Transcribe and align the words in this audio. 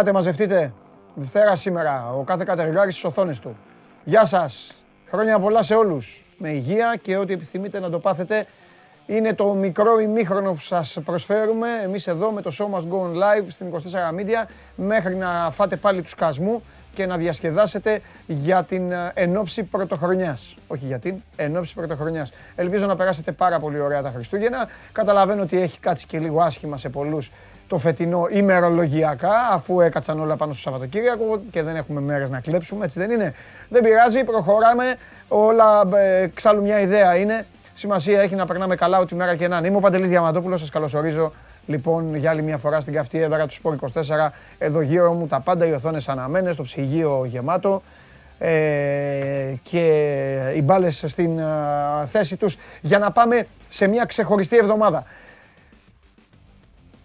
Ελάτε 0.00 0.18
μαζευτείτε. 0.18 0.72
Δευτέρα 1.14 1.56
σήμερα, 1.56 2.12
ο 2.12 2.22
κάθε 2.22 2.44
κατεργάρης 2.44 2.94
στις 2.94 3.04
οθόνες 3.04 3.38
του. 3.38 3.56
Γεια 4.04 4.26
σας. 4.26 4.84
Χρόνια 5.10 5.38
πολλά 5.38 5.62
σε 5.62 5.74
όλους. 5.74 6.26
Με 6.38 6.48
υγεία 6.48 6.96
και 7.02 7.16
ό,τι 7.16 7.32
επιθυμείτε 7.32 7.80
να 7.80 7.90
το 7.90 7.98
πάθετε. 7.98 8.46
Είναι 9.06 9.34
το 9.34 9.54
μικρό 9.54 9.98
ημίχρονο 9.98 10.52
που 10.52 10.60
σας 10.60 10.98
προσφέρουμε 11.04 11.68
εμείς 11.84 12.06
εδώ 12.06 12.30
με 12.30 12.42
το 12.42 12.50
Show 12.58 12.76
Must 12.76 12.82
Go 12.82 13.00
On 13.00 13.14
Live 13.14 13.46
στην 13.48 13.66
24 13.70 13.76
Media 14.18 14.48
μέχρι 14.74 15.14
να 15.14 15.50
φάτε 15.50 15.76
πάλι 15.76 16.02
τους 16.02 16.10
σκασμού 16.10 16.62
και 16.94 17.06
να 17.06 17.16
διασκεδάσετε 17.16 18.00
για 18.26 18.64
την 18.64 18.92
ε, 18.92 19.12
ενόψη 19.14 19.62
πρωτοχρονιάς. 19.62 20.56
Όχι 20.66 20.86
για 20.86 20.98
την 20.98 21.22
ενόψη 21.36 21.74
πρωτοχρονιάς. 21.74 22.32
Ελπίζω 22.54 22.86
να 22.86 22.96
περάσετε 22.96 23.32
πάρα 23.32 23.58
πολύ 23.58 23.80
ωραία 23.80 24.02
τα 24.02 24.10
Χριστούγεννα. 24.10 24.68
Καταλαβαίνω 24.92 25.42
ότι 25.42 25.60
έχει 25.60 25.80
κάτσει 25.80 26.06
και 26.06 26.18
λίγο 26.18 26.40
άσχημα 26.40 26.76
σε 26.76 26.88
πολλούς 26.88 27.30
το 27.70 27.78
φετινό 27.78 28.26
ημερολογιακά, 28.30 29.32
αφού 29.52 29.80
έκατσαν 29.80 30.20
όλα 30.20 30.36
πάνω 30.36 30.52
στο 30.52 30.60
Σαββατοκύριακο 30.62 31.40
και 31.50 31.62
δεν 31.62 31.76
έχουμε 31.76 32.00
μέρες 32.00 32.30
να 32.30 32.40
κλέψουμε, 32.40 32.84
έτσι 32.84 32.98
δεν 32.98 33.10
είναι. 33.10 33.34
Δεν 33.68 33.82
πειράζει, 33.82 34.24
προχωράμε, 34.24 34.84
όλα 35.28 35.82
ε, 35.94 36.22
εξάλλου 36.22 36.62
μια 36.62 36.80
ιδέα 36.80 37.16
είναι. 37.16 37.46
Σημασία 37.72 38.20
έχει 38.20 38.34
να 38.34 38.46
περνάμε 38.46 38.74
καλά 38.74 38.98
ό,τι 38.98 39.14
μέρα 39.14 39.36
και 39.36 39.48
να 39.48 39.56
είναι. 39.56 39.66
Είμαι 39.66 39.76
ο 39.76 39.80
Παντελής 39.80 40.08
Διαμαντόπουλος, 40.08 40.60
σας 40.60 40.70
καλωσορίζω 40.70 41.32
λοιπόν 41.66 42.14
για 42.14 42.30
άλλη 42.30 42.42
μια 42.42 42.58
φορά 42.58 42.80
στην 42.80 42.92
καυτή 42.94 43.22
έδρα 43.22 43.46
του 43.46 43.54
Σπορ 43.54 43.76
24. 43.94 44.00
Εδώ 44.58 44.80
γύρω 44.80 45.12
μου 45.12 45.26
τα 45.26 45.40
πάντα 45.40 45.66
οι 45.66 45.72
οθόνες 45.72 46.08
αναμένες, 46.08 46.56
το 46.56 46.62
ψυγείο 46.62 47.24
γεμάτο 47.24 47.82
ε, 48.38 49.54
και 49.62 49.86
οι 50.56 50.62
μπάλες 50.62 51.04
στην 51.06 51.38
ε, 51.38 51.44
θέση 52.06 52.36
τους 52.36 52.56
για 52.80 52.98
να 52.98 53.10
πάμε 53.10 53.46
σε 53.68 53.86
μια 53.86 54.04
ξεχωριστή 54.04 54.56
εβδομάδα. 54.56 55.04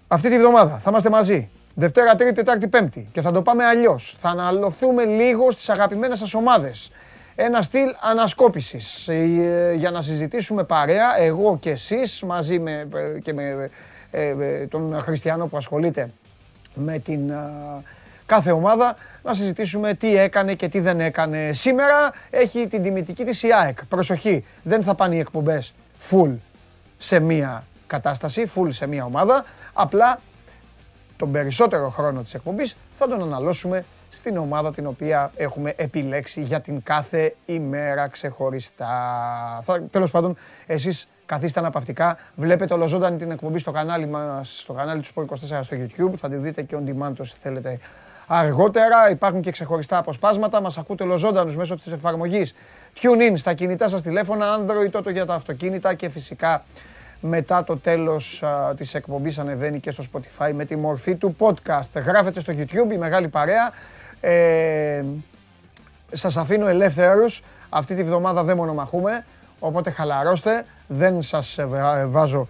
Αυτή 0.07 0.29
τη 0.29 0.37
βδομάδα 0.37 0.79
θα 0.79 0.89
είμαστε 0.89 1.09
μαζί. 1.09 1.49
Δευτέρα, 1.75 2.15
Τρίτη, 2.15 2.33
Τετάρτη, 2.33 2.67
Πέμπτη. 2.67 3.07
Και 3.11 3.21
θα 3.21 3.31
το 3.31 3.41
πάμε 3.41 3.65
αλλιώς. 3.65 4.15
Θα 4.17 4.29
αναλωθούμε 4.29 5.05
λίγο 5.05 5.51
στις 5.51 5.69
αγαπημένες 5.69 6.19
σας 6.19 6.33
ομάδες. 6.33 6.91
Ένα 7.35 7.61
στυλ 7.61 7.95
ανασκόπησης 8.01 9.07
ε, 9.07 9.73
για 9.77 9.91
να 9.91 10.01
συζητήσουμε 10.01 10.63
παρέα, 10.63 11.19
εγώ 11.19 11.57
και 11.59 11.69
εσείς, 11.69 12.23
μαζί 12.23 12.59
με, 12.59 12.87
και 13.21 13.33
με 13.33 13.69
ε, 14.11 14.67
τον 14.67 14.99
Χριστιανό 14.99 15.47
που 15.47 15.57
ασχολείται 15.57 16.09
με 16.73 16.99
την 16.99 17.33
κάθε 18.25 18.51
ομάδα, 18.51 18.95
να 19.23 19.33
συζητήσουμε 19.33 19.93
τι 19.93 20.17
έκανε 20.17 20.53
και 20.53 20.67
τι 20.67 20.79
δεν 20.79 20.99
έκανε. 20.99 21.53
Σήμερα 21.53 22.13
έχει 22.29 22.67
την 22.67 22.81
τιμητική 22.81 23.23
της 23.23 23.43
η 23.43 23.47
ΑΕΚ. 23.53 23.85
Προσοχή, 23.85 24.45
δεν 24.63 24.83
θα 24.83 24.95
πάνε 24.95 25.15
οι 25.15 25.19
εκπομπές 25.19 25.73
full 26.09 26.31
σε 26.97 27.19
μία 27.19 27.63
κατάσταση, 27.87 28.51
full 28.55 28.67
σε 28.69 28.87
μία 28.87 29.05
ομάδα. 29.05 29.45
Απλά 29.73 30.19
τον 31.17 31.31
περισσότερο 31.31 31.89
χρόνο 31.89 32.21
της 32.21 32.33
εκπομπής 32.33 32.77
θα 32.91 33.07
τον 33.07 33.21
αναλώσουμε 33.21 33.85
στην 34.09 34.37
ομάδα 34.37 34.71
την 34.71 34.87
οποία 34.87 35.31
έχουμε 35.35 35.73
επιλέξει 35.77 36.41
για 36.41 36.61
την 36.61 36.83
κάθε 36.83 37.35
ημέρα 37.45 38.07
ξεχωριστά. 38.07 38.89
Θα, 39.61 39.81
τέλος 39.81 40.11
πάντων, 40.11 40.35
εσείς 40.65 41.07
καθίστε 41.25 41.59
αναπαυτικά, 41.59 42.17
βλέπετε 42.35 42.73
ολοζώντανη 42.73 43.17
την 43.17 43.31
εκπομπή 43.31 43.59
στο 43.59 43.71
κανάλι 43.71 44.05
μας, 44.07 44.59
στο 44.59 44.73
κανάλι 44.73 45.01
του 45.01 45.07
Sport 45.15 45.57
24 45.57 45.59
στο 45.61 45.77
YouTube, 45.79 46.15
θα 46.15 46.29
τη 46.29 46.35
δείτε 46.35 46.61
και 46.61 46.77
on 46.79 46.89
demand 46.89 47.13
όσοι 47.19 47.35
θέλετε 47.39 47.79
αργότερα. 48.27 49.09
Υπάρχουν 49.09 49.41
και 49.41 49.51
ξεχωριστά 49.51 49.97
αποσπάσματα, 49.97 50.61
μας 50.61 50.77
ακούτε 50.77 51.03
ολοζώντανους 51.03 51.55
μέσω 51.57 51.75
της 51.75 51.91
εφαρμογής 51.91 52.53
TuneIn 53.01 53.33
στα 53.35 53.53
κινητά 53.53 53.87
σας 53.87 54.01
τηλέφωνα, 54.01 54.59
Android, 54.59 54.89
τότε 54.91 55.11
για 55.11 55.25
τα 55.25 55.33
αυτοκίνητα 55.33 55.93
και 55.93 56.09
φυσικά 56.09 56.63
μετά 57.27 57.63
το 57.63 57.77
τέλος 57.77 58.43
α, 58.43 58.73
της 58.75 58.93
εκπομπής 58.93 59.39
ανεβαίνει 59.39 59.79
και 59.79 59.91
στο 59.91 60.03
Spotify 60.11 60.51
με 60.53 60.65
τη 60.65 60.75
μορφή 60.75 61.15
του 61.15 61.35
podcast. 61.39 62.01
Γράφετε 62.05 62.39
στο 62.39 62.53
YouTube 62.57 62.91
η 62.91 62.97
μεγάλη 62.97 63.27
παρέα. 63.27 63.71
Ε, 64.19 65.03
σας 66.11 66.37
αφήνω 66.37 66.67
ελεύθερους. 66.67 67.41
Αυτή 67.69 67.95
τη 67.95 68.03
βδομάδα 68.03 68.43
δεν 68.43 68.55
μονομαχούμε, 68.55 69.25
οπότε 69.59 69.89
χαλαρώστε. 69.89 70.65
Δεν 70.87 71.21
σας 71.21 71.59
βάζω 72.05 72.47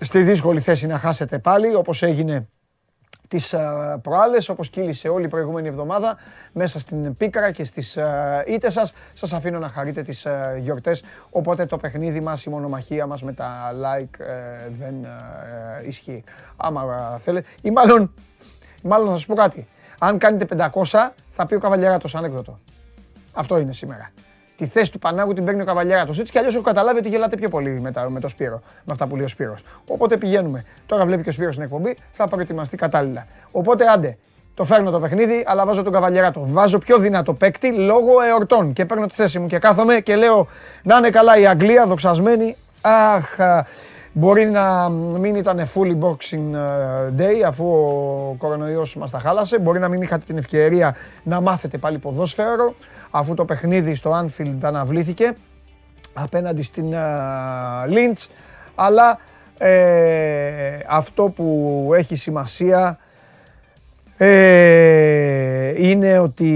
στη 0.00 0.22
δύσκολη 0.22 0.60
θέση 0.60 0.86
να 0.86 0.98
χάσετε 0.98 1.38
πάλι, 1.38 1.74
όπως 1.74 2.02
έγινε 2.02 2.48
τις 3.28 3.52
ε, 3.52 3.98
προάλλες, 4.02 4.48
όπως 4.48 4.68
κύλησε 4.70 5.08
όλη 5.08 5.24
η 5.24 5.28
προηγούμενη 5.28 5.68
εβδομάδα 5.68 6.16
μέσα 6.52 6.78
στην 6.78 7.14
πίκρα 7.14 7.50
και 7.50 7.64
στις 7.64 7.96
ε, 7.96 8.44
ήττες 8.46 8.72
σας. 8.72 8.92
Σας 9.14 9.32
αφήνω 9.32 9.58
να 9.58 9.68
χαρείτε 9.68 10.02
τις 10.02 10.24
ε, 10.24 10.58
γιορτές, 10.60 11.02
οπότε 11.30 11.66
το 11.66 11.76
παιχνίδι 11.76 12.20
μας, 12.20 12.44
η 12.44 12.50
μονομαχία 12.50 13.06
μας 13.06 13.22
με 13.22 13.32
τα 13.32 13.72
like 13.72 14.18
δεν 14.68 14.94
ισχύει. 15.86 16.24
Άμα 16.56 17.16
θέλετε, 17.18 17.48
ή 17.62 17.70
μάλλον, 17.70 18.14
μάλλον 18.82 19.06
θα 19.06 19.12
σας 19.12 19.26
πω 19.26 19.34
κάτι. 19.34 19.66
Αν 19.98 20.18
κάνετε 20.18 20.70
500, 20.72 21.10
θα 21.28 21.46
πει 21.46 21.54
ο 21.54 21.58
Καβαλιαράτος 21.58 22.14
ανέκδοτο. 22.14 22.58
Αυτό 23.32 23.58
είναι 23.58 23.72
σήμερα 23.72 24.10
τη 24.56 24.66
θέση 24.66 24.92
του 24.92 24.98
Πανάγου 24.98 25.32
την 25.32 25.44
παίρνει 25.44 25.62
ο 25.62 25.64
Καβαλιέρα. 25.64 26.00
Έτσι 26.00 26.22
κι 26.22 26.38
αλλιώς 26.38 26.54
έχω 26.54 26.62
καταλάβει 26.62 26.98
ότι 26.98 27.08
γελάτε 27.08 27.36
πιο 27.36 27.48
πολύ 27.48 27.80
με, 27.80 27.90
τα, 27.90 28.10
με 28.10 28.20
το 28.20 28.28
Σπύρο, 28.28 28.62
με 28.84 28.92
αυτά 28.92 29.06
που 29.06 29.16
λέει 29.16 29.24
ο 29.24 29.28
Σπύρος. 29.28 29.62
Οπότε 29.86 30.16
πηγαίνουμε. 30.16 30.64
Τώρα 30.86 31.04
βλέπει 31.06 31.22
και 31.22 31.28
ο 31.28 31.32
Σπύρος 31.32 31.54
στην 31.54 31.66
εκπομπή, 31.66 31.96
θα 32.12 32.28
προετοιμαστεί 32.28 32.76
κατάλληλα. 32.76 33.26
Οπότε 33.50 33.84
άντε, 33.94 34.16
το 34.54 34.64
φέρνω 34.64 34.90
το 34.90 35.00
παιχνίδι, 35.00 35.44
αλλά 35.46 35.66
βάζω 35.66 35.82
τον 35.82 35.92
Καβαλιέρα 35.92 36.30
το. 36.30 36.40
Βάζω 36.44 36.78
πιο 36.78 36.98
δυνατό 36.98 37.34
παίκτη 37.34 37.72
λόγω 37.72 38.22
εορτών 38.28 38.72
και 38.72 38.84
παίρνω 38.84 39.06
τη 39.06 39.14
θέση 39.14 39.38
μου 39.38 39.46
και 39.46 39.58
κάθομαι 39.58 40.00
και 40.00 40.16
λέω 40.16 40.46
να 40.82 40.96
είναι 40.96 41.10
καλά 41.10 41.38
η 41.38 41.46
Αγγλία, 41.46 41.86
δοξασμένη. 41.86 42.56
Αχ, 42.80 43.36
Μπορεί 44.16 44.44
να 44.44 44.88
μην 44.90 45.34
ήταν 45.34 45.62
fully 45.74 45.98
boxing 46.00 46.54
ε, 46.54 47.14
day 47.18 47.42
αφού 47.46 47.66
ο 47.66 48.34
κορονοϊός 48.38 48.96
μας 48.96 49.10
τα 49.10 49.18
χάλασε. 49.18 49.58
Μπορεί 49.58 49.78
να 49.78 49.88
μην 49.88 50.02
είχατε 50.02 50.24
την 50.26 50.38
ευκαιρία 50.38 50.96
να 51.22 51.40
μάθετε 51.40 51.78
πάλι 51.78 51.98
ποδόσφαιρο 51.98 52.74
αφού 53.10 53.34
το 53.34 53.44
παιχνίδι 53.44 53.94
στο 53.94 54.24
Anfield 54.24 54.58
αναβλήθηκε 54.62 55.36
απέναντι 56.12 56.62
στην 56.62 56.92
Lynch. 57.88 58.26
Αλλά 58.74 59.18
ε, 59.58 60.78
αυτό 60.88 61.22
που 61.24 61.90
έχει 61.96 62.16
σημασία 62.16 62.98
ε, 64.16 64.83
είναι 65.76 66.18
ότι 66.18 66.46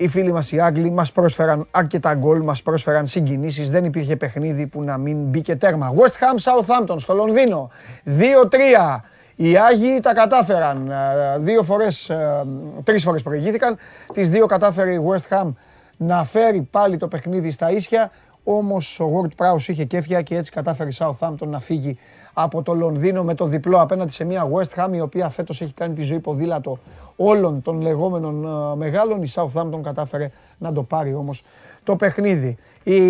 οι 0.00 0.08
φίλοι 0.08 0.32
μας 0.32 0.52
οι 0.52 0.60
Άγγλοι 0.60 0.90
μας 0.90 1.12
πρόσφεραν 1.12 1.66
αρκετά 1.70 2.14
γκολ, 2.14 2.42
μας 2.42 2.62
πρόσφεραν 2.62 3.06
συγκινήσεις, 3.06 3.70
δεν 3.70 3.84
υπήρχε 3.84 4.16
παιχνίδι 4.16 4.66
που 4.66 4.82
να 4.82 4.98
μην 4.98 5.24
μπήκε 5.24 5.56
τέρμα. 5.56 5.92
West 5.96 6.08
Ham 6.08 6.36
Southampton 6.42 6.96
στο 6.98 7.14
Λονδίνο, 7.14 7.70
2-3. 8.04 9.04
Οι 9.36 9.56
Άγιοι 9.56 10.00
τα 10.00 10.12
κατάφεραν, 10.12 10.90
ε, 10.90 11.38
δύο 11.38 11.62
φορές, 11.62 12.08
ε, 12.08 12.44
τρεις 12.84 13.02
φορές 13.02 13.22
προηγήθηκαν, 13.22 13.76
τις 14.12 14.30
δύο 14.30 14.46
κατάφερε 14.46 14.92
η 14.92 15.00
West 15.08 15.36
Ham 15.36 15.52
να 15.96 16.24
φέρει 16.24 16.68
πάλι 16.70 16.96
το 16.96 17.08
παιχνίδι 17.08 17.50
στα 17.50 17.70
ίσια, 17.70 18.10
όμως 18.44 19.00
ο 19.00 19.10
Ward 19.14 19.44
Prowse 19.44 19.68
είχε 19.68 19.84
κέφια 19.84 20.22
και 20.22 20.36
έτσι 20.36 20.50
κατάφερε 20.50 20.88
η 20.88 20.94
Southampton 20.98 21.46
να 21.46 21.60
φύγει 21.60 21.98
από 22.42 22.62
το 22.62 22.74
Λονδίνο 22.74 23.24
με 23.24 23.34
το 23.34 23.46
διπλό 23.46 23.80
απέναντι 23.80 24.12
σε 24.12 24.24
μια 24.24 24.48
West 24.52 24.84
Ham 24.84 24.92
η 24.92 25.00
οποία 25.00 25.28
φέτος 25.28 25.60
έχει 25.60 25.72
κάνει 25.72 25.94
τη 25.94 26.02
ζωή 26.02 26.18
ποδήλατο 26.18 26.78
όλων 27.16 27.62
των 27.62 27.80
λεγόμενων 27.80 28.44
ε, 28.44 28.76
μεγάλων. 28.76 29.22
Η 29.22 29.30
Southampton 29.34 29.80
κατάφερε 29.82 30.30
να 30.58 30.72
το 30.72 30.82
πάρει 30.82 31.14
όμως 31.14 31.44
το 31.84 31.96
παιχνίδι. 31.96 32.56
Η 32.82 33.00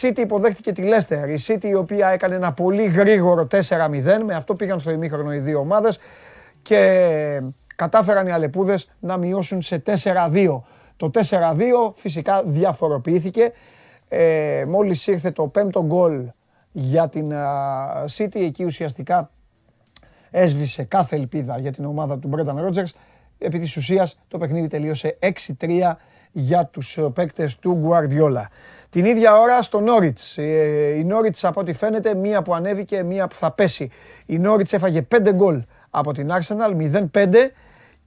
City 0.00 0.18
υποδέχτηκε 0.18 0.72
τη 0.72 0.82
Leicester. 0.84 1.28
Η 1.28 1.38
City 1.46 1.64
η 1.64 1.74
οποία 1.74 2.08
έκανε 2.08 2.34
ένα 2.34 2.52
πολύ 2.52 2.84
γρήγορο 2.84 3.46
4-0. 3.50 3.58
Με 4.24 4.34
αυτό 4.34 4.54
πήγαν 4.54 4.80
στο 4.80 4.90
ημίχρονο 4.90 5.32
οι 5.32 5.38
δύο 5.38 5.58
ομάδες 5.58 5.98
και 6.62 7.40
κατάφεραν 7.76 8.26
οι 8.26 8.30
Αλεπούδες 8.30 8.90
να 9.00 9.16
μειώσουν 9.16 9.62
σε 9.62 9.82
4-2. 9.86 10.60
Το 10.96 11.10
4-2 11.14 11.92
φυσικά 11.94 12.42
διαφοροποιήθηκε. 12.46 13.52
Ε, 14.08 14.64
μόλις 14.68 15.06
ήρθε 15.06 15.30
το 15.30 15.46
πέμπτο 15.46 15.84
γκολ 15.84 16.24
για 16.76 17.08
την 17.08 17.32
City. 18.16 18.40
Εκεί 18.40 18.64
ουσιαστικά 18.64 19.30
έσβησε 20.30 20.82
κάθε 20.82 21.16
ελπίδα 21.16 21.58
για 21.58 21.72
την 21.72 21.84
ομάδα 21.84 22.18
του 22.18 22.28
Μπρένταν 22.28 22.60
Ρότζερς. 22.60 22.94
Επί 23.38 23.58
της 23.58 23.76
ουσίας 23.76 24.18
το 24.28 24.38
παιχνίδι 24.38 24.66
τελείωσε 24.66 25.18
6-3 25.58 25.96
για 26.32 26.66
τους 26.66 26.98
παίκτες 27.12 27.56
του 27.58 27.72
Γκουαρδιόλα. 27.72 28.48
Την 28.88 29.04
ίδια 29.04 29.38
ώρα 29.38 29.62
στο 29.62 29.80
Νόριτς. 29.80 30.38
Ε, 30.38 30.94
η 30.98 31.04
Νόριτς 31.04 31.44
από 31.44 31.60
ό,τι 31.60 31.72
φαίνεται 31.72 32.14
μία 32.14 32.42
που 32.42 32.54
ανέβηκε, 32.54 33.02
μία 33.02 33.28
που 33.28 33.34
θα 33.34 33.50
πέσει. 33.52 33.90
Η 34.26 34.38
Νόριτς 34.38 34.72
έφαγε 34.72 35.02
5 35.02 35.32
γκολ 35.32 35.62
από 35.90 36.12
την 36.12 36.30
Arsenal, 36.30 36.74
0-5 37.12 37.50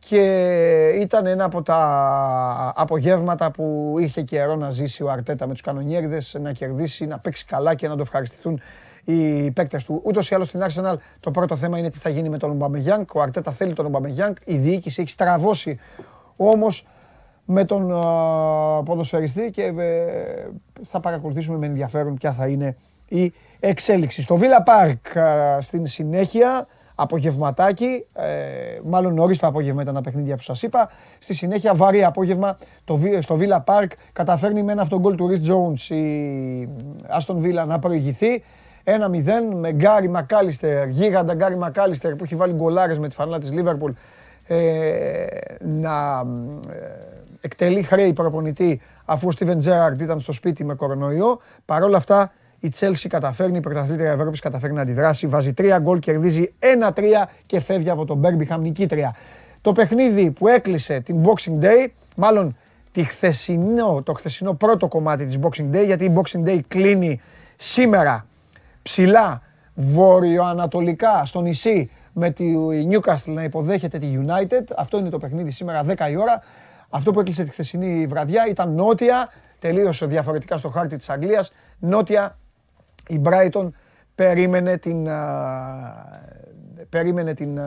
και 0.10 0.90
ήταν 1.00 1.26
ένα 1.26 1.44
από 1.46 1.62
τα 1.62 2.74
απογεύματα 2.76 3.52
που 3.52 3.96
είχε 4.00 4.22
καιρό 4.22 4.56
να 4.56 4.70
ζήσει 4.70 5.04
ο 5.04 5.10
Αρτέτα 5.10 5.48
με 5.48 5.54
τους 5.54 5.62
κανονιέριδες, 5.62 6.36
να 6.42 6.52
κερδίσει, 6.52 7.06
να 7.06 7.20
παίξει 7.20 7.46
καλά 7.46 7.76
και 7.76 7.88
να 7.88 7.96
το 7.96 8.02
ευχαριστηθούν 8.02 8.62
οι 9.04 9.52
παίκτες 9.52 9.84
του. 9.84 10.02
Ούτως 10.04 10.30
ή 10.30 10.36
άλλως 10.36 10.48
στην 10.48 10.62
Arsenal 10.64 10.96
το 11.20 11.32
πρώτο 11.32 11.56
θέμα 11.56 11.78
είναι 11.78 11.90
τι 11.90 11.98
θα 11.98 12.10
γίνει 12.10 12.30
με 12.30 12.38
τον 12.38 12.50
Ομπαμεγιάνκ. 12.50 13.16
Ο 13.16 13.22
Αρτέτα 13.22 13.52
θέλει 13.52 13.74
τον 13.74 13.86
Ομπαμεγιάνκ, 13.86 14.38
η 14.46 14.58
διοίκηση 14.58 15.02
έχει 15.02 15.10
στραβώσει 15.10 15.80
όμως 16.36 16.88
με 17.46 17.66
τον 17.66 17.88
ποδοσφαιριστή 18.86 19.52
και 19.52 19.64
ε, 19.64 20.48
θα 20.84 21.00
παρακολουθήσουμε 21.00 21.58
με 21.58 21.66
ενδιαφέρον 21.66 22.16
ποια 22.16 22.32
θα 22.32 22.48
είναι 22.48 22.76
η 23.08 23.34
εξέλιξη. 23.60 24.22
Στο 24.22 24.40
Villa 24.42 24.72
Park 24.72 25.22
στην 25.60 25.86
συνέχεια 25.86 26.68
απογευματάκι, 27.00 28.06
ε, 28.14 28.26
μάλλον 28.84 29.14
νωρί 29.14 29.38
το 29.38 29.48
απόγευμα 29.48 29.82
ήταν 29.82 29.94
τα 29.94 30.02
παιχνίδια 30.02 30.36
που 30.36 30.42
σας 30.42 30.62
είπα. 30.62 30.90
Στη 31.20 31.34
συνέχεια, 31.34 31.76
βαρύ 31.76 32.04
απόγευμα 32.04 32.58
το, 32.86 33.00
στο 33.20 33.38
Villa 33.40 33.64
Park. 33.64 33.88
Καταφέρνει 34.14 34.64
με 34.64 34.72
ένα 34.72 34.82
αυτόν 34.82 35.00
γκολ 35.00 35.16
του 35.16 35.30
Rich 35.30 35.52
Jones 35.52 35.96
η 35.96 36.70
Aston 37.20 37.36
Villa 37.36 37.68
να 37.68 37.80
προηγηθεί. 37.80 38.44
1-0 38.84 38.92
με 39.56 39.72
Γκάρι 39.72 40.10
Μακάλιστερ, 40.10 40.88
γίγαντα 40.88 41.34
Γκάρι 41.34 41.58
Μακάλιστερ 41.58 42.16
που 42.16 42.24
έχει 42.24 42.36
βάλει 42.36 42.54
γκολάρες 42.54 43.00
με 43.00 43.08
τη 43.08 43.16
φανέλα 43.16 43.40
της 43.40 43.54
Λίβερπουλ 43.54 43.92
ε, 44.48 45.26
να 45.60 46.24
ε, 46.70 46.76
εκτελεί 47.42 47.82
χρέη 47.82 48.14
προπονητή 48.14 48.82
αφού 49.06 49.28
ο 49.28 49.32
Στίβεν 49.32 49.60
Τζέραρντ 49.60 50.02
ήταν 50.02 50.20
στο 50.20 50.32
σπίτι 50.32 50.64
με 50.64 50.74
κορονοϊό. 50.74 51.40
Παρ' 51.66 51.84
όλα 51.84 51.98
αυτά 51.98 52.32
η 52.60 52.70
Τσέλσι 52.70 53.10
καταφέρνει, 53.10 53.58
η 53.58 53.60
πρωταθλήτρια 53.60 54.12
Ευρώπης 54.12 54.40
καταφέρνει 54.40 54.76
να 54.76 54.82
αντιδράσει. 54.82 55.28
Βάζει 55.28 55.54
τρία 55.54 55.80
γκολ, 55.80 56.00
κερδίζει 56.00 56.54
1-3 56.60 57.30
και 57.46 57.60
φεύγει 57.60 57.90
από 57.90 58.06
τον 58.06 58.18
Μπέρμπιχαμ 58.18 58.62
νικήτρια. 58.62 59.16
Το 59.62 59.72
παιχνίδι 59.72 60.32
που 60.32 60.48
έκλεισε 60.48 61.00
την 61.00 61.24
Boxing 61.24 61.64
Day, 61.64 61.88
μάλλον 62.16 62.58
τη 62.92 63.04
χθεσινό, 63.04 64.02
το 64.06 64.14
χθεσινό 64.14 64.54
πρώτο 64.54 64.88
κομμάτι 64.88 65.26
της 65.26 65.40
Boxing 65.42 65.76
Day, 65.76 65.86
γιατί 65.86 66.06
η 66.06 66.14
Boxing 66.16 66.48
Day 66.50 66.60
κλείνει 66.68 67.22
σήμερα 67.56 68.26
ψηλά 68.82 69.42
βορειοανατολικά 69.74 71.26
στο 71.26 71.42
νησί 71.42 71.92
με 72.14 72.30
τη 72.30 72.46
Newcastle 72.92 73.34
να 73.34 73.44
υποδέχεται 73.44 73.98
τη 73.98 74.20
United. 74.26 74.64
Αυτό 74.78 74.98
είναι 74.98 75.10
το 75.10 75.18
παιχνίδι 75.18 75.52
σήμερα 75.52 75.84
10 75.86 76.10
η 76.12 76.16
ώρα. 76.16 76.44
Αυτό 76.90 77.12
που 77.12 77.20
έκλεισε 77.20 77.44
τη 77.44 77.50
χθεσινή 77.50 78.06
βραδιά 78.06 78.48
ήταν 78.50 78.74
νότια, 78.74 79.30
τελείωσε 79.60 80.06
διαφορετικά 80.06 80.58
στο 80.58 80.70
χάρτη 80.70 80.96
της 80.96 81.10
Αγγλίας. 81.10 81.52
Νότια 81.80 82.38
η 83.08 83.22
Brighton 83.26 83.70
περίμενε 84.16 84.78
την, 84.78 85.08
περίμενε 86.90 87.34
την 87.34 87.60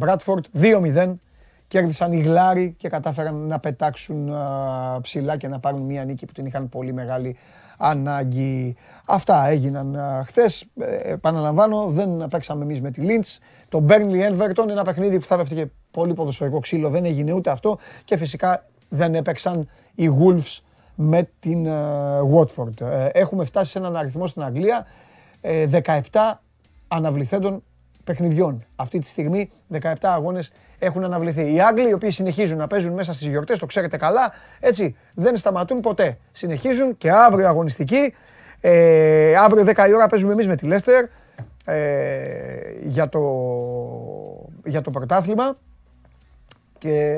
Bradford 0.00 0.60
2-0. 0.60 1.14
Κέρδισαν 1.66 2.12
οι 2.12 2.20
Γλάροι 2.20 2.74
και 2.78 2.88
κατάφεραν 2.88 3.34
να 3.34 3.58
πετάξουν 3.58 4.32
ψηλά 5.02 5.36
και 5.36 5.48
να 5.48 5.60
πάρουν 5.60 5.82
μια 5.82 6.04
νίκη 6.04 6.26
που 6.26 6.32
την 6.32 6.46
είχαν 6.46 6.68
πολύ 6.68 6.92
μεγάλη 6.92 7.36
ανάγκη. 7.78 8.76
Αυτά 9.06 9.48
έγιναν 9.48 9.98
χθες. 10.26 10.64
Ε, 10.80 11.12
επαναλαμβάνω, 11.12 11.86
δεν 11.86 12.26
παίξαμε 12.30 12.64
εμείς 12.64 12.80
με 12.80 12.90
τη 12.90 13.02
Lynch. 13.04 13.36
Το 13.68 13.84
Burnley 13.88 14.32
Everton, 14.32 14.68
ένα 14.68 14.84
παιχνίδι 14.84 15.18
που 15.18 15.26
θα 15.26 15.34
έπεφτε 15.34 15.70
πολύ 15.90 16.14
ποδοσφαιρικό 16.14 16.58
ξύλο, 16.58 16.88
δεν 16.88 17.04
έγινε 17.04 17.32
ούτε 17.32 17.50
αυτό. 17.50 17.78
Και 18.04 18.16
φυσικά 18.16 18.66
δεν 18.88 19.14
έπαιξαν 19.14 19.68
οι 19.94 20.10
Wolves 20.20 20.58
με 21.00 21.28
την 21.40 21.68
Watford. 22.34 22.80
Ε, 22.80 23.08
έχουμε 23.12 23.44
φτάσει 23.44 23.70
σε 23.70 23.78
έναν 23.78 23.96
αριθμό 23.96 24.26
στην 24.26 24.42
Αγγλία 24.42 24.86
17 25.42 25.42
ε, 25.42 26.00
αναβληθέντων 26.88 27.62
παιχνιδιών. 28.04 28.64
Αυτή 28.76 28.98
τη 28.98 29.06
στιγμή 29.06 29.50
17 29.72 29.92
αγώνες 30.00 30.52
έχουν 30.78 31.04
αναβληθεί. 31.04 31.54
Οι 31.54 31.60
Άγγλοι, 31.60 31.88
οι 31.88 31.92
οποίοι 31.92 32.10
συνεχίζουν 32.10 32.58
να 32.58 32.66
παίζουν 32.66 32.92
μέσα 32.92 33.12
στις 33.12 33.28
γιορτές, 33.28 33.58
το 33.58 33.66
ξέρετε 33.66 33.96
καλά, 33.96 34.32
έτσι 34.60 34.96
δεν 35.14 35.36
σταματούν 35.36 35.80
ποτέ. 35.80 36.18
Συνεχίζουν 36.32 36.96
και 36.96 37.10
αύριο 37.10 37.48
αγωνιστική. 37.48 38.14
Ε, 38.60 39.34
αύριο 39.36 39.64
10 39.66 39.88
η 39.88 39.94
ώρα 39.94 40.06
παίζουμε 40.06 40.32
εμείς 40.32 40.46
με 40.46 40.56
τη 40.56 40.66
Λέστερ 40.66 41.04
ε, 41.64 41.76
για, 42.82 43.08
το, 43.08 43.20
για 44.64 44.80
το 44.80 44.90
πρωτάθλημα. 44.90 45.56
Και 46.78 47.16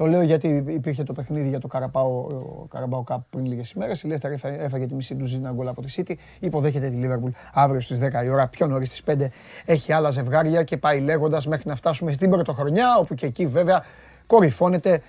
το 0.00 0.06
λέω 0.06 0.22
γιατί 0.22 0.64
υπήρχε 0.66 1.02
το 1.02 1.12
παιχνίδι 1.12 1.48
για 1.48 1.60
το 1.60 1.66
Καραμπάο, 1.66 2.26
Καραμπάο 2.68 3.04
Cup 3.06 3.16
πριν 3.30 3.46
λίγες 3.46 3.70
ημέρες. 3.70 4.02
Η 4.02 4.06
Λέστερ 4.06 4.32
έφαγε 4.42 4.86
τη 4.86 4.94
μισή 4.94 5.16
ζήνα 5.22 5.50
γκολ 5.50 5.68
από 5.68 5.82
τη 5.82 5.94
City. 5.96 6.14
Υποδέχεται 6.40 6.90
τη 6.90 6.98
Liverpool 7.02 7.30
αύριο 7.52 7.80
στις 7.80 7.98
10 7.98 8.24
η 8.24 8.28
ώρα. 8.28 8.48
Πιο 8.48 8.66
νωρίς 8.66 8.88
στις 8.88 9.02
5 9.06 9.26
έχει 9.64 9.92
άλλα 9.92 10.10
ζευγάρια 10.10 10.62
και 10.62 10.76
πάει 10.76 11.00
λέγοντας 11.00 11.46
μέχρι 11.46 11.68
να 11.68 11.74
φτάσουμε 11.74 12.12
στην 12.12 12.30
πρωτοχρονιά, 12.30 12.96
όπου 12.98 13.14
και 13.14 13.26
εκεί 13.26 13.46
βέβαια 13.46 13.84
κορυφώνεται 14.26 15.02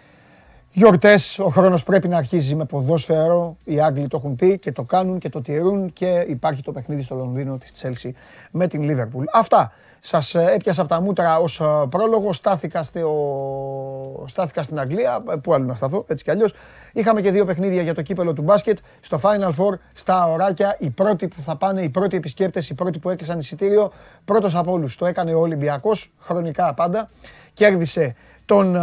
Γιορτές, 0.74 1.40
ο 1.40 1.48
χρόνος 1.48 1.84
πρέπει 1.84 2.08
να 2.08 2.18
αρχίζει 2.18 2.56
με 2.56 2.66
ποδόσφαιρο. 2.66 3.58
Οι 3.64 3.82
Άγγλοι 3.82 4.08
το 4.08 4.18
έχουν 4.18 4.36
πει 4.36 4.60
και 4.60 4.72
το 4.72 4.84
κάνουν 4.84 5.20
και 5.20 5.30
το 5.30 5.42
τηρούν 5.42 5.94
και 5.94 6.26
υπάρχει 6.28 6.62
το 6.62 6.72
παιχνίδι 6.72 7.02
στο 7.02 7.16
Λονδίνο 7.16 7.58
της 7.58 7.72
Chelsea 7.82 8.10
με 8.52 8.68
την 8.68 8.82
Liverpool. 8.90 9.24
Αυτά 9.34 9.72
σας 10.00 10.36
ε, 10.36 10.54
έπιασα 10.54 10.82
από 10.82 10.90
τα 10.90 11.02
μούτρα 11.02 11.40
ως 11.40 11.60
ε, 11.60 11.66
πρόλογο, 11.90 12.34
στάθηκα, 12.34 12.84
στο... 12.84 14.24
στάθηκα 14.26 14.64
στην 14.64 14.80
Αγγλία, 14.80 15.24
ε, 15.30 15.36
πού 15.36 15.54
άλλο 15.54 15.66
να 15.66 15.76
σταθώ, 15.76 16.06
έτσι 16.08 16.24
κι 16.24 16.32
αλλιώς. 16.32 16.54
Είχαμε 16.94 17.22
και 17.22 17.32
δύο 17.32 17.46
παιχνίδια 17.46 17.82
για 17.82 17.94
το 17.94 18.02
κύπελο 18.02 18.34
του 18.34 18.42
μπάσκετ, 18.42 18.78
στο 19.00 19.20
Final 19.24 19.50
Four, 19.50 19.78
στα 19.94 20.32
ωράκια, 20.32 20.76
οι 20.80 20.90
πρώτοι 20.90 21.28
που 21.28 21.42
θα 21.42 21.56
πάνε, 21.56 21.82
οι 21.82 21.90
πρώτοι 21.90 22.16
επισκέπτες, 22.16 22.70
οι 22.70 22.74
πρώτοι 22.74 23.00
που 23.00 23.10
έκλεισαν 23.10 23.40
εισιτήριο, 23.40 23.92
πρώτος 24.26 24.56
από 24.56 24.72
όλους 24.72 24.96
το 24.96 25.06
έκανε 25.06 25.34
ο 25.34 25.40
Ολυμπιακός, 25.40 26.12
χρονικά 26.20 26.74
πάντα, 26.74 27.10
κέρδισε 27.54 28.16
τον 28.46 28.78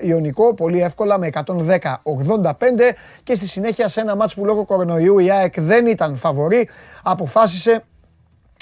Ιωνικό 0.00 0.54
πολύ 0.54 0.80
εύκολα 0.80 1.18
με 1.18 1.30
110-85 1.32 1.42
και 3.22 3.34
στη 3.34 3.48
συνέχεια 3.48 3.88
σε 3.88 4.00
ένα 4.00 4.16
μάτς 4.16 4.34
που 4.34 4.44
λόγω 4.44 4.64
κορονοϊού 4.64 5.18
η 5.18 5.30
ΑΕΚ 5.30 5.60
δεν 5.60 5.86
ήταν 5.86 6.16
φαβορή, 6.16 6.68
αποφάσισε 7.02 7.84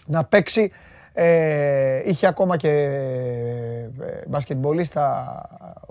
να 0.06 0.24
παίξει 0.24 0.72
ε, 1.18 2.02
είχε 2.04 2.26
ακόμα 2.26 2.56
και 2.56 2.68
ε, 2.68 4.22
μπασκετμπολίστα 4.26 5.42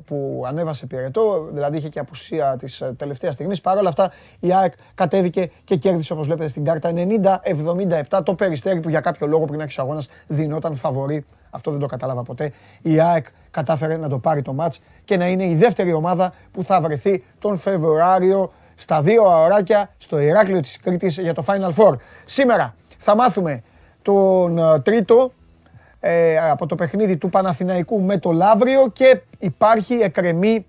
που 0.05 0.43
ανέβασε 0.47 0.85
πυρετό, 0.85 1.49
δηλαδή 1.51 1.77
είχε 1.77 1.89
και 1.89 1.99
απουσία 1.99 2.55
της 2.59 2.81
ε, 2.81 2.93
τελευταίας 2.97 3.33
στιγμής. 3.33 3.61
Παρ' 3.61 3.77
όλα 3.77 3.89
αυτά 3.89 4.11
η 4.39 4.53
ΑΕΚ 4.53 4.73
κατέβηκε 4.95 5.51
και 5.63 5.75
κέρδισε 5.75 6.13
όπως 6.13 6.25
βλέπετε 6.25 6.49
στην 6.49 6.65
κάρτα 6.65 6.93
90-77 8.09 8.21
το 8.23 8.33
περιστέρι 8.33 8.79
που 8.79 8.89
για 8.89 8.99
κάποιο 8.99 9.27
λόγο 9.27 9.45
πριν 9.45 9.61
άρχισε 9.61 9.81
ο 9.81 9.83
αγώνας 9.83 10.09
δινόταν 10.27 10.75
φαβορή. 10.75 11.25
Αυτό 11.49 11.71
δεν 11.71 11.79
το 11.79 11.85
κατάλαβα 11.85 12.23
ποτέ. 12.23 12.51
Η 12.81 12.99
ΑΕΚ 12.99 13.25
κατάφερε 13.51 13.97
να 13.97 14.09
το 14.09 14.19
πάρει 14.19 14.41
το 14.41 14.53
μάτς 14.53 14.81
και 15.05 15.17
να 15.17 15.27
είναι 15.27 15.45
η 15.45 15.55
δεύτερη 15.55 15.93
ομάδα 15.93 16.33
που 16.51 16.63
θα 16.63 16.81
βρεθεί 16.81 17.23
τον 17.39 17.57
Φεβρουάριο 17.57 18.51
στα 18.75 19.01
δύο 19.01 19.23
αωράκια 19.23 19.89
στο 19.97 20.19
Ηράκλειο 20.19 20.59
της 20.59 20.79
Κρήτης 20.79 21.17
για 21.17 21.33
το 21.33 21.43
Final 21.47 21.73
Four. 21.73 21.95
Σήμερα 22.25 22.75
θα 22.97 23.15
μάθουμε 23.15 23.63
τον 24.05 24.57
ε, 24.57 24.79
τρίτο 24.79 25.31
ε, 25.99 26.49
από 26.49 26.65
το 26.65 26.75
παιχνίδι 26.75 27.17
του 27.17 27.29
Παναθηναϊκού 27.29 28.01
με 28.01 28.17
το 28.17 28.31
Λαύριο 28.31 28.89
και 28.93 29.21
υπάρχει 29.39 29.93
εκρεμή 29.93 30.65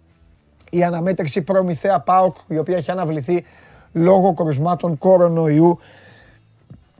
η 0.70 0.84
αναμέτρηση 0.84 1.42
Προμηθέα 1.42 2.00
ΠΑΟΚ 2.00 2.36
η 2.46 2.58
οποία 2.58 2.76
έχει 2.76 2.90
αναβληθεί 2.90 3.44
λόγω 3.92 4.32
κρουσμάτων 4.32 4.98
κορονοϊού 4.98 5.78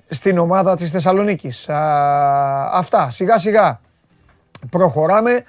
στην 0.09 0.39
ομάδα 0.39 0.77
της 0.77 0.91
Θεσσαλονίκης. 0.91 1.67
αυτά, 2.73 3.11
σιγά 3.11 3.39
σιγά 3.39 3.81
προχωράμε. 4.71 5.45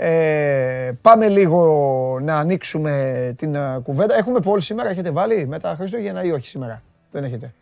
Ε, 0.00 0.90
πάμε 1.00 1.28
λίγο 1.28 2.18
να 2.22 2.38
ανοίξουμε 2.38 3.34
την 3.38 3.54
ε, 3.54 3.80
κουβέντα. 3.82 4.16
Έχουμε 4.16 4.40
πόλη 4.40 4.62
σήμερα, 4.62 4.90
έχετε 4.90 5.10
βάλει 5.10 5.46
μετά 5.46 5.74
Χριστούγεννα 5.74 6.24
ή 6.24 6.30
όχι 6.30 6.46
σήμερα; 6.46 6.82
Δεν 7.10 7.24
έχετε. 7.24 7.52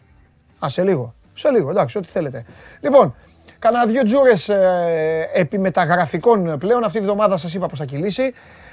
Α, 0.64 0.68
σε 0.68 0.82
λίγο. 0.82 1.14
Σε 1.36 1.50
λίγο, 1.50 1.70
εντάξει, 1.70 1.98
ό,τι 1.98 2.08
θέλετε. 2.08 2.44
Λοιπόν, 2.80 3.14
κάνα 3.58 3.86
δύο 3.86 4.02
τζούρες 4.02 4.48
ε, 4.48 5.30
επιμεταγραφικών 5.32 6.58
πλέον. 6.58 6.84
Αυτή 6.84 6.98
τη 6.98 7.04
βδομάδα 7.04 7.36
σας 7.36 7.54
είπα 7.54 7.66
πώ 7.66 7.76
θα 7.76 7.84
κυλήσει. 7.84 8.32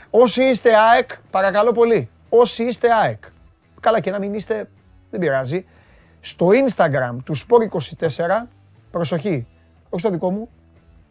Όσοι 0.09 0.43
είστε 0.43 0.69
ΑΕΚ, 0.75 1.09
παρακαλώ 1.31 1.71
πολύ. 1.71 2.09
Όσοι 2.29 2.63
είστε 2.63 2.93
ΑΕΚ, 2.93 3.23
καλά 3.79 3.99
και 3.99 4.11
να 4.11 4.19
μην 4.19 4.33
είστε, 4.33 4.69
δεν 5.09 5.19
πειράζει. 5.19 5.65
Στο 6.19 6.47
Instagram 6.47 7.15
του 7.23 7.35
Sport24, 7.37 8.45
προσοχή, 8.91 9.47
όχι 9.89 10.01
στο 10.01 10.09
δικό 10.09 10.31
μου, 10.31 10.49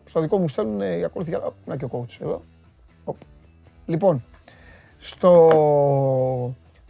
στο 0.04 0.20
δικό 0.20 0.38
μου 0.38 0.48
στέλνουν 0.48 0.80
οι 0.80 1.04
ακόλουθοι. 1.04 1.38
Να 1.64 1.76
και 1.76 1.84
ο 1.84 1.90
coach 1.92 2.16
εδώ. 2.22 2.42
Λοιπόν, 3.86 4.24
στο 4.98 5.48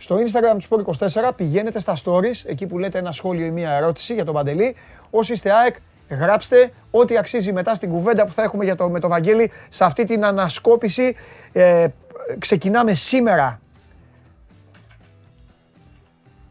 στο 0.02 0.16
Instagram 0.16 0.59
του 0.59 0.85
Sport24 0.99 1.30
πηγαίνετε 1.37 1.80
στα 1.80 1.97
stories, 2.04 2.42
εκεί 2.44 2.66
που 2.66 2.78
λέτε 2.78 2.99
ένα 2.99 3.12
σχόλιο 3.12 3.47
ή 3.47 3.50
μία 3.50 3.71
ερώτηση 3.71 4.14
για 4.14 4.25
τον 4.25 4.35
Παντελή. 4.35 4.76
Όσοι 5.11 5.32
είστε 5.32 5.52
ΑΕΚ, 5.52 5.76
γράψτε 6.09 6.73
ό,τι 6.90 7.16
αξίζει 7.16 7.52
μετά 7.52 7.75
στην 7.75 7.90
κουβέντα 7.90 8.26
που 8.26 8.32
θα 8.32 8.42
έχουμε 8.42 8.64
για 8.64 8.76
το, 8.76 8.90
με 8.90 8.99
τον 9.00 9.11
Βαγγέλη 9.11 9.50
σε 9.68 9.85
αυτή 9.85 10.04
την 10.04 10.25
ανασκόπηση. 10.25 11.16
Ε, 11.52 11.87
ξεκινάμε 12.38 12.94
σήμερα 12.94 13.61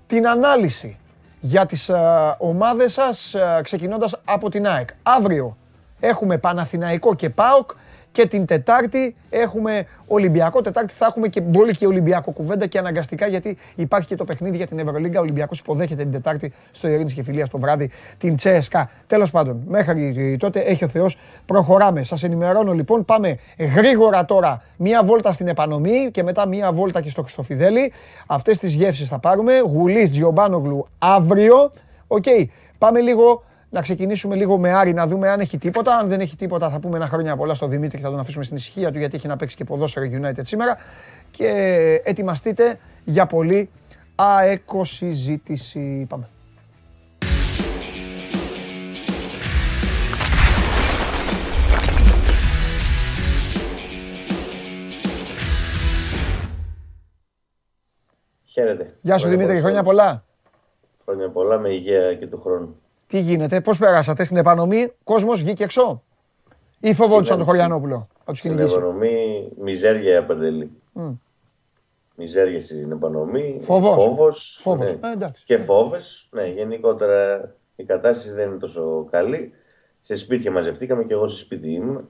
την 0.07 0.27
ανάλυση 0.27 0.97
για 1.39 1.65
τις 1.65 1.89
ε, 1.89 1.95
ομάδες 2.37 2.93
σας 2.93 3.33
ε, 3.33 3.59
ξεκινώντας 3.63 4.21
από 4.25 4.49
την 4.49 4.67
ΑΕΚ. 4.67 4.89
Αύριο 5.03 5.57
έχουμε 5.99 6.37
Παναθηναϊκό 6.37 7.15
και 7.15 7.29
ΠΑΟΚ 7.29 7.71
και 8.11 8.27
την 8.27 8.45
Τετάρτη 8.45 9.15
έχουμε 9.29 9.85
Ολυμπιακό. 10.07 10.61
Τετάρτη 10.61 10.93
θα 10.93 11.05
έχουμε 11.05 11.27
και 11.27 11.41
πολύ 11.41 11.71
και 11.71 11.87
Ολυμπιακό 11.87 12.31
κουβέντα 12.31 12.65
και 12.67 12.77
αναγκαστικά 12.77 13.27
γιατί 13.27 13.57
υπάρχει 13.75 14.07
και 14.07 14.15
το 14.15 14.23
παιχνίδι 14.23 14.57
για 14.57 14.67
την 14.67 14.79
Ευρωλίγκα. 14.79 15.19
Ο 15.19 15.21
Ολυμπιακός 15.21 15.59
υποδέχεται 15.59 16.01
την 16.01 16.11
Τετάρτη 16.11 16.53
στο 16.71 16.87
Ειρήνης 16.87 17.13
και 17.13 17.23
Φιλίας 17.23 17.49
το 17.49 17.57
βράδυ 17.57 17.89
την 18.17 18.35
Τσέσκα. 18.35 18.89
Τέλος 19.07 19.31
πάντων, 19.31 19.63
μέχρι 19.67 20.37
τότε 20.39 20.59
έχει 20.59 20.83
ο 20.83 20.87
Θεός. 20.87 21.17
Προχωράμε. 21.45 22.03
Σας 22.03 22.23
ενημερώνω 22.23 22.73
λοιπόν. 22.73 23.05
Πάμε 23.05 23.37
γρήγορα 23.75 24.25
τώρα 24.25 24.63
μία 24.77 25.03
βόλτα 25.03 25.33
στην 25.33 25.47
Επανομή 25.47 26.09
και 26.11 26.23
μετά 26.23 26.47
μία 26.47 26.71
βόλτα 26.71 27.01
και 27.01 27.09
στο 27.09 27.21
Χριστοφιδέλη. 27.21 27.93
Αυτές 28.27 28.57
τις 28.57 28.73
γεύσεις 28.73 29.07
θα 29.07 29.19
πάρουμε. 29.19 29.59
Γουλής 29.59 30.11
Τζιομπάνογλου 30.11 30.87
αύριο. 30.97 31.71
Οκ. 32.07 32.25
Πάμε 32.77 32.99
λίγο 32.99 33.43
να 33.73 33.81
ξεκινήσουμε 33.81 34.35
λίγο 34.35 34.57
με 34.57 34.71
Άρη 34.71 34.93
να 34.93 35.07
δούμε 35.07 35.29
αν 35.29 35.39
έχει 35.39 35.57
τίποτα. 35.57 35.97
Αν 35.97 36.07
δεν 36.07 36.19
έχει 36.19 36.35
τίποτα, 36.35 36.69
θα 36.69 36.79
πούμε 36.79 36.97
ένα 36.97 37.07
χρόνια 37.07 37.35
πολλά 37.35 37.53
στο 37.53 37.67
Δημήτρη 37.67 37.97
και 37.97 38.03
θα 38.03 38.09
τον 38.09 38.19
αφήσουμε 38.19 38.43
στην 38.43 38.57
ησυχία 38.57 38.91
του 38.91 38.97
γιατί 38.97 39.15
έχει 39.15 39.27
να 39.27 39.35
παίξει 39.35 39.55
και 39.55 39.63
ποδόσφαιρο 39.63 40.05
United 40.21 40.41
σήμερα. 40.41 40.77
Και 41.31 41.47
ετοιμαστείτε 42.03 42.79
για 43.03 43.25
πολύ 43.25 43.69
αεκοσυζήτηση. 44.15 46.05
Πάμε. 46.09 46.29
Χαίρετε. 58.45 58.97
Γεια 59.01 59.17
σου 59.17 59.27
Δημήτρη, 59.27 59.59
χρόνια 59.59 59.83
πολλά. 59.83 60.23
Χρόνια 61.05 61.29
πολλά 61.29 61.59
με 61.59 61.69
υγεία 61.69 62.15
και 62.15 62.27
του 62.27 62.41
χρόνου. 62.41 62.80
Τι 63.11 63.19
γίνεται, 63.19 63.61
πώς 63.61 63.77
περάσατε 63.77 64.23
στην 64.23 64.37
επανομή, 64.37 64.91
κόσμος 65.03 65.41
βγήκε 65.41 65.63
έξω; 65.63 66.03
Ή 66.79 66.93
φοβόντουσαν 66.93 67.37
τον 67.37 67.45
Χωριανόπουλο 67.45 68.07
από 68.23 68.35
Στην 68.35 68.59
επανομή 68.59 69.51
μιζέρια 69.61 70.19
απαντελεί. 70.19 70.71
Mm. 70.95 71.17
Μιζέρια 72.15 72.61
στην 72.61 72.91
επανομή, 72.91 73.59
φόβος, 73.61 74.03
φόβος, 74.03 74.59
φόβος. 74.61 74.91
Ναι. 74.99 75.25
Ε, 75.25 75.31
και 75.45 75.57
φόβες. 75.57 76.27
Ναι, 76.31 76.43
γενικότερα 76.47 77.51
η 77.75 77.83
κατάσταση 77.83 78.35
δεν 78.35 78.47
είναι 78.49 78.57
τόσο 78.57 79.07
καλή. 79.11 79.51
Σε 80.01 80.15
σπίτια 80.15 80.51
μαζευτήκαμε 80.51 81.03
και 81.03 81.13
εγώ 81.13 81.27
σε 81.27 81.37
σπίτι 81.37 81.71
ήμουν. 81.71 82.09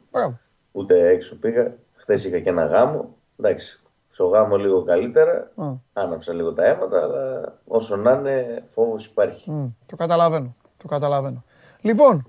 Ούτε 0.71 1.07
έξω 1.07 1.35
πήγα. 1.35 1.75
Χθες 1.93 2.25
είχα 2.25 2.39
και 2.39 2.49
ένα 2.49 2.65
γάμο. 2.65 3.15
Εντάξει, 3.39 3.79
στο 4.11 4.25
γάμο 4.25 4.57
λίγο 4.57 4.83
καλύτερα. 4.83 5.51
Mm. 5.55 5.79
Άναψα 5.93 6.33
λίγο 6.33 6.53
τα 6.53 6.65
αίματα, 6.65 7.01
αλλά 7.01 7.57
όσο 7.67 7.95
να 7.95 8.11
είναι, 8.11 8.63
φόβος 8.67 9.05
υπάρχει. 9.05 9.51
Mm. 9.53 9.71
Το 9.85 9.95
καταλαβαίνω. 9.95 10.55
Το 10.81 10.87
καταλαβαίνω. 10.87 11.43
Λοιπόν, 11.81 12.27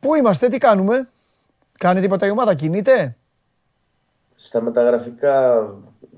πού 0.00 0.14
είμαστε, 0.14 0.48
τι 0.48 0.58
κάνουμε, 0.58 1.08
κάνει 1.78 2.00
τίποτα 2.00 2.26
η 2.26 2.30
ομάδα, 2.30 2.54
κινείται; 2.54 3.16
Στα 4.34 4.60
μεταγραφικά 4.60 5.66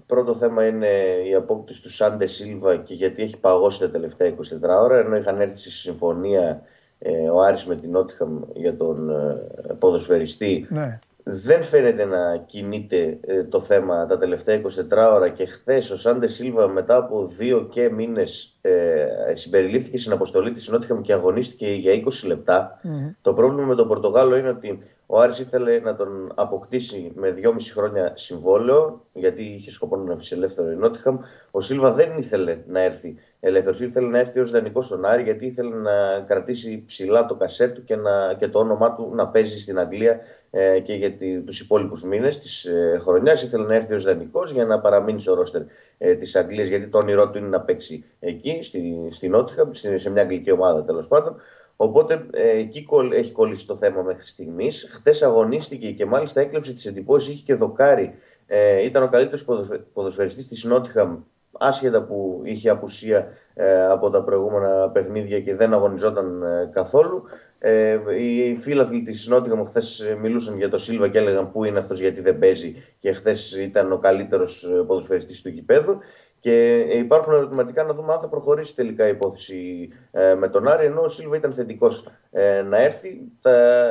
πρώτο 0.06 0.34
θέμα 0.34 0.66
είναι 0.66 0.88
η 1.28 1.34
απόκτηση 1.34 1.82
του 1.82 1.90
Σάντε 1.90 2.26
Σίλβα 2.26 2.76
και 2.76 2.94
γιατί 2.94 3.22
έχει 3.22 3.36
παγώσει 3.36 3.80
τα 3.80 3.90
τελευταία 3.90 4.34
24 4.34 4.36
ώρα, 4.82 4.98
ενώ 4.98 5.16
είχαν 5.16 5.40
έρθει 5.40 5.58
στη 5.58 5.70
συμφωνία 5.70 6.62
ε, 6.98 7.28
ο 7.28 7.40
Άρης 7.40 7.66
με 7.66 7.76
την 7.76 7.90
Νότιχαμ 7.90 8.40
για 8.54 8.76
τον 8.76 9.10
ε, 9.10 9.72
ποδοσφαιριστή. 9.78 10.66
Ναι 10.70 10.98
δεν 11.24 11.62
φαίνεται 11.62 12.04
να 12.04 12.36
κινείται 12.36 13.18
ε, 13.20 13.44
το 13.44 13.60
θέμα 13.60 14.06
τα 14.06 14.18
τελευταία 14.18 14.60
24 14.62 14.68
ώρα 15.14 15.28
και 15.28 15.44
χθες 15.46 15.90
ο 15.90 15.96
Σάντε 15.96 16.28
Σίλβα 16.28 16.68
μετά 16.68 16.96
από 16.96 17.26
δύο 17.26 17.68
και 17.70 17.90
μήνες 17.90 18.56
ε, 18.60 19.06
συμπεριλήφθηκε 19.32 19.98
στην 19.98 20.12
αποστολή 20.12 20.52
της 20.52 20.68
Νότιχαμ 20.68 21.00
και 21.00 21.12
αγωνίστηκε 21.12 21.66
για 21.66 21.92
20 21.92 22.26
λεπτα 22.26 22.80
Το 23.22 23.32
πρόβλημα 23.32 23.66
με 23.66 23.74
τον 23.74 23.88
Πορτογάλο 23.88 24.36
είναι 24.36 24.48
ότι 24.48 24.78
ο 25.06 25.20
Άρης 25.20 25.38
ήθελε 25.38 25.78
να 25.78 25.96
τον 25.96 26.32
αποκτήσει 26.34 27.12
με 27.14 27.34
2,5 27.42 27.50
χρόνια 27.72 28.12
συμβόλαιο, 28.16 29.06
γιατί 29.12 29.42
είχε 29.42 29.70
σκοπό 29.70 29.96
να 29.96 30.12
αφήσει 30.12 30.34
ελεύθερο 30.34 30.70
η 30.70 30.76
Νότιχαμ. 30.76 31.18
Ο 31.50 31.60
Σίλβα 31.60 31.92
δεν 31.92 32.18
ήθελε 32.18 32.58
να 32.66 32.80
έρθει 32.80 33.16
ελεύθερος, 33.40 33.80
ήθελε 33.80 34.08
να 34.08 34.18
έρθει 34.18 34.40
ως 34.40 34.50
δανεικός 34.50 34.84
στον 34.84 35.04
Άρη, 35.04 35.22
γιατί 35.22 35.46
ήθελε 35.46 35.76
να 35.76 36.20
κρατήσει 36.26 36.82
ψηλά 36.86 37.26
το 37.26 37.34
κασέτ 37.34 37.74
του 37.74 37.84
και, 37.84 37.96
να, 37.96 38.34
και 38.34 38.48
το 38.48 38.58
όνομά 38.58 38.94
του 38.94 39.10
να 39.14 39.28
παίζει 39.28 39.60
στην 39.60 39.78
Αγγλία 39.78 40.20
ε, 40.50 40.80
και 40.80 40.94
για 40.94 41.16
τους 41.44 41.60
υπόλοιπους 41.60 42.04
μήνες 42.04 42.38
της 42.38 42.64
ε, 42.64 42.98
χρονιάς. 43.02 43.42
Ήθελε 43.42 43.66
να 43.66 43.74
έρθει 43.74 43.94
ως 43.94 44.04
δανεικός 44.04 44.52
για 44.52 44.64
να 44.64 44.80
παραμείνει 44.80 45.20
στο 45.20 45.34
ρόστερ 45.34 45.62
ε, 45.98 46.14
της 46.14 46.36
Αγγλίας, 46.36 46.68
γιατί 46.68 46.86
το 46.88 46.98
όνειρό 46.98 47.30
του 47.30 47.38
είναι 47.38 47.48
να 47.48 47.60
παίξει 47.60 48.04
εκεί, 48.20 48.58
στη, 48.62 49.08
στη 49.10 49.28
Νότιχαμ, 49.28 49.70
σε 49.72 50.10
μια 50.10 50.22
αγγλική 50.22 50.50
ομάδα 50.50 50.84
τέλος 50.84 51.08
πάντων. 51.08 51.36
Οπότε 51.76 52.26
ε, 52.32 52.58
εκεί 52.58 52.86
έχει 53.12 53.32
κολλήσει 53.32 53.66
το 53.66 53.76
θέμα 53.76 54.02
μέχρι 54.02 54.26
στιγμής. 54.26 54.88
Χθες 54.92 55.22
αγωνίστηκε 55.22 55.90
και 55.90 56.06
μάλιστα 56.06 56.40
έκλεψε 56.40 56.72
τις 56.72 56.86
εντυπώσεις. 56.86 57.34
Είχε 57.34 57.42
και 57.44 57.54
δοκάρι. 57.54 58.14
Ε, 58.46 58.84
ήταν 58.84 59.02
ο 59.02 59.08
καλύτερος 59.08 59.44
ποδοσφαιριστής 59.92 60.46
της 60.46 60.64
Νότιχαμ, 60.64 61.18
άσχετα 61.58 62.04
που 62.04 62.40
είχε 62.44 62.70
απουσία 62.70 63.28
ε, 63.54 63.86
από 63.86 64.10
τα 64.10 64.22
προηγούμενα 64.22 64.90
παιχνίδια 64.90 65.40
και 65.40 65.54
δεν 65.54 65.74
αγωνιζόταν 65.74 66.42
ε, 66.42 66.70
καθόλου. 66.72 67.22
Ε, 67.58 67.98
οι 68.18 68.56
φίλαθλοι 68.56 69.02
της 69.02 69.26
Νότιχαμ 69.26 69.64
χθες 69.64 70.16
μιλούσαν 70.20 70.56
για 70.56 70.68
το 70.68 70.76
Σίλβα 70.76 71.08
και 71.08 71.18
έλεγαν 71.18 71.52
πού 71.52 71.64
είναι 71.64 71.78
αυτός 71.78 72.00
γιατί 72.00 72.20
δεν 72.20 72.38
παίζει 72.38 72.74
και 72.98 73.12
χθες 73.12 73.56
ήταν 73.56 73.92
ο 73.92 73.98
καλύτερος 73.98 74.68
ποδοσφαιριστής 74.86 75.42
του 75.42 75.48
γηπέδου. 75.48 75.98
Και 76.44 76.78
υπάρχουν 76.78 77.32
ερωτηματικά 77.32 77.82
να 77.82 77.94
δούμε 77.94 78.12
αν 78.12 78.20
θα 78.20 78.28
προχωρήσει 78.28 78.74
τελικά 78.74 79.06
η 79.06 79.10
υπόθεση 79.10 79.88
ε, 80.10 80.34
με 80.34 80.48
τον 80.48 80.68
Άρη. 80.68 80.86
Ενώ 80.86 81.00
ο 81.00 81.08
Σίλβα 81.08 81.36
ήταν 81.36 81.54
θετικός 81.54 82.08
ε, 82.30 82.62
να 82.62 82.78
έρθει, 82.78 83.20
θα 83.40 83.50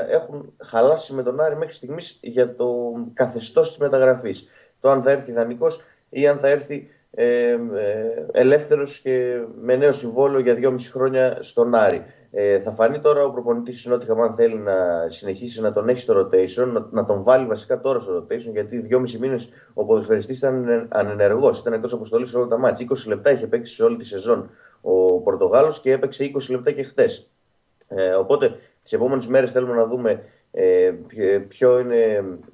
έχουν 0.09 0.53
χαλάσει 0.63 1.13
με 1.13 1.23
τον 1.23 1.39
Άρη 1.39 1.55
μέχρι 1.55 1.73
στιγμής 1.73 2.17
για 2.21 2.55
το 2.55 2.93
καθεστώς 3.13 3.67
της 3.67 3.77
μεταγραφής. 3.77 4.47
Το 4.79 4.89
αν 4.89 5.03
θα 5.03 5.11
έρθει 5.11 5.31
δανεικό 5.31 5.67
ή 6.09 6.27
αν 6.27 6.39
θα 6.39 6.47
έρθει 6.47 6.89
ε, 7.11 7.51
ε, 7.51 7.57
ελεύθερος 8.31 8.99
και 8.99 9.41
με 9.61 9.75
νέο 9.75 9.91
συμβόλαιο 9.91 10.39
για 10.39 10.55
2,5 10.55 10.75
χρόνια 10.91 11.37
στον 11.39 11.75
Άρη. 11.75 12.05
Ε, 12.35 12.59
θα 12.59 12.71
φανεί 12.71 12.99
τώρα 12.99 13.23
ο 13.23 13.31
προπονητής 13.31 13.75
της 13.75 13.85
Νότια 13.85 14.13
αν 14.13 14.35
θέλει 14.35 14.57
να 14.57 14.73
συνεχίσει 15.09 15.61
να 15.61 15.73
τον 15.73 15.89
έχει 15.89 15.99
στο 15.99 16.19
rotation, 16.19 16.67
να, 16.73 16.87
να 16.91 17.05
τον 17.05 17.23
βάλει 17.23 17.45
βασικά 17.45 17.79
τώρα 17.79 17.99
στο 17.99 18.17
rotation, 18.17 18.51
γιατί 18.51 18.77
δυόμιση 18.77 19.19
μήνες 19.19 19.49
ο 19.73 19.85
ποδοσφαιριστής 19.85 20.37
ήταν 20.37 20.87
ανενεργός, 20.89 21.59
ήταν 21.59 21.73
εκτός 21.73 21.93
αποστολής 21.93 22.29
σε 22.29 22.37
όλα 22.37 22.47
τα 22.47 22.57
μάτια. 22.57 22.87
20 22.89 23.07
λεπτά 23.07 23.31
είχε 23.31 23.47
παίξει 23.47 23.73
σε 23.73 23.83
όλη 23.83 23.97
τη 23.97 24.05
σεζόν 24.05 24.49
ο 24.81 25.21
Πορτογάλος 25.21 25.81
και 25.81 25.91
έπαιξε 25.91 26.31
20 26.35 26.49
λεπτά 26.49 26.71
και 26.71 26.83
χτες. 26.83 27.29
Ε, 27.87 28.13
οπότε 28.13 28.55
τις 28.83 28.93
επόμενες 28.93 29.27
μέρες 29.27 29.51
θέλουμε 29.51 29.73
να 29.73 29.87
δούμε 29.87 30.23
ε, 30.51 30.93
ποιο 31.47 31.79
είναι, 31.79 32.01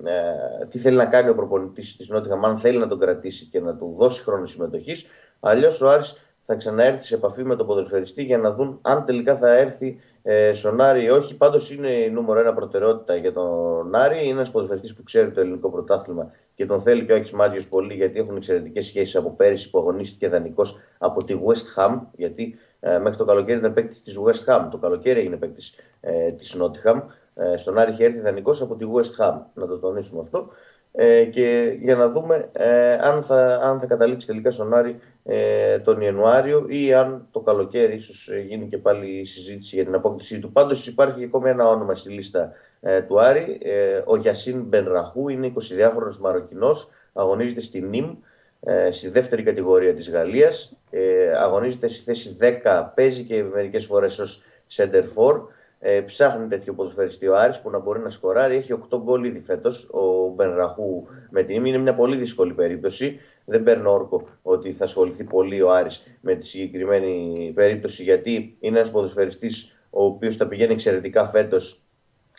ε, 0.04 0.66
τι 0.70 0.78
θέλει 0.78 0.98
να 0.98 1.06
κάνει 1.06 1.30
ο 1.30 1.36
προπονητής 1.36 1.96
της 1.96 2.10
Νότια, 2.10 2.40
αν 2.44 2.58
θέλει 2.58 2.78
να 2.78 2.88
τον 2.88 3.00
κρατήσει 3.00 3.46
και 3.46 3.60
να 3.60 3.76
του 3.76 3.94
δώσει 3.98 4.24
χρόνο 4.24 4.46
συμμετοχής. 4.46 5.06
Αλλιώς 5.40 5.82
ο 5.82 5.90
Άρης 5.90 6.29
θα 6.52 6.56
ξαναέρθει 6.56 7.06
σε 7.06 7.16
επαφή 7.16 7.44
με 7.44 7.56
τον 7.56 7.66
ποδοσφαιριστή 7.66 8.24
για 8.24 8.38
να 8.38 8.52
δουν 8.52 8.80
αν 8.82 9.06
τελικά 9.06 9.36
θα 9.36 9.56
έρθει 9.56 10.00
ε, 10.24 10.54
στον 10.54 10.82
Άρη 10.82 11.04
ή 11.04 11.10
όχι. 11.10 11.36
Πάντως 11.36 11.72
είναι 11.72 11.92
η 11.92 12.10
νούμερο 12.10 12.40
ένα 12.40 12.54
προτεραιότητα 12.54 13.16
για 13.16 13.34
τον 13.34 13.96
Άρη. 13.96 14.24
Είναι 14.24 14.32
ένας 14.32 14.52
ποδοσφαιριστής 14.52 14.96
που 14.96 15.04
ξέρει 15.04 15.32
το 15.32 15.40
ελληνικό 15.40 15.70
πρωτάθλημα 15.70 16.32
και 16.56 16.66
τον 16.66 16.82
θέλει 16.82 17.06
και 17.06 17.14
ο 17.14 17.16
Άκης 17.16 17.32
Μάτζιο 17.32 17.62
πολύ 17.70 17.94
γιατί 17.94 18.20
έχουν 18.20 18.36
εξαιρετικές 18.36 18.86
σχέσεις 18.86 19.16
από 19.16 19.30
πέρυσι 19.30 19.70
που 19.70 19.80
αγωνίστηκε 19.80 20.28
δανεικός 20.28 20.80
από 20.98 21.24
τη 21.24 21.36
West 21.46 21.82
Ham. 21.82 22.00
Γιατί 22.16 22.56
ε, 22.80 22.98
μέχρι 22.98 23.18
το 23.18 23.26
καλοκαίρι 23.26 23.60
ήταν 23.60 23.74
παίκτης 23.74 24.04
της 24.04 24.20
West 24.26 24.54
Ham. 24.54 24.68
Το 24.72 24.78
καλοκαίρι 24.78 25.20
έγινε 25.20 25.36
παίκτης 25.36 25.76
ε, 26.02 26.32
της 26.32 26.58
Nottingham. 26.62 27.02
Ε, 27.36 27.58
στον 27.58 27.78
Άρη 27.78 27.92
είχε 27.92 28.06
έρθει 28.06 28.20
δανεικός 28.20 28.62
από 28.62 28.76
τη 28.76 28.86
West 28.96 29.24
Ham. 29.24 29.38
Να 29.54 29.68
το 29.68 29.78
τονίσουμε 29.80 30.22
αυτό. 30.22 30.50
Ε, 30.92 31.24
και 31.24 31.78
για 31.82 31.96
να 31.96 32.10
δούμε 32.10 32.50
ε, 32.52 32.94
αν, 32.94 33.24
θα, 33.24 33.60
αν 33.64 33.80
θα 33.80 33.86
καταλήξει 33.86 34.28
τελικά 34.28 34.52
στον 34.52 34.74
Άρη 34.74 35.00
ε, 35.32 35.80
τον 35.80 36.02
Ιανουάριο 36.02 36.66
ή 36.68 36.94
αν 36.94 37.28
το 37.32 37.40
καλοκαίρι 37.40 37.94
ίσως 37.94 38.30
γίνει 38.48 38.68
και 38.68 38.78
πάλι 38.78 39.20
η 39.20 39.26
συζήτηση 39.26 39.76
για 39.76 39.86
την 39.86 39.94
απόκτησή 39.94 40.40
του. 40.40 40.52
Πάντως 40.52 40.88
υπάρχει 40.88 41.24
ακόμη 41.24 41.50
ένα 41.50 41.68
όνομα 41.68 41.96
στη 41.96 42.10
λίστα 42.10 42.52
ε, 42.82 43.02
του 43.02 43.20
Άρη. 43.20 43.60
Ε, 43.62 44.02
ο 44.06 44.16
Γιασίν 44.16 44.62
Μπενραχού 44.62 45.30
είναι 45.30 45.54
22χρονος 45.56 46.18
Μαροκινός, 46.20 46.90
αγωνίζεται 47.14 47.62
στη 47.62 47.82
ΝΙΜ, 47.82 48.16
ε, 48.60 48.92
στη 48.92 49.10
δεύτερη 49.10 49.44
κατηγορία 49.44 49.94
της 49.94 50.10
Γαλλίας. 50.10 50.78
Ε, 50.90 51.32
αγωνίζεται 51.38 51.88
στη 51.88 52.04
θέση 52.04 52.38
10, 52.40 52.92
παίζει 52.96 53.24
και 53.24 53.44
μερικές 53.44 53.86
φορές 53.86 54.20
ως 54.20 54.42
center 54.76 55.04
for. 55.16 55.42
Ε, 55.82 56.02
ψάχνει 56.02 56.48
τέτοιο 56.48 56.74
ποδοσφαιριστή 56.74 57.28
ο 57.28 57.38
Άρης 57.38 57.62
που 57.62 57.70
να 57.70 57.80
μπορεί 57.80 58.00
να 58.00 58.10
σκοράρει. 58.10 58.56
Έχει 58.56 58.74
8 58.90 59.00
γκολ 59.04 59.24
ήδη 59.24 59.40
φέτος 59.40 59.90
ο 59.92 60.28
Μπενραχού 60.36 61.06
με 61.30 61.44
την 61.44 61.66
Είναι 61.66 61.78
μια 61.78 61.96
πολύ 61.96 62.18
δύσκολη 62.18 62.54
περίπτωση. 62.54 63.20
Δεν 63.46 63.64
παίρνω 63.64 63.92
όρκο 63.92 64.28
ότι 64.42 64.74
θα 64.74 64.84
ασχοληθεί 64.84 65.24
πολύ 65.24 65.62
ο 65.62 65.72
Άρης 65.72 66.04
με 66.22 66.36
τη 66.36 66.46
συγκεκριμένη 66.46 67.52
περίπτωση 67.56 68.04
γιατί 68.04 68.58
είναι 68.60 68.78
ένας 68.78 68.92
ποδοσφαιριστής 68.92 69.80
ο 69.90 70.04
οποίος 70.04 70.36
θα 70.36 70.48
πηγαίνει 70.48 70.74
εξαιρετικά 70.74 71.26
φέτος. 71.26 71.84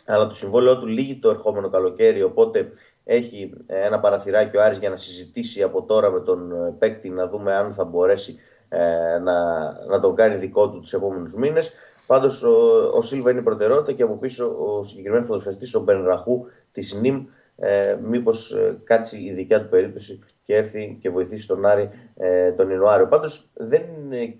Αλλά 0.05 0.27
το 0.27 0.33
συμβόλαιό 0.33 0.79
του 0.79 0.87
λύγει 0.87 1.19
το 1.19 1.29
ερχόμενο 1.29 1.69
καλοκαίρι. 1.69 2.23
Οπότε 2.23 2.71
έχει 3.03 3.53
ένα 3.67 3.99
παραθυράκι 3.99 4.57
ο 4.57 4.63
Άρης 4.63 4.77
για 4.77 4.89
να 4.89 4.95
συζητήσει 4.95 5.61
από 5.63 5.83
τώρα 5.83 6.11
με 6.11 6.19
τον 6.19 6.51
παίκτη 6.79 7.09
να 7.09 7.27
δούμε 7.27 7.53
αν 7.53 7.73
θα 7.73 7.85
μπορέσει 7.85 8.39
ε, 8.69 9.17
να, 9.17 9.71
να 9.87 9.99
τον 9.99 10.15
κάνει 10.15 10.35
δικό 10.35 10.69
του 10.69 10.79
τους 10.79 10.93
επόμενους 10.93 11.33
μήνες. 11.33 11.73
Πάντως 12.07 12.43
ο, 12.43 12.51
ο 12.93 13.01
Σίλβα 13.01 13.31
είναι 13.31 13.41
προτεραιότητα 13.41 13.91
και 13.91 14.03
από 14.03 14.17
πίσω 14.17 14.55
ο 14.59 14.83
συγκεκριμένος 14.83 15.27
ποδοσφαιριστής, 15.27 15.75
ο 15.75 15.79
Μπεν 15.79 16.03
Ραχού 16.03 16.45
της 16.71 16.93
ΝΙΜ, 16.93 17.25
ε, 17.55 17.97
μήπως 18.03 18.51
ε, 18.51 18.77
κάτσει 18.83 19.17
η 19.17 19.33
δικιά 19.33 19.61
του 19.61 19.69
περίπτωση 19.69 20.19
και 20.43 20.55
έρθει 20.55 20.97
και 21.01 21.09
βοηθήσει 21.09 21.47
τον 21.47 21.65
Άρη 21.65 21.89
ε, 22.15 22.51
τον 22.51 22.69
Ιανουάριο. 22.69 23.07
Πάντως 23.07 23.51
δεν 23.53 23.83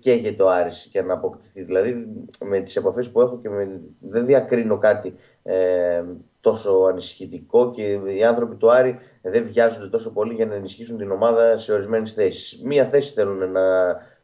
καίγεται 0.00 0.42
ο 0.42 0.50
Άρης 0.50 0.88
για 0.90 1.02
να 1.02 1.12
αποκτηθεί. 1.14 1.62
Δηλαδή 1.62 2.06
με 2.44 2.60
τις 2.60 2.76
επαφές 2.76 3.10
που 3.10 3.20
έχω 3.20 3.38
και 3.38 3.48
με, 3.48 3.80
δεν 4.00 4.26
διακρίνω 4.26 4.78
κάτι 4.78 5.14
ε, 5.42 6.02
τόσο 6.40 6.86
ανησυχητικό 6.90 7.70
και 7.70 7.82
οι 8.16 8.24
άνθρωποι 8.24 8.56
του 8.56 8.72
Άρη 8.72 8.98
δεν 9.22 9.44
βιάζονται 9.44 9.88
τόσο 9.88 10.12
πολύ 10.12 10.34
για 10.34 10.46
να 10.46 10.54
ενισχύσουν 10.54 10.96
την 10.98 11.10
ομάδα 11.10 11.56
σε 11.56 11.72
ορισμένες 11.72 12.12
θέσεις. 12.12 12.60
Μία 12.64 12.86
θέση 12.86 13.12
θέλουν 13.12 13.52
να 13.52 13.62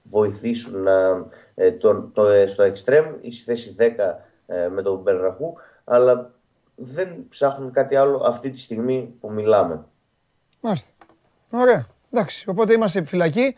βοηθήσουν 0.02 0.82
να 0.82 1.26
ε, 1.58 1.72
το, 1.72 2.02
το, 2.02 2.26
ε, 2.26 2.46
στο 2.46 2.62
εξτρέμ 2.62 3.04
ή 3.20 3.32
στη 3.32 3.44
θέση 3.44 3.74
10 3.78 3.82
ε, 4.46 4.68
με 4.68 4.82
τον 4.82 5.00
Μπερναχού, 5.00 5.54
αλλά 5.84 6.30
δεν 6.74 7.26
ψάχνουν 7.28 7.72
κάτι 7.72 7.96
άλλο 7.96 8.22
αυτή 8.24 8.50
τη 8.50 8.58
στιγμή 8.58 9.14
που 9.20 9.32
μιλάμε. 9.32 9.84
Μάλιστα. 10.60 10.90
Ωραία. 11.50 11.86
Εντάξει. 12.12 12.48
Οπότε 12.48 12.72
είμαστε 12.72 12.98
επιφυλακοί. 12.98 13.56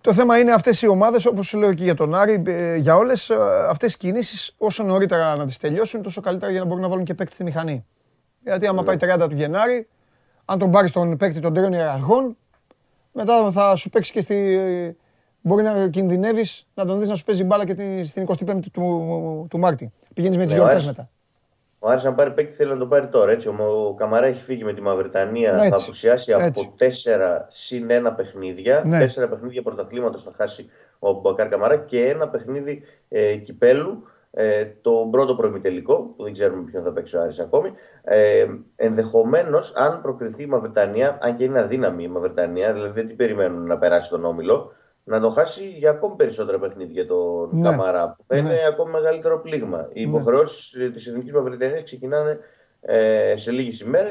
Το 0.00 0.12
θέμα 0.12 0.38
είναι 0.38 0.52
αυτές 0.52 0.82
οι 0.82 0.86
ομάδες, 0.86 1.26
όπως 1.26 1.52
λέω 1.52 1.74
και 1.74 1.84
για 1.84 1.94
τον 1.94 2.14
Άρη, 2.14 2.42
ε, 2.46 2.76
για 2.76 2.96
όλες 2.96 3.30
αυτές 3.68 3.94
οι 3.94 3.98
κινήσεις, 3.98 4.54
όσο 4.58 4.82
νωρίτερα 4.82 5.36
να 5.36 5.46
τις 5.46 5.56
τελειώσουν, 5.56 6.02
τόσο 6.02 6.20
καλύτερα 6.20 6.50
για 6.50 6.60
να 6.60 6.66
μπορούν 6.66 6.82
να 6.82 6.88
βάλουν 6.88 7.04
και 7.04 7.14
παίκτη 7.14 7.34
στη 7.34 7.44
μηχανή. 7.44 7.86
Γιατί 8.42 8.66
άμα 8.66 8.82
πάει 8.82 8.96
30 8.96 9.28
του 9.28 9.34
Γενάρη, 9.34 9.88
αν 10.44 10.58
τον 10.58 10.70
πάρεις 10.70 10.92
τον 10.92 11.16
παίκτη 11.16 11.40
των 11.40 11.54
τριών 11.54 11.72
ιεραρχών, 11.72 12.36
μετά 13.12 13.50
θα 13.50 13.76
σου 13.76 13.90
παίξει 13.90 14.12
και 14.12 14.20
στη. 14.20 14.56
Μπορεί 15.42 15.62
να 15.62 15.88
κινδυνεύεις 15.88 16.66
να 16.74 16.86
τον 16.86 16.98
δεις 16.98 17.08
να 17.08 17.14
σου 17.14 17.24
παίζει 17.24 17.44
μπάλα 17.44 17.64
και 17.64 18.04
στην 18.04 18.26
25η 18.26 18.60
του, 18.72 19.46
του 19.50 19.58
Μάρτη. 19.58 19.92
Πηγαίνεις 20.14 20.36
με 20.36 20.44
τις 20.44 20.54
γιορτές 20.54 20.86
μετά. 20.86 21.10
Ο 21.84 21.88
Άρης 21.88 22.04
να 22.04 22.14
πάρει 22.14 22.30
παίκτη 22.30 22.54
θέλει 22.54 22.70
να 22.70 22.78
τον 22.78 22.88
πάρει 22.88 23.06
τώρα. 23.06 23.30
Έτσι. 23.30 23.48
Ο 23.48 23.94
Καμαρά 23.98 24.26
έχει 24.26 24.40
φύγει 24.40 24.64
με 24.64 24.72
τη 24.72 24.80
Μαυριτανία. 24.80 25.52
Ναι, 25.52 25.68
θα 25.68 25.76
απουσιάσει 25.76 26.32
από 26.32 26.72
τέσσερα 26.76 27.46
συν 27.50 27.90
ένα 27.90 28.12
παιχνίδια. 28.12 28.82
Ναι. 28.86 28.98
Τέσσερα 28.98 29.28
παιχνίδια 29.28 29.62
πρωταθλήματος 29.62 30.22
θα 30.22 30.32
χάσει 30.36 30.70
ο 30.98 31.12
Μπακάρ 31.12 31.48
Καμαρά 31.48 31.76
και 31.76 32.04
ένα 32.04 32.28
παιχνίδι 32.28 32.82
ε, 33.08 33.36
κυπέλου 33.36 34.06
ε, 34.30 34.66
το 34.82 35.08
πρώτο 35.10 35.34
προημιτελικό, 35.34 36.14
που 36.16 36.22
δεν 36.22 36.32
ξέρουμε 36.32 36.62
ποιον 36.62 36.84
θα 36.84 36.92
παίξει 36.92 37.16
ο 37.16 37.20
Άρης 37.20 37.40
ακόμη. 37.40 37.72
Ε, 38.02 38.46
Ενδεχομένως, 38.76 39.74
αν 39.76 40.00
προκριθεί 40.00 40.42
η 40.42 40.46
Μαυρτανία, 40.46 41.18
αν 41.20 41.36
και 41.36 41.44
είναι 41.44 41.60
αδύναμη 41.60 42.02
η 42.02 42.08
Μαυρτανία, 42.08 42.72
δηλαδή 42.72 42.92
δεν 42.92 43.06
την 43.06 43.16
περιμένουν 43.16 43.66
να 43.66 43.78
περάσει 43.78 44.10
τον 44.10 44.24
όμιλο, 44.24 44.72
να 45.04 45.20
το 45.20 45.30
χάσει 45.30 45.68
για 45.68 45.90
ακόμη 45.90 46.14
περισσότερα 46.16 46.58
παιχνίδια 46.58 47.06
τον 47.06 47.48
ναι. 47.52 47.68
Καμαρά, 47.68 48.14
που 48.16 48.24
θα 48.24 48.36
είναι 48.36 48.48
ναι. 48.48 48.66
ακόμη 48.66 48.90
μεγαλύτερο 48.90 49.40
πλήγμα. 49.40 49.88
Οι 49.92 50.04
ναι. 50.04 50.10
υποχρεώσει 50.10 50.90
τη 50.90 51.10
Εθνική 51.10 51.32
Μαυρτανία 51.32 51.82
ξεκινάνε 51.82 52.38
ε, 52.80 53.34
σε 53.36 53.50
λίγε 53.50 53.84
ημέρε. 53.84 54.08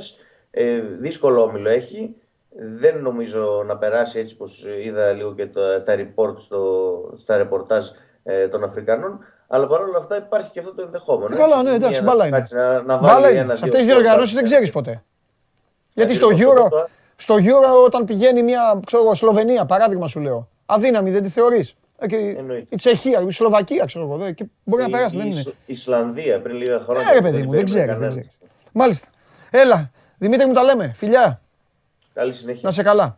Ε, 0.52 0.80
δύσκολο 0.80 1.42
όμιλο 1.42 1.70
έχει. 1.70 2.16
Δεν 2.50 3.02
νομίζω 3.02 3.64
να 3.66 3.78
περάσει 3.78 4.20
έτσι 4.20 4.38
πως 4.38 4.68
είδα 4.84 5.12
λίγο 5.12 5.34
και 5.34 5.46
τα, 5.46 5.84
τα 5.84 5.96
report 5.96 6.36
στο, 6.38 7.14
στα 7.18 7.38
ρεπορτάζ 7.38 7.88
ε, 8.24 8.48
των 8.48 8.64
Αφρικανών. 8.64 9.20
Αλλά 9.48 9.68
παρόλα 9.68 9.98
αυτά 9.98 10.18
υπάρχει 10.18 10.50
και 10.52 10.60
αυτό 10.60 10.74
το 10.76 10.82
ενδεχόμενο. 10.82 11.36
Καλά, 11.36 11.64
ναι, 11.64 11.74
εντάξει, 11.74 12.02
μπάλα 12.02 12.28
είναι. 12.28 12.48
Να, 12.52 12.82
να 12.82 12.98
βάλει 12.98 13.38
είναι. 13.38 13.56
Σε 13.56 13.64
αυτέ 13.64 13.78
τι 13.78 13.84
διοργανώσει 13.84 14.34
δεν 14.34 14.44
ξέρει 14.44 14.70
ποτέ. 14.70 15.04
Γιατί 15.94 16.14
στο 16.14 16.28
Euro, 16.32 16.86
στο 17.16 17.36
Euro 17.36 17.86
όταν 17.86 18.06
πηγαίνει 18.06 18.44
μια 18.44 18.80
ξέρω, 18.86 19.14
Σλοβενία, 19.14 19.66
παράδειγμα 19.66 20.08
σου 20.08 20.20
λέω, 20.20 20.50
αδύναμη 20.74 21.12
δεν 21.12 21.24
τη 21.24 21.30
θεωρείς. 21.30 21.75
Ε, 21.98 22.06
η 22.70 22.75
Τσεχία, 22.75 23.24
η 23.28 23.32
Σλοβακία, 23.32 23.86
ξέρω 23.86 24.04
εγώ. 24.06 24.32
Και 24.32 24.46
μπορεί 24.63 24.84
να 24.84 24.90
περάσει, 24.90 25.18
δεν 25.18 25.25
είναι. 25.25 25.42
Η 25.42 25.54
Ισλανδία 25.66 26.42
πριν 26.42 26.56
λίγα 26.56 26.80
χρόνια. 26.80 27.13
Ε, 27.16 27.22
παιδί 27.22 27.44
μου, 27.44 27.51
δεν 27.51 27.66
ξέρεις. 27.66 27.98
Μάλιστα. 28.72 29.08
Έλα, 29.51 29.92
Δημήτρη 30.18 30.46
μου 30.46 30.53
τα 30.53 30.64
λέμε. 30.64 30.92
Φιλιά. 30.96 31.42
Καλή 32.14 32.34
συνέχεια. 32.34 32.62
Να 32.64 32.72
σε 32.72 32.84
καλά. 32.84 33.18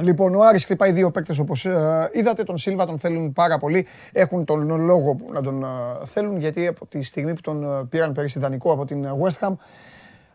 Λοιπόν, 0.00 0.34
ο 0.34 0.42
Άρης 0.42 0.64
χτυπάει 0.64 0.92
δύο 0.92 1.10
παίκτες 1.10 1.38
όπως 1.38 1.64
ε, 1.64 2.10
είδατε. 2.12 2.42
Τον 2.42 2.58
Σίλβα 2.58 2.86
τον 2.86 2.98
θέλουν 2.98 3.32
πάρα 3.32 3.58
πολύ. 3.58 3.86
Έχουν 4.12 4.44
τον 4.44 4.80
λόγο 4.80 5.16
να 5.32 5.42
τον 5.42 5.62
ε, 5.62 5.66
θέλουν 6.04 6.36
γιατί 6.36 6.66
από 6.66 6.86
τη 6.86 7.02
στιγμή 7.02 7.32
που 7.32 7.40
τον 7.40 7.64
ε, 7.64 7.84
πήραν 7.88 8.12
πέρυσι 8.12 8.38
δανεικό 8.38 8.72
από 8.72 8.84
την 8.84 9.06
West 9.22 9.46
Ham 9.46 9.52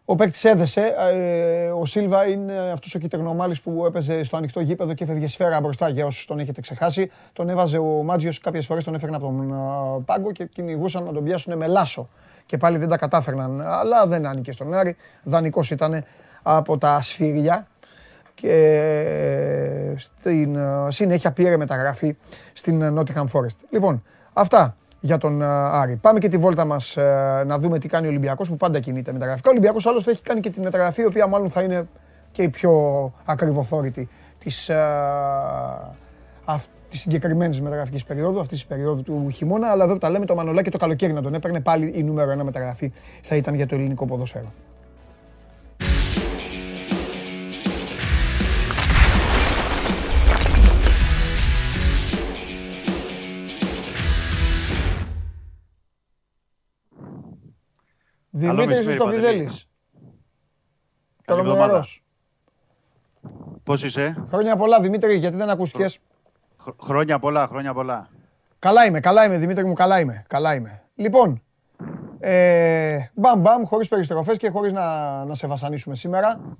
ο 0.09 0.15
παίκτης 0.15 0.43
έδεσε. 0.43 0.95
ο 1.79 1.85
Σίλβα 1.85 2.27
είναι 2.27 2.53
αυτός 2.73 2.95
ο 2.95 2.99
κυτρινομάλης 2.99 3.61
που 3.61 3.85
έπαιζε 3.85 4.23
στο 4.23 4.37
ανοιχτό 4.37 4.59
γήπεδο 4.59 4.93
και 4.93 5.03
έφευγε 5.03 5.27
σφαίρα 5.27 5.61
μπροστά 5.61 5.89
για 5.89 6.05
όσους 6.05 6.25
τον 6.25 6.39
έχετε 6.39 6.61
ξεχάσει. 6.61 7.11
Τον 7.33 7.49
έβαζε 7.49 7.77
ο 7.77 8.03
Μάτζιος 8.03 8.39
κάποιες 8.39 8.65
φορές, 8.65 8.83
τον 8.83 8.95
έφερνε 8.95 9.15
από 9.15 9.25
τον 9.25 10.05
πάγκο 10.05 10.31
και 10.31 10.45
κυνηγούσαν 10.45 11.03
να 11.03 11.11
τον 11.11 11.23
πιάσουν 11.23 11.57
με 11.57 11.67
λάσο. 11.67 12.09
Και 12.45 12.57
πάλι 12.57 12.77
δεν 12.77 12.87
τα 12.87 12.97
κατάφερναν. 12.97 13.61
Αλλά 13.61 14.07
δεν 14.07 14.25
άνοιγε 14.25 14.51
στον 14.51 14.73
Άρη. 14.73 14.95
Δανεικός 15.23 15.71
ήταν 15.71 16.03
από 16.41 16.77
τα 16.77 17.01
σφύρια 17.01 17.67
και 18.33 19.93
στην 19.97 20.55
ε, 20.55 20.87
συνέχεια 20.91 21.31
πήρε 21.31 21.57
μεταγραφή 21.57 22.15
στην 22.53 22.81
ε, 22.81 22.93
Nottingham 22.97 23.25
Forest. 23.33 23.57
Λοιπόν, 23.69 24.03
αυτά 24.33 24.75
για 24.99 25.17
τον 25.17 25.41
ε, 25.41 25.45
Άρη. 25.45 25.95
Πάμε 25.95 26.19
και 26.19 26.27
τη 26.27 26.37
βόλτα 26.37 26.65
μας 26.65 26.95
να 27.45 27.59
δούμε 27.59 27.79
τι 27.79 27.87
κάνει 27.87 28.05
ο 28.05 28.09
Ολυμπιακός 28.09 28.49
που 28.49 28.57
πάντα 28.57 28.79
κινείται 28.79 29.11
μεταγραφικά. 29.11 29.49
Ο 29.49 29.51
Ολυμπιακός 29.51 29.85
άλλωστε 29.85 30.11
έχει 30.11 30.21
κάνει 30.21 30.39
και 30.39 30.49
τη 30.49 30.59
μεταγραφή, 30.59 31.01
η 31.01 31.05
οποία 31.05 31.27
μάλλον 31.27 31.49
θα 31.49 31.61
είναι 31.61 31.87
και 32.31 32.43
η 32.43 32.49
πιο 32.49 32.71
ακριβοθόρητη 33.25 34.09
της 34.39 34.69
της 36.89 36.99
συγκεκριμένης 36.99 37.61
μεταγραφικής 37.61 38.03
περίοδου, 38.03 38.39
αυτής 38.39 38.57
της 38.57 38.67
περίοδου 38.67 39.03
του 39.03 39.29
χειμώνα. 39.29 39.67
Αλλά 39.67 39.83
εδώ 39.83 39.97
τα 39.97 40.09
λέμε 40.09 40.25
το 40.25 40.35
Μανολάκι 40.35 40.69
το 40.69 40.77
καλοκαίρι 40.77 41.13
να 41.13 41.21
τον 41.21 41.33
έπαιρνε 41.33 41.59
πάλι 41.59 41.91
η 41.95 42.03
νούμερο 42.03 42.31
ένα 42.31 42.43
μεταγραφή 42.43 42.91
θα 43.21 43.35
ήταν 43.35 43.53
για 43.53 43.67
το 43.67 43.75
ελληνικό 43.75 44.05
ποδοσφαίρο. 44.05 44.51
Δημήτρης 58.37 58.85
Χριστοφιδέλης. 58.85 59.67
Καλομερός. 61.25 62.03
Πώς 63.63 63.83
είσαι; 63.83 64.25
Χρόνια 64.29 64.55
πολλά 64.55 64.81
Δημήτρη, 64.81 65.15
γιατί 65.15 65.37
δεν 65.37 65.49
ακούστηκες; 65.49 65.99
Χρόνια 66.81 67.19
πολλά, 67.19 67.47
χρόνια 67.47 67.73
πολλά. 67.73 68.09
Καλά 68.59 68.85
είμαι, 68.85 68.99
καλά 68.99 69.25
είμαι 69.25 69.37
Δημήτρη 69.37 69.65
μου, 69.65 69.73
καλά 69.73 69.99
είμαι, 69.99 70.25
καλά 70.27 70.55
είμαι. 70.55 70.83
Λοιπόν, 70.95 71.41
ε, 72.19 72.97
μπαμ 73.13 73.39
μπαμ, 73.39 73.63
χωρίς 73.63 73.87
περιστροφές 73.87 74.37
και 74.37 74.49
χωρίς 74.49 74.73
να, 74.73 75.25
να 75.25 75.35
σε 75.35 75.47
βασανίσουμε 75.47 75.95
σήμερα. 75.95 76.57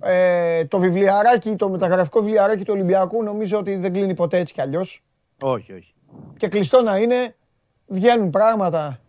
Ε, 0.00 0.64
το 0.64 0.78
βιβλιαράκι, 0.78 1.56
το 1.56 1.68
μεταγραφικό 1.68 2.20
βιβλιαράκι 2.20 2.64
του 2.64 2.72
Ολυμπιακού 2.74 3.22
νομίζω 3.22 3.58
ότι 3.58 3.76
δεν 3.76 3.92
κλείνει 3.92 4.14
ποτέ 4.14 4.38
έτσι 4.38 4.54
κι 4.54 4.60
αλλιώς. 4.60 5.02
Όχι, 5.42 5.72
όχι. 5.72 5.94
Και 6.36 6.48
κλειστό 6.48 6.82
να 6.82 6.96
είναι, 6.96 7.36
βγαίνουν 7.86 8.30
πράγματα 8.30 9.01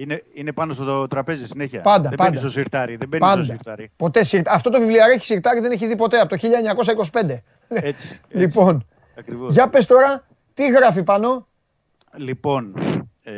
είναι, 0.00 0.22
είναι 0.32 0.52
πάνω 0.52 0.74
στο 0.74 1.06
τραπέζι 1.06 1.46
συνέχεια. 1.46 1.80
Πάντα, 1.80 2.08
δεν 2.08 2.18
πάντα. 2.18 2.30
μπαίνει 2.30 2.40
στο 2.40 2.50
σιρτάρι. 2.50 2.96
Δεν 2.96 3.08
μπαίνει 3.08 3.32
στο 3.32 3.42
σιρτάρι. 3.42 3.90
Ποτέ 3.96 4.24
σιρτάρι. 4.24 4.56
Αυτό 4.56 4.70
το 4.70 4.78
βιβλιαράκι 4.78 5.24
σιρτάρι 5.24 5.60
δεν 5.60 5.70
έχει 5.70 5.86
δει 5.86 5.96
ποτέ 5.96 6.18
από 6.18 6.28
το 6.28 6.36
1925. 7.12 7.20
Έτσι. 7.22 7.42
έτσι. 7.88 8.20
Λοιπόν, 8.28 8.86
Ακριβώς. 9.18 9.52
για 9.52 9.68
πες 9.68 9.86
τώρα, 9.86 10.26
τι 10.54 10.70
γράφει 10.70 11.02
πάνω; 11.02 11.46
Λοιπόν, 12.16 12.74
ε, 13.22 13.32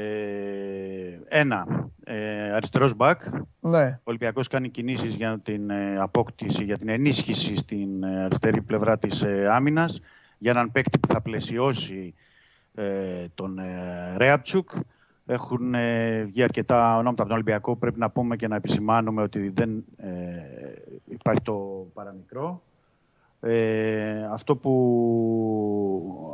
ένα, 1.29 1.67
ε, 2.05 2.53
αριστερός 2.53 2.95
μπακ. 2.95 3.23
Ναι. 3.61 3.85
Ο 3.99 4.03
Ολυμπιακός 4.05 4.49
κάνει 4.49 4.69
κινήσεις 4.69 5.15
για 5.15 5.41
την 5.43 5.71
ε, 5.71 5.97
απόκτηση, 5.99 6.65
για 6.65 6.79
την 6.79 6.89
ενίσχυση 6.89 7.57
στην 7.57 8.03
ε, 8.03 8.25
αριστερή 8.25 8.63
πλευρά 8.63 8.99
της 8.99 9.23
ε, 9.23 9.45
άμυνας, 9.49 10.01
για 10.39 10.51
έναν 10.51 10.73
παίκτη 10.73 10.99
που 10.99 11.09
θα 11.09 11.21
πλαισιώσει 11.21 12.15
ε, 12.75 13.25
τον 13.35 13.59
ε, 13.59 14.15
Ρέαπτσουκ. 14.17 14.71
Έχουν 15.27 15.75
ε, 15.75 16.23
βγει 16.25 16.43
αρκετά 16.43 16.97
ονόματα 16.97 17.23
από 17.23 17.23
τον 17.23 17.33
Ολυμπιακό. 17.33 17.77
Πρέπει 17.77 17.99
να 17.99 18.11
πούμε 18.11 18.37
και 18.37 18.49
να 18.49 18.57
επισημάνουμε 18.57 19.23
ότι 19.23 19.49
δεν 19.49 19.85
ε, 19.97 20.11
υπάρχει 21.05 21.43
το 21.43 21.87
παραμικρό. 21.95 22.63
Ε, 23.45 24.25
αυτό 24.33 24.57
που 24.57 24.73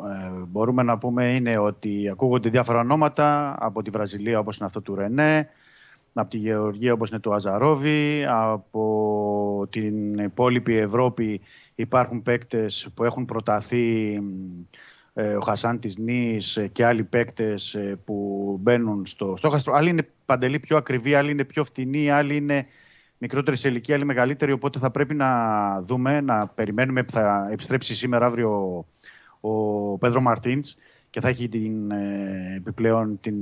ε, 0.07 0.45
μπορούμε 0.49 0.83
να 0.83 0.99
πούμε 0.99 1.35
είναι 1.35 1.59
ότι 1.59 2.09
ακούγονται 2.11 2.49
διάφορα 2.49 2.79
ονόματα 2.79 3.57
από 3.59 3.83
τη 3.83 3.91
Βραζιλία 3.91 4.39
όπως 4.39 4.57
είναι 4.57 4.67
αυτό 4.67 4.81
του 4.81 4.95
Ρενέ, 4.95 5.49
από 6.13 6.31
τη 6.31 6.37
Γεωργία 6.37 6.93
όπως 6.93 7.11
είναι 7.11 7.21
του 7.21 7.35
Αζαρόβι, 7.35 8.25
από 8.29 9.67
την 9.71 10.19
υπόλοιπη 10.19 10.77
Ευρώπη 10.77 11.41
υπάρχουν 11.75 12.23
παίκτες 12.23 12.89
που 12.95 13.05
έχουν 13.05 13.25
προταθεί 13.25 14.15
ε, 14.15 14.21
ο 15.37 15.41
Χασάν 15.41 15.79
της 15.79 15.97
Νης 15.97 16.57
ε, 16.57 16.67
και 16.67 16.85
άλλοι 16.85 17.05
παίκτες 17.05 17.75
ε, 17.75 17.99
που 18.05 18.57
μπαίνουν 18.61 19.07
στο 19.07 19.35
στόχαστρο. 19.37 19.75
Άλλοι 19.75 19.89
είναι 19.89 20.09
παντελή 20.27 20.59
πιο 20.59 20.77
ακριβή, 20.77 21.15
άλλοι 21.15 21.31
είναι 21.31 21.45
πιο 21.45 21.65
φτηνοί, 21.65 22.11
άλλοι 22.11 22.37
είναι 22.37 22.67
μικρότερη 23.19 23.57
σε 23.57 23.69
ηλικία, 23.69 23.95
άλλοι 23.95 24.05
μεγαλύτεροι. 24.05 24.53
Οπότε 24.53 24.79
θα 24.79 24.91
πρέπει 24.91 25.15
να 25.15 25.83
δούμε, 25.83 26.21
να 26.21 26.47
περιμένουμε 26.47 27.03
που 27.03 27.13
θα 27.13 27.49
επιστρέψει 27.53 27.95
σήμερα 27.95 28.27
αύριο 28.27 28.87
ο, 29.41 29.51
ο 29.51 29.99
Πέδρο 29.99 30.21
Μαρτίνς 30.21 30.77
και 31.11 31.21
θα 31.21 31.29
έχει 31.29 31.49
την, 31.49 31.91
επιπλέον 32.57 33.21
την 33.21 33.37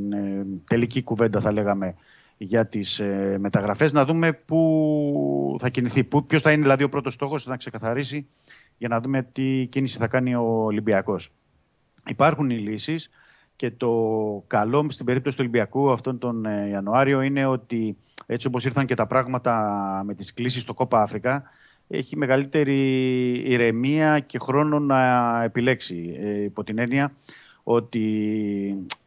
τελική 0.65 1.03
κουβέντα 1.03 1.41
θα 1.41 1.53
λέγαμε 1.53 1.95
για 2.37 2.67
τις 2.67 2.99
ε, 2.99 3.37
μεταγραφές 3.41 3.93
να 3.93 4.05
δούμε 4.05 4.33
πού 4.33 5.57
θα 5.59 5.69
κινηθεί, 5.69 6.05
ποιος 6.05 6.43
θα 6.43 6.53
είναι 6.53 6.63
δηλαδή 6.63 6.85
ο 6.85 6.89
πρώτος 6.89 7.15
στόχος 7.15 7.47
να 7.47 7.57
ξεκαθαρίσει 7.57 8.27
για 8.79 8.89
να 8.89 9.01
δούμε 9.01 9.23
τι 9.23 9.67
κίνηση 9.67 9.99
θα 9.99 10.07
κάνει 10.07 10.35
ο 10.35 10.65
Ολυμπιακός. 10.65 11.33
Υπάρχουν 12.07 12.51
οι 12.51 12.59
λύσεις 12.59 13.09
και 13.57 13.71
το 13.71 13.93
καλό 14.47 14.87
στην 14.91 15.07
περίπτωση 15.07 15.37
του 15.37 15.43
Ολυμπιακού 15.47 15.91
αυτόν 15.91 16.19
τον 16.19 16.47
ε, 16.47 16.69
Ιανουάριο 16.69 17.21
είναι 17.21 17.47
ότι 17.47 17.97
έτσι 18.27 18.47
όπως 18.47 18.65
ήρθαν 18.65 18.87
και 18.87 18.95
τα 18.95 19.07
πράγματα 19.07 20.03
με 20.05 20.15
τις 20.15 20.35
κλήσεις 20.35 20.63
στο 20.63 20.75
Κόπα 20.75 21.03
Αφρικα 21.03 21.43
έχει 21.89 22.17
μεγαλύτερη 22.17 22.81
ηρεμία 23.45 24.19
και 24.19 24.39
χρόνο 24.39 24.79
να 24.79 25.43
επιλέξει. 25.43 26.17
Ε, 26.19 26.43
υπό 26.43 26.65
την 26.65 26.79
έννοια 26.79 27.13
ότι 27.63 28.07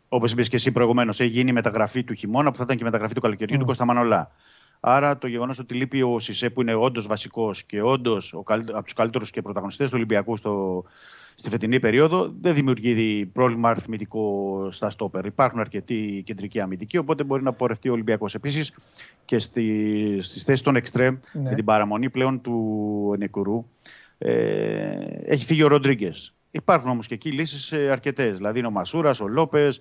όπως 0.10 0.32
είπες 0.32 0.50
και 0.50 0.56
εσύ 0.56 0.72
προηγουμένως, 0.72 1.20
έχει 1.20 1.30
γίνει 1.30 1.50
η 1.50 1.54
μεταγραφή 1.54 2.04
του 2.04 2.14
χειμώνα 2.14 2.52
που 2.52 2.58
θα 2.58 2.64
ήταν 2.64 2.76
και 2.76 2.82
η 2.82 2.86
μεταγραφή 2.86 3.14
του 3.14 3.22
καλοκαιριού 3.22 3.58
του 3.58 3.66
Κώστα 3.66 3.86
Μανολά. 3.86 4.32
Άρα 4.80 5.18
το 5.18 5.28
γεγονός 5.28 5.60
ότι 5.60 5.74
λείπει 5.74 6.02
ο 6.02 6.20
Σισε 6.20 6.50
που 6.50 6.62
είναι 6.62 6.74
όντως 6.74 7.08
βασικός 7.08 7.64
και 7.64 7.82
όντως 7.82 8.34
από 8.48 8.84
τους 8.84 8.94
καλύτερους 8.94 9.32
και 9.32 9.42
πρωταγωνιστές 9.42 9.88
του 9.88 9.94
Ολυμπιακού 9.96 10.38
στο, 10.38 10.84
στη 11.40 11.50
φετινή 11.50 11.80
περίοδο, 11.80 12.34
δεν 12.42 12.54
δημιουργεί 12.54 13.26
πρόβλημα 13.26 13.70
αριθμητικό 13.70 14.68
στα 14.72 14.90
στόπερ. 14.90 15.26
Υπάρχουν 15.26 15.60
αρκετοί 15.60 16.22
κεντρικοί 16.26 16.60
αμυντικοί, 16.60 16.98
οπότε 16.98 17.24
μπορεί 17.24 17.44
να 17.44 17.54
πορευτεί 17.54 17.90
ο 17.90 17.92
Ολυμπιακός. 17.92 18.36
Επίσης 18.36 18.74
και 19.26 19.38
στις 19.38 20.44
θέσεις 20.44 20.62
των 20.62 20.76
εξτρέμ, 20.76 21.16
ναι. 21.32 21.50
με 21.50 21.56
την 21.56 21.66
παραμονή 21.66 22.10
πλέον 22.10 22.42
του 22.42 23.16
Νεκουρού, 23.18 23.66
ε, 24.18 24.32
έχει 25.24 25.46
φύγει 25.46 25.64
ο 25.64 25.68
Ροντρίγκες. 25.68 26.34
Υπάρχουν 26.52 26.90
όμως 26.90 27.08
και 27.08 27.14
εκεί 27.14 27.32
λύσεις 27.32 27.72
ε, 27.72 27.90
αρκετές. 27.90 28.38
Δηλαδή 28.38 28.60
είναι 28.60 28.68
ο 28.68 28.72
Μασούρας, 28.72 29.20
ο 29.20 29.28
Λόπες, 29.28 29.80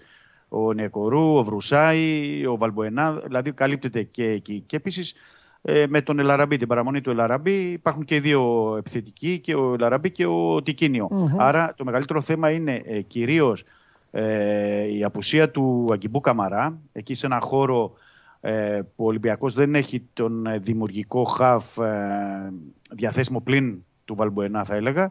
ο 0.49 0.73
Νεκορού, 0.73 1.37
ο 1.37 1.45
Βρουσάη, 1.45 2.47
ο 2.47 2.57
Βαλμποενά. 2.57 3.21
Δηλαδή 3.25 3.53
καλύπτεται 3.53 4.03
και 4.03 4.25
εκεί. 4.25 4.63
Και 4.67 4.77
επίσης 4.77 5.15
ε, 5.63 5.85
με 5.89 6.01
τον 6.01 6.19
Ελαραμπή, 6.19 6.57
την 6.57 6.69
παραμονή 6.69 7.01
του 7.01 7.11
Ελαραμπή, 7.11 7.71
υπάρχουν 7.71 8.05
και 8.05 8.15
οι 8.15 8.21
δύο 8.21 8.75
επιθετικοί, 8.79 9.39
και 9.39 9.55
ο 9.55 9.75
Ελαραμπή 9.75 10.11
και 10.11 10.27
ο 10.27 10.63
τικινιο 10.63 11.35
Άρα 11.37 11.75
το 11.77 11.85
μεγαλύτερο 11.85 12.21
θέμα 12.21 12.51
είναι 12.51 12.83
ε, 12.85 13.01
κυρίως 13.01 13.65
ε, 14.11 14.97
η 14.97 15.05
απουσία 15.05 15.51
του 15.51 15.87
Αγκιμπού 15.93 16.21
Καμαρά, 16.21 16.79
εκεί 16.93 17.15
σε 17.15 17.27
ένα 17.27 17.41
χώρο 17.41 17.93
ε, 18.41 18.81
που 18.97 19.05
ο 19.05 19.07
Ολυμπιακός 19.07 19.55
δεν 19.55 19.75
έχει 19.75 20.03
τον 20.13 20.47
δημιουργικό 20.61 21.25
χαφ 21.25 21.79
ε, 21.79 22.53
διαθέσιμο 22.91 23.41
πλην 23.41 23.85
του 24.05 24.15
Βαλμποενά 24.15 24.65
θα 24.65 24.75
έλεγα, 24.75 25.11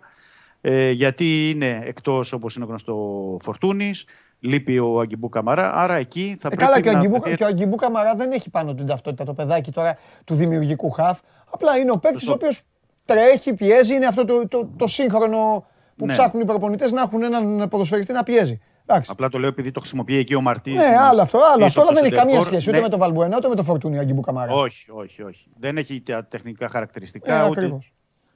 ε, 0.62 0.92
γιατί 0.92 1.50
είναι 1.50 1.82
εκτός 1.84 2.34
όπως 2.34 2.56
είναι 2.56 2.66
γνωστό 2.66 3.38
Φορτούνης, 3.42 4.06
λείπει 4.40 4.80
ο 4.80 5.00
Αγκιμπού 5.00 5.30
Καμαρά, 5.30 5.74
άρα 5.74 5.96
εκεί 5.96 6.38
θα 6.40 6.50
ε, 6.52 6.56
πρέπει 6.56 6.64
καλά, 6.64 6.82
και 6.82 6.92
να... 6.92 7.20
Καλά 7.20 7.36
και 7.36 7.44
ο 7.44 7.48
Αγκιμπού 7.48 7.76
Καμαρά 7.76 8.16
δεν 8.16 8.32
έχει 8.32 8.50
πάνω 8.50 8.74
την 8.74 8.86
ταυτότητα 8.86 9.24
το 9.24 9.34
παιδάκι 9.34 9.72
τώρα 9.72 9.98
του 10.24 10.36
δημιουργικού 10.36 10.90
χαφ, 10.90 11.20
απλά 11.50 11.78
είναι 11.78 11.92
ο 11.92 12.00
παίκτης 12.00 12.28
ο 12.28 12.34
οποίος 12.34 12.62
τρέχει, 13.06 13.54
πιέζει, 13.54 13.94
είναι 13.94 14.06
αυτό 14.06 14.26
το, 14.26 14.48
το, 14.48 14.70
το 14.78 14.88
σύγχρονο 14.88 15.66
που 15.96 16.06
ναι. 16.06 16.14
ψάχνουν 16.14 16.44
οι 16.44 16.46
προπονητές 16.46 16.92
να 16.92 17.02
έχουν 17.02 17.24
έναν 17.24 17.68
ποδοσφαιριστή 17.70 18.14
να 18.14 18.24
πιέζει. 18.24 18.60
Εντάξει. 18.86 19.10
Απλά 19.14 19.30
το 19.30 19.40
λέω 19.40 19.50
επειδή 19.50 19.72
το 19.72 19.80
χρησιμοποιεί 19.80 20.16
εκεί 20.16 20.36
ο 20.36 20.42
Μαρτίνη. 20.42 20.76
Ναι, 20.76 20.96
άλλο 21.10 21.22
αυτό. 21.22 21.40
Άλλο 21.54 21.66
αυτό 21.66 21.82
αλλά 21.82 21.92
δεν 21.94 22.04
έχει 22.04 22.16
καμία 22.16 22.42
σχέση 22.42 22.70
ούτε 22.70 22.78
ναι. 22.78 22.84
με 22.84 22.90
το 22.90 22.98
Βαλμπουένα 22.98 23.38
ούτε 23.38 23.48
με 23.48 23.56
το 23.56 23.64
Φορτούνι 23.64 24.00
Αγκιμπού 24.00 24.22
Καμαρά. 24.22 24.54
Όχι, 24.54 24.92
όχι, 24.92 25.24
όχι. 25.24 25.48
Δεν 25.60 25.78
έχει 25.78 26.02
τα 26.02 26.26
τεχνικά 26.26 26.70
χαρακτηριστικά. 26.70 27.46
Ε, 27.46 27.50
ούτε, 27.50 27.78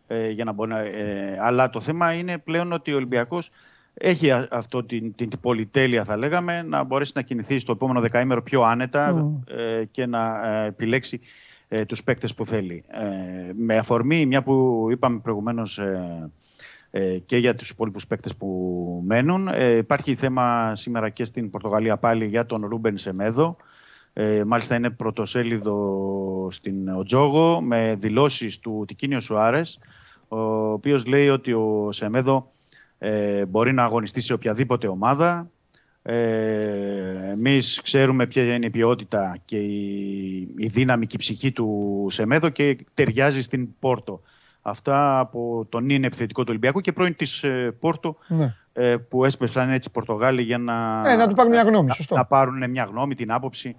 ε, 0.07 0.29
για 0.29 0.43
να 0.43 0.51
μπορεί 0.51 0.69
να, 0.69 0.79
ε, 0.79 1.37
αλλά 1.41 1.69
το 1.69 1.79
θέμα 1.79 2.13
είναι 2.13 2.37
πλέον 2.37 2.73
ότι 2.73 2.93
ο 2.93 2.95
Ολυμπιακός 2.95 3.49
έχει 3.93 4.31
αυτό 4.31 4.83
την, 4.83 5.15
την, 5.15 5.29
την, 5.29 5.39
πολυτέλεια 5.39 6.03
θα 6.03 6.17
λέγαμε 6.17 6.61
να 6.61 6.83
μπορέσει 6.83 7.11
να 7.15 7.21
κινηθεί 7.21 7.59
στο 7.59 7.71
επόμενο 7.71 7.99
δεκαήμερο 7.99 8.43
πιο 8.43 8.61
άνετα 8.61 9.31
ε, 9.47 9.85
και 9.85 10.05
να 10.05 10.53
ε, 10.53 10.65
επιλέξει 10.65 11.19
ε, 11.67 11.85
τους 11.85 12.03
παίκτες 12.03 12.33
που 12.33 12.45
θέλει. 12.45 12.83
Ε, 12.87 13.51
με 13.55 13.77
αφορμή 13.77 14.25
μια 14.25 14.43
που 14.43 14.87
είπαμε 14.91 15.19
προηγουμένως 15.19 15.79
και 17.25 17.37
για 17.37 17.55
τους 17.55 17.69
υπόλοιπους 17.69 18.07
παίκτες 18.07 18.35
που 18.35 19.03
μένουν 19.05 19.49
υπάρχει 19.77 20.15
θέμα 20.15 20.75
σήμερα 20.75 21.09
και 21.09 21.23
στην 21.23 21.49
Πορτογαλία 21.49 21.97
πάλι 21.97 22.25
για 22.25 22.45
τον 22.45 22.65
Ρούμπεν 22.65 22.97
Σεμέδο 22.97 23.57
ε, 24.13 24.43
μάλιστα 24.47 24.75
είναι 24.75 24.89
πρωτοσέλιδο 24.89 26.47
στην 26.51 26.87
Οτζόγο 26.87 27.61
με 27.61 27.95
δηλώσεις 27.99 28.59
του 28.59 28.83
Τικίνιο 28.87 29.19
Σουάρες 29.19 29.79
ο 30.27 30.71
οποίος 30.71 31.05
λέει 31.05 31.29
ότι 31.29 31.53
ο 31.53 31.89
Σεμέδο 31.91 32.50
ε, 33.03 33.45
μπορεί 33.45 33.73
να 33.73 33.83
αγωνιστεί 33.83 34.21
σε 34.21 34.33
οποιαδήποτε 34.33 34.87
ομάδα. 34.87 35.49
Ε, 36.01 37.31
εμείς 37.31 37.81
ξέρουμε 37.83 38.27
ποια 38.27 38.55
είναι 38.55 38.65
η 38.65 38.69
ποιότητα 38.69 39.37
και 39.45 39.57
η, 39.57 40.53
η 40.57 40.67
δύναμη 40.67 41.05
και 41.05 41.15
η 41.15 41.19
ψυχή 41.19 41.51
του 41.51 42.07
Σεμέδο 42.09 42.49
και 42.49 42.77
ταιριάζει 42.93 43.41
στην 43.41 43.69
Πόρτο. 43.79 44.21
Αυτά 44.61 45.19
από 45.19 45.65
τον 45.69 45.89
είναι 45.89 46.07
επιθετικό 46.07 46.41
του 46.41 46.47
Ολυμπιακού 46.49 46.81
και 46.81 46.91
πρώην 46.91 47.15
της 47.15 47.43
ε, 47.43 47.75
Πόρτο 47.79 48.17
ναι. 48.27 48.55
ε, 48.73 48.97
που 48.97 49.25
έσπευσαν 49.25 49.69
έτσι 49.69 49.87
οι 49.89 49.91
Πορτογάλοι 49.91 50.41
για 50.41 50.57
να, 50.57 51.03
ε, 51.11 51.15
να 51.15 51.27
του 51.27 51.35
πάρουν 51.35 51.51
μια 51.51 51.63
γνώμη. 51.63 51.93
Σωστό. 51.93 52.15
Να, 52.15 52.25
πάρουν 52.25 52.69
μια 52.69 52.83
γνώμη, 52.83 53.15
την 53.15 53.31
άποψη 53.31 53.75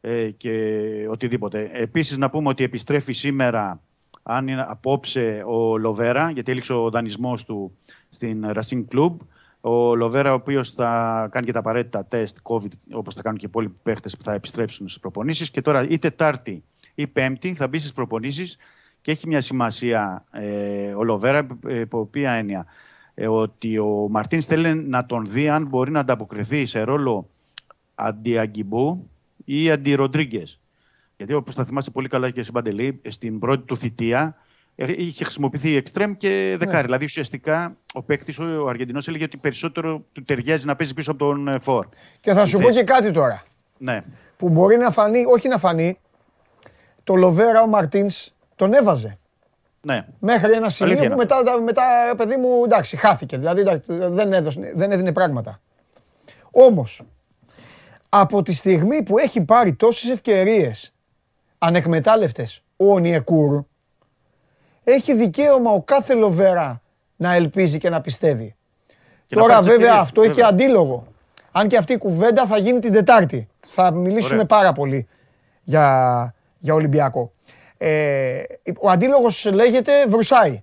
ε, 0.00 0.30
και 0.30 0.82
οτιδήποτε. 1.10 1.70
Επίσης 1.72 2.16
να 2.16 2.30
πούμε 2.30 2.48
ότι 2.48 2.64
επιστρέφει 2.64 3.12
σήμερα 3.12 3.80
αν 4.22 4.48
είναι 4.48 4.64
απόψε 4.68 5.42
ο 5.46 5.78
Λοβέρα, 5.78 6.30
γιατί 6.30 6.50
έληξε 6.50 6.72
ο 6.72 6.90
δανεισμός 6.90 7.44
του 7.44 7.76
στην 8.08 8.46
Racing 8.54 8.84
Club. 8.92 9.12
Ο 9.60 9.94
Λοβέρα, 9.94 10.30
ο 10.30 10.34
οποίος 10.34 10.70
θα 10.70 11.28
κάνει 11.30 11.46
και 11.46 11.52
τα 11.52 11.58
απαραίτητα 11.58 12.04
τεστ 12.04 12.36
COVID, 12.42 12.70
όπως 12.92 13.14
θα 13.14 13.22
κάνουν 13.22 13.38
και 13.38 13.44
οι 13.44 13.48
υπόλοιποι 13.48 13.76
παίχτες 13.82 14.16
που 14.16 14.22
θα 14.22 14.32
επιστρέψουν 14.32 14.88
στις 14.88 15.00
προπονήσεις. 15.00 15.50
Και 15.50 15.60
τώρα 15.60 15.86
ή 15.88 15.98
Τετάρτη 15.98 16.64
ή 16.94 17.06
Πέμπτη 17.06 17.54
θα 17.54 17.68
μπει 17.68 17.78
στις 17.78 17.92
προπονήσεις 17.92 18.56
και 19.00 19.10
έχει 19.10 19.26
μια 19.26 19.40
σημασία 19.40 20.24
ε, 20.32 20.94
ο 20.94 21.04
Λοβέρα, 21.04 21.46
ε, 21.66 21.78
υπό 21.78 21.98
οποία 21.98 22.32
έννοια. 22.32 22.66
Ε, 23.14 23.28
ότι 23.28 23.78
ο 23.78 24.06
Μαρτίν 24.10 24.42
θέλει 24.42 24.74
να 24.74 25.06
τον 25.06 25.26
δει 25.26 25.48
αν 25.48 25.66
μπορεί 25.66 25.90
να 25.90 26.00
ανταποκριθεί 26.00 26.66
σε 26.66 26.82
ρόλο 26.82 27.28
αντιαγκιμπού 27.94 29.10
ή 29.44 29.70
αντι-Ροντρίγκε. 29.70 30.44
Γιατί 31.16 31.32
όπως 31.32 31.54
θα 31.54 31.64
θυμάστε 31.64 31.90
πολύ 31.90 32.08
καλά 32.08 32.30
και 32.30 32.42
στην 32.42 32.54
Παντελή, 32.54 33.00
στην 33.08 33.38
πρώτη 33.38 33.64
του 33.64 33.76
θητεία 33.76 34.22
ε, 34.22 34.45
είχε 34.76 35.24
χρησιμοποιηθεί 35.24 35.76
εξτρέμ 35.76 36.12
και 36.12 36.56
δεκάρι. 36.58 36.76
Ναι. 36.76 36.82
Δηλαδή 36.82 37.04
ουσιαστικά 37.04 37.76
ο 37.92 38.02
παίκτης, 38.02 38.38
ο 38.38 38.68
Αργεντινός, 38.68 39.08
έλεγε 39.08 39.24
ότι 39.24 39.36
περισσότερο 39.36 40.04
του 40.12 40.22
ταιριάζει 40.24 40.66
να 40.66 40.76
παίζει 40.76 40.94
πίσω 40.94 41.10
από 41.10 41.24
τον 41.24 41.48
ε, 41.48 41.58
Φορ. 41.58 41.86
Και 42.20 42.32
θα 42.32 42.46
σου 42.46 42.58
πω 42.58 42.70
και 42.70 42.82
κάτι 42.82 43.10
τώρα. 43.10 43.42
Ναι. 43.78 44.02
Που 44.36 44.48
μπορεί 44.48 44.76
να 44.76 44.90
φανεί, 44.90 45.24
όχι 45.28 45.48
να 45.48 45.58
φανεί, 45.58 45.98
το 47.04 47.14
Λοβέρα 47.14 47.62
ο 47.62 47.66
Μαρτίνς 47.66 48.30
τον 48.54 48.72
έβαζε. 48.72 49.18
Ναι. 49.80 50.06
Μέχρι 50.18 50.52
ένα 50.52 50.68
σημείο 50.68 50.96
που 50.96 51.16
μετά, 51.16 51.60
μετά, 51.64 51.82
παιδί 52.16 52.36
μου, 52.36 52.64
εντάξει, 52.64 52.96
χάθηκε. 52.96 53.36
Δηλαδή 53.36 53.62
δεν, 53.86 54.32
έδωσε, 54.32 54.72
δεν 54.74 54.90
έδινε 54.90 55.12
πράγματα. 55.12 55.60
Όμως, 56.50 57.02
από 58.08 58.42
τη 58.42 58.52
στιγμή 58.52 59.02
που 59.02 59.18
έχει 59.18 59.40
πάρει 59.40 59.74
τόσες 59.74 60.10
ευκαιρίες 60.10 60.92
ανεκμετάλλευτες 61.58 62.62
ο 62.76 62.98
Νιεκούρ, 62.98 63.64
έχει 64.88 65.14
δικαίωμα 65.14 65.70
ο 65.70 65.82
κάθε 65.82 66.14
Λοβέρα 66.14 66.82
να 67.16 67.34
ελπίζει 67.34 67.78
και 67.78 67.90
να 67.90 68.00
πιστεύει. 68.00 68.56
Τώρα 69.28 69.62
βέβαια 69.62 69.94
αυτό 69.94 70.22
έχει 70.22 70.42
αντίλογο. 70.42 71.06
Αν 71.52 71.68
και 71.68 71.76
αυτή 71.76 71.92
η 71.92 71.98
κουβέντα 71.98 72.46
θα 72.46 72.58
γίνει 72.58 72.78
την 72.78 72.92
Τετάρτη. 72.92 73.48
Θα 73.68 73.90
μιλήσουμε 73.90 74.44
πάρα 74.44 74.72
πολύ 74.72 75.08
για, 75.62 76.34
για 76.58 76.74
Ολυμπιακό. 76.74 77.32
Ε, 77.78 78.42
ο 78.78 78.90
αντίλογος 78.90 79.44
λέγεται 79.52 80.06
Βρουσάη. 80.06 80.62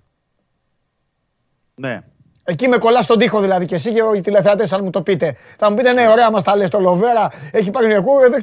Ναι. 1.74 2.00
Εκεί 2.44 2.68
με 2.68 2.76
κολλάς 2.76 3.04
στον 3.04 3.18
τοίχο 3.18 3.40
δηλαδή 3.40 3.66
και 3.66 3.74
εσύ 3.74 3.92
και 3.92 4.00
οι 4.16 4.20
τηλεθεατές 4.20 4.72
αν 4.72 4.84
μου 4.84 4.90
το 4.90 5.02
πείτε. 5.02 5.36
Θα 5.58 5.70
μου 5.70 5.76
πείτε 5.76 5.92
ναι, 5.92 6.08
ωραία 6.08 6.30
μας 6.30 6.42
τα 6.42 6.56
λες 6.56 6.70
το 6.70 6.80
Λοβέρα, 6.80 7.28
έχει 7.52 7.70
πάρει 7.70 7.86
νεκού, 7.86 8.18
εδώ 8.18 8.34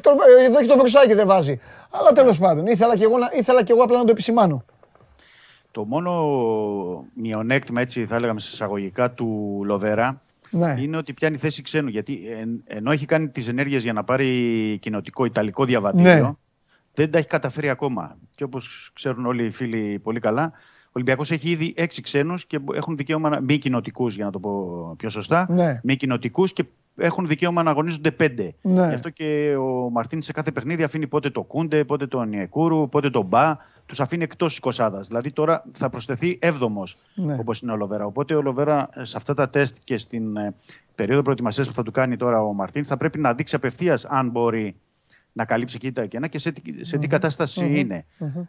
έχει 0.58 0.68
το, 0.68 0.78
Βρουσάη 0.78 1.06
και 1.06 1.14
δεν 1.14 1.26
βάζει. 1.26 1.60
Αλλά 1.90 2.12
τέλος 2.12 2.38
πάντων, 2.38 2.66
ήθελα 2.66 2.96
και, 2.96 3.04
εγώ, 3.04 3.16
ήθελα 3.32 3.62
και 3.62 3.72
εγώ 3.72 3.82
απλά 3.82 3.98
να 3.98 4.04
το 4.04 4.10
επισημάνω. 4.10 4.64
Το 5.72 5.84
μόνο 5.84 7.04
μειονέκτημα, 7.14 7.80
έτσι 7.80 8.06
θα 8.06 8.14
έλεγαμε 8.14 8.40
σε 8.40 8.50
εισαγωγικά, 8.52 9.10
του 9.10 9.60
Λοβέρα 9.64 10.20
ναι. 10.50 10.74
είναι 10.78 10.96
ότι 10.96 11.12
πιάνει 11.12 11.36
θέση 11.36 11.62
ξένου. 11.62 11.88
Γιατί 11.88 12.20
ενώ 12.66 12.90
έχει 12.90 13.06
κάνει 13.06 13.28
τις 13.28 13.48
ενέργειες 13.48 13.82
για 13.82 13.92
να 13.92 14.04
πάρει 14.04 14.78
κοινοτικό 14.80 15.24
Ιταλικό 15.24 15.64
διαβατήριο, 15.64 16.26
ναι. 16.26 16.32
δεν 16.94 17.10
τα 17.10 17.18
έχει 17.18 17.26
καταφέρει 17.26 17.68
ακόμα. 17.68 18.16
Και 18.34 18.44
όπως 18.44 18.90
ξέρουν 18.92 19.26
όλοι 19.26 19.44
οι 19.44 19.50
φίλοι 19.50 19.98
πολύ 19.98 20.20
καλά, 20.20 20.52
ο 20.86 20.90
Ολυμπιακός 20.92 21.30
έχει 21.30 21.50
ήδη 21.50 21.74
έξι 21.76 22.02
ξένους 22.02 22.46
και 22.46 22.60
έχουν 22.74 22.96
δικαίωμα 22.96 23.40
μη 23.42 23.58
κοινοτικούς, 23.58 24.14
για 24.14 24.24
να 24.24 24.30
το 24.30 24.38
πω 24.38 24.94
πιο 24.98 25.08
σωστά. 25.08 25.46
Ναι. 25.50 25.80
Μη 25.82 25.96
κοινοτικούς 25.96 26.52
και 26.52 26.64
έχουν 26.96 27.26
δικαίωμα 27.26 27.62
να 27.62 27.70
αγωνίζονται 27.70 28.10
πέντε. 28.10 28.54
Ναι. 28.62 28.86
Γι' 28.88 28.94
αυτό 28.94 29.10
και 29.10 29.56
ο 29.56 29.90
Μαρτίν 29.90 30.22
σε 30.22 30.32
κάθε 30.32 30.52
παιχνίδι 30.52 30.82
αφήνει 30.82 31.06
πότε 31.06 31.30
το 31.30 31.42
Κούντε, 31.42 31.84
πότε 31.84 32.06
τον 32.06 32.28
Νιεκούρου, 32.28 32.88
πότε 32.88 33.10
τον 33.10 33.26
Μπα. 33.26 33.56
Τους 33.92 34.00
αφήνει 34.00 34.22
εκτός 34.22 34.56
εικοσάδα. 34.56 35.00
Δηλαδή 35.00 35.30
τώρα 35.30 35.64
θα 35.72 35.88
προσθεθεί 35.88 36.38
έβδομος 36.40 36.96
ναι. 37.14 37.36
όπως 37.40 37.60
είναι 37.60 37.72
ο 37.72 37.76
Λοβέρα. 37.76 38.04
Οπότε 38.04 38.34
ο 38.34 38.42
Λοβέρα 38.42 38.88
ε, 38.94 39.04
σε 39.04 39.16
αυτά 39.16 39.34
τα 39.34 39.48
τεστ 39.48 39.76
και 39.84 39.96
στην 39.96 40.36
ε, 40.36 40.54
περίοδο 40.94 41.22
προετοιμασίας 41.22 41.68
που 41.68 41.74
θα 41.74 41.82
του 41.82 41.90
κάνει 41.90 42.16
τώρα 42.16 42.42
ο 42.42 42.52
Μαρτίν 42.52 42.84
θα 42.84 42.96
πρέπει 42.96 43.18
να 43.18 43.34
δείξει 43.34 43.54
απευθείας 43.54 44.04
αν 44.04 44.28
μπορεί 44.28 44.76
να 45.32 45.44
καλύψει 45.44 45.76
εκεί 45.76 45.92
τα 45.92 46.06
κενά 46.06 46.26
και 46.26 46.38
σε, 46.38 46.52
σε 46.80 46.98
τι 46.98 47.06
κατασταση 47.06 47.78
είναι. 47.78 48.04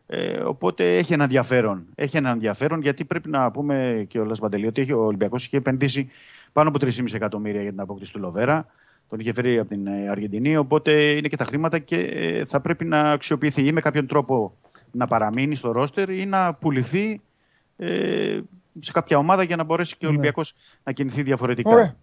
Ε, 0.05 0.39
οπότε 0.39 0.97
έχει 0.97 1.13
ένα 1.13 1.23
ενδιαφέρον. 1.23 1.85
Έχει 1.95 2.17
ένα 2.17 2.29
ενδιαφέρον 2.29 2.81
γιατί 2.81 3.05
πρέπει 3.05 3.29
να 3.29 3.51
πούμε 3.51 4.05
και 4.07 4.19
ο 4.19 4.25
Λασβαντελή 4.25 4.67
ότι 4.67 4.93
ο 4.93 5.05
Ολυμπιακός 5.05 5.45
είχε 5.45 5.57
επενδύσει 5.57 6.09
πάνω 6.51 6.69
από 6.69 6.79
3,5 6.85 7.13
εκατομμύρια 7.13 7.61
για 7.61 7.71
την 7.71 7.79
απόκτηση 7.79 8.13
του 8.13 8.19
Λοβέρα. 8.19 8.65
Τον 9.09 9.19
είχε 9.19 9.33
φέρει 9.33 9.59
από 9.59 9.69
την 9.69 9.87
ε, 9.87 10.09
Αργεντινή. 10.09 10.57
Οπότε 10.57 10.91
είναι 10.91 11.27
και 11.27 11.37
τα 11.37 11.45
χρήματα 11.45 11.79
και 11.79 11.95
ε, 11.95 12.45
θα 12.45 12.61
πρέπει 12.61 12.85
να 12.85 13.11
αξιοποιηθεί 13.11 13.67
ή 13.67 13.71
με 13.71 13.81
κάποιον 13.81 14.07
τρόπο 14.07 14.57
να 14.93 15.07
παραμείνει 15.07 15.55
στο 15.55 15.71
ρόστερ 15.71 16.09
ή 16.09 16.25
να 16.25 16.53
πουληθεί 16.53 17.21
ε, 17.77 18.39
σε 18.79 18.91
κάποια 18.91 19.17
ομάδα 19.17 19.43
για 19.43 19.55
να 19.55 19.63
μπορέσει 19.63 19.97
και 19.97 20.05
ο 20.05 20.09
ναι. 20.09 20.15
Ολυμπιακός 20.15 20.53
να 20.83 20.91
κινηθεί 20.91 21.23
διαφορετικά. 21.23 21.69
Ωραία. 21.69 21.95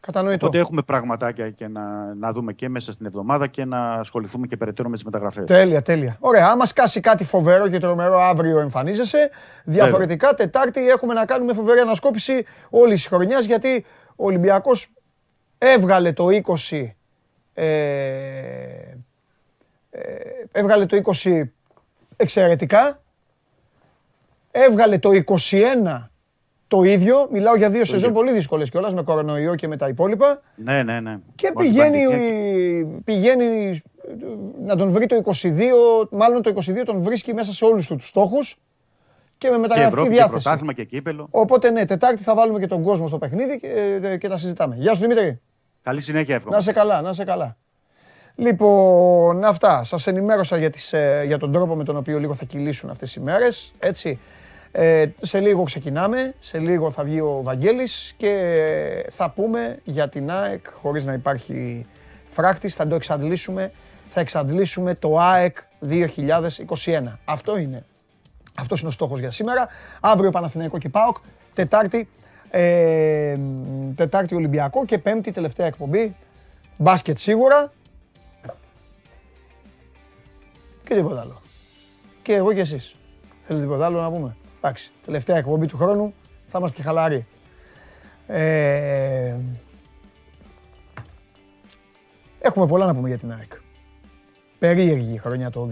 Κατανοητό. 0.00 0.46
Οπότε 0.46 0.58
έχουμε 0.58 0.82
πραγματάκια 0.82 1.50
και 1.50 1.68
να, 1.68 2.14
να 2.14 2.32
δούμε 2.32 2.52
και 2.52 2.68
μέσα 2.68 2.92
στην 2.92 3.06
εβδομάδα 3.06 3.46
και 3.46 3.64
να 3.64 3.92
ασχοληθούμε 3.92 4.46
και 4.46 4.56
περαιτέρω 4.56 4.88
με 4.88 4.94
τις 4.94 5.04
μεταγραφές. 5.04 5.44
Τέλεια, 5.46 5.82
τέλεια. 5.82 6.16
Ωραία, 6.20 6.48
άμα 6.48 6.66
σκάσει 6.66 7.00
κάτι 7.00 7.24
φοβερό 7.24 7.68
και 7.68 7.78
τρομερό 7.78 8.20
αύριο 8.20 8.58
εμφανίζεσαι. 8.60 9.30
Διαφορετικά, 9.64 10.34
Τετάρτη 10.34 10.88
έχουμε 10.88 11.14
να 11.14 11.24
κάνουμε 11.24 11.52
φοβερή 11.52 11.80
ανασκόπηση 11.80 12.44
όλης 12.70 12.94
της 12.94 13.06
χρονιάς 13.06 13.44
γιατί 13.44 13.84
ο 14.16 14.24
Ολυμπιακός 14.26 14.88
έβγαλε 15.58 16.12
το 16.12 16.26
20. 16.70 16.86
Ε, 17.54 17.64
ε, 19.90 20.00
έβγαλε 20.52 20.86
το 20.86 21.00
20 21.22 21.42
εξαιρετικά. 22.18 23.02
Έβγαλε 24.50 24.98
το 24.98 25.10
21 25.50 26.08
το 26.68 26.82
ίδιο. 26.82 27.28
Μιλάω 27.30 27.56
για 27.56 27.70
δύο 27.70 27.84
σεζόν 27.84 28.12
πολύ 28.12 28.32
δύσκολες 28.32 28.70
κιόλας 28.70 28.94
με 28.94 29.02
κορονοϊό 29.02 29.54
και 29.54 29.68
με 29.68 29.76
τα 29.76 29.88
υπόλοιπα. 29.88 30.40
Ναι, 30.54 30.82
ναι, 30.82 31.00
ναι. 31.00 31.18
Και 31.34 31.52
πηγαίνει, 31.56 32.04
πηγαίνει 33.04 33.80
να 34.64 34.76
τον 34.76 34.90
βρει 34.90 35.06
το 35.06 35.22
22, 35.24 36.08
μάλλον 36.10 36.42
το 36.42 36.54
22 36.56 36.82
τον 36.84 37.02
βρίσκει 37.02 37.34
μέσα 37.34 37.52
σε 37.52 37.64
όλους 37.64 37.86
τους 37.86 38.08
στόχους 38.08 38.58
και 39.38 39.50
με 39.50 39.58
μεταγραφική 39.58 40.02
και 40.02 40.08
διάθεση. 40.08 40.36
Και 40.36 40.42
πρωτάθλημα 40.42 40.72
και 40.72 40.84
κύπελο. 40.84 41.26
Οπότε 41.30 41.70
ναι, 41.70 41.84
Τετάρτη 41.84 42.22
θα 42.22 42.34
βάλουμε 42.34 42.58
και 42.58 42.66
τον 42.66 42.82
κόσμο 42.82 43.06
στο 43.06 43.18
παιχνίδι 43.18 43.58
και, 43.60 43.98
ε, 44.02 44.16
και 44.16 44.28
τα 44.28 44.38
συζητάμε. 44.38 44.76
Γεια 44.78 44.94
σου 44.94 45.00
Δημήτρη. 45.00 45.40
Καλή 45.82 46.00
συνέχεια 46.00 46.34
εύχομαι. 46.34 46.56
Να 46.56 46.62
σε 46.62 46.72
καλά, 46.72 47.00
να 47.00 47.12
σε 47.12 47.24
καλά. 47.24 47.56
Λοιπόν, 48.40 49.44
αυτά. 49.44 49.84
Σας 49.84 50.06
ενημέρωσα 50.06 50.56
για, 50.56 50.70
τις, 50.70 50.92
ε, 50.92 51.22
για 51.26 51.38
τον 51.38 51.52
τρόπο 51.52 51.74
με 51.74 51.84
τον 51.84 51.96
οποίο 51.96 52.18
λίγο 52.18 52.34
θα 52.34 52.44
κυλήσουν 52.44 52.90
αυτές 52.90 53.14
οι 53.14 53.20
μέρες. 53.20 53.74
Έτσι. 53.78 54.18
Ε, 54.72 55.06
σε 55.20 55.40
λίγο 55.40 55.62
ξεκινάμε, 55.62 56.34
σε 56.38 56.58
λίγο 56.58 56.90
θα 56.90 57.04
βγει 57.04 57.20
ο 57.20 57.40
Βαγγέλης 57.42 58.14
και 58.16 59.06
θα 59.10 59.30
πούμε 59.30 59.78
για 59.84 60.08
την 60.08 60.30
ΑΕΚ 60.30 60.66
χωρίς 60.82 61.04
να 61.04 61.12
υπάρχει 61.12 61.86
φράκτης, 62.26 62.74
θα 62.74 62.86
το 62.86 62.94
εξαντλήσουμε, 62.94 63.72
θα 64.08 64.20
εξαντλήσουμε 64.20 64.94
το 64.94 65.18
ΑΕΚ 65.18 65.56
2021. 65.80 67.18
Αυτό 67.24 67.58
είναι. 67.58 67.84
Αυτός 68.54 68.80
είναι 68.80 68.88
ο 68.88 68.92
στόχος 68.92 69.20
για 69.20 69.30
σήμερα. 69.30 69.68
Αύριο 70.00 70.30
Παναθηναϊκό 70.30 70.78
και 70.78 70.88
ΠΑΟΚ, 70.88 71.16
Τετάρτη, 71.54 72.08
ε, 72.50 73.36
Τετάρτη 73.94 74.34
Ολυμπιακό 74.34 74.84
και 74.84 74.98
Πέμπτη 74.98 75.30
τελευταία 75.30 75.66
εκπομπή. 75.66 76.16
Μπάσκετ 76.76 77.18
σίγουρα. 77.18 77.72
Και 80.88 80.94
τίποτα 80.94 81.20
άλλο. 81.20 81.42
Και 82.22 82.34
εγώ 82.34 82.52
και 82.52 82.60
εσείς. 82.60 82.96
Θέλετε 83.42 83.64
τίποτα 83.64 83.84
άλλο 83.84 84.00
να 84.00 84.10
πούμε; 84.10 84.36
Εντάξει, 84.56 84.92
τελευταία 85.04 85.36
εκπομπή 85.36 85.66
του 85.66 85.76
χρόνου 85.76 86.14
θα 86.46 86.58
είμαστε 86.58 86.76
και 86.76 86.82
χαλαροί. 86.82 87.26
Ε, 88.26 89.36
έχουμε 92.38 92.66
πολλά 92.66 92.86
να 92.86 92.94
πούμε 92.94 93.08
για 93.08 93.18
την 93.18 93.32
ΑΕΚ. 93.32 93.52
Περίεργη 94.58 95.14
η 95.14 95.16
χρονιά 95.16 95.50
το 95.50 95.68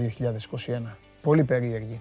2021. 0.66 0.96
Πολύ 1.22 1.44
περίεργη. 1.44 2.00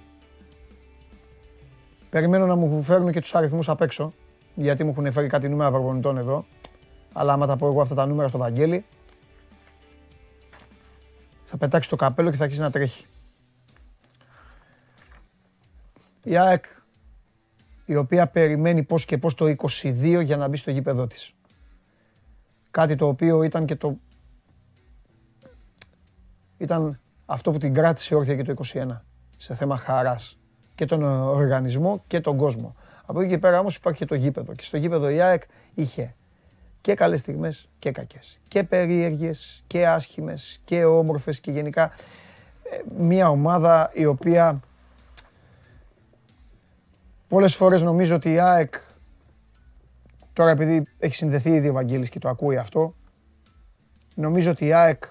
Περιμένω 2.09 2.45
να 2.45 2.55
μου 2.55 2.81
φέρουν 2.81 3.11
και 3.11 3.21
τους 3.21 3.35
αριθμούς 3.35 3.69
απ' 3.69 3.81
έξω, 3.81 4.13
γιατί 4.55 4.83
μου 4.83 4.89
έχουν 4.89 5.11
φέρει 5.11 5.27
κάτι 5.27 5.49
νούμερα 5.49 5.71
προπονητών 5.71 6.17
εδώ. 6.17 6.45
Αλλά 7.13 7.33
άμα 7.33 7.45
τα 7.47 7.57
πω 7.57 7.67
εγώ 7.67 7.81
αυτά 7.81 7.95
τα 7.95 8.05
νούμερα 8.05 8.27
στο 8.27 8.37
Βαγγέλη, 8.37 8.85
θα 11.57 11.65
πετάξεις 11.65 11.89
το 11.89 11.95
καπέλο 11.95 12.29
και 12.29 12.37
θα 12.37 12.43
αρχίσει 12.43 12.61
να 12.61 12.71
τρέχει. 12.71 13.05
Η 16.23 16.37
ΑΕΚ, 16.37 16.65
η 17.85 17.95
οποία 17.95 18.27
περιμένει 18.27 18.83
πώς 18.83 19.05
και 19.05 19.17
πώς 19.17 19.35
το 19.35 19.55
22 19.81 20.21
για 20.23 20.37
να 20.37 20.47
μπει 20.47 20.57
στο 20.57 20.71
γήπεδό 20.71 21.07
της. 21.07 21.33
Κάτι 22.71 22.95
το 22.95 23.07
οποίο 23.07 23.43
ήταν 23.43 23.65
και 23.65 23.75
το... 23.75 23.97
Ήταν 26.57 26.99
αυτό 27.25 27.51
που 27.51 27.57
την 27.57 27.73
κράτησε 27.73 28.15
όρθια 28.15 28.35
και 28.35 28.43
το 28.43 28.53
21 28.73 29.01
σε 29.37 29.53
θέμα 29.53 29.77
χαράς 29.77 30.37
και 30.75 30.85
τον 30.85 31.03
οργανισμό 31.03 32.03
και 32.07 32.19
τον 32.19 32.37
κόσμο. 32.37 32.75
Από 33.05 33.21
εκεί 33.21 33.29
και 33.29 33.37
πέρα 33.37 33.59
όμως 33.59 33.75
υπάρχει 33.75 33.99
και 33.99 34.05
το 34.05 34.15
γήπεδο 34.15 34.53
και 34.53 34.63
στο 34.63 34.77
γήπεδο 34.77 35.09
η 35.09 35.21
ΑΕΚ 35.21 35.43
είχε 35.73 36.15
και 36.85 36.93
καλές 36.93 37.19
στιγμές 37.19 37.69
και 37.79 37.91
κακές. 37.91 38.41
Και 38.47 38.63
περίεργες 38.63 39.63
και 39.67 39.87
άσχημες 39.87 40.61
και 40.65 40.83
όμορφες 40.83 41.39
και 41.39 41.51
γενικά 41.51 41.91
ε, 42.71 42.77
μια 42.97 43.29
ομάδα 43.29 43.91
η 43.93 44.05
οποία 44.05 44.59
πολλές 47.27 47.55
φορές 47.55 47.83
νομίζω 47.83 48.15
ότι 48.15 48.31
η 48.31 48.39
ΑΕΚ 48.39 48.73
τώρα 50.33 50.51
επειδή 50.51 50.87
έχει 50.99 51.15
συνδεθεί 51.15 51.49
ήδη 51.49 51.69
ο 51.69 51.73
Βαγγέλης 51.73 52.09
και 52.09 52.19
το 52.19 52.29
ακούει 52.29 52.57
αυτό 52.57 52.95
νομίζω 54.15 54.51
ότι 54.51 54.65
η 54.65 54.73
ΑΕΚ 54.73 55.03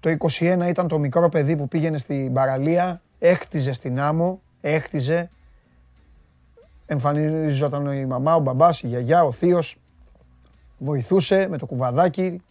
το 0.00 0.16
21 0.18 0.66
ήταν 0.68 0.88
το 0.88 0.98
μικρό 0.98 1.28
παιδί 1.28 1.56
που 1.56 1.68
πήγαινε 1.68 1.98
στην 1.98 2.32
παραλία, 2.32 3.02
έχτιζε 3.18 3.72
στην 3.72 4.00
άμμο, 4.00 4.42
έχτιζε. 4.60 5.30
Εμφανίζονταν 6.92 7.86
η 7.86 8.06
μαμά, 8.06 8.34
ο 8.34 8.40
μπαμπάς, 8.40 8.82
η 8.82 8.86
γιαγιά, 8.86 9.24
ο 9.24 9.32
θείος. 9.32 9.76
Βοηθούσε 10.78 11.46
με 11.48 11.58
το 11.58 11.66
κουβαδάκι, 11.66 12.42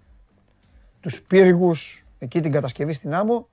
τους 0.99 1.21
πύργους, 1.21 2.05
εκεί 2.19 2.39
την 2.39 2.51
κατασκευή 2.51 2.93
στην 2.93 3.13
άμμο. 3.13 3.47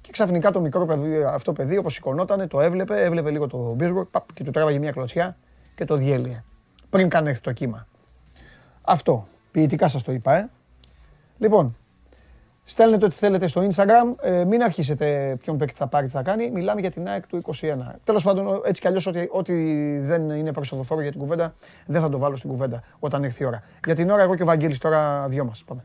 Και 0.00 0.12
ξαφνικά 0.12 0.50
το 0.50 0.60
μικρό 0.60 0.86
παιδί, 0.86 1.22
αυτό 1.22 1.52
παιδί, 1.52 1.76
όπως 1.76 1.94
σηκωνότανε, 1.94 2.46
το 2.46 2.60
έβλεπε, 2.60 3.04
έβλεπε 3.04 3.30
λίγο 3.30 3.46
το 3.46 3.74
πύργο 3.78 4.04
παπ, 4.04 4.32
και 4.32 4.44
του 4.44 4.50
τράβαγε 4.50 4.78
μια 4.78 4.90
κλωτσιά 4.90 5.36
και 5.74 5.84
το 5.84 5.96
διέλυε. 5.96 6.44
Πριν 6.90 7.08
καν 7.08 7.26
έρθει 7.26 7.40
το 7.40 7.52
κύμα. 7.52 7.86
Αυτό. 8.82 9.28
Ποιητικά 9.50 9.88
σας 9.88 10.02
το 10.02 10.12
είπα, 10.12 10.36
ε. 10.36 10.50
Λοιπόν, 11.38 11.76
Στέλνετε 12.62 13.04
ό,τι 13.04 13.14
θέλετε 13.14 13.46
στο 13.46 13.68
Instagram. 13.70 14.14
Ε, 14.20 14.44
μην 14.44 14.62
αρχίσετε 14.62 15.36
ποιον 15.42 15.56
παίκτη 15.58 15.74
θα 15.76 15.86
πάρει, 15.86 16.06
τι 16.06 16.12
θα 16.12 16.22
κάνει. 16.22 16.50
Μιλάμε 16.50 16.80
για 16.80 16.90
την 16.90 17.08
ΑΕΚ 17.08 17.26
του 17.26 17.42
21. 17.60 17.94
Τέλος 18.04 18.22
πάντων, 18.22 18.60
έτσι 18.64 18.80
κι 18.80 18.86
αλλιώς, 18.86 19.06
ό,τι, 19.06 19.26
ό,τι 19.30 19.52
δεν 19.98 20.30
είναι 20.30 20.52
προσοδοφόρο 20.52 21.00
για 21.00 21.10
την 21.10 21.20
κουβέντα, 21.20 21.54
δεν 21.86 22.00
θα 22.00 22.08
το 22.08 22.18
βάλω 22.18 22.36
στην 22.36 22.50
κουβέντα 22.50 22.82
όταν 22.98 23.24
έρθει 23.24 23.42
η 23.42 23.46
ώρα. 23.46 23.62
Για 23.84 23.94
την 23.94 24.10
ώρα, 24.10 24.22
εγώ 24.22 24.34
και 24.34 24.42
ο 24.42 24.46
Βαγγέλης 24.46 24.78
τώρα 24.78 25.28
δυο 25.28 25.44
μας. 25.44 25.64
Πάμε. 25.66 25.84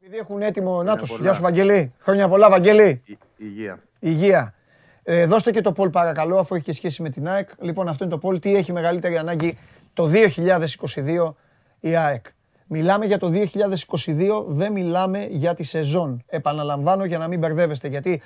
Επειδή 0.00 0.16
έχουν 0.16 0.42
έτοιμο, 0.42 0.82
να 0.82 0.96
τους, 0.96 1.18
γεια 1.20 1.32
σου 1.32 1.42
Βαγγέλη, 1.42 1.92
χρόνια 1.98 2.28
πολλά 2.28 2.50
Βαγγέλη. 2.50 3.02
Υγεία. 3.36 3.82
Υγεία. 3.98 4.54
Ε, 5.02 5.26
δώστε 5.26 5.50
και 5.50 5.60
το 5.60 5.72
Πολ 5.72 5.90
παρακαλώ, 5.90 6.38
αφού 6.38 6.54
έχει 6.54 6.64
και 6.64 6.72
σχέση 6.72 7.02
με 7.02 7.10
την 7.10 7.28
ΑΕΚ. 7.28 7.48
Λοιπόν, 7.60 7.88
αυτό 7.88 8.04
είναι 8.04 8.12
το 8.12 8.18
Πολ. 8.18 8.38
Τι 8.38 8.54
έχει 8.54 8.72
μεγαλύτερη 8.72 9.18
ανάγκη 9.18 9.58
το 9.92 10.10
2022 11.24 11.34
η 11.80 11.96
ΑΕΚ. 11.96 12.26
Μιλάμε 12.66 13.06
για 13.06 13.18
το 13.18 13.30
2022, 13.32 14.44
δεν 14.46 14.72
μιλάμε 14.72 15.26
για 15.30 15.54
τη 15.54 15.62
σεζόν. 15.62 16.24
Επαναλαμβάνω 16.26 17.04
για 17.04 17.18
να 17.18 17.28
μην 17.28 17.38
μπερδεύεστε, 17.38 17.88
γιατί 17.88 18.22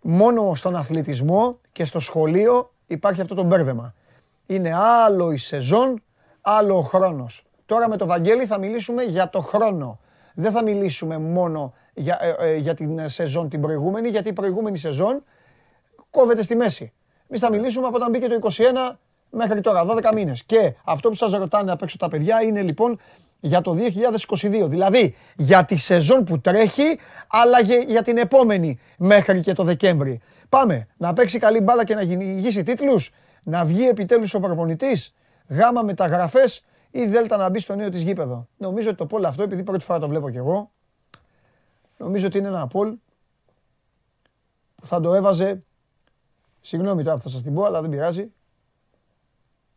μόνο 0.00 0.54
στον 0.54 0.76
αθλητισμό 0.76 1.58
και 1.72 1.84
στο 1.84 1.98
σχολείο 1.98 2.72
υπάρχει 2.86 3.20
αυτό 3.20 3.34
το 3.34 3.42
μπέρδεμα. 3.42 3.94
Είναι 4.46 4.74
άλλο 5.06 5.32
η 5.32 5.36
σεζόν, 5.36 6.02
άλλο 6.40 6.76
ο 6.76 6.80
χρόνος. 6.80 7.44
Τώρα 7.66 7.88
με 7.88 7.96
το 7.96 8.06
Βαγγέλη 8.06 8.46
θα 8.46 8.58
μιλήσουμε 8.58 9.02
για 9.02 9.30
το 9.30 9.40
χρόνο. 9.40 9.98
Δεν 10.34 10.52
θα 10.52 10.62
μιλήσουμε 10.62 11.18
μόνο 11.18 11.74
για, 11.94 12.18
ε, 12.20 12.50
ε, 12.50 12.56
για 12.56 12.74
την 12.74 13.08
σεζόν 13.08 13.48
την 13.48 13.60
προηγούμενη, 13.60 14.08
γιατί 14.08 14.28
η 14.28 14.32
προηγούμενη 14.32 14.78
σεζόν 14.78 15.22
κόβεται 16.10 16.42
στη 16.42 16.54
μέση. 16.54 16.92
Εμείς 17.28 17.40
θα 17.40 17.50
μιλήσουμε 17.50 17.86
από 17.86 17.96
όταν 17.96 18.10
μπήκε 18.10 18.26
το 18.28 18.34
21 18.34 18.98
μέχρι 19.30 19.60
τώρα, 19.60 19.84
12 19.84 20.12
μήνες. 20.14 20.44
Και 20.44 20.74
αυτό 20.84 21.08
που 21.08 21.14
σας 21.14 21.32
ρωτάνε 21.32 21.72
απ' 21.72 21.82
έξω 21.82 21.96
τα 21.96 22.08
παιδιά 22.08 22.42
είναι 22.42 22.62
λοιπόν 22.62 22.98
για 23.40 23.60
το 23.60 23.74
2022. 23.74 24.68
Δηλαδή 24.68 25.14
για 25.36 25.64
τη 25.64 25.76
σεζόν 25.76 26.24
που 26.24 26.40
τρέχει, 26.40 26.98
αλλά 27.28 27.60
για, 27.60 27.76
για 27.76 28.02
την 28.02 28.16
επόμενη 28.16 28.78
μέχρι 28.98 29.40
και 29.40 29.52
το 29.52 29.62
Δεκέμβρη. 29.62 30.20
Πάμε 30.48 30.86
να 30.96 31.12
παίξει 31.12 31.38
καλή 31.38 31.60
μπάλα 31.60 31.84
και 31.84 31.94
να 31.94 32.02
γυρίσει 32.02 32.62
τίτλους, 32.62 33.12
να 33.42 33.64
βγει 33.64 33.88
επιτέλους 33.88 34.34
ο 34.34 34.40
προπονητής, 34.40 35.14
γάμα 35.48 35.82
μεταγραφές 35.82 36.64
ή 36.90 37.06
δέλτα 37.06 37.36
να 37.36 37.50
μπει 37.50 37.60
στο 37.60 37.74
νέο 37.74 37.88
της 37.88 38.02
γήπεδο. 38.02 38.48
Νομίζω 38.56 38.88
ότι 38.88 38.98
το 38.98 39.06
πόλ 39.06 39.24
αυτό, 39.24 39.42
επειδή 39.42 39.62
πρώτη 39.62 39.84
φορά 39.84 39.98
το 39.98 40.08
βλέπω 40.08 40.30
κι 40.30 40.36
εγώ, 40.36 40.70
νομίζω 42.02 42.26
ότι 42.26 42.38
είναι 42.38 42.48
ένα 42.48 42.66
πόλ 42.66 42.96
που 44.74 44.86
θα 44.86 45.00
το 45.00 45.14
έβαζε 45.14 45.62
Συγγνώμη 46.62 47.02
τώρα 47.02 47.16
που 47.16 47.22
θα 47.22 47.28
σας 47.28 47.42
την 47.42 47.54
πω, 47.54 47.64
αλλά 47.64 47.80
δεν 47.80 47.90
πειράζει. 47.90 48.32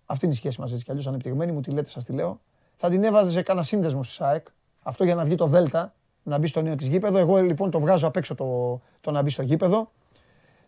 Αυτή 0.05 0.25
είναι 0.25 0.33
η 0.33 0.38
σχέση 0.38 0.59
μας 0.59 0.71
έτσι 0.71 0.83
κι 0.83 0.91
αλλιώς 0.91 1.07
ανεπτυγμένη, 1.07 1.51
μου 1.51 1.61
τη 1.61 1.71
λέτε, 1.71 1.89
σας 1.89 2.03
τη 2.03 2.13
λέω. 2.13 2.41
Θα 2.75 2.89
την 2.89 3.03
έβαζε 3.03 3.31
σε 3.31 3.41
κάνα 3.41 3.63
σύνδεσμο 3.63 4.03
στη 4.03 4.13
ΣΑΕΚ. 4.13 4.47
Αυτό 4.81 5.03
για 5.03 5.15
να 5.15 5.23
βγει 5.23 5.35
το 5.35 5.45
Δέλτα, 5.45 5.93
να 6.23 6.38
μπει 6.38 6.47
στο 6.47 6.61
νέο 6.61 6.75
της 6.75 6.88
γήπεδο. 6.88 7.17
Εγώ 7.17 7.41
λοιπόν 7.41 7.71
το 7.71 7.79
βγάζω 7.79 8.07
απ' 8.07 8.15
έξω 8.15 8.35
το, 8.35 8.81
το 9.01 9.11
να 9.11 9.21
μπει 9.21 9.29
στο 9.29 9.41
γήπεδο. 9.41 9.91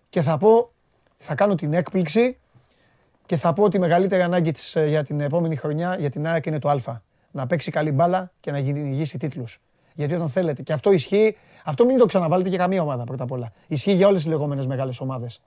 Και 0.09 0.21
θα 0.21 0.37
πω, 0.37 0.71
θα 1.17 1.35
κάνω 1.35 1.55
την 1.55 1.73
έκπληξη 1.73 2.37
και 3.25 3.35
θα 3.35 3.53
πω 3.53 3.63
ότι 3.63 3.77
η 3.77 3.79
μεγαλύτερη 3.79 4.21
ανάγκη 4.21 4.51
της, 4.51 4.77
για 4.87 5.03
την 5.03 5.19
επόμενη 5.19 5.55
χρονιά 5.55 5.95
για 5.99 6.09
την 6.09 6.27
ΑΕΚ 6.27 6.45
είναι 6.45 6.59
το 6.59 6.69
Α. 6.69 7.01
να 7.31 7.47
παίξει 7.47 7.71
καλή 7.71 7.91
μπάλα 7.91 8.31
και 8.39 8.51
να 8.51 8.59
γυρίσει 8.59 9.17
τίτλους. 9.17 9.61
Γιατί 9.97 10.13
όταν 10.13 10.29
θέλετε, 10.29 10.61
και 10.61 10.73
αυτό 10.73 10.91
ισχύει, 10.91 11.37
αυτό 11.63 11.85
μην 11.85 11.97
το 11.97 12.05
ξαναβάλετε 12.05 12.49
για 12.49 12.57
καμία 12.57 12.81
ομάδα 12.81 13.03
πρώτα 13.03 13.23
απ' 13.23 13.31
όλα. 13.31 13.51
Ισχύει 13.67 13.91
για 13.91 14.07
όλες 14.07 14.21
τις 14.21 14.31
λεγόμενες 14.31 14.67
μεγάλες 14.67 14.99
ομάδες. 14.99 15.41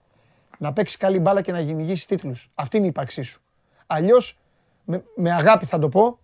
Να 0.58 0.72
παίξεις 0.72 0.96
καλή 0.96 1.18
μπάλα 1.18 1.42
και 1.42 1.52
να 1.52 1.60
γυρίσει 1.60 2.06
τίτλους. 2.06 2.50
Αυτή 2.54 2.76
είναι 2.76 2.86
η 2.86 2.88
ύπαρξή 2.88 3.22
σου. 3.22 3.40
Αλλιώς, 3.86 4.38
με, 4.84 5.04
με 5.16 5.32
αγάπη 5.32 5.66
θα 5.66 5.78
το 5.78 5.88
πω, 5.88 6.18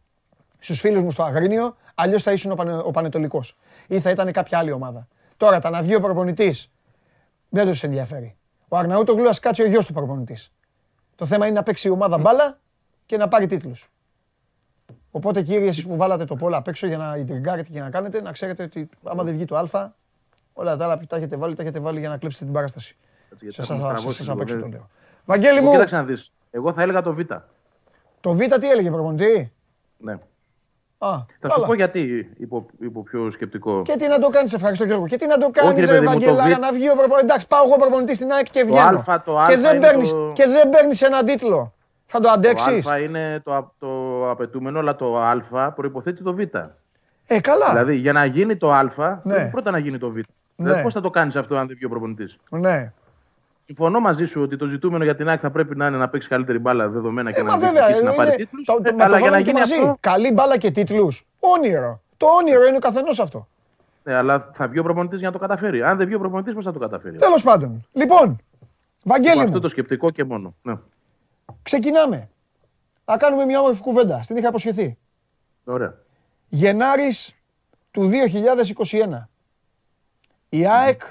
στους 0.59 0.81
φίλους 0.81 1.03
μου 1.03 1.11
στο 1.11 1.23
Αγρίνιο, 1.23 1.77
αλλιώς 1.95 2.23
θα 2.23 2.33
ήσουν 2.33 2.51
ο, 2.51 2.55
Πανε, 2.55 2.77
ο 2.77 2.91
Πανετολικός. 2.91 3.57
Ή 3.89 4.01
θα 4.01 4.11
ήταν 4.11 4.33
κάποια 4.33 4.59
άλλη 4.59 4.73
ομάδα. 4.73 5.09
Τώρα, 5.37 5.59
τα 5.59 5.71
να 5.71 5.83
βγει 5.83 5.95
ο 5.95 6.01
προπονητής, 6.01 6.71
δεν 7.49 7.67
τους 7.67 7.83
ενδιαφέρει. 7.83 8.37
Ο 8.69 8.77
Αρναούτογλου 8.77 9.29
ας 9.29 9.39
κάτσει 9.39 9.63
ο 9.63 9.67
γιος 9.67 9.87
του 9.87 9.93
προπονητής. 9.93 10.53
Το 11.15 11.27
θέμα 11.27 11.47
είναι 11.47 11.55
να 11.55 11.63
παίξει 11.63 11.89
η 11.89 11.91
ομάδα 11.91 12.19
μπάλα 12.19 12.59
και 13.07 13.17
να 13.17 13.29
πάρει 13.29 13.47
τίτλους. 13.47 13.91
Οπότε 15.17 15.43
κύριε, 15.43 15.69
εσείς 15.69 15.87
που 15.87 15.97
βάλατε 15.97 16.25
το 16.25 16.37
πόλο 16.37 16.57
απ' 16.57 16.69
έξω 16.69 16.87
για 16.87 16.97
να 16.97 17.17
ιντριγκάρετε 17.17 17.69
και 17.73 17.81
να 17.81 17.91
κάνετε, 17.91 18.23
να 18.23 18.33
ξέρετε 18.33 18.63
ότι 18.63 18.89
άμα 19.05 19.23
δεν 19.25 19.35
βγει 19.35 19.45
το 19.45 19.57
Α, 19.57 19.93
όλα 20.53 20.77
τα 20.77 20.85
άλλα 20.85 20.99
που 20.99 21.07
τα 21.07 21.17
έχετε 21.17 21.37
βάλει, 21.37 21.55
τα 21.55 21.63
έχετε 21.63 21.81
βάλει 21.81 22.01
για 22.01 22.09
να 22.09 22.17
κλέψετε 22.17 22.45
την 22.45 22.55
παράσταση. 22.55 22.97
Σε 23.49 23.61
εσάς 23.61 24.29
απ' 24.29 24.41
έξω 24.41 24.59
το 24.61 24.67
λέω. 24.67 24.89
Βαγγέλη 25.25 25.61
μου. 25.61 25.71
Κοίταξε 25.71 25.97
να 25.97 26.05
δεις. 26.05 26.33
Εγώ 26.51 26.73
θα 26.73 26.83
έλεγα 26.83 27.03
το 27.03 27.13
Β. 27.15 27.21
Το 28.21 28.33
Β 28.33 28.39
τι 28.39 28.71
έλεγε 28.71 28.91
προπονητή; 28.91 29.53
Ναι. 29.99 30.13
Α, 30.99 31.09
θα 31.41 31.51
σου 31.51 31.63
πω 31.67 31.75
γιατί 31.75 32.31
υπό, 32.39 32.67
υπό 32.81 33.03
πιο 33.03 33.31
σκεπτικό. 33.31 33.83
Και 33.83 33.97
τι 33.97 34.09
να 34.09 34.19
το 34.19 34.29
κάνεις, 34.29 34.53
ευχαριστώ 34.53 34.85
Γιώργο. 34.85 35.07
Και 35.07 35.17
τι 35.17 35.27
να 35.27 35.39
το 35.39 35.51
κάνεις, 35.51 35.89
Ευαγγελάρα, 35.89 36.59
να 36.59 36.73
βγει 36.73 36.91
ο 36.91 36.95
προπονητή. 36.95 37.25
Εντάξει, 37.25 37.47
πάω 37.47 37.65
εγώ 37.67 37.77
προπονητή 37.77 38.15
στην 38.15 38.33
ΑΕΚ 38.33 38.51
και 38.51 38.65
βγαίνω. 38.65 39.03
Το 39.05 39.13
α, 39.13 39.23
το 39.23 39.39
α 39.39 39.47
και 39.49 39.57
δεν 39.57 39.79
παίρνει 39.79 40.09
το... 40.09 40.31
και 40.35 40.47
δεν 40.47 40.69
παίρνεις 40.69 41.03
έναν 41.03 41.25
τίτλο. 41.25 41.75
Θα 42.07 42.21
το 42.21 42.29
αντέξεις. 42.29 42.85
Το 42.85 42.91
Α 42.91 42.99
είναι 42.99 43.41
το, 43.45 43.73
το 43.79 44.31
απαιτούμενο, 44.31 44.79
αλλά 44.79 44.97
το 44.97 45.19
Α 45.19 45.73
προποθέτει 45.73 46.23
το 46.23 46.35
Β. 46.35 46.39
Ε, 47.27 47.41
καλά. 47.41 47.69
Δηλαδή 47.69 47.95
για 47.95 48.13
να 48.13 48.25
γίνει 48.25 48.57
το 48.57 48.73
Α, 48.73 48.83
ναι. 48.83 48.91
πρέπει 49.35 49.51
πρώτα 49.51 49.71
να 49.71 49.79
γίνει 49.79 49.99
το 49.99 50.09
Β. 50.09 50.13
Δηλαδή, 50.13 50.33
ναι. 50.57 50.65
Δηλαδή, 50.65 50.83
πώς 50.83 50.93
θα 50.93 51.01
το 51.01 51.11
κάνεις 51.11 51.37
αυτό 51.37 51.57
αν 51.57 51.67
δεν 51.67 51.77
βγει 51.77 51.85
ο 51.85 51.89
προπονητής; 51.89 52.39
Ναι. 52.49 52.93
Συμφωνώ 53.65 54.01
μαζί 54.01 54.25
σου 54.25 54.43
ότι 54.43 54.57
το 54.57 54.67
ζητούμενο 54.67 55.05
για 55.05 55.17
την 55.17 55.29
ΑΕΚ 55.29 55.39
θα 55.43 55.51
πρέπει 55.51 55.77
να 55.77 55.87
είναι 55.87 55.97
να 55.97 56.09
παίξει 56.09 56.29
καλύτερη 56.29 56.59
μπάλα 56.59 56.89
δεδομένα 56.89 57.33
και 57.33 57.41
ε, 57.41 57.43
να, 57.43 57.57
βέβαια, 57.57 57.91
είναι, 57.91 58.01
να 58.01 58.13
πάρει 58.13 58.35
τίτλους. 58.35 58.67
Το, 58.67 58.81
το, 58.83 58.95
ε, 58.99 59.05
αλλά 59.05 59.19
για 59.19 59.31
να 59.31 59.39
γίνει 59.39 59.59
μαζί. 59.59 59.75
αυτό. 59.75 59.97
Καλή 60.01 60.33
μπάλα 60.33 60.59
και 60.59 60.71
τίτλους. 60.71 61.25
Όνειρο. 61.41 62.01
Το 62.17 62.27
όνειρο 62.27 62.67
είναι 62.67 62.77
ο 62.77 62.81
καθενός 62.81 63.21
αυτό. 63.21 63.49
Ναι, 64.03 64.15
αλλά 64.15 64.51
θα 64.53 64.69
βγει 64.69 64.79
ο 64.79 64.83
προπονητής 64.83 65.19
για 65.19 65.27
να 65.27 65.33
το 65.33 65.39
καταφέρει. 65.39 65.83
Αν 65.83 65.97
δεν 65.97 66.07
βγει 66.07 66.15
ο 66.15 66.19
προπονητής, 66.19 66.55
πώς 66.55 66.65
θα 66.65 66.73
το 66.73 66.79
καταφέρει; 66.79 67.17
Τέλος 67.17 67.43
πάντων. 67.43 67.87
Λοιπόν, 67.93 68.39
Βαγγέλη. 69.03 69.41
Αυτό 69.43 69.61
το 69.61 69.69
σκεπτικό 69.69 70.11
και 70.11 70.25
μόνο. 70.25 70.55
Ναι. 70.63 70.75
Ξεκινάμε. 71.67 72.31
Να 73.05 73.17
κάνουμε 73.17 73.45
μια 73.45 73.61
όμορφη 73.61 73.83
κουβέντα. 73.83 74.23
Στην 74.23 74.37
είχα 74.37 74.49
αποσχεθεί. 74.49 74.99
Ωραία. 75.65 75.99
Γενάρης 76.49 77.35
του 77.91 78.11
2021. 78.11 79.29
Η 80.49 80.67
ΑΕΚ 80.67 81.03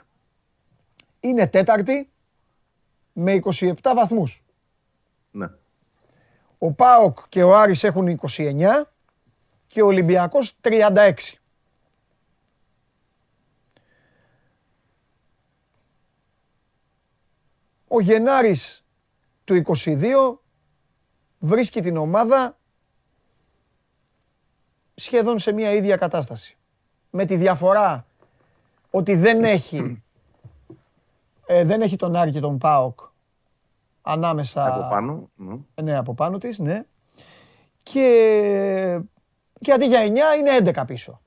είναι 1.19 1.47
τέταρτη 1.47 2.09
με 3.13 3.39
27 3.43 3.73
βαθμούς. 3.95 4.43
Ναι. 5.31 5.49
Ο 6.57 6.71
ΠΑΟΚ 6.71 7.17
και 7.29 7.43
ο 7.43 7.55
Άρης 7.55 7.83
έχουν 7.83 8.19
29 8.37 8.85
και 9.67 9.81
ο 9.81 9.85
Ολυμπιακός 9.85 10.57
36. 10.61 11.13
Ο 17.87 17.99
Γενάρης 17.99 18.85
του 19.43 19.63
22 19.65 20.43
βρίσκει 21.45 21.81
την 21.81 21.97
ομάδα 21.97 22.57
σχεδόν 24.95 25.39
σε 25.39 25.51
μια 25.51 25.73
ίδια 25.73 25.95
κατάσταση. 25.95 26.57
Με 27.09 27.25
τη 27.25 27.35
διαφορά 27.35 28.05
ότι 28.89 29.15
δεν 29.15 29.43
έχει, 29.43 30.03
ε, 31.45 31.63
δεν 31.63 31.81
έχει 31.81 31.95
τον 31.95 32.15
Άρη 32.15 32.31
και 32.31 32.39
τον 32.39 32.57
ΠΑΟΚ 32.57 32.99
ανάμεσα... 34.01 34.73
Από 34.73 34.87
πάνω. 34.89 35.29
Ναι, 35.35 35.55
ναι 35.83 35.97
από 35.97 36.13
πάνω 36.13 36.37
της, 36.37 36.59
ναι. 36.59 36.83
Και, 37.83 39.01
και 39.59 39.71
αντί 39.71 39.85
για 39.85 40.01
9 40.01 40.05
είναι 40.39 40.71
11 40.73 40.83
πίσω. 40.87 41.21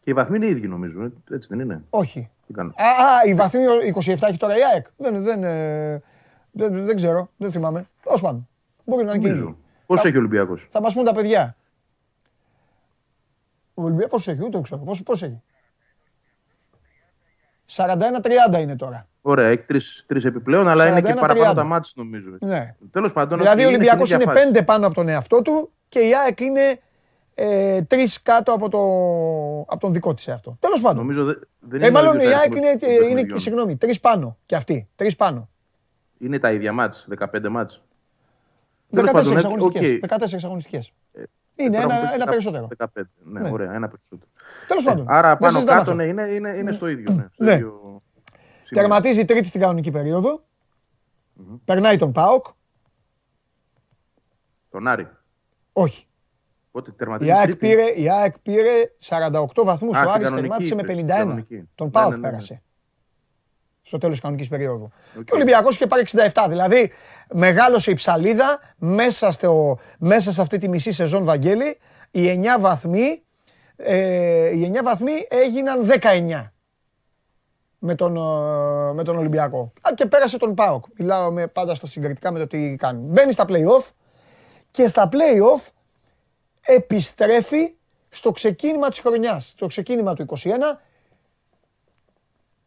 Και 0.00 0.10
οι 0.10 0.14
βαθμοί 0.14 0.36
είναι 0.36 0.46
οι 0.46 0.50
ίδιοι 0.50 0.68
νομίζω, 0.68 1.02
ε, 1.02 1.12
έτσι 1.30 1.48
δεν 1.48 1.60
είναι; 1.60 1.84
Όχι. 1.90 2.30
Α, 2.58 2.84
α, 2.84 3.24
η 3.26 3.34
βαθμοί 3.34 3.62
27 3.94 4.06
έχει 4.06 4.36
τώρα 4.36 4.56
η 4.56 4.60
ΑΕΚ. 4.72 4.86
Δεν, 4.96 5.22
δεν, 5.22 5.44
ε, 5.44 6.02
δεν, 6.50 6.84
δεν 6.84 6.96
ξέρω, 6.96 7.28
δεν 7.36 7.50
θυμάμαι. 7.50 7.86
Τέλος 8.02 8.20
πάντων. 8.20 8.48
Μπορεί 8.86 9.04
να 9.04 9.14
είναι 9.14 9.28
και 9.28 9.54
Πόσο 9.86 10.08
έχει 10.08 10.16
ο 10.16 10.18
Ολυμπιακός; 10.20 10.66
Θα 10.70 10.80
μας 10.80 10.94
πούν 10.94 11.04
τα 11.04 11.14
παιδιά. 11.14 11.56
Ο 13.74 13.82
Ολυμπιακός 13.82 14.10
πόσο 14.10 14.30
έχει, 14.30 14.44
ούτε 14.44 14.60
ξέρω. 14.60 14.80
Πόσο, 14.80 15.02
πόσο 15.02 15.26
έχει; 15.26 15.42
41-30 17.66 18.60
είναι 18.60 18.76
τώρα. 18.76 19.08
Ωραία, 19.22 19.48
έχει 19.48 19.62
τρεις 20.06 20.24
επιπλέον, 20.24 20.68
αλλά 20.68 20.86
είναι 20.86 21.00
και 21.00 21.14
παραπάνω 21.14 21.54
τα 21.54 21.64
μάτια 21.64 21.92
νομίζω. 21.94 22.36
Ναι. 22.40 22.74
Τέλος 22.90 23.12
πάντων, 23.12 23.38
δηλαδή 23.38 23.64
ο 23.64 23.66
Ολυμπιακός 23.66 24.10
είναι, 24.10 24.22
είναι 24.22 24.32
πέντε 24.32 24.62
πάνω 24.62 24.86
από 24.86 24.94
τον 24.94 25.08
εαυτό 25.08 25.42
του 25.42 25.72
και 25.88 25.98
η 25.98 26.14
ΑΕΚ 26.14 26.40
είναι 26.40 26.80
ε, 27.34 27.82
τρεις 27.82 28.22
κάτω 28.22 28.52
από, 28.52 28.68
το, 28.68 28.78
από 29.60 29.80
τον 29.80 29.92
δικό 29.92 30.14
της 30.14 30.28
εαυτό. 30.28 30.56
Τέλος 30.60 30.80
πάντων. 30.80 30.96
Νομίζω 30.96 31.24
δε, 31.24 31.34
δεν 31.60 31.82
ε, 31.82 31.90
μάλλον 31.90 32.18
η 32.18 32.26
ΑΕΚ 32.26 32.54
είναι, 32.54 32.68
είναι, 33.10 33.20
είναι 33.20 33.38
συγγνώμη, 33.38 33.76
τρεις 33.76 34.00
πάνω 34.00 34.38
και 34.46 34.56
αυτή. 34.56 34.88
Τρεις 34.96 35.16
πάνω. 35.16 35.48
Είναι 36.18 36.38
τα 36.38 36.52
ίδια 36.52 36.72
μάτς, 36.72 37.06
15 37.18 37.48
μάτς. 37.48 37.82
14 38.96 39.44
αγωνιστικές. 39.44 39.98
14 40.08 40.44
αγωνιστικές. 40.44 40.92
Είναι 41.54 41.76
ένα, 41.76 42.14
ένα 42.14 42.26
περισσότερο. 42.26 42.68
15. 42.78 42.86
Ναι, 43.24 43.40
ναι, 43.40 43.50
ωραία, 43.50 43.74
ένα 43.74 43.88
περισσότερο. 43.88 44.30
Τέλος 44.66 44.84
πάντων. 44.84 45.06
Άρα 45.08 45.36
πάνω 45.36 45.64
κάτω 45.64 45.94
ναι, 45.94 46.04
είναι, 46.04 46.22
είναι, 46.22 46.50
είναι 46.50 46.72
στο 46.72 46.86
ίδιο. 46.86 47.12
Ναι, 47.12 47.26
στο 47.32 47.44
ναι. 47.44 47.52
ίδιο 47.52 48.02
Τερματίζει 48.70 49.24
τρίτη 49.24 49.46
στην 49.46 49.60
κανονική 49.60 49.90
περίοδο. 49.90 50.42
Mm-hmm. 51.38 51.60
Περνάει 51.64 51.96
τον 51.96 52.12
Πάοκ. 52.12 52.46
Τον 54.70 54.86
Άρη. 54.86 55.08
Όχι. 55.72 56.06
Πότε 56.70 56.90
τερματίζει 56.90 57.30
η, 57.30 57.32
ΑΕΚ 57.32 57.56
πήρε, 57.56 57.84
η 57.96 58.10
ΑΕΚ 58.10 58.38
πήρε 58.38 58.70
48 59.08 59.44
βαθμούς. 59.64 59.96
Ο 59.96 60.10
Άρης 60.10 60.30
τερμάτισε 60.30 60.74
με 60.74 60.82
51. 60.86 61.42
Τον 61.74 61.90
Πάοκ 61.90 62.10
ναι, 62.10 62.16
ναι, 62.16 62.22
πέρασε 62.22 62.62
στο 63.86 63.98
τέλος 63.98 64.14
της 64.14 64.22
κανονικής 64.22 64.48
περίοδου. 64.50 64.92
Και 65.12 65.32
ο 65.32 65.34
Ολυμπιακός 65.34 65.74
είχε 65.74 65.86
πάρει 65.86 66.04
67. 66.32 66.46
Δηλαδή, 66.48 66.92
μεγάλωσε 67.32 67.90
η 67.90 67.94
ψαλίδα 67.94 68.60
μέσα, 68.76 69.30
στο, 69.30 69.78
μέσα 69.98 70.32
σε 70.32 70.40
αυτή 70.40 70.58
τη 70.58 70.68
μισή 70.68 70.92
σεζόν, 70.92 71.24
Βαγγέλη. 71.24 71.78
Οι 72.10 72.28
9 72.28 72.60
βαθμοί, 72.60 73.22
ε, 73.76 74.56
οι 74.56 74.72
9 74.74 74.82
βαθμοί 74.82 75.12
έγιναν 75.28 75.84
19 75.84 76.52
με 77.78 77.94
τον, 77.94 78.16
ε, 78.16 78.92
με 78.92 79.02
τον 79.04 79.16
Ολυμπιακό. 79.16 79.72
Α, 79.80 79.90
και 79.94 80.06
πέρασε 80.06 80.36
τον 80.38 80.54
ΠΑΟΚ. 80.54 80.84
Μιλάω 80.98 81.32
με, 81.32 81.46
πάντα 81.46 81.74
στα 81.74 81.86
συγκριτικά 81.86 82.32
με 82.32 82.38
το 82.38 82.46
τι 82.46 82.76
κάνει. 82.76 83.00
Μπαίνει 83.00 83.32
στα 83.32 83.44
play-off 83.48 83.90
και 84.70 84.88
στα 84.88 85.08
play-off 85.12 85.68
επιστρέφει 86.60 87.74
στο 88.08 88.30
ξεκίνημα 88.30 88.88
της 88.88 88.98
χρονιάς. 88.98 89.48
Στο 89.48 89.66
ξεκίνημα 89.66 90.14
του 90.14 90.22
21 90.22 90.80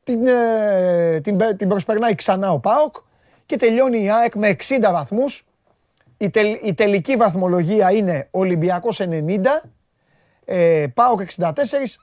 την, 0.09 0.27
ε, 0.27 1.19
την, 1.21 1.57
την 1.57 1.67
προσπερνάει 1.67 2.15
ξανά 2.15 2.51
ο 2.51 2.59
ΠΑΟΚ 2.59 2.95
και 3.45 3.55
τελειώνει 3.55 4.03
η 4.03 4.11
ΑΕΚ 4.11 4.35
με 4.35 4.55
60 4.67 4.89
βαθμούς. 4.91 5.45
Η, 6.17 6.31
η 6.63 6.73
τελική 6.73 7.15
βαθμολογία 7.15 7.91
είναι 7.91 8.27
Ολυμπιακός 8.31 9.01
90, 9.01 9.39
ε, 10.45 10.85
ΠΑΟΚ 10.93 11.21
64, 11.37 11.51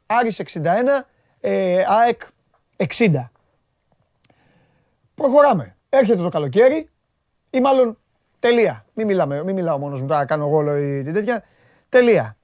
Άρης 0.07 0.39
61, 0.39 1.07
ε, 1.41 1.85
ΑΕΚ 1.87 2.23
60. 2.77 3.31
Προχωράμε. 5.15 5.77
Έρχεται 5.89 6.23
το 6.23 6.29
καλοκαίρι 6.29 6.89
ή 7.51 7.61
μάλλον 7.61 7.99
τελεία. 8.39 8.85
Μην, 8.95 9.07
μιλάμε, 9.07 9.45
μην 9.45 9.55
μιλάω 9.55 9.79
μόνος 9.79 10.01
μου, 10.01 10.07
τώρα 10.07 10.25
κάνω 10.25 10.47
εγώ 10.47 10.57
όλο 10.57 10.75
την 11.03 11.13
τέτοια. 11.13 11.45
Τελεία. 11.89 12.37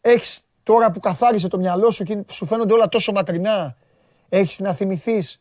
Έχεις 0.00 0.47
Τώρα 0.68 0.90
που 0.90 1.00
καθάρισε 1.00 1.48
το 1.48 1.58
μυαλό 1.58 1.90
σου 1.90 2.04
και 2.04 2.24
σου 2.30 2.46
φαίνονται 2.46 2.72
όλα 2.72 2.88
τόσο 2.88 3.12
μακρινά, 3.12 3.76
έχεις 4.28 4.58
να 4.58 4.72
θυμηθείς 4.72 5.40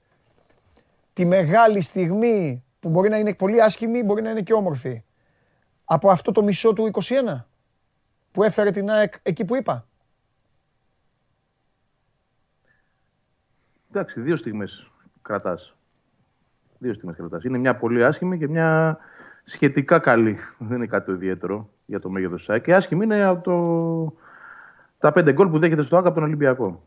τη 1.13 1.25
μεγάλη 1.25 1.82
στιγμή 1.82 2.63
που 2.80 2.89
μπορεί 2.89 3.09
να 3.09 3.17
είναι 3.17 3.34
πολύ 3.34 3.61
άσχημη, 3.61 4.03
μπορεί 4.03 4.21
να 4.21 4.30
είναι 4.30 4.41
και 4.41 4.53
όμορφη. 4.53 5.03
Από 5.84 6.09
αυτό 6.09 6.32
το 6.32 6.43
μισό 6.43 6.73
του 6.73 6.91
21 6.93 7.45
που 8.32 8.43
έφερε 8.43 8.71
την 8.71 8.89
ΑΕΚ 8.89 9.13
εκεί 9.23 9.45
που 9.45 9.55
είπα. 9.55 9.88
Εντάξει, 13.89 14.21
δύο 14.21 14.36
στιγμές 14.36 14.91
κρατάς. 15.21 15.75
Δύο 16.78 16.93
στιγμές 16.93 17.15
κρατάς. 17.15 17.43
Είναι 17.43 17.57
μια 17.57 17.75
πολύ 17.75 18.05
άσχημη 18.05 18.38
και 18.38 18.47
μια 18.47 18.97
σχετικά 19.43 19.99
καλή. 19.99 20.38
Δεν 20.59 20.78
είναι 20.78 20.88
κάτι 20.88 21.11
ιδιαίτερο 21.11 21.69
για 21.86 21.99
το 21.99 22.09
μέγεθος 22.09 22.39
της 22.39 22.49
ΑΕΚ. 22.49 22.63
Και 22.63 22.75
άσχημη 22.75 23.03
είναι 23.03 23.23
από 23.23 23.43
το 23.43 24.25
τα 24.99 25.11
πέντε 25.11 25.33
γκολ 25.33 25.47
που 25.47 25.59
δέχεται 25.59 25.81
στο 25.81 25.97
ΆΚΑ 25.97 26.07
από 26.07 26.15
τον 26.15 26.27
Ολυμπιακό. 26.27 26.83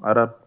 Άρα 0.00 0.38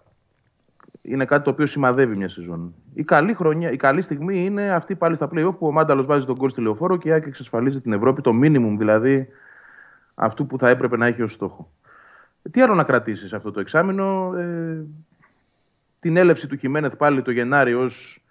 είναι 1.01 1.26
κάτι 1.26 1.43
το 1.43 1.49
οποίο 1.49 1.66
σημαδεύει 1.66 2.18
μια 2.18 2.30
σεζόν. 2.30 2.74
Η 2.93 3.03
καλή, 3.03 3.34
χρονιά, 3.34 3.72
η 3.72 3.78
καλή 3.78 4.01
στιγμή 4.01 4.45
είναι 4.45 4.72
αυτή 4.72 4.95
πάλι 4.95 5.16
στα 5.16 5.30
playoff 5.34 5.55
που 5.57 5.68
ο 5.68 5.72
Μάνταλος 5.72 6.05
βάζει 6.05 6.26
τον 6.26 6.38
κόλ 6.38 6.49
στη 6.49 6.62
λεωφόρο 6.62 6.97
και 6.97 7.10
η 7.10 7.12
ΑΕΚ 7.12 7.26
εξασφαλίζει 7.26 7.82
την 7.82 7.93
Ευρώπη, 7.93 8.22
το 8.22 8.34
μίνιμουμ 8.34 8.78
δηλαδή 8.78 9.28
αυτού 10.16 10.45
που 10.45 10.57
θα 10.57 10.70
έπρεπε 10.70 10.97
να 10.97 11.05
έχει 11.05 11.22
ως 11.22 11.32
στόχο. 11.32 11.72
Τι 12.51 12.62
άλλο 12.62 12.76
να 12.76 12.84
κρατήσεις 12.84 13.34
αυτό 13.34 13.51
το 13.51 13.60
εξάμεινο, 13.60 14.34
ε, 14.38 14.86
την 15.99 16.18
έλευση 16.18 16.47
του 16.47 16.55
Χιμένεθ 16.55 16.95
πάλι 16.95 17.22
το 17.22 17.32
Γενάρη 17.32 17.74
ως 17.74 18.24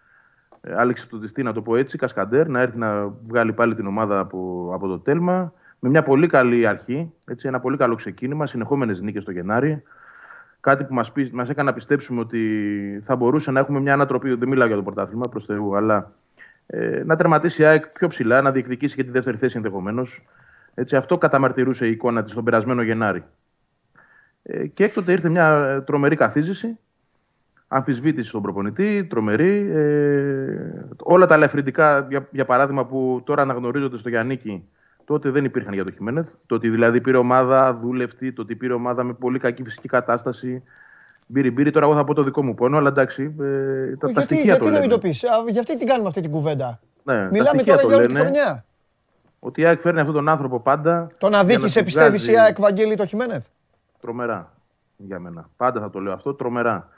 ε, 0.60 0.74
αλεξιπτωτιστή, 0.74 1.42
να 1.42 1.52
το 1.52 1.62
πω 1.62 1.76
έτσι, 1.76 1.98
Κασκαντέρ, 1.98 2.48
να 2.48 2.60
έρθει 2.60 2.78
να 2.78 3.08
βγάλει 3.08 3.52
πάλι 3.52 3.74
την 3.74 3.86
ομάδα 3.86 4.18
από, 4.18 4.70
από 4.74 4.86
το 4.86 4.98
τέλμα. 4.98 5.52
Με 5.78 5.88
μια 5.88 6.02
πολύ 6.02 6.26
καλή 6.26 6.66
αρχή, 6.66 7.12
έτσι, 7.26 7.48
ένα 7.48 7.60
πολύ 7.60 7.76
καλό 7.76 7.94
ξεκίνημα, 7.94 8.46
συνεχόμενες 8.46 9.00
νίκες 9.00 9.24
το 9.24 9.30
Γενάρη. 9.30 9.82
Κάτι 10.60 10.84
που 10.84 10.94
μας 10.94 11.12
μας 11.32 11.48
έκανε 11.48 11.68
να 11.68 11.74
πιστέψουμε 11.76 12.20
ότι 12.20 13.00
θα 13.02 13.16
μπορούσε 13.16 13.50
να 13.50 13.60
έχουμε 13.60 13.80
μια 13.80 13.92
ανατροπή. 13.92 14.34
Δεν 14.34 14.48
μιλάω 14.48 14.66
για 14.66 14.76
το 14.76 14.82
πρωτάθλημα 14.82 15.28
προς 15.30 15.44
Θεού, 15.44 15.76
αλλά 15.76 16.10
ε, 16.66 17.02
να 17.04 17.16
τερματίσει 17.16 17.62
η 17.62 17.64
ΑΕΚ 17.64 17.88
πιο 17.88 18.08
ψηλά, 18.08 18.42
να 18.42 18.52
διεκδικήσει 18.52 18.96
και 18.96 19.04
τη 19.04 19.10
δεύτερη 19.10 19.36
θέση 19.36 19.56
ενδεχομένως. 19.56 20.26
αυτό 20.92 21.18
καταμαρτυρούσε 21.18 21.86
η 21.86 21.90
εικόνα 21.90 22.22
της 22.22 22.34
τον 22.34 22.44
περασμένο 22.44 22.82
Γενάρη. 22.82 23.24
Ε, 24.42 24.66
και 24.66 24.84
έκτοτε 24.84 25.12
ήρθε 25.12 25.28
μια 25.28 25.82
τρομερή 25.86 26.16
καθίζηση 26.16 26.78
αμφισβήτηση 27.68 28.28
στον 28.28 28.42
προπονητή, 28.42 29.04
τρομερή. 29.04 29.70
Ε, 29.74 30.84
όλα 31.02 31.26
τα 31.26 31.34
ελαφρυντικά, 31.34 32.06
για, 32.10 32.28
για 32.30 32.44
παράδειγμα, 32.44 32.86
που 32.86 33.22
τώρα 33.24 33.42
αναγνωρίζονται 33.42 33.96
στο 33.96 34.08
Γιάννικη, 34.08 34.68
τότε 35.08 35.30
δεν 35.30 35.44
υπήρχαν 35.44 35.72
για 35.72 35.84
το 35.84 35.90
Χιμένεθ. 35.90 36.28
Το 36.46 36.54
ότι 36.54 36.68
δηλαδή 36.68 37.00
πήρε 37.00 37.16
ομάδα 37.16 37.74
δούλευτη, 37.74 38.32
το 38.32 38.42
ότι 38.42 38.54
πήρε 38.56 38.72
ομάδα 38.72 39.02
με 39.02 39.12
πολύ 39.12 39.38
κακή 39.38 39.62
φυσική 39.62 39.88
κατάσταση. 39.88 40.62
Μπήρι, 41.26 41.50
μπήρι, 41.50 41.70
τώρα 41.70 41.86
εγώ 41.86 41.94
θα 41.94 42.04
πω 42.04 42.14
το 42.14 42.22
δικό 42.22 42.42
μου 42.42 42.54
πόνο, 42.54 42.76
αλλά 42.76 42.88
εντάξει. 42.88 43.22
Ε, 43.22 43.26
τα, 43.26 43.96
γιατί, 43.98 44.12
τα 44.12 44.20
στοιχεία 44.20 44.44
γιατί 44.44 44.58
το 44.58 44.64
να 44.64 44.70
μην 44.70 44.80
λένε. 44.80 44.92
το 44.92 44.98
πεις, 44.98 45.24
γιατί 45.48 45.78
την 45.78 45.86
κάνουμε 45.86 46.08
αυτή 46.08 46.20
την 46.20 46.30
κουβέντα; 46.30 46.80
Ναι, 47.02 47.14
Μιλάμε 47.14 47.42
τα 47.42 47.48
στοιχεία 47.48 47.72
τώρα 47.72 47.82
το 47.82 47.88
για 47.88 47.96
όλη 47.96 48.06
τη 48.06 48.12
λένε. 48.12 48.24
χρονιά. 48.24 48.64
Ότι 49.38 49.60
η 49.60 49.64
ΑΕΚ 49.64 49.80
φέρνει 49.80 49.98
αυτόν 49.98 50.14
τον 50.14 50.28
άνθρωπο 50.28 50.60
πάντα. 50.60 51.06
Τον 51.18 51.30
για 51.30 51.38
να 51.38 51.38
αδίκησε, 51.38 51.76
την 51.76 51.84
πιστεύει 51.84 52.08
βγάζει 52.16 52.32
η 52.32 52.38
ΑΕΚ 52.38 52.58
Βαγγέλη 52.60 52.96
το 52.96 53.06
Χιμένεθ; 53.06 53.46
Τρομερά 54.00 54.52
για 54.96 55.18
μένα. 55.18 55.48
Πάντα 55.56 55.80
θα 55.80 55.90
το 55.90 55.98
λέω 56.00 56.12
αυτό. 56.12 56.34
Τρομερά. 56.34 56.88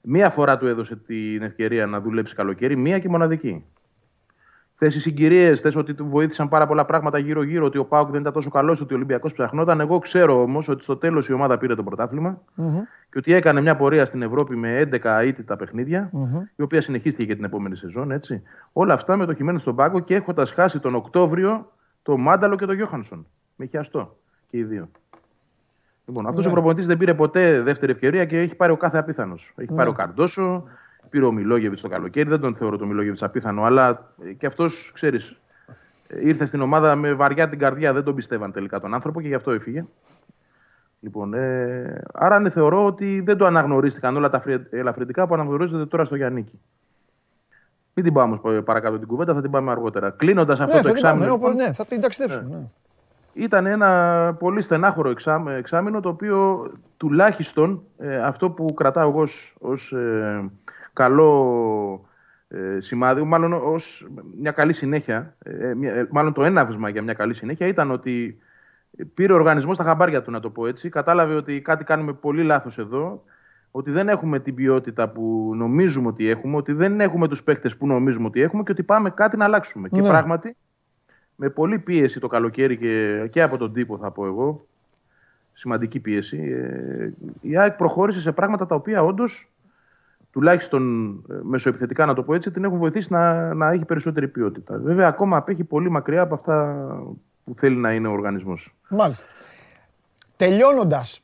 Μία 0.00 0.30
φορά 0.30 0.58
του 0.58 0.66
έδωσε 0.66 0.96
την 0.96 1.42
ευκαιρία 1.42 1.86
να 1.86 2.00
δουλέψει 2.00 2.34
καλοκαίρι, 2.34 2.76
μία 2.76 2.98
και 2.98 3.08
μοναδική. 3.08 3.64
Θες 4.84 4.94
οι 4.94 5.00
συγκυρίες, 5.00 5.60
θες 5.60 5.76
ότι 5.76 5.94
του 5.94 6.06
βοήθησαν 6.06 6.48
πάρα 6.48 6.66
πολλά 6.66 6.84
πράγματα 6.84 7.18
γύρω-γύρω, 7.18 7.64
ότι 7.64 7.78
ο 7.78 7.84
Πάουκ 7.84 8.10
δεν 8.10 8.20
ήταν 8.20 8.32
τόσο 8.32 8.50
καλός, 8.50 8.80
ότι 8.80 8.92
ο 8.92 8.96
Ολυμπιακός 8.96 9.32
ψαχνόταν. 9.32 9.80
Εγώ 9.80 9.98
ξέρω 9.98 10.42
όμως 10.42 10.68
ότι 10.68 10.82
στο 10.82 10.96
τέλος 10.96 11.28
η 11.28 11.32
ομάδα 11.32 11.58
πήρε 11.58 11.74
το 11.74 11.82
πρωτάθλημα 11.82 12.40
και 13.10 13.18
ότι 13.18 13.32
έκανε 13.32 13.60
μια 13.60 13.76
πορεία 13.76 14.04
στην 14.04 14.22
Ευρώπη 14.22 14.56
με 14.56 14.88
11 14.92 15.24
ήττα 15.26 15.56
παιχνίδια, 15.56 16.10
η 16.56 16.62
οποία 16.62 16.80
συνεχίστηκε 16.80 17.26
και 17.26 17.34
την 17.34 17.44
επόμενη 17.44 17.76
σεζόν. 17.76 18.10
Έτσι. 18.10 18.42
Όλα 18.72 18.94
αυτά 18.94 19.16
με 19.16 19.26
το 19.26 19.32
κειμένο 19.32 19.58
στον 19.58 19.76
πάγκο 19.76 20.00
και 20.00 20.14
έχοντας 20.14 20.52
χάσει 20.52 20.78
τον 20.78 20.94
Οκτώβριο 20.94 21.72
το 22.02 22.16
Μάνταλο 22.16 22.56
και 22.56 22.66
τον 22.66 22.74
Γιώχανσον. 22.74 23.26
Με 23.56 23.66
χιαστό 23.66 24.16
και 24.50 24.56
οι 24.58 24.64
δύο. 24.64 24.88
Λοιπόν, 26.06 26.26
αυτός 26.26 26.44
Ναι. 26.44 26.50
ο 26.50 26.54
προπονητής 26.54 26.86
δεν 26.86 26.96
πήρε 26.98 27.14
ποτέ 27.14 27.62
δεύτερη 27.62 27.92
ευκαιρία 27.92 28.24
και 28.24 28.40
έχει 28.40 28.54
πάρει 28.54 28.72
ο 28.72 28.76
κάθε 28.76 28.98
απίθανος. 28.98 29.52
Έχει 29.56 29.72
πάρει 29.72 29.88
ο 29.88 29.92
Καρντόσο, 29.92 30.64
πήρε 31.12 31.24
ο 31.24 31.32
Μιλόγεβιτς 31.32 31.80
το 31.82 31.88
καλοκαίρι. 31.88 32.28
Δεν 32.28 32.40
τον 32.40 32.54
θεωρώ 32.54 32.76
το 32.76 32.86
Μιλόγεβιτς 32.86 33.22
απίθανο, 33.22 33.62
αλλά 33.62 34.12
ε, 34.24 34.32
και 34.32 34.46
αυτός, 34.46 34.90
ξέρεις, 34.94 35.36
ήρθε 36.22 36.44
στην 36.46 36.60
ομάδα 36.60 36.96
με 36.96 37.12
βαριά 37.12 37.48
την 37.48 37.58
καρδιά. 37.58 37.92
Δεν 37.92 38.04
τον 38.04 38.14
πιστεύαν 38.14 38.52
τελικά 38.52 38.80
τον 38.80 38.94
άνθρωπο 38.94 39.20
και 39.20 39.28
γι' 39.28 39.34
αυτό 39.34 39.50
έφυγε. 39.50 39.84
Λοιπόν, 41.00 41.34
ε, 41.34 42.02
άρα 42.14 42.38
ναι, 42.38 42.50
θεωρώ 42.50 42.84
ότι 42.86 43.20
δεν 43.20 43.36
το 43.36 43.46
αναγνωρίστηκαν 43.46 44.16
όλα 44.16 44.30
τα 44.30 44.40
φρυ- 44.40 44.72
ελαφρυντικά 44.72 45.26
που 45.26 45.34
αναγνωρίζονται 45.34 45.86
τώρα 45.86 46.04
στο 46.04 46.16
Γιάννικη. 46.16 46.60
Μην 47.94 48.04
την 48.04 48.14
πάμε 48.14 48.38
όμως 48.42 48.62
παρακάτω 48.64 48.98
την 48.98 49.08
κουβέντα, 49.08 49.34
θα 49.34 49.40
την 49.42 49.50
πάμε 49.50 49.70
αργότερα. 49.70 50.10
Κλείνοντας 50.10 50.60
αυτό 50.60 50.76
Ναι, 50.76 50.82
το 50.82 50.88
θα 50.88 50.94
την 50.94 51.02
πάμε, 51.02 51.14
εξάμεινο. 51.24 51.36
λοιπόν, 51.46 51.54
ναι, 51.66 51.72
θα 51.72 51.84
την 51.84 52.00
ταξιδέψουμε. 52.00 52.48
ναι. 52.56 52.62
ήταν 53.32 53.66
ένα 53.66 54.36
πολύ 54.38 54.60
στενάχωρο 54.60 55.10
εξάμ- 55.10 55.48
εξάμεινο 55.48 56.00
το 56.00 56.08
οποίο 56.08 56.70
τουλάχιστον 56.96 57.82
ε, 57.98 58.16
αυτό 58.16 58.50
που 58.50 58.74
κρατάω 58.74 59.08
εγώ 59.08 59.20
ως, 59.20 59.56
ως, 59.60 59.92
ε, 59.92 60.50
καλό 60.92 62.06
ε, 62.48 62.80
σημάδι, 62.80 63.22
μάλλον 63.22 63.52
ως 63.52 64.06
μια 64.38 64.50
καλή 64.50 64.72
συνέχεια, 64.72 65.36
ε, 65.44 65.74
μια- 65.74 65.94
ε, 65.94 66.08
μάλλον 66.10 66.32
το 66.32 66.44
έναυσμα 66.44 66.88
για 66.88 67.02
μια 67.02 67.14
καλή 67.14 67.34
συνέχεια 67.34 67.66
ήταν 67.66 67.90
ότι 67.90 68.38
πήρε 69.14 69.32
ο 69.32 69.36
οργανισμός 69.36 69.76
τα 69.76 69.84
χαμπάρια 69.84 70.22
του 70.22 70.30
να 70.30 70.40
το 70.40 70.50
πω 70.50 70.66
έτσι, 70.66 70.88
κατάλαβε 70.88 71.34
ότι 71.34 71.60
κάτι 71.60 71.84
κάνουμε 71.84 72.12
πολύ 72.12 72.42
λάθος 72.42 72.78
εδώ, 72.78 73.24
ότι 73.70 73.90
δεν 73.90 74.08
έχουμε 74.08 74.38
την 74.40 74.54
ποιότητα 74.54 75.08
που 75.08 75.52
νομίζουμε 75.56 76.08
ότι 76.08 76.28
έχουμε, 76.28 76.56
ότι 76.56 76.72
δεν 76.72 77.00
έχουμε 77.00 77.28
τους 77.28 77.42
παίκτες 77.42 77.76
που 77.76 77.86
νομίζουμε 77.86 78.26
ότι 78.26 78.40
έχουμε 78.40 78.62
και 78.62 78.72
ότι 78.72 78.82
πάμε 78.82 79.10
κάτι 79.10 79.36
να 79.36 79.44
αλλάξουμε. 79.44 79.88
Και 79.88 80.00
Ναι. 80.00 80.08
πράγματι 80.08 80.56
με 81.36 81.48
πολλή 81.50 81.78
πίεση 81.78 82.20
το 82.20 82.26
καλοκαίρι 82.26 82.76
και, 82.76 83.26
και 83.30 83.42
από 83.42 83.56
τον 83.56 83.72
τύπο 83.72 83.98
θα 83.98 84.10
πω 84.10 84.26
εγώ, 84.26 84.66
σημαντική 85.52 86.00
πίεση, 86.00 86.38
ε, 86.38 87.10
η 87.40 87.56
ΑΕΚ 87.58 87.72
προχώρησε 87.76 88.20
σε 88.20 88.32
πράγματα 88.32 88.66
τα 88.66 88.74
οποία 88.74 89.02
όντως, 89.02 89.51
τουλάχιστον 90.32 91.12
ε, 91.30 91.34
μεσοεπιθετικά 91.42 92.06
να 92.06 92.14
το 92.14 92.22
πω 92.22 92.34
έτσι, 92.34 92.50
την 92.50 92.64
έχουν 92.64 92.78
βοηθήσει 92.78 93.12
να, 93.12 93.54
να 93.54 93.70
έχει 93.70 93.84
περισσότερη 93.84 94.28
ποιότητα. 94.28 94.78
Βέβαια, 94.78 95.08
ακόμα 95.08 95.36
απέχει 95.36 95.64
πολύ 95.64 95.90
μακριά 95.90 96.20
από 96.22 96.34
αυτά 96.34 96.86
που 97.44 97.54
θέλει 97.56 97.76
να 97.76 97.92
είναι 97.92 98.08
ο 98.08 98.12
οργανισμός. 98.12 98.74
Μάλιστα. 98.88 99.26
Τελειώνοντας, 100.36 101.20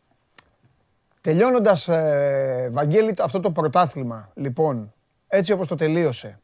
τελειώνοντας 1.21 1.89
ε, 1.89 2.69
Βαγγέλη, 2.73 3.15
αυτό 3.19 3.41
το 3.41 3.51
πρωτάθλημα, 3.51 4.31
λοιπόν, 4.35 4.93
έτσι 5.29 5.53
όπως 5.53 5.67
το 5.67 5.75
τελείωσε, 5.75 6.41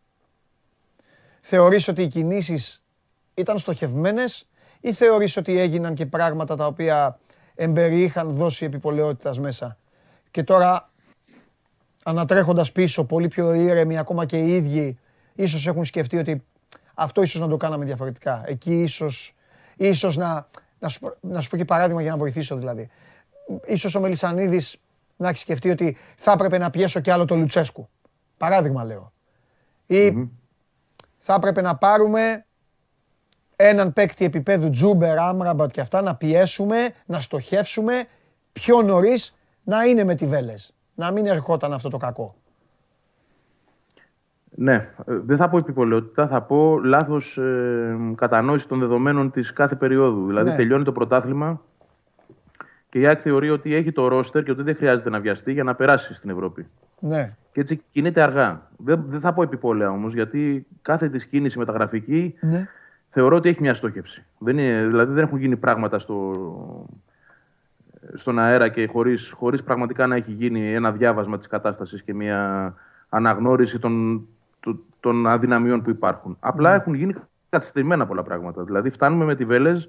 θεωρείς 1.40 1.88
ότι 1.88 2.02
οι 2.02 2.08
κινήσεις 2.08 2.84
ήταν 3.34 3.58
στοχευμένες 3.58 4.48
ή 4.80 4.92
θεωρείς 4.92 5.36
ότι 5.36 5.58
έγιναν 5.58 5.94
και 5.94 6.06
πράγματα 6.06 6.56
τα 6.56 6.66
οποία 6.66 7.18
εμπεριείχαν 7.54 8.28
δώσει 8.28 8.64
επιπολαιότητας 8.64 9.38
μέσα; 9.38 9.76
Και 10.30 10.42
τώρα, 10.42 10.90
ανατρέχοντας 12.06 12.72
πίσω, 12.72 13.04
πολύ 13.04 13.28
πιο 13.28 13.54
ήρεμοι, 13.54 13.98
ακόμα 13.98 14.26
και 14.26 14.38
οι 14.38 14.54
ίδιοι, 14.54 14.98
ίσως 15.34 15.66
έχουν 15.66 15.84
σκεφτεί 15.84 16.18
ότι 16.18 16.44
αυτό 16.94 17.22
ίσως 17.22 17.40
να 17.40 17.48
το 17.48 17.56
κάναμε 17.56 17.84
διαφορετικά. 17.84 18.42
Εκεί 18.46 18.82
ίσως, 18.82 19.34
ίσως 19.76 20.16
να, 20.16 20.48
να, 20.78 20.88
σου, 20.88 21.00
πω- 21.00 21.16
να 21.20 21.40
σου 21.40 21.50
πω 21.50 21.56
και 21.56 21.64
παράδειγμα 21.64 22.02
για 22.02 22.10
να 22.10 22.16
βοηθήσω 22.16 22.56
δηλαδή. 22.56 22.88
Ίσως 23.64 23.94
ο 23.94 24.00
Μελισανίδης 24.00 24.76
να 25.16 25.28
έχει 25.28 25.38
σκεφτεί 25.38 25.70
ότι 25.70 25.96
θα 26.16 26.32
έπρεπε 26.32 26.58
να 26.58 26.70
πιέσω 26.70 27.00
κι 27.00 27.10
άλλο 27.10 27.24
το 27.24 27.34
Λουτσέσκου. 27.34 27.88
Παράδειγμα 28.36 28.84
λέω. 28.84 29.12
Ή 29.86 30.28
θα 31.16 31.34
έπρεπε 31.34 31.60
να 31.60 31.76
πάρουμε 31.76 32.44
έναν 33.56 33.92
παίκτη 33.92 34.24
επίπεδου 34.24 34.70
Τζούμπερ, 34.70 35.18
Άμραμπατ 35.18 35.70
και 35.70 35.80
αυτά, 35.80 36.02
να 36.02 36.14
πιέσουμε, 36.14 36.94
να 37.06 37.20
στοχεύσουμε 37.20 38.06
πιο 38.52 38.82
νωρίς 38.82 39.34
να 39.64 39.84
είναι 39.84 40.04
με 40.04 40.14
τη 40.14 40.26
Βέλες. 40.26 40.73
Να 40.94 41.10
μην 41.10 41.26
ερχόταν 41.26 41.72
αυτό 41.72 41.88
το 41.88 41.96
κακό. 41.96 42.34
Ναι, 44.56 44.74
ε, 44.74 44.88
δεν 45.04 45.36
θα 45.36 45.48
πω 45.48 45.56
επιπολαιότητα, 45.56 46.28
θα 46.28 46.42
πω 46.42 46.80
λάθος 46.80 47.38
ε, 47.38 47.96
κατανόηση 48.14 48.68
των 48.68 48.78
δεδομένων 48.78 49.30
της 49.30 49.52
κάθε 49.52 49.74
περίοδου. 49.74 50.26
Δηλαδή 50.26 50.50
Ναι. 50.50 50.56
τελειώνει 50.56 50.84
το 50.84 50.92
πρωτάθλημα 50.92 51.60
και 52.88 53.00
η 53.00 53.06
ΑΕΚ 53.06 53.18
θεωρεί 53.22 53.50
ότι 53.50 53.74
έχει 53.74 53.92
το 53.92 54.08
ρόστερ 54.08 54.42
και 54.42 54.50
ότι 54.50 54.62
δεν 54.62 54.76
χρειάζεται 54.76 55.10
να 55.10 55.20
βιαστεί 55.20 55.52
για 55.52 55.64
να 55.64 55.74
περάσει 55.74 56.14
στην 56.14 56.30
Ευρώπη. 56.30 56.66
Ναι. 56.98 57.36
Και 57.52 57.60
έτσι 57.60 57.82
κινείται 57.90 58.20
αργά. 58.22 58.68
Δεν, 58.76 59.04
δεν 59.08 59.20
θα 59.20 59.32
πω 59.32 59.42
επιπόλαια 59.42 59.90
όμως, 59.90 60.14
γιατί 60.14 60.66
κάθε 60.82 61.08
της 61.08 61.26
κίνηση 61.26 61.58
μεταγραφική 61.58 62.34
ναι. 62.40 62.68
θεωρώ 63.08 63.36
ότι 63.36 63.48
έχει 63.48 63.60
μια 63.60 63.74
στόχευση. 63.74 64.24
Δεν 64.38 64.58
είναι, 64.58 64.86
δηλαδή 64.86 65.12
δεν 65.12 65.24
έχουν 65.24 65.38
γίνει 65.38 65.56
πράγματα 65.56 65.98
στο, 65.98 66.32
στον 68.14 68.38
αέρα 68.38 68.68
και 68.68 68.86
χωρίς, 68.86 69.30
χωρίς 69.30 69.62
πραγματικά 69.62 70.06
να 70.06 70.16
έχει 70.16 70.32
γίνει 70.32 70.72
ένα 70.74 70.92
διάβασμα 70.92 71.38
της 71.38 71.46
κατάστασης 71.46 72.02
και 72.02 72.14
μια 72.14 72.74
αναγνώριση 73.08 73.78
των, 73.78 74.26
των, 74.60 74.82
των 75.00 75.26
αδυναμιών 75.26 75.82
που 75.82 75.90
υπάρχουν. 75.90 76.36
Απλά 76.40 76.74
έχουν 76.74 76.94
γίνει 76.94 77.14
καθυστερημένα 77.48 78.06
πολλά 78.06 78.22
πράγματα. 78.22 78.64
Δηλαδή 78.64 78.90
φτάνουμε 78.90 79.24
με 79.24 79.34
τη 79.34 79.44
Βέλεζ 79.44 79.84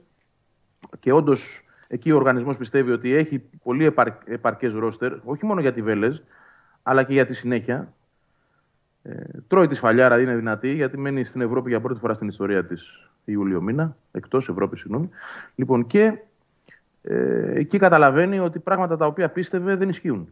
και 0.99 1.11
όντως 1.11 1.65
εκεί 1.87 2.11
ο 2.11 2.15
οργανισμός 2.15 2.57
πιστεύει 2.57 2.91
ότι 2.91 3.13
έχει 3.13 3.39
πολύ 3.63 3.85
επαρ, 3.85 4.07
επαρκές 4.25 4.73
ρόστερ, 4.73 5.13
όχι 5.23 5.45
μόνο 5.45 5.61
για 5.61 5.73
τη 5.73 5.81
Βέλεζ, 5.81 6.17
αλλά 6.83 7.03
και 7.03 7.13
για 7.13 7.25
τη 7.25 7.33
συνέχεια. 7.33 7.93
Ε, 9.03 9.23
τρώει 9.47 9.67
τη 9.67 9.75
σφαλιάρα, 9.75 10.19
είναι 10.19 10.35
δυνατή, 10.35 10.75
γιατί 10.75 10.97
μένει 10.97 11.23
στην 11.23 11.41
Ευρώπη 11.41 11.69
για 11.69 11.81
πρώτη 11.81 11.99
φορά 11.99 12.13
στην 12.13 12.27
ιστορία 12.27 12.65
της 12.65 13.09
Ιούλιο 13.25 13.61
μήνα, 13.61 13.97
εκτός 14.11 14.49
Ευρώπης, 14.49 14.79
συγγνώμη. 14.79 15.09
Λοιπόν, 15.55 15.87
και 15.87 16.17
ε, 17.07 17.59
εκεί 17.59 17.77
καταλαβαίνει 17.77 18.39
ότι 18.39 18.59
πράγματα 18.59 18.97
τα 18.97 19.05
οποία 19.05 19.29
πίστευε 19.29 19.75
δεν 19.75 19.89
ισχύουν. 19.89 20.29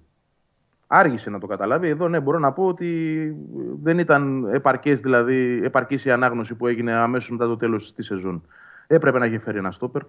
Άργησε 0.88 1.30
να 1.30 1.40
το 1.40 1.48
καταλάβει. 1.48 1.88
Εδώ 1.88 2.08
ναι, 2.08 2.20
μπορώ 2.20 2.40
να 2.40 2.52
πω 2.52 2.66
ότι 2.66 3.36
δεν 3.82 4.00
ήταν 4.00 4.46
επαρκές, 4.52 5.00
δηλαδή, 5.00 5.62
επαρκής 5.64 6.06
η 6.06 6.12
ανάγνωση 6.12 6.56
που 6.56 6.68
έγινε 6.68 6.92
αμέσως 6.92 7.30
μετά 7.30 7.48
το 7.48 7.58
τέλος 7.58 7.94
της 7.94 8.06
σεζόν. 8.06 8.44
Έπρεπε 8.88 9.20
να 9.20 9.26
έχει 9.26 9.38
φέρει 9.38 9.58
ένα 9.58 9.72
στόπερ. 9.72 10.02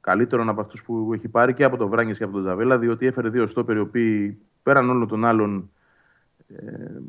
Καλύτερον 0.00 0.48
από 0.48 0.60
αυτούς 0.60 0.82
που 0.84 1.10
έχει 1.14 1.28
πάρει 1.28 1.54
και 1.54 1.64
από 1.64 1.76
τον 1.76 1.88
Βράνγκες 1.88 2.18
και 2.18 2.24
από 2.24 2.32
τον 2.32 2.42
Τζαβέλα, 2.42 2.78
διότι 2.78 3.06
έφερε 3.06 3.28
δύο 3.28 3.46
στόπερ 3.46 3.76
οι 3.76 3.80
οποίοι 3.80 4.38
πέραν 4.62 4.90
όλων 4.90 5.08
των 5.08 5.24
άλλων 5.24 5.70
ε, 6.56 7.00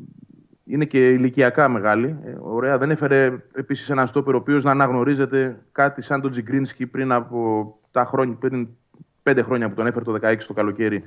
είναι 0.64 0.84
και 0.84 1.08
ηλικιακά 1.08 1.68
μεγάλη. 1.68 2.16
Ε, 2.24 2.36
ωραία. 2.40 2.78
Δεν 2.78 2.90
έφερε 2.90 3.42
επίσης 3.52 3.90
έναν 3.90 4.06
στόπερ 4.06 4.34
ο 4.34 4.38
οποίος 4.38 4.64
να 4.64 4.70
αναγνωρίζεται 4.70 5.62
κάτι 5.72 6.02
σαν 6.02 6.20
τον 6.20 6.30
Τζιγκρίνσκι 6.30 6.86
πριν 6.86 7.12
από 7.12 7.76
τα 7.92 8.04
χρόνια, 8.04 8.34
πριν 8.34 8.68
πέντε 9.22 9.42
χρόνια 9.42 9.68
που 9.68 9.74
τον 9.74 9.86
έφερε 9.86 10.04
το 10.04 10.18
16 10.22 10.36
το 10.46 10.52
καλοκαίρι. 10.52 11.04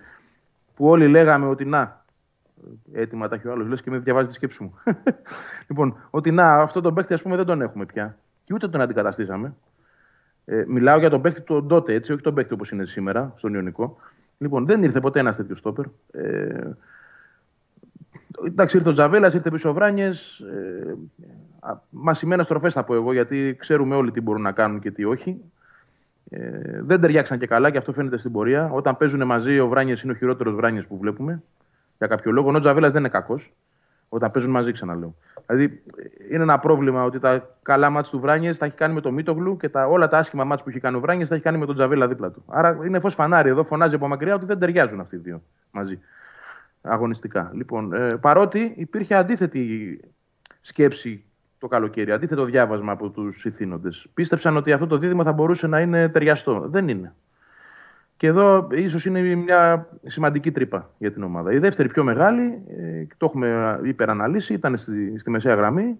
Που 0.75 0.87
όλοι 0.87 1.07
λέγαμε 1.07 1.47
ότι 1.47 1.65
να, 1.65 2.05
έτοιμα 2.93 3.27
τα 3.27 3.35
έχει 3.35 3.47
ο 3.47 3.51
άλλος, 3.51 3.67
λες 3.67 3.81
και 3.81 3.89
με 3.89 3.97
διαβάζει 3.97 4.27
τη 4.27 4.33
σκέψη 4.33 4.63
μου. 4.63 4.73
λοιπόν, 5.69 5.95
ότι 6.09 6.31
να, 6.31 6.53
αυτό 6.53 6.81
τον 6.81 6.93
παίκτη 6.93 7.13
ας 7.13 7.21
πούμε 7.21 7.35
δεν 7.35 7.45
τον 7.45 7.61
έχουμε 7.61 7.85
πια. 7.85 8.17
Και 8.43 8.53
ούτε 8.53 8.67
τον 8.67 8.81
αντικαταστήσαμε. 8.81 9.55
Ε, 10.45 10.63
μιλάω 10.67 10.99
για 10.99 11.09
τον 11.09 11.21
παίκτη 11.21 11.41
του 11.41 11.65
τότε, 11.65 11.93
έτσι, 11.93 12.11
όχι 12.13 12.21
τον 12.21 12.33
παίκτη 12.33 12.53
όπως 12.53 12.71
είναι 12.71 12.85
σήμερα, 12.85 13.33
στον 13.35 13.53
Ιωνικό. 13.53 13.97
Λοιπόν, 14.37 14.65
δεν 14.65 14.83
ήρθε 14.83 14.99
ποτέ 14.99 15.19
ένας 15.19 15.35
τέτοιος 15.35 15.59
στόπερ. 15.59 15.85
Ε, 16.11 16.69
εντάξει, 18.45 18.77
ήρθε 18.77 18.89
ο 18.89 18.93
Τζαβέλας, 18.93 19.33
ήρθε 19.33 19.49
πίσω 19.49 19.69
ο 19.69 19.73
Βράνιες. 19.73 20.39
Ε, 20.39 20.95
Μασημένε 21.89 22.43
στροφέ 22.43 22.69
θα 22.69 22.83
πω 22.83 22.95
εγώ, 22.95 23.13
γιατί 23.13 23.55
ξέρουμε 23.59 23.95
όλοι 23.95 24.11
τι 24.11 24.21
μπορούν 24.21 24.41
να 24.41 24.51
κάνουν 24.51 24.79
και 24.79 24.91
τι 24.91 25.03
όχι. 25.03 25.41
Ε, 26.29 26.81
δεν 26.81 27.01
ταιριάξαν 27.01 27.39
και 27.39 27.47
καλά 27.47 27.69
και 27.69 27.77
αυτό 27.77 27.93
φαίνεται 27.93 28.17
στην 28.17 28.31
πορεία. 28.31 28.69
Όταν 28.71 28.97
παίζουν 28.97 29.25
μαζί, 29.25 29.59
ο 29.59 29.67
Βράνιες 29.67 30.01
είναι 30.01 30.11
ο 30.11 30.15
χειρότερος 30.15 30.55
Βράνιες 30.55 30.85
που 30.85 30.97
βλέπουμε. 30.97 31.43
Για 31.97 32.07
κάποιο 32.07 32.31
λόγο. 32.31 32.47
Ενώ 32.47 32.57
ο 32.57 32.59
Τζαβέλα 32.59 32.89
δεν 32.89 32.99
είναι 32.99 33.09
κακός. 33.09 33.53
Όταν 34.09 34.31
παίζουν 34.31 34.51
μαζί, 34.51 34.71
ξαναλέω. 34.71 35.15
Δηλαδή, 35.45 35.83
είναι 36.31 36.43
ένα 36.43 36.59
πρόβλημα 36.59 37.03
ότι 37.03 37.19
τα 37.19 37.49
καλά 37.61 37.89
μάτια 37.89 38.11
του 38.11 38.19
Βράνιες 38.19 38.57
τα 38.57 38.65
έχει 38.65 38.75
κάνει 38.75 38.93
με 38.93 39.01
το 39.01 39.11
Μίτογλου 39.11 39.57
και 39.57 39.69
τα, 39.69 39.87
όλα 39.87 40.07
τα 40.07 40.17
άσχημα 40.17 40.43
μάτια 40.43 40.63
που 40.63 40.69
έχει 40.69 40.79
κάνει 40.79 40.95
ο 40.95 40.99
Βράνιες 40.99 41.29
τα 41.29 41.35
έχει 41.35 41.43
κάνει 41.43 41.57
με 41.57 41.65
τον 41.65 41.75
Τζαβέλα 41.75 42.07
δίπλα 42.07 42.31
του. 42.31 42.43
Άρα 42.47 42.77
είναι 42.85 42.99
φως 42.99 43.13
φανάρι 43.13 43.49
εδώ, 43.49 43.63
φωνάζει 43.63 43.95
από 43.95 44.07
μακριά 44.07 44.35
ότι 44.35 44.45
δεν 44.45 44.59
ταιριάζουν 44.59 44.99
αυτοί 44.99 45.15
οι 45.15 45.19
δύο 45.19 45.41
μαζί. 45.71 45.99
Αγωνιστικά. 46.81 47.51
Λοιπόν, 47.53 47.93
ε, 47.93 48.07
παρότι 48.15 48.73
υπήρχε 48.77 49.15
αντίθετη 49.15 49.99
σκέψη 50.61 51.23
το 51.65 51.71
καλοκαίρι, 51.71 52.11
αντίθετο 52.11 52.45
διάβασμα 52.45 52.91
από 52.91 53.09
τους 53.09 53.45
ηθήνοντες. 53.45 54.07
Πίστεψαν 54.13 54.57
ότι 54.57 54.71
αυτό 54.71 54.87
το 54.87 54.97
δίδυμο 54.97 55.23
θα 55.23 55.33
μπορούσε 55.33 55.67
να 55.67 55.79
είναι 55.79 56.09
ταιριαστό. 56.09 56.65
Δεν 56.69 56.87
είναι. 56.87 57.13
Και 58.17 58.27
εδώ 58.27 58.67
ίσως 58.71 59.05
είναι 59.05 59.21
μια 59.21 59.87
σημαντική 60.05 60.51
τρύπα 60.51 60.89
για 60.97 61.11
την 61.11 61.23
ομάδα. 61.23 61.53
Η 61.53 61.57
δεύτερη 61.59 61.87
πιο 61.87 62.03
μεγάλη, 62.03 62.61
ε, 62.67 63.05
το 63.17 63.25
έχουμε 63.25 63.79
υπεραναλύσει, 63.83 64.53
ήταν 64.53 64.77
στη, 64.77 65.19
στη 65.19 65.29
μεσαία 65.29 65.55
γραμμή, 65.55 65.99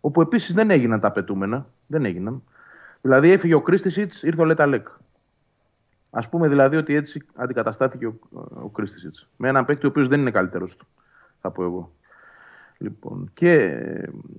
όπου 0.00 0.20
επίσης 0.20 0.54
δεν 0.54 0.70
έγιναν 0.70 1.00
τα 1.00 1.08
απαιτούμενα. 1.08 1.66
Δεν 1.86 2.04
έγιναν. 2.04 2.42
Δηλαδή 3.00 3.30
έφυγε 3.30 3.54
ο 3.54 3.60
Κρίστισιτς, 3.60 4.22
ήρθε 4.22 4.40
ο 4.40 4.44
Λεταλέκ. 4.44 4.86
Α 6.10 6.28
πούμε 6.28 6.48
δηλαδή 6.48 6.76
ότι 6.76 6.94
έτσι 6.94 7.26
αντικαταστάθηκε 7.34 8.06
ο, 8.06 8.18
ο 8.62 8.68
Κρίστισιτς. 8.68 9.28
Με 9.36 9.48
έναν 9.48 9.64
παίκτη 9.64 9.86
ο 9.86 9.88
οποίος 9.88 10.08
δεν 10.08 10.20
είναι 10.20 10.30
καλύτερος 10.30 10.76
του, 10.76 10.86
θα 11.40 11.50
πω 11.50 11.62
εγώ. 11.62 11.92
Λοιπόν, 12.78 13.30
και 13.32 13.52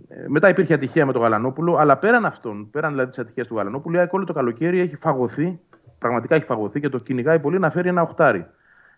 ε, 0.08 0.26
μετά 0.28 0.50
υπήρχε 0.50 0.74
ατυχία 0.74 1.06
με 1.06 1.12
τον 1.12 1.22
Γαλανόπουλο, 1.22 1.76
αλλά 1.76 1.98
πέραν 1.98 2.26
αυτών, 2.26 2.70
πέραν 2.70 2.92
δηλαδή 2.92 3.10
της 3.10 3.20
ατυχίας 3.20 3.48
του 3.48 3.56
Γαλανόπουλου, 3.56 4.00
η 4.00 4.08
όλο 4.12 4.26
το 4.26 4.34
καλοκαίρι 4.34 4.80
έχει 4.80 4.96
φαγωθεί 4.96 5.60
πραγματικά 5.98 6.36
έχει 6.36 6.46
φαγωθεί 6.46 6.80
και 6.80 6.90
το 6.90 6.98
κυνηγάει 6.98 7.40
πολύ 7.40 7.60
να 7.60 7.70
φέρει 7.70 7.88
ένα 7.88 8.02
οχτάρι. 8.02 8.48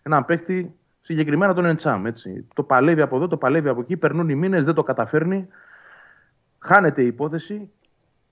Ένα 0.02 0.24
παίκτη 0.24 0.74
συγκεκριμένα 1.00 1.54
τον 1.54 1.64
Εντσάμ. 1.64 2.06
Έτσι. 2.06 2.46
Το 2.54 2.62
παλεύει 2.62 3.00
από 3.00 3.16
εδώ, 3.16 3.28
το 3.28 3.36
παλεύει 3.36 3.68
από 3.68 3.80
εκεί, 3.80 3.96
περνούν 3.96 4.28
οι 4.28 4.34
μήνες, 4.34 4.64
δεν 4.64 4.74
το 4.74 4.82
καταφέρνει. 4.82 5.48
Χάνεται 6.58 7.02
η 7.02 7.06
υπόθεση 7.06 7.70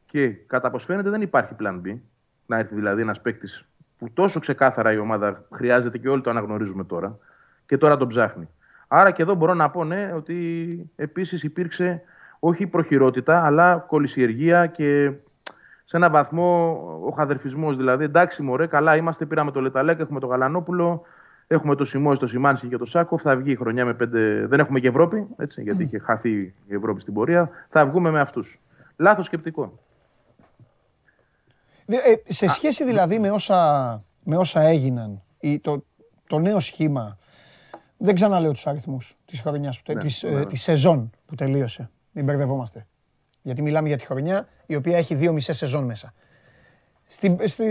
και 0.06 0.28
κατά 0.28 0.70
πώ 0.70 0.78
φαίνεται 0.78 1.10
δεν 1.10 1.22
υπάρχει 1.22 1.54
plan 1.60 1.80
B. 1.84 1.98
Να 2.46 2.58
έρθει 2.58 2.74
δηλαδή 2.74 3.00
ένας 3.00 3.20
παίκτης 3.20 3.64
που 3.98 4.10
τόσο 4.12 4.40
ξεκάθαρα 4.40 4.92
η 4.92 4.98
ομάδα 4.98 5.44
χρειάζεται 5.52 5.98
και 5.98 6.08
όλοι 6.08 6.20
το 6.20 6.30
αναγνωρίζουμε 6.30 6.84
τώρα 6.84 7.18
και 7.66 7.78
τώρα 7.78 7.96
τον 7.96 8.08
ψάχνει. 8.08 8.48
Άρα 8.88 9.10
και 9.10 9.22
εδώ 9.22 9.34
μπορώ 9.34 9.54
να 9.54 9.70
πω 9.70 9.84
ναι 9.84 10.12
ότι 10.14 10.90
επίσης 10.96 11.42
υπήρξε 11.42 12.02
όχι 12.38 12.66
προχειρότητα 12.66 13.44
αλλά 13.44 13.76
κολυσιεργία 13.76 14.66
και 14.66 15.12
σε 15.84 15.96
έναν 15.96 16.12
βαθμό 16.12 16.80
ο 17.04 17.10
χαδερφισμός. 17.10 17.76
Δηλαδή, 17.76 18.04
εντάξει, 18.04 18.42
μωρέ, 18.42 18.66
καλά 18.66 18.96
είμαστε, 18.96 19.26
πήραμε 19.26 19.50
το 19.50 19.60
Λεταλέκ, 19.60 20.00
έχουμε 20.00 20.20
το 20.20 20.26
Γαλανόπουλο, 20.26 21.02
έχουμε 21.46 21.74
το 21.74 21.84
Σιμώ, 21.84 22.16
το 22.16 22.26
Σιμάνσκι 22.26 22.68
και 22.68 22.76
το 22.76 22.84
Σάκοφ. 22.84 23.22
Θα 23.22 23.36
βγει 23.36 23.50
η 23.50 23.56
χρονιά 23.56 23.84
με 23.84 23.94
πέντε. 23.94 24.46
Δεν 24.46 24.60
έχουμε 24.60 24.80
και 24.80 24.88
Ευρώπη, 24.88 25.26
έτσι, 25.36 25.62
γιατί 25.62 25.82
είχε 25.82 25.98
χαθεί 25.98 26.30
η 26.66 26.74
Ευρώπη 26.74 27.00
στην 27.00 27.14
πορεία. 27.14 27.50
Θα 27.68 27.86
βγούμε 27.86 28.10
με 28.10 28.20
αυτούς. 28.20 28.60
Λάθος 28.96 29.26
σκεπτικό. 29.26 29.78
Ε, 31.86 32.32
σε 32.32 32.48
σχέση 32.48 32.84
δηλαδή 32.84 33.18
με 33.18 33.30
όσα, 33.30 34.02
με 34.24 34.36
όσα 34.36 34.60
έγιναν, 34.60 35.22
το, 35.60 35.84
το 36.26 36.38
νέο 36.38 36.60
σχήμα, 36.60 37.17
δεν 37.98 38.14
ξαναλέω 38.14 38.52
τους 38.52 38.66
αριθμούς 38.66 39.16
της 39.24 39.40
χρονιάς, 39.40 39.82
ναι, 39.86 39.94
της, 39.94 40.22
ναι, 40.22 40.30
ε, 40.30 40.32
ναι. 40.32 40.46
της 40.46 40.62
σεζόν 40.62 41.10
που 41.26 41.34
τελείωσε. 41.34 41.90
Μην 42.12 42.24
μπερδευόμαστε. 42.24 42.86
Γιατί 43.42 43.62
μιλάμε 43.62 43.88
για 43.88 43.96
τη 43.96 44.06
χρονιά 44.06 44.48
η 44.66 44.74
οποία 44.74 44.96
έχει 44.96 45.14
δύο 45.14 45.32
μισές 45.32 45.56
σεζόν 45.56 45.84
μέσα. 45.84 46.14
Στη, 47.04 47.36
στη 47.44 47.64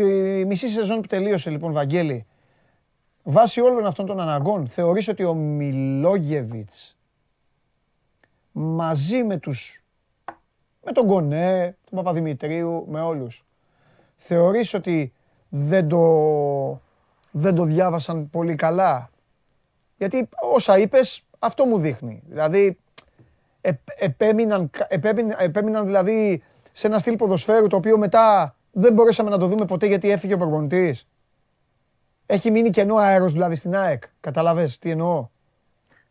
μισή 0.48 0.68
σεζόν 0.68 1.02
που 1.02 1.08
τελείωσε 1.08 1.50
λοιπόν, 1.50 1.72
Βαγγέλη, 1.74 2.26
βάσει 3.24 3.62
όλων 3.62 3.86
αυτών 3.86 4.06
των 4.06 4.20
αναγκών, 4.20 4.68
θεωρείς 4.68 5.08
ότι 5.08 5.24
ο 5.24 5.34
Μιλόγεβιτς 5.34 6.98
μαζί 8.52 9.24
με 9.24 9.38
τους, 9.38 9.84
με 10.84 10.92
τον 10.92 11.08
Κονέ, 11.08 11.78
τον 11.90 11.98
Παπαδημητρίου, 11.98 12.86
με 12.90 13.02
όλους, 13.02 13.46
θεωρείς 14.16 14.74
ότι 14.74 15.14
δεν 15.50 15.88
το, 15.88 16.82
δεν 17.32 17.56
το 17.56 17.64
διάβασαν 17.64 18.30
πολύ 18.30 18.56
καλά. 18.56 19.10
Γιατί 19.98 20.30
όσα 20.54 20.78
είπες, 20.78 21.22
αυτό 21.40 21.66
μου 21.66 21.78
δείχνει. 21.78 22.24
Δηλαδή, 22.28 22.78
επέμειναν, 23.98 24.70
επέμειναν, 25.38 25.86
δηλαδή 25.86 26.44
σε 26.72 26.88
ένα 26.88 27.00
στυλ 27.00 27.16
ποδοσφαίρου 27.16 27.68
το 27.68 27.76
οποίο 27.76 27.98
μετά 27.98 28.56
δεν 28.72 28.94
μπορέσαμε 28.94 29.30
να 29.30 29.38
το 29.38 29.48
δούμε 29.48 29.66
ποτέ 29.66 29.86
γιατί 29.86 30.12
έφυγε 30.12 30.34
ο 30.34 30.38
προπονητής. 30.38 31.08
Έχει 32.26 32.52
μείνει 32.52 32.70
κενό 32.70 32.96
αέρος 32.96 33.32
δηλαδή 33.32 33.56
στην 33.56 33.76
ΑΕΚ. 33.76 34.04
Καταλαβες 34.20 34.80
τι 34.80 34.92
εννοώ; 34.92 35.28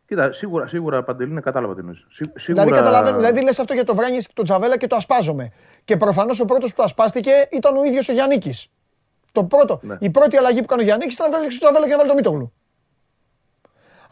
Κοίτα, 0.07 0.31
σίγουρα, 0.33 0.67
σίγουρα 0.67 1.03
Παντελή, 1.03 1.31
ναι, 1.31 1.41
κατάλαβα 1.41 1.73
τι 1.73 1.79
εννοείς. 1.79 2.05
Σίγουρα... 2.09 2.63
Δηλαδή, 2.63 2.71
καταλαβαίνω, 2.71 3.17
δηλαδή 3.17 3.41
λες 3.41 3.59
αυτό 3.59 3.73
για 3.73 3.83
το 3.83 3.95
Βράνιες 3.95 4.27
και 4.27 4.33
τον 4.35 4.45
Τζαβέλα 4.45 4.77
και 4.77 4.87
το 4.87 4.95
ασπάζομαι. 4.95 5.51
Και 5.85 5.97
προφανώς 5.97 6.39
ο 6.39 6.45
πρώτος 6.45 6.69
που 6.69 6.75
το 6.75 6.83
ασπάστηκε 6.83 7.31
ήταν 7.51 7.77
ο 7.77 7.83
ίδιος 7.83 8.09
ο 8.09 8.13
Γιάννικης. 8.13 8.67
Το 9.31 9.43
πρώτο, 9.43 9.79
ναι. 9.81 9.97
Η 9.99 10.09
πρώτη 10.09 10.37
αλλαγή 10.37 10.57
που 10.57 10.63
έκανε 10.63 10.81
ο 10.81 10.85
Γιάννικης 10.85 11.13
ήταν 11.13 11.29
να 11.29 11.37
βγάλει 11.37 11.49
τον 11.49 11.59
Τζαβέλα 11.59 11.85
και 11.85 11.91
να 11.91 11.97
βάλει 11.97 12.09
το 12.09 12.15
Μίτογλου. 12.15 12.53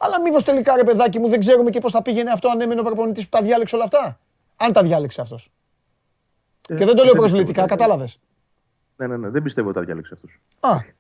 Αλλά 0.06 0.22
μήπως 0.22 0.44
τελικά 0.44 0.76
ρε 0.76 0.84
παιδάκι 0.84 1.20
μου 1.20 1.30
δεν 1.30 1.40
ξέρουμε 1.40 1.70
και 1.70 1.80
πώς 1.80 1.92
θα 1.92 2.02
πήγαινε 2.02 2.32
αυτό 2.32 2.50
αν 2.50 2.62
έμενε 2.62 2.80
ο 2.80 2.84
προπονητής 2.84 3.24
που 3.24 3.38
τα 3.38 3.42
διάλεξε 3.44 3.76
όλα 3.76 3.84
αυτά; 3.84 4.20
Αν 4.56 4.74
τα 4.74 4.82
διάλεξε 4.82 5.22
αυτός. 5.22 5.52
Ε, 6.70 6.76
και 6.76 6.86
δεν 6.86 6.96
το 6.96 7.04
λέω 7.04 7.14
προσβλητικά, 7.14 7.66
κατάλαβες. 7.66 8.20
Ναι, 8.96 9.08
ναι, 9.08 9.18
ναι, 9.18 9.30
δεν 9.30 9.44
πιστεύω 9.44 9.70
ότι 9.70 9.78
τα 9.78 9.84
διάλεξε 9.84 10.14
αυτός. 10.14 10.40
Α. 10.60 10.94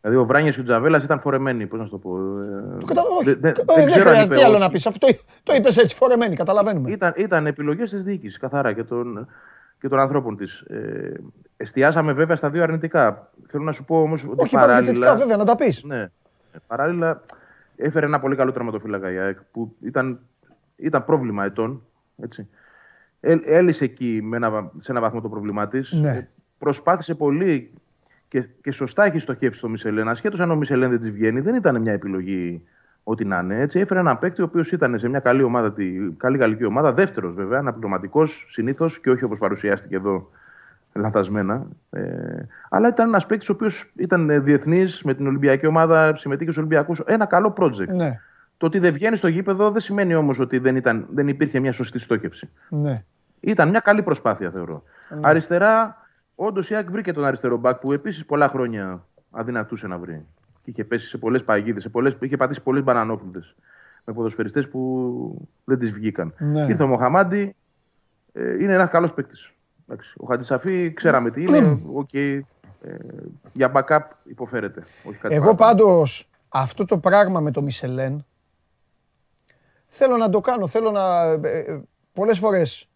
Δηλαδή 0.00 0.18
ο 0.18 0.26
Βράνιας 0.26 0.54
και 0.54 0.60
ο 0.60 0.64
Τζαβέλας 0.64 1.04
ήταν 1.04 1.20
φορεμένοι, 1.20 1.66
πώς 1.66 1.78
να 1.78 1.84
σου 1.84 1.90
το 1.90 1.98
πω. 1.98 2.16
Ε, 2.16 3.00
όχι. 3.18 3.34
Δεν, 3.34 3.54
δεν 3.66 3.90
χρειάζεται 3.90 4.34
τι 4.34 4.42
άλλο 4.42 4.58
να 4.58 4.68
πεις. 4.68 4.86
Αυτό 4.86 5.06
το 5.42 5.54
είπες 5.54 5.76
έτσι, 5.76 5.94
φορεμένοι, 5.94 6.36
καταλαβαίνουμε. 6.36 6.90
Ήταν, 6.90 7.12
ήταν 7.16 7.46
επιλογές 7.46 7.90
της 7.90 8.02
διοίκησης, 8.02 8.38
καθαρά 8.38 8.72
και 8.72 8.84
των, 8.84 9.28
και 9.80 9.88
των 9.88 9.98
ανθρώπων 10.00 10.36
της. 10.36 10.60
Ε, 10.60 11.12
εστιάσαμε 11.56 12.12
βέβαια 12.12 12.36
στα 12.36 12.50
δύο 12.50 12.62
αρνητικά. 12.62 13.30
Θέλω 13.48 13.64
να 13.64 13.72
σου 13.72 13.84
πω 13.84 14.00
όμως 14.00 14.24
ότι. 14.24 14.42
Όχι, 14.42 14.54
παράλληλα. 14.54 15.16
βέβαια, 15.16 15.36
να 15.36 15.44
τα 15.44 15.56
πεις. 15.56 15.82
Ναι. 15.82 16.06
Παράλληλα, 16.66 17.22
Έφερε 17.80 18.06
ένα 18.06 18.20
πολύ 18.20 18.36
καλό 18.36 18.52
τερματοφύλακα 18.52 19.12
η 19.12 19.18
ΑΕΚ 19.18 19.38
που 19.52 19.76
ήταν, 19.80 20.20
ήταν 20.76 21.04
πρόβλημα 21.04 21.44
ετών. 21.44 21.82
Έτσι. 22.16 22.48
Ε, 23.20 23.36
έλυσε 23.44 23.84
εκεί 23.84 24.20
με 24.22 24.36
ένα, 24.36 24.70
σε 24.76 24.90
ένα 24.92 25.00
βαθμό 25.00 25.20
το 25.20 25.28
πρόβλημά 25.28 25.68
της. 25.68 25.92
Ναι. 25.92 26.10
Ε, 26.10 26.28
προσπάθησε 26.58 27.14
πολύ 27.14 27.72
και, 28.28 28.48
και 28.60 28.70
σωστά 28.70 29.04
έχει 29.04 29.18
στοχεύσει 29.18 29.58
στο 29.58 29.68
Μισελέν. 29.68 30.08
Ασχέτως 30.08 30.40
αν 30.40 30.50
ο 30.50 30.56
Μισελέν 30.56 30.90
δεν 30.90 31.00
της 31.00 31.10
βγαίνει, 31.10 31.40
δεν 31.40 31.54
ήταν 31.54 31.80
μια 31.80 31.92
επιλογή 31.92 32.62
ό,τι 33.02 33.24
να 33.24 33.38
είναι. 33.38 33.60
Έτσι. 33.60 33.78
Έφερε 33.78 34.00
ένα 34.00 34.16
παίκτη 34.16 34.40
ο 34.40 34.44
οποίος 34.44 34.72
ήταν 34.72 34.98
σε 34.98 35.08
μια 35.08 35.20
καλή 35.20 35.42
ομάδα, 35.42 35.72
τη, 35.72 35.92
καλή 36.16 36.38
γαλλική 36.38 36.64
ομάδα, 36.64 36.92
δεύτερος 36.92 37.34
βέβαια, 37.34 37.58
αναπληρωματικός 37.58 38.46
συνήθως 38.48 39.00
και 39.00 39.10
όχι 39.10 39.24
όπως 39.24 39.38
παρουσιάστηκε 39.38 39.96
εδώ 39.96 40.30
λανθασμένα. 40.92 41.66
Ε, 41.90 42.02
αλλά 42.68 42.88
ήταν 42.88 43.08
ένας 43.08 43.26
παίκτης 43.26 43.48
ο 43.48 43.52
οποίος 43.52 43.92
ήταν 43.96 44.44
διεθνής 44.44 45.02
με 45.02 45.14
την 45.14 45.26
Ολυμπιακή 45.26 45.66
ομάδα, 45.66 46.16
συμμετείχε 46.16 46.50
στους 46.50 46.62
Ολυμπιακούς. 46.62 47.00
Ένα 47.06 47.26
καλό 47.26 47.54
project. 47.58 47.88
Ναι. 47.88 48.20
Το 48.56 48.66
ότι 48.66 48.78
δεν 48.78 48.92
βγαίνει 48.92 49.16
στο 49.16 49.28
γήπεδο 49.28 49.70
δεν 49.70 49.80
σημαίνει 49.80 50.14
όμως 50.14 50.38
ότι 50.38 50.58
δεν, 50.58 50.76
ήταν, 50.76 51.06
δεν 51.10 51.28
υπήρχε 51.28 51.60
μια 51.60 51.72
σωστή 51.72 51.98
στόχευση. 51.98 52.50
Ναι. 52.68 53.04
Ήταν 53.40 53.68
μια 53.68 53.80
καλή 53.80 54.02
προσπάθεια, 54.02 54.50
θεωρώ. 54.50 54.82
Ναι. 55.08 55.20
Αριστερά, 55.22 55.96
όντως 56.34 56.70
η 56.70 56.74
Άκ 56.74 56.90
βρήκε 56.90 57.12
τον 57.12 57.24
αριστερό 57.24 57.56
μπακ 57.56 57.78
που 57.78 57.92
επίσης 57.92 58.26
πολλά 58.26 58.48
χρόνια 58.48 59.04
αδυνατούσε 59.30 59.86
να 59.86 59.98
βρει. 59.98 60.24
Και 60.64 60.70
είχε 60.70 60.84
πέσει 60.84 61.06
σε 61.06 61.18
πολλές 61.18 61.44
παγίδες, 61.44 61.90
είχε 62.20 62.36
πατήσει 62.36 62.62
πολλές 62.62 62.82
μπανανόπλουτε 62.82 63.40
με 64.04 64.12
ποδοσφαιριστές 64.12 64.68
που 64.68 65.48
δεν 65.64 65.78
τις 65.78 65.92
βγήκαν. 65.92 66.34
Ναι. 66.38 66.66
Ήρθε 66.68 66.82
ο 66.82 66.86
Μοχαμάντι, 66.86 67.54
ε, 68.32 68.62
είναι 68.62 68.72
ένας 68.72 68.90
καλός 68.90 69.14
παίκτης. 69.14 69.52
Ο 70.16 70.26
Χατζησαφή 70.26 70.92
ξέραμε 70.92 71.30
τι 71.30 71.42
είναι. 71.42 71.80
Okay, 71.98 72.40
ε, 72.82 72.94
για 73.52 73.72
backup 73.74 74.00
υποφέρεται. 74.24 74.82
Όχι 75.04 75.16
κάτι 75.16 75.34
Εγώ 75.34 75.54
πάντως 75.54 76.28
αυτό 76.48 76.84
το 76.84 76.98
πράγμα 76.98 77.40
με 77.40 77.50
το 77.50 77.62
Μισελέν 77.62 78.26
θέλω 79.86 80.16
να 80.16 80.30
το 80.30 80.40
κάνω. 80.40 80.66
Θέλω 80.66 80.90
να. 80.90 81.22
Ε, 81.22 81.40
ε, 81.42 81.80
Πολλές 82.12 82.38
φορές 82.38 82.88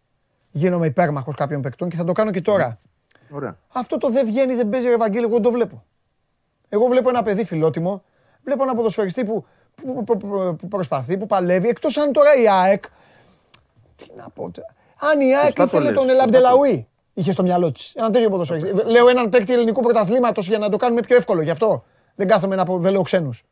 γίνομαι 0.51 0.87
υπέρμαχος 0.87 1.35
κάποιων 1.35 1.61
παικτών 1.61 1.89
και 1.89 1.97
θα 1.97 2.05
το 2.05 2.13
κάνω 2.13 2.31
και 2.31 2.41
τώρα. 2.41 2.79
Ωραία. 3.31 3.57
Αυτό 3.73 3.99
το 3.99 4.09
δεν 4.11 4.27
βγαίνει, 4.27 4.55
δεν 4.55 4.69
παίζει, 4.69 4.87
ρε 4.89 4.95
Ευαγγέλη, 4.95 5.25
εγώ 5.25 5.33
δεν 5.35 5.43
το 5.43 5.51
βλέπω. 5.51 5.85
Εγώ 6.69 6.87
βλέπω 6.87 7.09
ένα 7.09 7.23
παιδί 7.23 7.45
φιλότιμο, 7.45 8.05
βλέπω 8.45 8.63
ένα 8.63 8.75
ποδοσφαιριστή 8.75 9.25
που, 9.25 9.47
που, 9.75 10.05
που- 10.05 10.17
που- 10.17 10.57
που 10.59 10.69
προσπαθεί, 10.69 11.17
που 11.17 11.27
παλεύει, 11.27 11.69
εκτός 11.69 11.97
αν 11.97 12.13
τώρα 12.13 12.35
η 12.35 12.49
ΑΕΚ, 12.49 12.85
τι 13.97 14.07
να 14.17 14.29
πω, 14.29 14.51
τε- 14.51 14.65
αν 15.11 15.21
η 15.21 15.37
ΑΕΚ 15.37 15.45
Σωστά 15.45 15.63
το 15.63 15.65
ήθελε 15.65 15.85
λες, 15.85 15.93
τον 15.93 16.03
σωστά 16.03 16.05
το 16.07 16.11
Ελαμπτελαούι, 16.11 16.89
είχε 17.15 17.33
στο 17.33 17.43
μυαλό 17.43 17.73
της. 17.73 17.93
Ένα 17.95 18.11
τέτοιο 18.11 18.29
ποδοσφαιριστή. 18.29 18.91
Λέω 18.91 19.09
έναν 19.09 19.29
παίκτη 19.29 19.53
ελληνικού 19.53 19.81
πρωταθλήματος 19.81 20.49
για 20.49 20.59
να 20.59 20.69
το 20.69 20.77
κάνουμε 20.77 21.01
πιο 21.01 21.17
εύκολο. 21.17 21.43
Γι' 21.43 21.51
αυτό 21.51 21.85
δεν 22.15 22.29
κάθομαι 22.29 22.57
να 22.57 22.65
πω, 22.65 22.79
δεν 22.79 22.93
λέω 22.93 23.03
ξένους. 23.03 23.43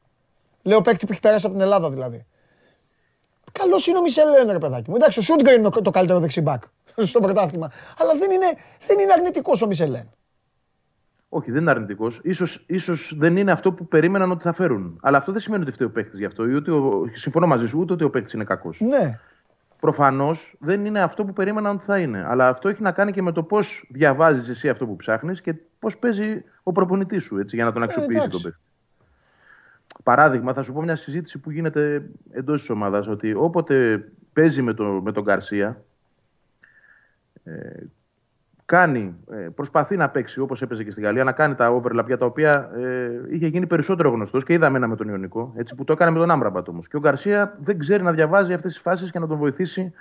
Λέω 0.62 0.80
παίκτη 0.80 1.06
που 1.06 1.12
έχει 1.12 1.20
περάσει 1.20 1.46
από 1.46 1.54
την 1.54 1.64
Ελλάδα 1.64 1.90
δηλαδή. 1.90 2.26
Καλός 3.52 3.86
είναι 3.86 3.98
ο 3.98 4.02
Μισελέν, 4.02 4.50
ρε 4.50 4.58
παιδάκι 4.58 4.90
μου. 4.90 4.96
Εντάξει, 4.96 5.18
ο 5.18 5.22
Σούντγκερ 5.22 5.58
είναι 5.58 5.68
το 5.68 5.90
καλύτερο 5.90 6.18
δεξιμπάκ 6.18 6.62
στο 7.10 7.20
πρωτάθλημα. 7.20 7.70
Αλλά 7.98 8.12
δεν 8.14 8.30
είναι, 8.30 8.46
δεν 8.86 8.98
είναι 8.98 9.12
αρνητικός 9.12 9.62
ο 9.62 9.66
Μισελέν. 9.66 10.10
Όχι, 11.28 11.50
δεν 11.50 11.60
είναι 11.60 11.70
αρνητικός. 11.70 12.20
Ίσως, 12.22 12.64
ίσως 12.66 13.12
δεν 13.16 13.36
είναι 13.36 13.52
αυτό 13.52 13.72
που 13.72 13.86
περίμεναν 13.86 14.30
ότι 14.30 14.42
θα 14.42 14.52
φέρουν. 14.52 14.98
Αλλά 15.02 15.18
αυτό 15.18 15.32
δεν 15.32 15.40
σημαίνει 15.40 15.62
ότι 15.62 15.72
φταίει 15.72 15.86
ο 15.86 15.90
παίκτης 15.90 16.18
γι' 16.18 16.24
αυτό. 16.24 16.48
Ή 16.48 16.54
ότι 16.54 16.70
ο, 16.70 17.10
συμφωνώ 17.12 17.46
μαζί 17.46 17.66
σου, 17.66 17.78
ούτε 17.78 17.92
ότι 17.92 18.04
ο 18.04 18.10
παίκτης 18.10 18.32
είναι 18.32 18.44
κακός. 18.44 18.80
Ναι. 18.80 19.18
Προφανώς 19.80 20.56
δεν 20.58 20.84
είναι 20.84 21.00
αυτό 21.00 21.24
που 21.24 21.32
περίμεναν 21.32 21.74
ότι 21.74 21.84
θα 21.84 21.98
είναι. 21.98 22.24
Αλλά 22.26 22.48
αυτό 22.48 22.68
έχει 22.68 22.82
να 22.82 22.92
κάνει 22.92 23.12
και 23.12 23.22
με 23.22 23.32
το 23.32 23.42
πώς 23.42 23.86
διαβάζεις 23.90 24.48
εσύ 24.48 24.68
αυτό 24.68 24.86
που 24.86 24.96
ψάχνεις 24.96 25.40
και 25.40 25.54
πώς 25.78 25.98
παίζει 25.98 26.44
ο 26.62 26.72
προπονητής 26.72 27.22
σου 27.22 27.38
έτσι, 27.38 27.56
για 27.56 27.64
να 27.64 27.72
τον 27.72 27.82
αξιοποιήσει 27.82 28.18
εντάξει. 28.18 28.30
τον 28.30 28.42
παίκτη. 28.42 28.58
Παράδειγμα, 30.02 30.52
θα 30.52 30.62
σου 30.62 30.72
πω 30.72 30.82
μια 30.82 30.96
συζήτηση 30.96 31.38
που 31.38 31.50
γίνεται 31.50 32.10
εντός 32.30 32.60
της 32.60 32.70
ομάδας. 32.70 33.06
Ότι 33.06 33.34
όποτε 33.34 34.04
παίζει 34.32 34.62
με, 34.62 34.74
το, 34.74 34.84
με 34.84 35.12
τον 35.12 35.22
Γκαρσία, 35.22 35.82
ε, 37.44 37.52
κάνει, 38.70 39.16
ε, 39.32 39.36
προσπαθεί 39.36 39.96
να 39.96 40.08
παίξει 40.08 40.40
όπως 40.40 40.62
έπαιζε 40.62 40.84
και 40.84 40.90
στη 40.90 41.00
Γαλλία, 41.00 41.24
να 41.24 41.32
κάνει 41.32 41.54
τα 41.54 41.82
overlap 41.82 42.06
για 42.06 42.18
τα 42.18 42.26
οποία 42.26 42.70
ε, 42.76 43.34
είχε 43.34 43.46
γίνει 43.46 43.66
περισσότερο 43.66 44.10
γνωστός 44.10 44.44
και 44.44 44.52
είδαμε 44.52 44.76
ένα 44.76 44.86
με 44.86 44.96
τον 44.96 45.08
Ιωνικό, 45.08 45.52
έτσι, 45.56 45.74
που 45.74 45.84
το 45.84 45.92
έκανε 45.92 46.10
με 46.10 46.18
τον 46.18 46.30
Άμπραμπατ 46.30 46.68
όμως. 46.68 46.88
Και 46.88 46.96
ο 46.96 47.00
Γκαρσία 47.00 47.58
δεν 47.62 47.78
ξέρει 47.78 48.02
να 48.02 48.12
διαβάζει 48.12 48.52
αυτές 48.52 48.72
τις 48.72 48.82
φάσεις 48.82 49.10
και 49.10 49.18
να 49.18 49.26
τον 49.26 49.38
βοηθήσει 49.38 49.92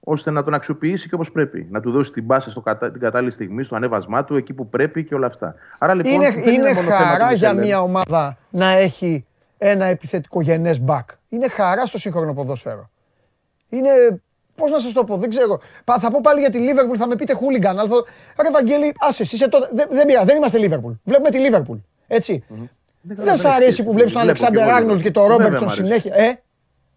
ώστε 0.00 0.30
να 0.30 0.42
τον 0.42 0.54
αξιοποιήσει 0.54 1.08
και 1.08 1.14
όπως 1.14 1.32
πρέπει. 1.32 1.66
Να 1.70 1.80
του 1.80 1.90
δώσει 1.90 2.12
την 2.12 2.24
μπάσα 2.24 2.50
στο 2.50 2.60
κατα... 2.60 2.90
την 2.90 3.00
κατάλληλη 3.00 3.30
στιγμή, 3.30 3.62
στο 3.64 3.76
ανέβασμά 3.76 4.24
του, 4.24 4.36
εκεί 4.36 4.52
που 4.52 4.68
πρέπει 4.68 5.04
και 5.04 5.14
όλα 5.14 5.26
αυτά. 5.26 5.54
Άρα 5.78 5.94
λοιπόν. 5.94 6.12
είναι 6.12 6.30
δεν 6.30 6.54
είναι 6.54 6.72
μόνο 6.72 6.88
θέμα 6.88 6.98
του 6.98 7.04
χαρά 7.04 7.32
για 7.32 7.32
Μισελέν. 7.32 7.66
μια 7.66 7.80
ομάδα 7.80 8.36
να 8.50 8.68
έχει 8.68 9.26
ένα 9.58 9.84
επιθετικό 9.84 10.40
γενές 10.40 10.82
back. 10.86 11.04
Είναι 11.28 11.48
χαρά 11.48 11.86
στο 11.86 11.98
σύγχρονο 11.98 12.34
ποδόσφαιρο. 12.34 12.90
Είναι. 13.68 13.90
Πώς 14.60 14.70
να 14.70 14.78
σας 14.78 14.92
το 14.92 15.04
πω, 15.04 15.16
δεν 15.16 15.30
ξέρω. 15.30 15.60
Πα- 15.84 15.98
Θα 15.98 16.10
πω 16.10 16.20
πάλι 16.22 16.40
για 16.40 16.50
τη 16.50 16.58
Λίβερπουλ, 16.58 16.96
θα 16.98 17.06
με 17.06 17.16
πείτε 17.16 17.32
χούλιγκαν. 17.32 17.78
Αλλά 17.78 17.88
θα... 17.88 18.42
Ρε 18.42 18.50
Βαγγέλη, 18.50 18.92
άσε, 18.98 19.22
εσύ 19.22 19.34
είσαι 19.34 19.48
τότε. 19.48 19.68
Δεν, 19.72 19.88
δεν 19.90 20.06
πειράζει, 20.06 20.26
δεν 20.26 20.36
είμαστε 20.36 20.58
Λίβερπουλ. 20.58 20.92
Βλέπουμε 21.04 21.30
τη 21.30 21.38
Λίβερπουλ. 21.38 21.78
Έτσι. 22.06 22.44
Δεν 23.02 23.36
σ' 23.36 23.44
αρέσει 23.44 23.82
που 23.84 23.92
βλέπεις 23.92 24.12
τον 24.12 24.22
Βλέπω 24.22 24.38
Αλεξάνδρ 24.44 24.56
και 24.56 24.62
εγώ 24.62 24.76
Άρνολτ 24.76 25.02
και 25.02 25.10
τον 25.10 25.22
Βέβαια 25.26 25.36
Ρόμπερτσον 25.44 25.68
μ' 25.68 25.70
αρέσει. 25.70 25.86
συνέχεια. 25.86 26.14
Ε, 26.24 26.42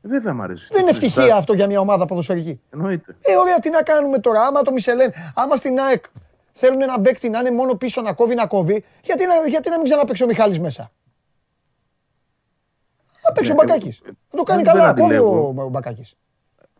Βέβαια 0.01 0.33
μ' 0.33 0.41
αρέσει. 0.41 0.67
δεν 0.71 0.81
είναι 0.81 0.91
Το 0.91 0.95
συζητάω. 0.95 1.17
ευτυχία 1.19 1.35
αυτό 1.39 1.53
για 1.53 1.67
μια 1.67 1.79
ομάδα 1.79 2.05
ποδοσφαιρική. 2.05 2.61
Εννοείται. 2.73 3.15
Ε, 3.21 3.35
ωραία, 3.35 3.59
τι 3.59 3.69
να 3.69 3.81
κάνουμε 3.81 4.19
τώρα. 4.19 4.41
Άμα 4.45 4.61
το 4.61 4.71
Μισελέν, 4.71 5.13
άμα 5.35 5.55
στην 5.55 5.79
ΑΕΚ 5.79 6.03
θέλουν 6.51 6.81
ένα 6.81 6.99
παίκτη 7.01 7.29
να 7.29 7.39
είναι 7.39 7.51
μόνο 7.51 7.73
πίσω 7.75 8.01
να 8.01 8.13
κόβει, 8.13 8.35
να 8.35 8.45
κόβει, 8.47 8.83
γιατί 9.03 9.25
να, 9.25 9.33
γιατί 9.49 9.69
να 9.69 9.75
μην 9.75 9.85
ξαναπαίξει 9.85 10.23
ο 10.23 10.27
Μιχάλης 10.27 10.59
μέσα; 10.59 10.91
Να 13.25 13.31
παίξει 13.31 13.51
ο 13.51 13.55
Ναι, 13.55 13.63
Μπακάκης. 13.63 14.01
εγώ- 14.05 14.15
Θα 14.29 14.37
το 14.37 14.43
κάνει 14.43 14.63
δεν 14.63 14.73
καλά, 14.73 14.87
κόβει 14.93 15.01
αντιλέγω. 15.03 15.53
ο, 15.57 15.61
ο 15.63 15.67
Μπακάκης. 15.69 16.13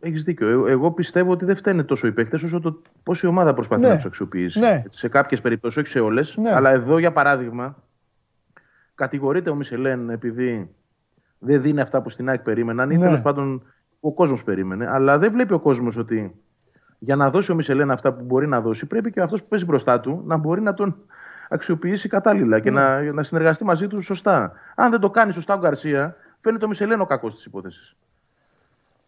Έχεις 0.06 0.22
δίκιο. 0.22 0.48
Εγώ, 0.48 0.66
εγώ 0.66 0.90
πιστεύω 0.92 1.30
ότι 1.30 1.44
δεν 1.44 1.56
φταίνε 1.56 1.82
τόσο 1.82 2.06
οι 2.06 2.12
παίκτες 2.12 2.42
όσο 2.42 2.60
το 2.60 2.82
πώς 3.02 3.22
η 3.22 3.26
ομάδα 3.26 3.54
προσπαθεί 3.54 3.80
Ναι. 3.82 3.88
να 3.88 3.94
τους 3.94 4.04
αξιοποιήσει. 4.04 4.58
Ναι. 4.58 4.82
Έτσι, 4.84 4.98
Σε 4.98 5.08
κάποιες 5.08 5.40
περιπτώσεις, 5.40 5.78
όχι 5.82 5.88
σε 5.90 6.00
όλες. 6.00 6.36
Ναι. 6.36 6.54
Αλλά 6.54 6.70
εδώ, 6.70 6.98
για 6.98 7.12
παράδειγμα, 7.12 7.76
κατηγορείται 8.94 9.50
ο 9.50 9.54
Μισελέν 9.54 10.10
επειδή 10.10 10.70
δεν 11.38 11.60
δίνει 11.62 11.80
αυτά 11.80 12.02
που 12.02 12.08
στην 12.08 12.28
ΑΕΚ 12.28 12.40
περίμεναν 12.42 12.90
ή 12.90 12.96
Ναι. 12.96 13.04
τέλος 13.04 13.22
πάντων 13.22 13.62
ο 14.00 14.12
κόσμος 14.12 14.44
περίμενε. 14.44 14.86
Αλλά 14.90 15.18
δεν 15.18 15.32
βλέπει 15.32 15.52
ο 15.52 15.58
κόσμος 15.60 15.96
ότι 15.96 16.34
για 16.98 17.16
να 17.16 17.30
δώσει 17.30 17.52
ο 17.52 17.54
Μισελέν 17.54 17.90
αυτά 17.90 18.12
που 18.12 18.24
μπορεί 18.24 18.46
να 18.48 18.60
δώσει, 18.60 18.86
πρέπει 18.86 19.10
και 19.10 19.20
αυτός 19.20 19.42
που 19.42 19.48
παίζει 19.48 19.64
μπροστά 19.64 20.00
του 20.00 20.22
να 20.26 20.36
μπορεί 20.36 20.60
να 20.60 20.74
τον 20.74 20.96
αξιοποιήσει 21.48 22.08
κατάλληλα 22.08 22.60
και 22.60 22.70
Ναι. 22.70 22.80
να, 22.80 23.12
να 23.12 23.22
συνεργαστεί 23.22 23.64
μαζί 23.64 23.86
του 23.86 24.00
σωστά. 24.00 24.52
Αν 24.74 24.90
δεν 24.90 25.00
το 25.00 25.10
κάνει 25.10 25.32
σωστά 25.32 25.54
ο 25.54 25.58
Γκαρσία, 25.58 26.16
φαίνεται 26.40 26.64
ο 26.64 26.68
Μισελέν 26.68 27.00
ο 27.00 27.06
κακός 27.06 27.34
της 27.34 27.44
υπόθεσης. 27.44 27.96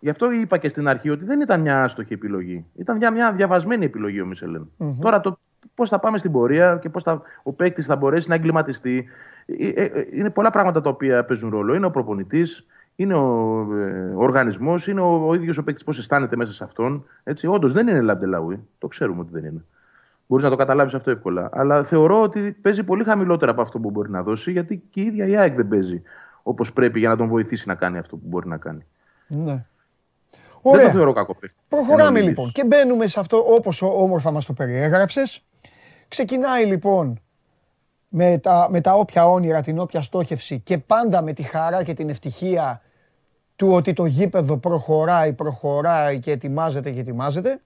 Γι' 0.06 0.12
αυτό 0.12 0.30
είπα 0.30 0.58
και 0.58 0.68
στην 0.68 0.88
αρχή 0.88 1.10
ότι 1.10 1.24
δεν 1.24 1.40
ήταν 1.40 1.60
μια 1.60 1.82
άστοχη 1.82 2.12
επιλογή. 2.12 2.64
Ήταν 2.74 2.96
μια, 2.96 3.10
μια 3.10 3.32
διαβασμένη 3.32 3.84
επιλογή 3.84 4.20
ο 4.20 4.26
μισελεν 4.26 4.70
Τώρα 5.00 5.20
το 5.20 5.38
πώς 5.74 5.88
θα 5.88 5.98
πάμε 5.98 6.18
στην 6.18 6.32
πορεία 6.32 6.78
και 6.82 6.88
πώς 6.88 7.04
ο 7.42 7.52
παίκτης 7.52 7.86
θα 7.86 7.96
μπορέσει 7.96 8.28
να 8.28 8.34
εγκληματιστεί. 8.34 9.08
Ε, 9.46 9.68
ε, 9.68 9.84
ε, 9.84 10.06
Είναι 10.12 10.30
πολλά 10.30 10.50
πράγματα 10.50 10.80
τα 10.80 10.90
οποία 10.90 11.24
παίζουν 11.24 11.50
ρόλο. 11.50 11.74
Είναι 11.74 11.86
ο 11.86 11.90
προπονητής, 11.90 12.66
είναι 12.96 13.14
ο, 13.14 13.66
ε, 13.74 14.12
ο 14.14 14.22
οργανισμός, 14.22 14.86
είναι 14.86 15.00
ο, 15.00 15.28
ο 15.28 15.34
ίδιος 15.34 15.58
ο 15.58 15.64
παίκτης 15.64 15.84
πώς 15.84 15.98
αισθάνεται 15.98 16.36
μέσα 16.36 16.52
σε 16.52 16.64
αυτόν. 16.64 17.04
Όντως 17.46 17.72
δεν 17.72 17.88
είναι 17.88 18.00
Λαμπτελαούι. 18.00 18.60
Το 18.78 18.88
ξέρουμε 18.88 19.20
ότι 19.20 19.30
δεν 19.32 19.44
είναι. 19.44 19.64
Μπορείς 20.26 20.44
να 20.44 20.50
το 20.50 20.56
καταλάβεις 20.56 20.94
αυτό 20.94 21.10
εύκολα. 21.10 21.48
Αλλά 21.52 21.84
θεωρώ 21.84 22.22
ότι 22.22 22.56
παίζει 22.62 22.84
πολύ 22.84 23.04
χαμηλότερα 23.04 23.50
από 23.50 23.62
αυτό 23.62 23.78
που 23.78 23.90
μπορεί 23.90 24.10
να 24.10 24.22
δώσει, 24.22 24.52
γιατί 24.52 24.82
και 24.90 25.00
η 25.00 25.04
ίδια 25.04 25.26
η 25.26 25.36
ΑΕΚ 25.36 25.54
δεν 25.54 25.68
παίζει 25.68 26.02
όπως 26.42 26.72
πρέπει 26.72 26.98
για 26.98 27.08
να 27.08 27.16
τον 27.16 27.28
βοηθήσει 27.28 27.68
να 27.68 27.74
κάνει 27.74 27.98
αυτό 27.98 28.16
που 28.16 28.26
μπορεί 28.26 28.48
να 28.48 28.56
κάνει. 28.56 28.84
Ναι. 29.26 29.64
Δεν 30.70 30.78
το 30.80 30.80
Ωραία. 30.86 30.92
θεωρώ 30.94 31.12
κακό 31.12 31.34
παίκτη. 31.34 31.56
Προχωράμε 31.68 32.02
Εν 32.02 32.10
ολίγοις. 32.10 32.28
λοιπόν 32.28 32.52
και 32.52 32.64
μπαίνουμε 32.64 33.06
σε 33.06 33.20
αυτό 33.20 33.36
όπως 33.54 33.82
ο- 33.82 33.86
όμορφα 34.02 34.30
μας 34.30 34.44
το 34.44 34.52
περιέγραψες. 34.52 35.40
Ξεκινάει 36.08 36.64
λοιπόν 36.64 37.20
με 38.08 38.38
τα, 38.38 38.68
με 38.70 38.80
τα 38.80 38.92
όποια 38.92 39.28
όνειρα, 39.28 39.60
την 39.62 39.78
όποια 39.78 40.02
στόχευση 40.02 40.60
και 40.60 40.78
πάντα 40.78 41.22
με 41.22 41.32
τη 41.32 41.42
χαρά 41.42 41.82
και 41.82 41.94
την 41.94 42.08
ευτυχία 42.08 42.80
του 43.56 43.72
ότι 43.72 43.92
το 43.92 44.04
γήπεδο 44.04 44.56
προχωράει, 44.56 45.32
προχωράει 45.32 46.18
και 46.18 46.30
ετοιμάζεται 46.30 46.90
και 46.90 47.00
ετοιμάζεται. 47.00 47.60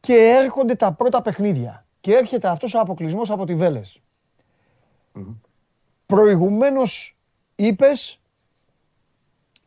Και 0.00 0.14
έρχονται 0.42 0.74
τα 0.74 0.92
πρώτα 0.92 1.22
παιχνίδια. 1.22 1.84
Και 2.00 2.12
έρχεται 2.14 2.48
αυτός 2.48 2.74
ο 2.74 2.80
αποκλεισμός 2.80 3.30
από 3.30 3.44
τη 3.46 3.54
Βέλες. 3.54 4.00
Προηγουμένως 6.06 7.16
είπες 7.54 8.19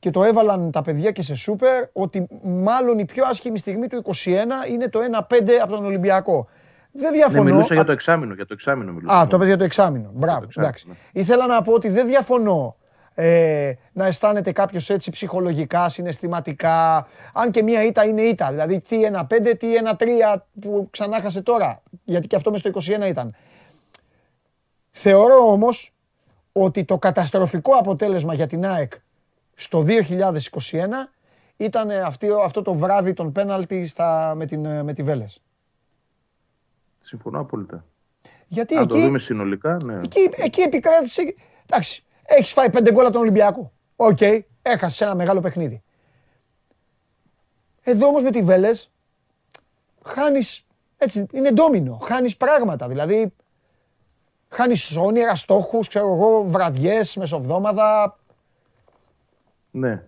και 0.03 0.09
το 0.11 0.23
έβαλαν 0.23 0.71
τα 0.71 0.81
παιδιά 0.81 1.11
και 1.11 1.21
σε 1.21 1.35
σούπερ 1.35 1.83
ότι 1.93 2.27
μάλλον 2.43 2.99
η 2.99 3.05
πιο 3.05 3.25
άσχημη 3.25 3.57
στιγμή 3.57 3.87
του 3.87 4.03
21 4.05 4.69
είναι 4.71 4.89
το 4.89 4.99
1-5 5.29 5.49
από 5.61 5.73
τον 5.73 5.85
Ολυμπιακό. 5.85 6.47
Δεν 6.91 7.11
Ναι, 7.11 7.17
διαφωνώ. 7.17 7.43
μιλούσα 7.43 7.73
Α, 7.73 7.75
για 7.75 7.83
το 7.85 7.91
εξάμεινο. 7.91 8.33
Για 8.33 8.45
το 8.45 8.53
εξάμεινο 8.53 8.91
μιλούσα. 8.91 9.19
Α, 9.19 9.27
το 9.27 9.35
έπαιζε 9.35 9.49
για 9.49 9.57
το 9.57 9.63
εξάμεινο. 9.63 10.09
Μπράβο. 10.13 10.43
εξάμηνο, 10.43 10.67
εντάξει. 10.67 10.87
ναι. 10.87 11.21
Ήθελα 11.21 11.47
να 11.47 11.61
πω 11.61 11.73
ότι 11.73 11.89
δεν 11.89 12.07
διαφωνώ 12.07 12.75
ε, 13.13 13.73
να 13.93 14.05
αισθάνεται 14.05 14.51
κάποιος 14.51 14.89
έτσι 14.89 15.11
ψυχολογικά, 15.11 15.89
συναισθηματικά. 15.89 17.07
Αν 17.33 17.51
και 17.51 17.63
μία 17.63 17.83
ήττα 17.83 18.05
είναι 18.05 18.21
ήττα. 18.21 18.49
Δηλαδή 18.51 18.81
τι 18.81 19.03
ένα 19.03 19.27
5, 19.33 19.53
τι 19.59 19.75
ένα 19.75 19.95
3 19.99 20.05
που 20.61 20.87
ξανά 20.91 21.19
χάσε 21.21 21.41
τώρα. 21.41 21.81
Γιατί 22.03 22.27
και 22.27 22.35
αυτό 22.35 22.51
μες 22.51 22.59
στο 22.59 22.71
21 23.03 23.07
ήταν. 23.07 23.35
Θεωρώ 24.91 25.51
όμως 25.51 25.93
ότι 26.51 26.83
το 26.85 26.97
καταστροφικό 26.97 27.71
αποτέλεσμα 27.75 28.33
για 28.33 28.47
την 28.47 28.65
ΑΕΚ 28.65 28.93
στο 29.53 29.85
2021 29.87 30.87
ήταν 31.57 31.89
αυτή, 31.89 32.27
αυτό 32.43 32.61
το 32.61 32.73
βράδυ 32.73 33.13
των 33.13 33.31
πέναλτι 33.31 33.87
στα, 33.87 34.33
με, 34.35 34.45
την, 34.45 34.65
ε, 34.65 34.83
με 34.83 34.93
τη 34.93 35.03
Βέλες. 35.03 35.41
Συμφωνώ 37.01 37.39
απόλυτα. 37.39 37.85
Γιατί 38.47 38.75
Αν 38.75 38.87
το 38.87 38.95
εκεί, 38.95 39.05
δούμε 39.05 39.19
συνολικά, 39.19 39.77
ναι. 39.83 39.99
εκεί, 40.03 40.29
εκεί 40.35 40.61
επικράτησε. 40.61 41.35
Εντάξει, 41.65 42.03
έχεις 42.23 42.51
φάει 42.51 42.69
πέντε 42.69 42.91
γκολ 42.91 43.03
από 43.03 43.13
τον 43.13 43.21
Ολυμπιακό. 43.21 43.71
Οκ, 43.95 44.21
έχασες 44.61 45.01
ένα 45.01 45.15
μεγάλο 45.15 45.39
παιχνίδι. 45.39 45.83
Εδώ 47.81 48.07
όμως 48.07 48.23
με 48.23 48.31
τη 48.31 48.41
Βελέζ 48.41 48.91
χάνεις. 50.03 50.65
Έτσι, 50.97 51.25
είναι 51.31 51.51
ντόμινο. 51.51 51.97
Χάνεις 51.97 52.37
πράγματα. 52.37 52.87
Δηλαδή, 52.87 53.33
χάνεις 54.49 54.95
όνειρα, 54.95 55.35
στόχους, 55.35 55.79
ξέρω 55.79 56.13
εγώ, 56.13 56.43
βραδιές, 56.43 57.15
μεσοβδόμαδα. 57.15 58.17
Ναι. 59.73 60.03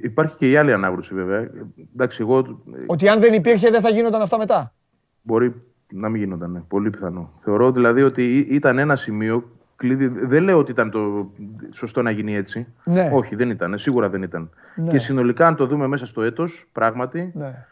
Υπάρχει 0.00 0.36
και 0.36 0.50
η 0.50 0.56
άλλη 0.56 0.72
ανάγνωση 0.72 1.14
βέβαια. 1.14 1.50
Εντάξει, 1.94 2.22
εγώ 2.22 2.38
ε, 2.38 2.42
Ότι 2.86 3.08
αν 3.08 3.20
δεν 3.20 3.32
υπήρχε 3.32 3.70
δεν 3.70 3.80
θα 3.80 3.88
γίνονταν 3.88 4.20
αυτά 4.22 4.38
μετά. 4.38 4.74
μπορεί 5.22 5.54
να 5.92 6.08
μην 6.08 6.20
γίνονταν. 6.20 6.50
Ναι. 6.50 6.60
Πολύ 6.68 6.90
πιθανό. 6.90 7.32
Θεωρώ 7.44 7.72
δηλαδή 7.72 8.02
ότι 8.02 8.24
ή- 8.38 8.46
ήταν 8.54 8.78
ένα 8.78 8.96
σημείο 8.96 9.50
κλειδί. 9.76 10.06
Δεν 10.08 10.42
λέω 10.42 10.58
ότι 10.58 10.70
ήταν 10.70 10.90
το 10.90 11.30
σωστό 11.70 12.02
να 12.02 12.10
γίνει 12.10 12.34
έτσι. 12.36 12.66
Ναι. 12.84 13.10
Όχι, 13.12 13.34
δεν 13.36 13.50
ήταν. 13.50 13.78
Σίγουρα 13.78 14.08
δεν 14.08 14.22
ήταν. 14.22 14.50
Ναι. 14.74 14.90
Και 14.90 14.98
συνολικά, 14.98 15.46
αν 15.46 15.56
το 15.56 15.66
δούμε 15.66 15.86
μέσα 15.86 16.06
στο 16.06 16.22
έτος, 16.22 16.68
πράγματι, 16.72 17.30
Ναι. 17.34 17.66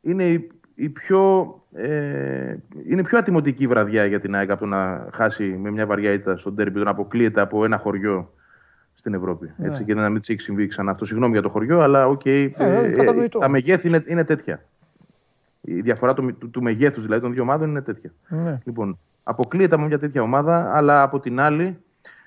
είναι 0.00 0.24
η, 0.24 0.50
η 0.74 0.88
πιο, 0.88 1.54
ε, 1.72 2.56
είναι 2.88 3.02
πιο 3.02 3.18
ατιμωτική 3.18 3.66
βραδιά 3.66 4.04
για 4.04 4.20
την 4.20 4.34
ΑΕΚ 4.34 4.50
από 4.50 4.60
το 4.60 4.66
να 4.66 5.08
χάσει 5.12 5.44
με 5.44 5.70
μια 5.70 5.86
βαριά 5.86 6.12
ήττα 6.12 6.36
στον 6.36 6.54
ντέρμπι, 6.56 6.78
το 6.78 6.84
να 6.84 6.90
αποκλείεται 6.90 7.40
από 7.40 7.64
ένα 7.64 7.78
χωριό 7.78 8.32
στην 8.94 9.14
Ευρώπη. 9.14 9.52
Ναι. 9.56 9.68
Έτσι, 9.68 9.84
και 9.84 9.94
να 9.94 10.08
μην 10.08 10.20
τη 10.20 10.32
έχει 10.32 10.42
συμβεί 10.42 10.66
ξανά 10.66 10.90
αυτό. 10.90 11.04
Συγγνώμη 11.04 11.32
για 11.32 11.42
το 11.42 11.48
χωριό, 11.48 11.80
αλλά 11.80 12.06
οκ. 12.06 12.26
ε, 12.26 12.48
κατανοητό. 12.96 13.38
τα 13.38 13.48
μεγέθη 13.48 13.88
είναι, 13.88 14.02
είναι 14.06 14.24
τέτοια. 14.24 14.64
Η 15.60 15.80
διαφορά 15.80 16.14
του, 16.14 16.36
του, 16.38 16.50
του 16.50 16.62
μεγέθους 16.62 17.02
δηλαδή 17.02 17.22
των 17.22 17.32
δύο 17.32 17.42
ομάδων 17.42 17.68
είναι 17.68 17.82
τέτοια. 17.82 18.12
Ναι. 18.28 18.58
Λοιπόν, 18.64 18.98
αποκλείεται 19.22 19.74
από 19.74 19.84
μια 19.84 19.98
τέτοια 19.98 20.22
ομάδα, 20.22 20.76
αλλά 20.76 21.02
από 21.02 21.20
την 21.20 21.40
άλλη, 21.40 21.78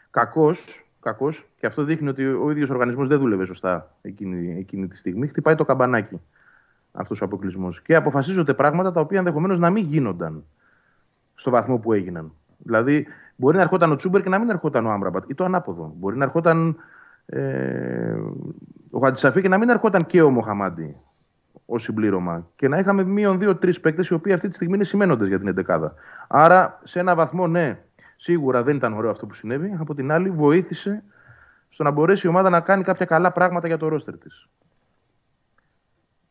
κακώ, 0.10 0.52
κακώς, 1.00 1.46
και 1.60 1.66
αυτό 1.66 1.84
δείχνει 1.84 2.08
ότι 2.08 2.26
ο 2.26 2.52
ίδιος 2.52 2.70
οργανισμός 2.70 3.08
δεν 3.08 3.20
δούλευε 3.20 3.46
σωστά 3.46 3.96
εκείνη, 4.02 4.58
εκείνη 4.60 4.88
τη 4.88 4.98
στιγμή. 4.98 5.28
Χτυπάει 5.28 5.56
το 5.56 5.66
καμπανάκι 5.66 6.22
αυτός 6.92 7.22
ο 7.22 7.26
αποκλεισμός. 7.26 7.82
Και 7.82 7.96
αποφασίζονται 7.96 8.54
πράγματα 8.54 8.92
τα 8.92 9.00
οποία 9.00 9.18
ενδεχομένως 9.18 9.60
να 9.60 9.70
μην 9.70 9.86
γίνονταν 9.86 10.44
στο 11.36 11.52
βαθμό 11.52 11.78
που 11.78 11.94
έγιναν. 11.94 12.34
Δηλαδή, 12.58 13.08
μπορεί 13.36 13.56
να 13.56 13.62
ερχόταν 13.62 13.92
ο 13.92 13.96
Τσούμπερ 13.96 14.22
και 14.22 14.30
να 14.30 14.40
μην 14.40 14.50
ερχόταν 14.50 14.86
ο 14.86 14.92
Άμπραμπατ, 14.92 15.30
ή 15.30 15.36
το 15.36 15.44
ανάποδο. 15.44 15.94
Μπορεί 15.98 16.18
να 16.18 16.24
ερχόταν 16.24 16.76
ε, 17.26 18.16
ο 18.90 19.00
Χατζησαφή 19.00 19.42
και 19.42 19.48
να 19.48 19.58
μην 19.58 19.70
ερχόταν 19.70 20.06
και 20.06 20.22
ο 20.22 20.30
Μοχαμάντη 20.30 20.98
ως 21.66 21.84
συμπλήρωμα. 21.84 22.48
Και 22.56 22.68
να 22.68 22.78
είχαμε 22.78 23.04
μείον 23.04 23.40
δύο-τρει 23.40 23.80
παίκτες 23.80 24.08
οι 24.08 24.14
οποίοι 24.14 24.34
αυτή 24.34 24.48
τη 24.48 24.56
στιγμή 24.56 24.76
είναι 24.76 24.84
σημαίνοντες 24.84 25.28
για 25.28 25.40
την 25.40 25.56
11 25.68 25.92
Άρα, 26.28 26.80
σε 26.84 27.00
ένα 27.00 27.16
βαθμό, 27.16 27.48
ναι, 27.48 27.80
σίγουρα 28.16 28.64
δεν 28.64 28.76
ήταν 28.76 28.94
ωραίο 28.94 29.12
αυτό 29.12 29.26
που 29.26 29.34
συνέβη. 29.34 29.78
Από 29.80 29.96
την 29.96 30.12
άλλη, 30.12 30.30
βοήθησε 30.30 31.04
στο 31.70 31.84
να 31.84 31.92
μπορέσει 31.92 32.28
η 32.28 32.30
ομάδα 32.30 32.50
να 32.50 32.60
κάνει 32.60 32.84
κάποια 32.84 33.06
καλά 33.06 33.32
πράγματα 33.32 33.68
για 33.68 33.78
το 33.78 33.88
ρόστερ 33.88 34.18
της. 34.18 34.50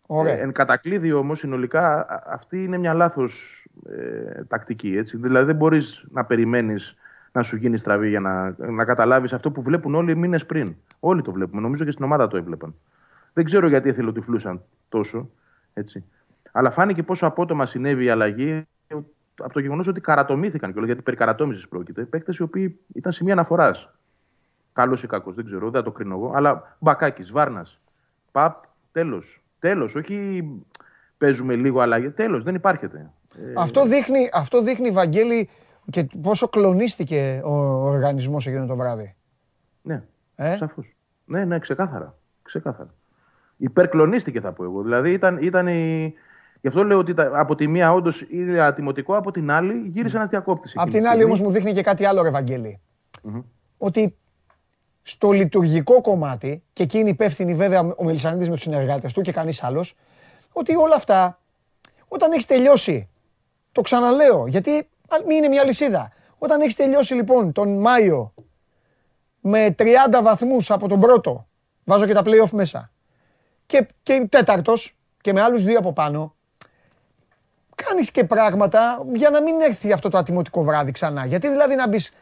Ωραία. 0.06 0.32
Ε, 0.38 0.40
εν 0.40 0.52
κατακλείδη 0.52 1.12
όμως, 1.12 1.38
συνολικά 1.38 2.06
α- 2.08 2.22
αυτή 2.26 2.64
είναι 2.64 2.78
μια 2.78 2.94
λάθος 2.94 3.64
ε, 3.88 4.44
τακτική. 4.44 4.96
Έτσι. 4.96 5.16
Δηλαδή 5.16 5.46
δεν 5.46 5.56
μπορείς 5.56 6.06
να 6.10 6.24
περιμένεις 6.24 6.96
να 7.32 7.42
σου 7.42 7.56
γίνει 7.56 7.78
στραβή 7.78 8.08
για 8.08 8.20
να, 8.20 8.54
να 8.58 8.84
καταλάβεις 8.84 9.32
αυτό 9.32 9.50
που 9.50 9.62
βλέπουν 9.62 9.94
όλοι 9.94 10.16
μήνες 10.16 10.46
πριν. 10.46 10.76
Όλοι 11.00 11.22
το 11.22 11.32
βλέπουμε. 11.32 11.60
Νομίζω 11.60 11.84
και 11.84 11.90
στην 11.90 12.04
ομάδα 12.04 12.28
το 12.28 12.36
έβλεπαν. 12.36 12.74
Δεν 13.32 13.44
ξέρω 13.44 13.68
γιατί 13.68 13.88
εθελοτυφλούσαν 13.88 14.62
τόσο. 14.88 15.30
Έτσι. 15.74 16.04
Αλλά 16.52 16.70
φάνηκε 16.70 17.02
πόσο 17.02 17.26
απότομα 17.26 17.66
συνέβη 17.66 18.04
η 18.04 18.08
αλλαγή 18.10 18.66
από 19.38 19.52
το 19.52 19.60
γεγονός 19.60 19.86
ότι 19.86 20.00
καρατομήθηκαν 20.00 20.70
κιόλας, 20.70 20.86
γιατί 20.88 21.02
περί 21.02 21.16
καρατόμησης 21.16 21.68
πρόκειται. 21.68 22.02
Παίκτες 22.04 22.36
οι 22.36 22.42
οποίοι 22.42 22.78
ήταν 22.94 23.12
σημεία 23.12 23.32
αναφοράς. 23.32 23.90
Καλός 24.72 25.02
ή 25.02 25.06
κακός, 25.06 25.34
δεν 25.34 25.44
ξέρω, 25.44 25.60
δεν 25.60 25.72
θα 25.72 25.82
το 25.82 25.90
κρίνω 25.90 26.14
εγώ. 26.14 26.32
Αλλά 26.34 26.76
μπακάκι, 26.78 27.32
Βάρνας, 27.32 27.80
Παπ, 28.32 28.64
τέλος. 28.92 29.44
Τέλος. 29.62 29.94
Όχι 29.94 30.42
παίζουμε 31.18 31.54
λίγο 31.54 31.80
αλλαγή. 31.80 32.10
Τέλος, 32.10 32.42
δεν 32.44 32.54
υπάρχεται. 32.54 33.10
Ε, 33.38 33.52
Αυτό 33.56 33.84
δείχνει, 33.86 34.28
αυτό 34.32 34.62
δείχνει, 34.62 34.90
Βαγγέλη, 34.90 35.48
και 35.90 36.06
πόσο 36.22 36.48
κλονίστηκε 36.48 37.40
ο 37.44 37.52
οργανισμός 37.86 38.46
εκείνο 38.46 38.66
το 38.66 38.76
βράδυ. 38.76 39.14
Ναι, 39.82 40.02
Ε; 40.34 40.56
σαφώς. 40.56 40.96
Ναι, 41.24 41.44
ναι, 41.44 41.58
ξεκάθαρα. 41.58 42.18
ξεκάθαρα. 42.42 42.94
Υπερκλονίστηκε 43.56 44.40
θα 44.40 44.52
πω 44.52 44.64
εγώ. 44.64 44.82
Δηλαδή 44.82 45.12
ήταν, 45.12 45.38
ήταν 45.40 45.66
η... 45.66 46.12
Γι' 46.60 46.68
αυτό 46.68 46.84
λέω 46.84 46.98
ότι 46.98 47.14
τα- 47.14 47.30
από 47.34 47.54
τη 47.54 47.68
μία 47.68 47.92
όντως 47.92 48.26
είναι 48.30 48.60
ατιμωτικό, 48.60 49.16
από 49.16 49.30
την 49.30 49.50
άλλη 49.50 49.82
γύρισε 49.86 50.16
ένας 50.16 50.28
διακόπτης. 50.28 50.72
Απ' 50.76 50.90
την 50.90 51.06
άλλη 51.06 51.24
όμως 51.24 51.40
μου 51.40 51.50
δείχνει 51.50 51.72
και 51.72 51.82
κάτι 51.82 52.04
άλλο, 52.04 52.22
ρε 52.22 52.30
Βαγγέλη. 52.30 52.80
Ότι 53.78 54.16
στο 55.02 55.30
λειτουργικό 55.30 56.00
κομμάτι, 56.00 56.62
και 56.72 56.82
εκεί 56.82 56.98
είναι 56.98 57.08
υπεύθυνη 57.08 57.54
βέβαια 57.54 57.80
ο 57.96 58.04
Μελισανίδης 58.04 58.48
με 58.48 58.54
τους 58.54 58.62
συνεργάτες 58.62 59.12
του 59.12 59.20
και 59.20 59.32
κανείς 59.32 59.62
άλλος, 59.62 59.94
ότι 60.52 60.76
όλα 60.76 60.94
αυτά, 60.94 61.38
όταν 62.08 62.32
έχεις 62.32 62.46
τελειώσει, 62.46 63.08
το 63.72 63.80
ξαναλέω, 63.80 64.46
γιατί 64.46 64.76
α, 65.08 65.16
μην 65.26 65.36
είναι 65.36 65.48
μια 65.48 65.64
λυσίδα. 65.64 66.12
Όταν 66.38 66.60
έχεις 66.60 66.74
τελειώσει 66.74 67.14
λοιπόν 67.14 67.52
τον 67.52 67.80
Μάιο 67.80 68.34
με 69.40 69.74
30 69.78 69.84
βαθμούς 70.22 70.70
από 70.70 70.88
τον 70.88 71.00
πρώτο, 71.00 71.46
βάζω 71.84 72.06
και 72.06 72.12
τα 72.12 72.22
play-off 72.24 72.50
μέσα, 72.50 72.90
και, 73.66 73.86
και 74.02 74.26
τέταρτος 74.30 74.96
και 75.20 75.32
με 75.32 75.40
άλλους 75.40 75.64
δύο 75.64 75.78
από 75.78 75.92
πάνω, 75.92 76.34
κάνεις 77.74 78.10
και 78.10 78.24
πράγματα 78.24 79.04
για 79.12 79.30
να 79.30 79.42
μην 79.42 79.60
έρθει 79.60 79.92
αυτό 79.92 80.08
το 80.08 80.18
ατιμωτικό 80.18 80.62
βράδυ 80.62 80.90
ξανά. 80.90 81.26
Γιατί 81.26 81.48
δηλαδή 81.48 81.74
να 81.74 81.88
μπεις, 81.88 82.12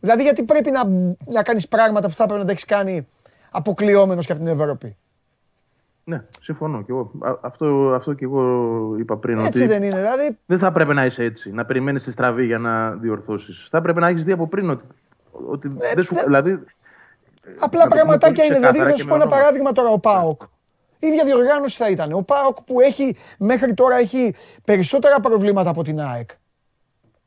δηλαδή 0.00 0.22
γιατί 0.22 0.42
πρέπει 0.42 0.70
να, 0.70 0.84
να 1.26 1.42
κάνεις 1.42 1.68
πράγματα 1.68 2.08
που 2.08 2.14
θα 2.14 2.24
πρέπει 2.24 2.40
να 2.40 2.46
τα 2.46 2.52
έχεις 2.52 2.64
κάνει 2.64 3.06
αποκλειόμενος 3.50 4.26
και 4.26 4.32
από 4.32 4.44
την 4.44 4.50
Ευρώπη; 4.60 4.96
Ναι, 6.04 6.22
συμφωνώ 6.40 6.78
και 6.82 6.92
εγώ. 6.92 7.10
Α- 7.20 7.38
Αυτό, 7.40 7.92
αυτό 7.94 8.12
και 8.12 8.24
εγώ 8.24 8.42
είπα 8.98 9.16
πριν. 9.16 9.38
Έτσι 9.38 9.58
ότι 9.58 9.68
δεν 9.72 9.82
είναι, 9.82 9.96
δηλαδή. 9.96 10.38
δεν 10.46 10.58
θα 10.58 10.72
πρέπει 10.72 10.94
να 10.94 11.04
είσαι 11.04 11.24
έτσι, 11.24 11.50
να 11.52 11.64
περιμένεις 11.64 12.02
τη 12.04 12.10
στραβή 12.10 12.44
για 12.44 12.58
να 12.58 12.90
διορθώσεις. 12.90 13.66
Θα 13.70 13.80
πρέπει 13.80 14.00
να 14.00 14.08
έχεις 14.08 14.24
δει 14.24 14.32
από 14.32 14.46
πριν 14.48 14.70
ότι. 14.70 14.84
ότι 15.46 15.68
δεν 15.94 16.04
σου, 16.04 16.14
δε- 16.14 16.22
δηλαδή, 16.22 16.50
Απλά 17.58 17.58
να 17.58 17.68
το 17.68 17.88
πούμε 17.88 17.94
πραγματάκια 17.94 18.44
πολύ 18.44 18.46
είναι. 18.46 18.54
Δηλαδή 18.56 18.78
ξεκάθαρα 18.78 18.84
θα 18.84 18.92
και 18.94 19.00
σου 19.00 19.06
με 19.06 19.10
πω 19.10 19.14
ένα 19.14 19.24
ονόματα. 19.24 19.40
παράδειγμα 19.42 19.72
τώρα, 19.72 19.88
ο 19.88 19.98
Πάοκ. 19.98 20.42
Η 20.98 21.06
ίδια 21.06 21.24
διοργάνωση 21.24 21.76
θα 21.76 21.88
ήταν. 21.90 22.12
Ο 22.12 22.22
Πάοκ 22.22 22.62
που 22.62 22.80
έχει 22.80 23.16
μέχρι 23.38 23.74
τώρα 23.74 23.96
έχει 23.96 24.34
περισσότερα 24.64 25.20
προβλήματα 25.20 25.70
από 25.70 25.82
την 25.82 26.00
ΑΕΚ. 26.00 26.30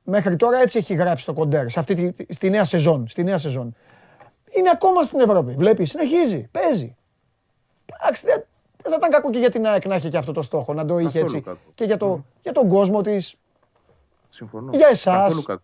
Μέχρι 0.03 0.35
τώρα 0.35 0.59
έτσι 0.59 0.77
έχει 0.77 0.93
γράψει 0.93 1.25
το 1.25 1.33
κοντέρ, 1.33 1.69
σε 1.69 1.79
αυτή 1.79 2.11
τη, 2.11 2.33
στη 2.33 2.49
νέα 2.49 2.63
σεζόν. 2.63 3.07
Στη 3.07 3.23
νέα 3.23 3.37
σεζόν. 3.37 3.75
Είναι 4.57 4.69
ακόμα 4.73 5.03
στην 5.03 5.19
Ευρώπη. 5.19 5.53
Βλέπεις, 5.57 5.89
συνεχίζει, 5.89 6.47
παίζει. 6.51 6.95
Εντάξει, 8.01 8.25
δεν, 8.25 8.43
δεν 8.81 8.91
θα 8.91 8.97
ήταν 8.97 9.09
κακό 9.09 9.29
και 9.29 9.39
για 9.39 9.49
την 9.49 9.65
ΑΕΚ 9.67 9.85
να 9.85 9.95
έχει 9.95 10.09
και 10.09 10.17
αυτό 10.17 10.31
το 10.31 10.41
στόχο, 10.41 10.73
να 10.73 10.85
το 10.85 10.97
είχε 10.97 11.19
Καθόλου 11.19 11.25
έτσι. 11.25 11.41
κακό. 11.41 11.59
Και 11.73 11.83
για, 11.83 11.97
το, 11.97 12.25
για 12.41 12.51
τον 12.51 12.67
κόσμο 12.67 13.01
της. 13.01 13.35
συμφωνώ. 14.29 14.71
Για 14.73 14.87
εσάς. 14.87 15.21
Καθόλου 15.23 15.41
κακό. 15.41 15.61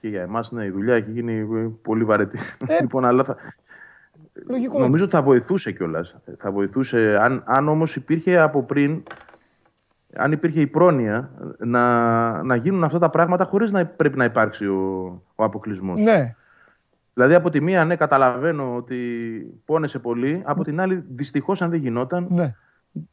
Και 0.00 0.08
για 0.08 0.22
εμάς, 0.22 0.50
ναι, 0.50 0.64
η 0.64 0.70
δουλειά 0.70 0.94
έχει 0.94 1.10
γίνει 1.10 1.32
ε, 1.32 1.70
πολύ 1.82 2.04
βαρετή. 2.04 2.38
Ε, 2.66 2.80
λοιπόν, 2.82 3.04
αλλά 3.04 3.24
θα, 3.24 3.36
Λογικό. 4.46 4.78
Νομίζω 4.78 5.04
ότι 5.04 5.12
θα 5.12 5.22
βοηθούσε 5.22 5.72
κιόλας. 5.72 6.16
Θα 6.38 6.50
βοηθούσε, 6.50 7.18
αν, 7.20 7.42
αν 7.46 7.68
όμως 7.68 7.96
υπήρχε 7.96 8.38
από 8.38 8.62
πριν, 8.62 9.02
αν 10.16 10.32
υπήρχε 10.32 10.60
η 10.60 10.66
πρόνοια 10.66 11.30
να, 11.58 12.42
να 12.42 12.56
γίνουν 12.56 12.84
αυτά 12.84 12.98
τα 12.98 13.10
πράγματα 13.10 13.44
χωρίς 13.44 13.72
να 13.72 13.86
πρέπει 13.86 14.18
να 14.18 14.24
υπάρξει 14.24 14.66
ο, 14.66 15.04
ο 15.34 15.44
αποκλεισμός. 15.44 16.00
Ναι. 16.00 16.34
Δηλαδή, 17.14 17.34
από 17.34 17.50
τη 17.50 17.60
μία, 17.60 17.84
ναι, 17.84 17.96
καταλαβαίνω 17.96 18.76
ότι 18.76 18.98
πόνεσε 19.64 19.98
πολύ. 19.98 20.42
Από 20.44 20.64
την 20.64 20.80
άλλη, 20.80 21.04
δυστυχώς, 21.08 21.62
αν 21.62 21.70
δεν 21.70 21.80
γινόταν, 21.80 22.26
Ναι. 22.30 22.54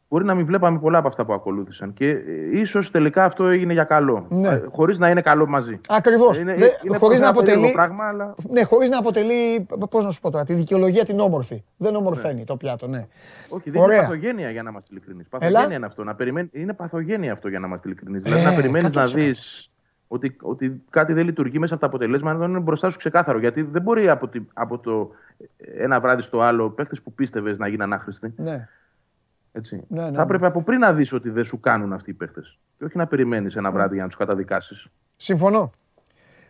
Μπορεί 0.10 0.26
να 0.26 0.34
μην 0.36 0.46
βλέπαμε 0.46 0.80
πολλά 0.80 0.98
από 0.98 1.08
αυτά 1.08 1.26
που 1.26 1.34
ακολούθησαν. 1.34 1.94
Και 1.94 2.10
ε, 2.10 2.60
ίσως 2.60 2.92
τελικά 2.92 3.24
αυτό 3.26 3.46
έγινε 3.46 3.74
για 3.74 3.84
καλό. 3.84 4.26
Ναι. 4.30 4.62
Χωρίς 4.72 5.00
να 5.00 5.10
είναι 5.10 5.22
καλό 5.22 5.48
μαζί. 5.48 5.80
Ακριβώς. 5.90 6.38
Είναι, 6.38 6.56
Δε- 6.56 6.70
είναι 6.88 6.98
χωρίς 6.98 7.20
να 7.20 7.26
ένα 7.28 7.36
περίεργο 7.36 7.60
αποτελεί. 7.62 7.74
Πράγμα, 7.74 8.08
αλλά... 8.08 8.36
Ναι, 8.50 8.64
χωρίς 8.64 8.90
να 8.90 8.98
αποτελεί. 8.98 9.68
Πώς 9.90 10.04
να 10.06 10.12
σου 10.12 10.22
πω 10.22 10.30
τώρα, 10.32 10.44
τη 10.46 10.54
δικαιολογία 10.54 11.04
την 11.06 11.20
όμορφη. 11.20 11.64
Δεν 11.78 11.96
ομορφαίνει 11.96 12.44
το 12.44 12.56
πιάτο, 12.58 12.88
ναι. 12.88 13.08
Όχι, 13.50 13.70
δεν 13.70 13.82
Ωραία. 13.82 13.96
είναι 13.98 14.06
παθογένεια 14.06 14.50
για 14.50 14.64
να 14.64 14.70
είμαστε 14.70 14.90
ειλικρινείς. 14.92 15.28
Παθογένεια 15.28 15.76
είναι 15.76 15.86
αυτό. 15.86 16.04
Να 16.04 16.16
περιμένει... 16.16 16.50
Είναι 16.52 16.74
παθογένεια 16.74 17.32
αυτό 17.34 17.48
για 17.48 17.60
να 17.60 17.68
είμαστε 17.68 17.88
ειλικρινείς. 17.88 18.24
δηλαδή 18.24 18.42
Ε, 18.42 18.46
να 18.46 18.54
περιμένεις 18.56 18.94
να 18.94 19.06
100%. 19.06 19.14
δεις 19.14 19.72
ότι, 20.08 20.36
ότι 20.42 20.82
κάτι 20.90 21.14
δεν 21.14 21.26
λειτουργεί 21.26 21.60
μέσα 21.60 21.74
από 21.74 21.82
τα 21.82 21.88
αποτελέσματα, 21.88 22.38
να 22.38 22.46
είναι 22.46 22.60
μπροστά 22.60 22.90
σου 22.90 22.98
ξεκάθαρο. 22.98 23.40
Γιατί 23.40 23.62
δεν 23.62 23.82
μπορεί 23.82 24.10
από, 24.10 24.28
τη- 24.28 24.42
από 24.54 24.78
το 24.80 25.10
ένα 25.78 26.00
βράδυ 26.00 26.22
στο 26.22 26.40
άλλο 26.42 26.70
παίχτε 26.70 26.96
που 27.04 27.14
πίστευες 27.14 27.58
να 27.58 27.68
γίνουν 27.68 27.94
άχρηστοι. 27.94 28.34
ναι. 28.38 28.68
Έτσι. 29.52 29.84
Ναι, 29.88 30.00
ναι, 30.00 30.06
θα 30.06 30.12
ναι. 30.12 30.22
έπρεπε 30.22 30.46
από 30.46 30.62
πριν 30.64 30.80
να 30.80 30.94
δεις 30.94 31.14
ότι 31.14 31.30
δεν 31.30 31.46
σου 31.46 31.60
κάνουν 31.60 31.94
αυτοί 31.94 32.10
οι 32.10 32.14
παίχτε. 32.14 32.42
Και 32.78 32.84
όχι 32.84 32.98
να 32.98 33.08
περιμένεις 33.08 33.54
Ναι. 33.54 33.60
ένα 33.60 33.72
βράδυ 33.72 33.94
για 33.94 34.04
να 34.04 34.10
τους 34.10 34.18
καταδικάσεις. 34.18 34.86
Συμφωνώ. 35.16 35.72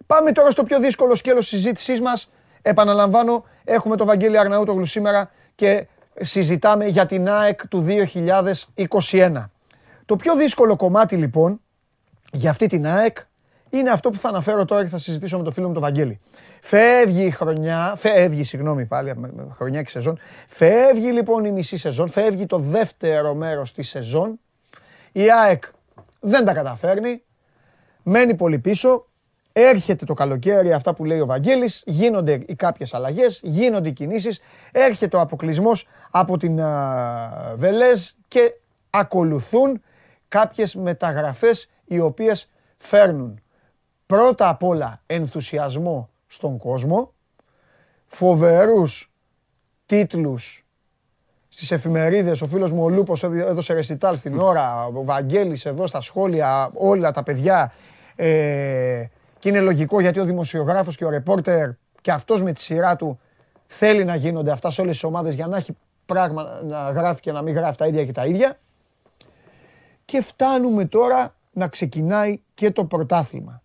Πάμε 0.05 0.31
τώρα 0.31 0.49
στο 0.51 0.63
πιο 0.63 0.79
δύσκολο 0.79 1.15
σκέλος 1.15 1.49
της 1.49 1.57
συζήτησής 1.57 2.01
μας. 2.01 2.31
Επαναλαμβάνω, 2.61 3.45
έχουμε 3.63 3.95
τον 3.95 4.07
Βαγγέλη 4.07 4.37
Αρναούτογλου 4.37 4.85
σήμερα 4.85 5.31
και 5.55 5.87
συζητάμε 6.19 6.85
για 6.85 7.05
την 7.05 7.29
ΑΕΚ 7.29 7.67
του 7.67 7.81
2021. 7.81 9.49
Το 10.05 10.15
πιο 10.15 10.35
δύσκολο 10.35 10.75
κομμάτι 10.75 11.15
λοιπόν 11.15 11.61
για 12.31 12.49
αυτή 12.49 12.67
την 12.67 12.87
ΑΕΚ 12.87 13.17
είναι 13.73 13.89
αυτό 13.89 14.09
που 14.09 14.17
θα 14.17 14.29
αναφέρω 14.29 14.65
τώρα 14.65 14.83
και 14.83 14.89
θα 14.89 14.97
συζητήσω 14.97 15.37
με 15.37 15.43
τον 15.43 15.53
φίλο 15.53 15.67
μου 15.67 15.73
τον 15.73 15.81
Βαγγέλη. 15.81 16.19
Φεύγει 16.61 17.23
η 17.25 17.29
χρονιά, 17.31 17.93
φεύγει 17.97 18.43
συγγνώμη 18.43 18.85
πάλι, 18.85 19.15
με- 19.17 19.31
με 19.35 19.47
χρονιά 19.51 19.81
και 19.81 19.89
σεζόν. 19.89 20.17
Φεύγει 20.47 21.11
λοιπόν 21.11 21.45
η 21.45 21.51
μισή 21.51 21.77
σεζόν, 21.77 22.09
φεύγει 22.09 22.45
το 22.45 22.57
δεύτερο 22.57 23.33
μέρος 23.33 23.73
της 23.73 23.89
σεζόν. 23.89 24.39
Η 25.11 25.31
ΑΕΚ 25.31 25.63
δεν 26.19 26.45
τα 26.45 26.53
καταφέρνει, 26.53 27.23
μένει 28.03 28.33
πολύ 28.35 28.59
πίσω. 28.59 29.05
Έρχεται 29.53 30.05
το 30.05 30.13
καλοκαίρι, 30.13 30.73
αυτά 30.73 30.93
που 30.93 31.05
λέει 31.05 31.19
ο 31.19 31.25
Βαγγέλης, 31.25 31.83
γίνονται 31.85 32.41
οι 32.45 32.55
κάποιες 32.55 32.93
αλλαγές, 32.93 33.39
γίνονται 33.43 33.89
οι 33.89 33.93
κινήσεις, 33.93 34.39
έρχεται 34.71 35.17
ο 35.17 35.19
αποκλεισμός 35.19 35.87
από 36.11 36.37
την 36.37 36.61
α, 36.61 37.53
Βελέζ 37.55 38.09
και 38.27 38.53
ακολουθούν 38.89 39.81
κάποιες 40.27 40.75
μεταγραφές 40.75 41.69
οι 41.85 41.99
οποίες 41.99 42.49
φέρνουν 42.77 43.40
πρώτα 44.11 44.49
απ' 44.49 44.63
όλα 44.63 45.01
ενθουσιασμό 45.05 46.09
στον 46.27 46.57
κόσμο, 46.57 47.13
φοβερούς 48.07 49.11
τίτλους 49.85 50.65
στις 51.49 51.71
εφημερίδες, 51.71 52.41
ο 52.41 52.47
φίλος 52.47 52.71
μου 52.71 52.83
ο 52.83 52.89
Λούπος 52.89 53.23
έδι- 53.23 53.41
έδωσε 53.41 53.73
ρεσιτάλ 53.73 54.17
στην 54.17 54.39
ώρα, 54.39 54.85
ο 54.85 55.03
Βαγγέλης 55.03 55.65
εδώ 55.65 55.87
στα 55.87 56.01
σχόλια, 56.01 56.71
όλα 56.73 57.11
τα 57.11 57.23
παιδιά. 57.23 57.73
Ε, 58.15 59.05
και 59.39 59.49
είναι 59.49 59.59
λογικό 59.59 60.01
γιατί 60.01 60.19
ο 60.19 60.25
δημοσιογράφος 60.25 60.95
και 60.97 61.05
ο 61.05 61.09
ρεπόρτερ 61.09 61.69
και 62.01 62.11
αυτός 62.11 62.41
με 62.41 62.51
τη 62.53 62.61
σειρά 62.61 62.95
του 62.95 63.19
θέλει 63.65 64.03
να 64.03 64.15
γίνονται 64.15 64.51
αυτά 64.51 64.71
σε 64.71 64.81
όλες 64.81 64.93
τις 64.93 65.03
ομάδες 65.03 65.35
για 65.35 65.47
να 65.47 65.57
έχει 65.57 65.77
πράγμα 66.05 66.61
να 66.63 66.91
γράφει 66.91 67.21
και 67.21 67.31
να 67.31 67.41
μην 67.41 67.53
γράφει 67.53 67.77
τα 67.77 67.87
ίδια 67.87 68.05
και 68.05 68.11
τα 68.11 68.25
ίδια. 68.25 68.57
Και 70.05 70.21
φτάνουμε 70.21 70.85
τώρα 70.85 71.35
να 71.51 71.67
ξεκινάει 71.67 72.41
και 72.53 72.71
το 72.71 72.85
πρωτάθλημα. 72.85 73.61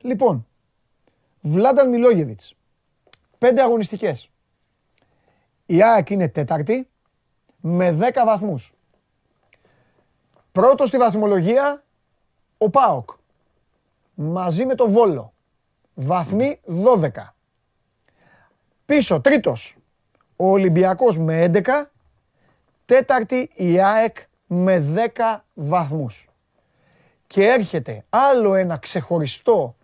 Λοιπόν, 0.00 0.46
Βλάνταν 1.40 1.88
Μιλόγεβιτς, 1.88 2.54
πέντε 3.38 3.62
αγωνιστικές. 3.62 4.30
Η 5.66 5.82
ΑΕΚ 5.82 6.10
είναι 6.10 6.28
τέταρτη 6.28 6.88
με 7.60 7.92
10 7.92 8.24
βαθμούς. 8.24 8.72
Πρώτος 10.52 10.88
στη 10.88 10.98
βαθμολογία 10.98 11.84
ο 12.58 12.70
ΠΑΟΚ 12.70 13.10
μαζί 14.14 14.66
με 14.66 14.74
το 14.74 14.90
Βόλο. 14.90 15.32
Βαθμοί 15.94 16.60
12. 16.66 17.34
Πίσω 18.86 19.20
τρίτος 19.20 19.76
ο 20.36 20.50
Ολυμπιακός 20.50 21.18
με 21.18 21.42
11. 21.42 21.90
Τέταρτη 22.84 23.50
η 23.54 23.80
ΑΕΚ 23.80 24.16
με 24.46 24.78
10 25.14 25.44
βαθμούς. 25.54 26.28
Και 27.26 27.46
έρχεται 27.46 28.04
άλλο 28.08 28.54
ένα 28.54 28.76
ξεχωριστό 28.78 29.74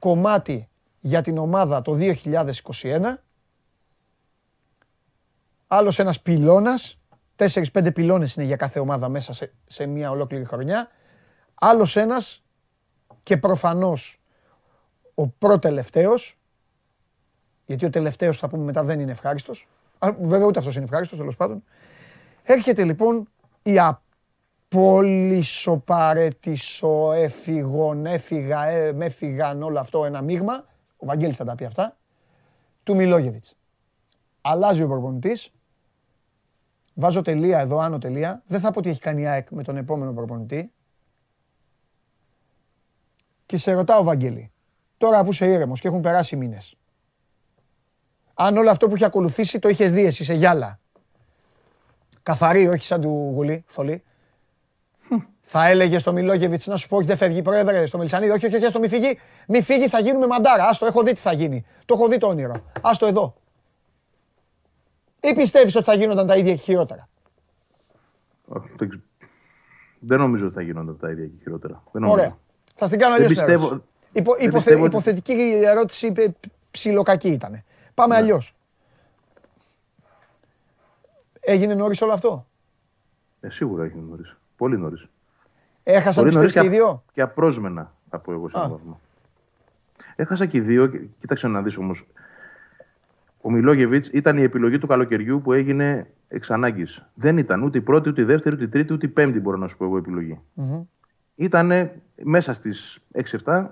κομμάτι 0.00 0.68
για 1.00 1.20
την 1.20 1.38
ομάδα 1.38 1.82
το 1.82 1.98
2021. 2.00 3.00
Άλλος 5.66 5.98
ένας 5.98 6.20
πυλώνας. 6.20 6.98
4-5 7.36 7.94
πυλώνες 7.94 8.34
είναι 8.34 8.46
για 8.46 8.56
κάθε 8.56 8.78
ομάδα 8.78 9.08
μέσα 9.08 9.32
σε, 9.32 9.52
σε 9.66 9.86
μια 9.86 10.10
ολόκληρη 10.10 10.44
χρονιά. 10.44 10.88
Άλλος 11.54 11.96
ένας 11.96 12.42
και 13.22 13.36
προφανώς 13.36 14.20
ο 15.14 15.26
προτελευταίος, 15.28 16.38
γιατί 17.66 17.84
ο 17.84 17.90
τελευταίος 17.90 18.38
θα 18.38 18.48
πούμε 18.48 18.64
μετά 18.64 18.84
δεν 18.84 19.00
είναι 19.00 19.10
ευχάριστος, 19.10 19.68
βέβαια 20.20 20.46
ούτε 20.46 20.58
αυτός 20.58 20.74
είναι 20.74 20.84
ευχάριστος 20.84 21.18
τέλος 21.18 21.36
πάντων, 21.36 21.64
έρχεται 22.42 22.84
λοιπόν 22.84 23.28
η 23.62 23.78
απόλυσο 24.72 25.76
παρέτησο 25.76 27.12
έφυγον, 27.12 28.06
έφυγα, 28.06 28.64
ε, 28.64 28.92
με 28.92 29.04
έφυγαν 29.04 29.62
όλο 29.62 29.78
αυτό 29.80 30.04
ένα 30.04 30.22
μείγμα, 30.22 30.64
ο 30.96 31.06
Βαγγέλης 31.06 31.36
θα 31.36 31.44
τα 31.44 31.54
πει 31.54 31.64
αυτά, 31.64 31.96
του 32.82 32.94
Μιλόγεβιτς. 32.94 33.56
Αλλάζει 34.40 34.82
ο 34.82 34.88
προπονητής, 34.88 35.52
βάζω 36.94 37.22
τελεία 37.22 37.58
εδώ, 37.60 37.78
άνω 37.78 37.98
τελεία, 37.98 38.42
δεν 38.46 38.60
θα 38.60 38.70
πω 38.70 38.78
ότι 38.78 38.88
έχει 38.88 39.00
κάνει 39.00 39.28
ΑΕΚ 39.28 39.50
με 39.50 39.62
τον 39.62 39.76
επόμενο 39.76 40.12
προπονητή, 40.12 40.72
και 43.46 43.56
σε 43.56 43.72
ρωτάω, 43.72 44.02
Βαγγέλη, 44.02 44.52
τώρα 44.98 45.24
που 45.24 45.30
είσαι 45.30 45.46
ήρεμος 45.46 45.80
και 45.80 45.88
έχουν 45.88 46.00
περάσει 46.00 46.36
μήνες. 46.36 46.76
Αν 48.34 48.56
όλο 48.56 48.70
αυτό 48.70 48.88
που 48.88 48.94
έχει 48.94 49.04
ακολουθήσει 49.04 49.58
το 49.58 49.68
είχες 49.68 49.92
δει 49.92 50.04
εσύ 50.04 50.24
σε 50.24 50.34
γυάλα; 50.34 50.80
Καθαρή, 52.22 52.68
όχι 52.68 52.84
σαν 52.84 53.00
του 53.00 53.30
γουλή, 53.34 53.64
θολή. 53.66 54.02
Θα 55.52 55.68
έλεγε 55.68 55.98
στο 55.98 56.12
Μιλόγεβιτς 56.12 56.66
να 56.66 56.76
σου 56.76 56.88
πω: 56.88 56.96
Όχι, 56.96 57.06
δεν 57.06 57.16
φεύγει, 57.16 57.42
πρόεδρε, 57.42 57.86
στο 57.86 57.98
Μελισανίδη. 57.98 58.32
Όχι, 58.32 58.46
όχι, 58.46 58.56
όχι, 58.56 58.66
στο 58.66 58.78
μη 58.78 58.88
φύγει. 58.88 59.18
Μη 59.48 59.62
φύγει, 59.62 59.88
θα 59.88 60.00
γίνουμε 60.00 60.26
μαντάρα. 60.26 60.68
Άστο, 60.68 60.86
έχω 60.86 61.02
δει 61.02 61.12
τι 61.12 61.20
θα 61.20 61.32
γίνει. 61.32 61.64
Το 61.84 61.94
έχω 61.94 62.08
δει 62.08 62.18
το 62.18 62.26
όνειρο. 62.26 62.52
Άστο 62.80 63.06
εδώ. 63.06 63.34
Ή 65.20 65.34
πιστεύεις 65.34 65.76
ότι 65.76 65.84
θα 65.84 65.94
γίνονταν 65.94 66.26
τα 66.26 66.36
ίδια 66.36 66.54
και 66.54 66.60
χειρότερα; 66.60 67.08
Δεν 69.98 70.18
νομίζω 70.18 70.46
ότι 70.46 70.54
θα 70.54 70.62
γίνονταν 70.62 70.98
τα 70.98 71.10
ίδια 71.10 71.26
και 71.26 71.36
χειρότερα. 71.42 71.82
Ωραία. 71.92 72.38
Θα 72.74 72.86
στην 72.86 72.98
κάνω 72.98 73.14
αλλιώς. 73.14 73.28
Πιστεύω... 73.28 73.82
Υπο, 74.12 74.32
υποθε, 74.38 74.80
υποθετική 74.80 75.60
ερώτηση 75.64 76.12
ψιλοκακή 76.70 77.28
ήταν. 77.28 77.62
Πάμε 77.94 78.14
ναι. 78.14 78.20
αλλιώς. 78.20 78.54
Έγινε 81.40 81.74
νωρίς 81.74 82.02
όλο 82.02 82.12
αυτό; 82.12 82.46
Ε, 83.40 83.50
σίγουρα 83.50 83.84
έγινε 83.84 84.02
νωρίς. 84.08 84.36
Πολύ 84.56 84.78
νωρίς. 84.78 85.08
Έχασαν 85.82 86.24
πιστεύει 86.24 86.52
και 86.52 86.64
οι 86.64 86.68
δύο; 86.68 87.04
Και 87.12 87.20
απρόσμενα, 87.20 87.92
θα 88.10 88.18
πω 88.18 88.32
εγώ 88.32 88.48
σε 88.48 88.56
έναν 88.56 88.70
βαθμό. 88.70 89.00
Έχασα 90.16 90.46
και 90.46 90.56
οι 90.56 90.60
δύο. 90.60 90.86
Κοίταξε 91.18 91.48
να 91.48 91.62
δεις 91.62 91.76
όμως. 91.76 92.06
Ο 93.40 93.50
Μιλόγεβιτς 93.50 94.08
ήταν 94.08 94.38
η 94.38 94.42
επιλογή 94.42 94.78
του 94.78 94.86
καλοκαιριού 94.86 95.40
που 95.40 95.52
έγινε 95.52 96.06
εξ 96.28 96.50
ανάγκης. 96.50 97.06
Δεν 97.14 97.38
ήταν 97.38 97.62
ούτε 97.62 97.78
η 97.78 97.80
πρώτη, 97.80 98.08
ούτε 98.08 98.20
η 98.20 98.24
δεύτερη, 98.24 98.54
ούτε 98.54 98.64
η 98.64 98.68
τρίτη, 98.68 98.92
ούτε 98.92 99.06
η 99.06 99.08
πέμπτη, 99.08 99.40
μπορώ 99.40 99.56
να 99.56 99.68
σου 99.68 99.76
πω 99.76 99.84
εγώ, 99.84 99.96
επιλογή. 99.96 100.40
Mm-hmm 100.56 100.82
ήταν 101.40 101.90
μέσα 102.22 102.52
στις 102.52 103.00
6-7, 103.44 103.66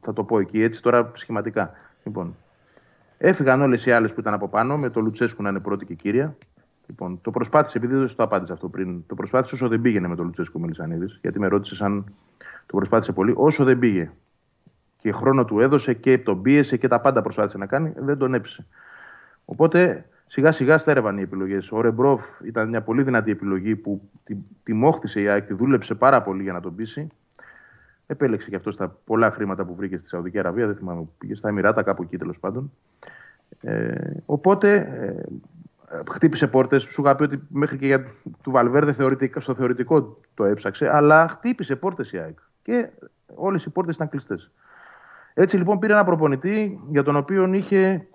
θα 0.00 0.12
το 0.12 0.24
πω 0.24 0.38
εκεί 0.38 0.62
έτσι 0.62 0.82
τώρα 0.82 1.12
σχηματικά. 1.14 1.72
Λοιπόν, 2.04 2.36
έφυγαν 3.18 3.62
όλες 3.62 3.86
οι 3.86 3.90
άλλες 3.90 4.12
που 4.12 4.20
ήταν 4.20 4.34
από 4.34 4.48
πάνω, 4.48 4.76
με 4.76 4.90
το 4.90 5.00
Λουτσέσκου 5.00 5.42
να 5.42 5.48
είναι 5.48 5.60
πρώτη 5.60 5.84
και 5.84 5.94
κύρια. 5.94 6.36
Λοιπόν, 6.86 7.20
το 7.20 7.30
προσπάθησε, 7.30 7.78
επειδή 7.78 7.94
δεν 7.94 8.06
το 8.16 8.22
απάντησε 8.22 8.52
αυτό 8.52 8.68
πριν, 8.68 9.06
το 9.06 9.14
προσπάθησε 9.14 9.54
όσο 9.54 9.68
δεν 9.68 9.80
πήγαινε 9.80 10.08
με 10.08 10.16
τον 10.16 10.24
Λουτσέσκου 10.24 10.60
Μελισανίδης, 10.60 11.18
γιατί 11.20 11.38
με 11.38 11.46
ρώτησε 11.46 11.84
αν 11.84 12.04
το 12.66 12.76
προσπάθησε 12.76 13.12
πολύ. 13.12 13.32
Όσο 13.36 13.64
δεν 13.64 13.78
πήγε 13.78 14.10
και 14.96 15.12
χρόνο 15.12 15.44
του 15.44 15.60
έδωσε 15.60 15.94
και 15.94 16.18
τον 16.18 16.42
πίεσε 16.42 16.76
και 16.76 16.88
τα 16.88 17.00
πάντα 17.00 17.22
προσπάθησε 17.22 17.58
να 17.58 17.66
κάνει, 17.66 17.92
δεν 17.96 18.18
τον 18.18 18.34
έπεισε. 18.34 18.66
Οπότε 19.44 20.08
σιγά 20.26 20.52
σιγά 20.52 20.78
στέρευαν 20.78 21.18
οι 21.18 21.22
επιλογές. 21.22 21.72
Ο 21.72 21.80
Ρεμπρόφ 21.80 22.24
ήταν 22.44 22.68
μια 22.68 22.82
πολύ 22.82 23.02
δυνατή 23.02 23.30
επιλογή 23.30 23.76
που 23.76 24.08
τη, 24.24 24.36
τη 24.62 24.72
μόχτισε 24.72 25.20
η 25.20 25.28
ΑΕΚ, 25.28 25.46
τη 25.46 25.54
δούλεψε 25.54 25.94
πάρα 25.94 26.22
πολύ 26.22 26.42
για 26.42 26.52
να 26.52 26.60
τον 26.60 26.74
πείσει. 26.74 27.08
Επέλεξε 28.06 28.50
και 28.50 28.56
αυτός 28.56 28.74
στα 28.74 28.96
πολλά 29.04 29.30
χρήματα 29.30 29.64
που 29.64 29.74
βρήκε 29.74 29.96
στη 29.96 30.08
Σαουδική 30.08 30.38
Αραβία. 30.38 30.66
Δεν 30.66 30.76
θυμάμαι, 30.76 31.08
πήγε 31.18 31.34
στα 31.34 31.48
Εμμυράτα, 31.48 31.82
κάπου 31.82 32.02
εκεί 32.02 32.16
τέλος 32.16 32.38
πάντων. 32.38 32.72
Ε, 33.60 34.10
οπότε 34.26 34.74
ε, 34.74 35.22
χτύπησε 36.12 36.46
πόρτες. 36.46 36.82
Σου 36.82 37.02
είχα 37.02 37.16
πει 37.16 37.22
ότι 37.22 37.40
μέχρι 37.48 37.78
και 37.78 37.86
για 37.86 38.04
του 38.42 38.50
Βαλβέρδε 38.50 38.92
θεωρητικά, 38.92 39.40
στο 39.40 39.54
θεωρητικό 39.54 40.20
το 40.34 40.44
έψαξε, 40.44 40.90
αλλά 40.94 41.28
χτύπησε 41.28 41.76
πόρτες 41.76 42.12
η 42.12 42.18
ΑΕΚ. 42.18 42.38
Και 42.62 42.88
όλες 43.34 43.64
οι 43.64 43.70
πόρτες 43.70 43.94
ήταν 43.94 44.08
κλειστές. 44.08 44.50
Έτσι 45.34 45.56
λοιπόν 45.56 45.78
πήρε 45.78 45.92
ένα 45.92 46.04
προπονητή 46.04 46.80
για 46.90 47.02
τον 47.02 47.16
οποίο 47.16 47.52
είχε 47.52 48.06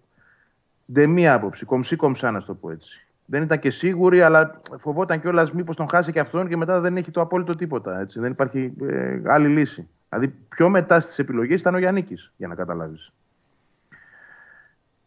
Ντε 0.94 1.08
μία 1.08 1.34
άποψη. 1.34 1.66
Κομψή 1.66 1.96
κομψά, 1.96 2.32
να 2.32 2.42
το 2.44 2.54
πω 2.54 2.72
έτσι. 2.72 3.08
Δεν 3.26 3.42
ήταν 3.44 3.60
και 3.60 3.70
σίγουρη, 3.70 4.22
αλλά 4.22 4.62
φοβόταν 4.80 5.22
κιόλας 5.22 5.52
μήπως 5.52 5.76
τον 5.76 5.90
χάσει 5.90 6.12
και 6.12 6.20
αυτόν 6.20 6.48
και 6.48 6.58
μετά 6.58 6.80
δεν 6.80 6.98
έχει 6.98 7.12
το 7.12 7.22
απόλυτο 7.22 7.56
τίποτα. 7.56 8.00
Έτσι. 8.00 8.20
Δεν 8.20 8.32
υπάρχει 8.32 8.74
ε, 8.82 9.22
άλλη 9.26 9.48
λύση. 9.48 9.88
Δηλαδή, 10.10 10.36
πιο 10.50 10.70
μετά 10.70 11.00
στις 11.00 11.20
επιλογές 11.20 11.62
ήταν 11.62 11.76
ο 11.76 11.78
Γιάννη, 11.78 12.06
για 12.38 12.48
να 12.48 12.56
καταλάβεις. 12.56 13.12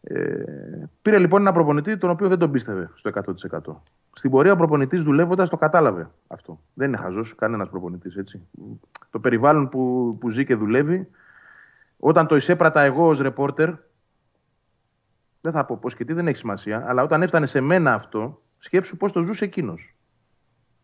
Ε, 0.05 0.43
πήρε 1.01 1.19
λοιπόν 1.19 1.41
ένα 1.41 1.51
προπονητή 1.51 1.97
τον 1.97 2.09
οποίο 2.09 2.27
δεν 2.27 2.37
τον 2.37 2.51
πίστευε 2.51 2.89
στο 2.93 3.11
100%. 3.13 3.75
Στην 4.13 4.31
πορεία 4.31 4.51
ο 4.51 4.55
προπονητής 4.55 5.03
δουλεύοντας 5.03 5.49
το 5.49 5.57
κατάλαβε 5.57 6.09
αυτό. 6.27 6.59
Δεν 6.73 6.87
είναι 6.87 6.97
χαζός 6.97 7.35
κανένας 7.35 7.69
προπονητής. 7.69 8.37
Το 9.09 9.19
περιβάλλον 9.19 9.69
που, 9.69 10.15
που 10.19 10.29
ζει 10.29 10.45
και 10.45 10.55
δουλεύει, 10.55 11.09
όταν 11.97 12.27
το 12.27 12.35
εισέπρατα 12.35 12.81
εγώ 12.81 13.07
ως 13.07 13.19
ρεπόρτερ, 13.19 13.69
δεν 15.41 15.51
θα 15.51 15.65
πω 15.65 15.77
πώς 15.77 15.95
και 15.95 16.05
τι, 16.05 16.13
δεν 16.13 16.27
έχει 16.27 16.37
σημασία. 16.37 16.83
Αλλά 16.87 17.03
όταν 17.03 17.21
έφτανε 17.21 17.45
σε 17.45 17.61
μένα 17.61 17.93
αυτό, 17.93 18.41
σκέψου 18.57 18.97
πώς 18.97 19.11
το 19.11 19.21
ζούσε 19.21 19.45
εκείνος. 19.45 19.95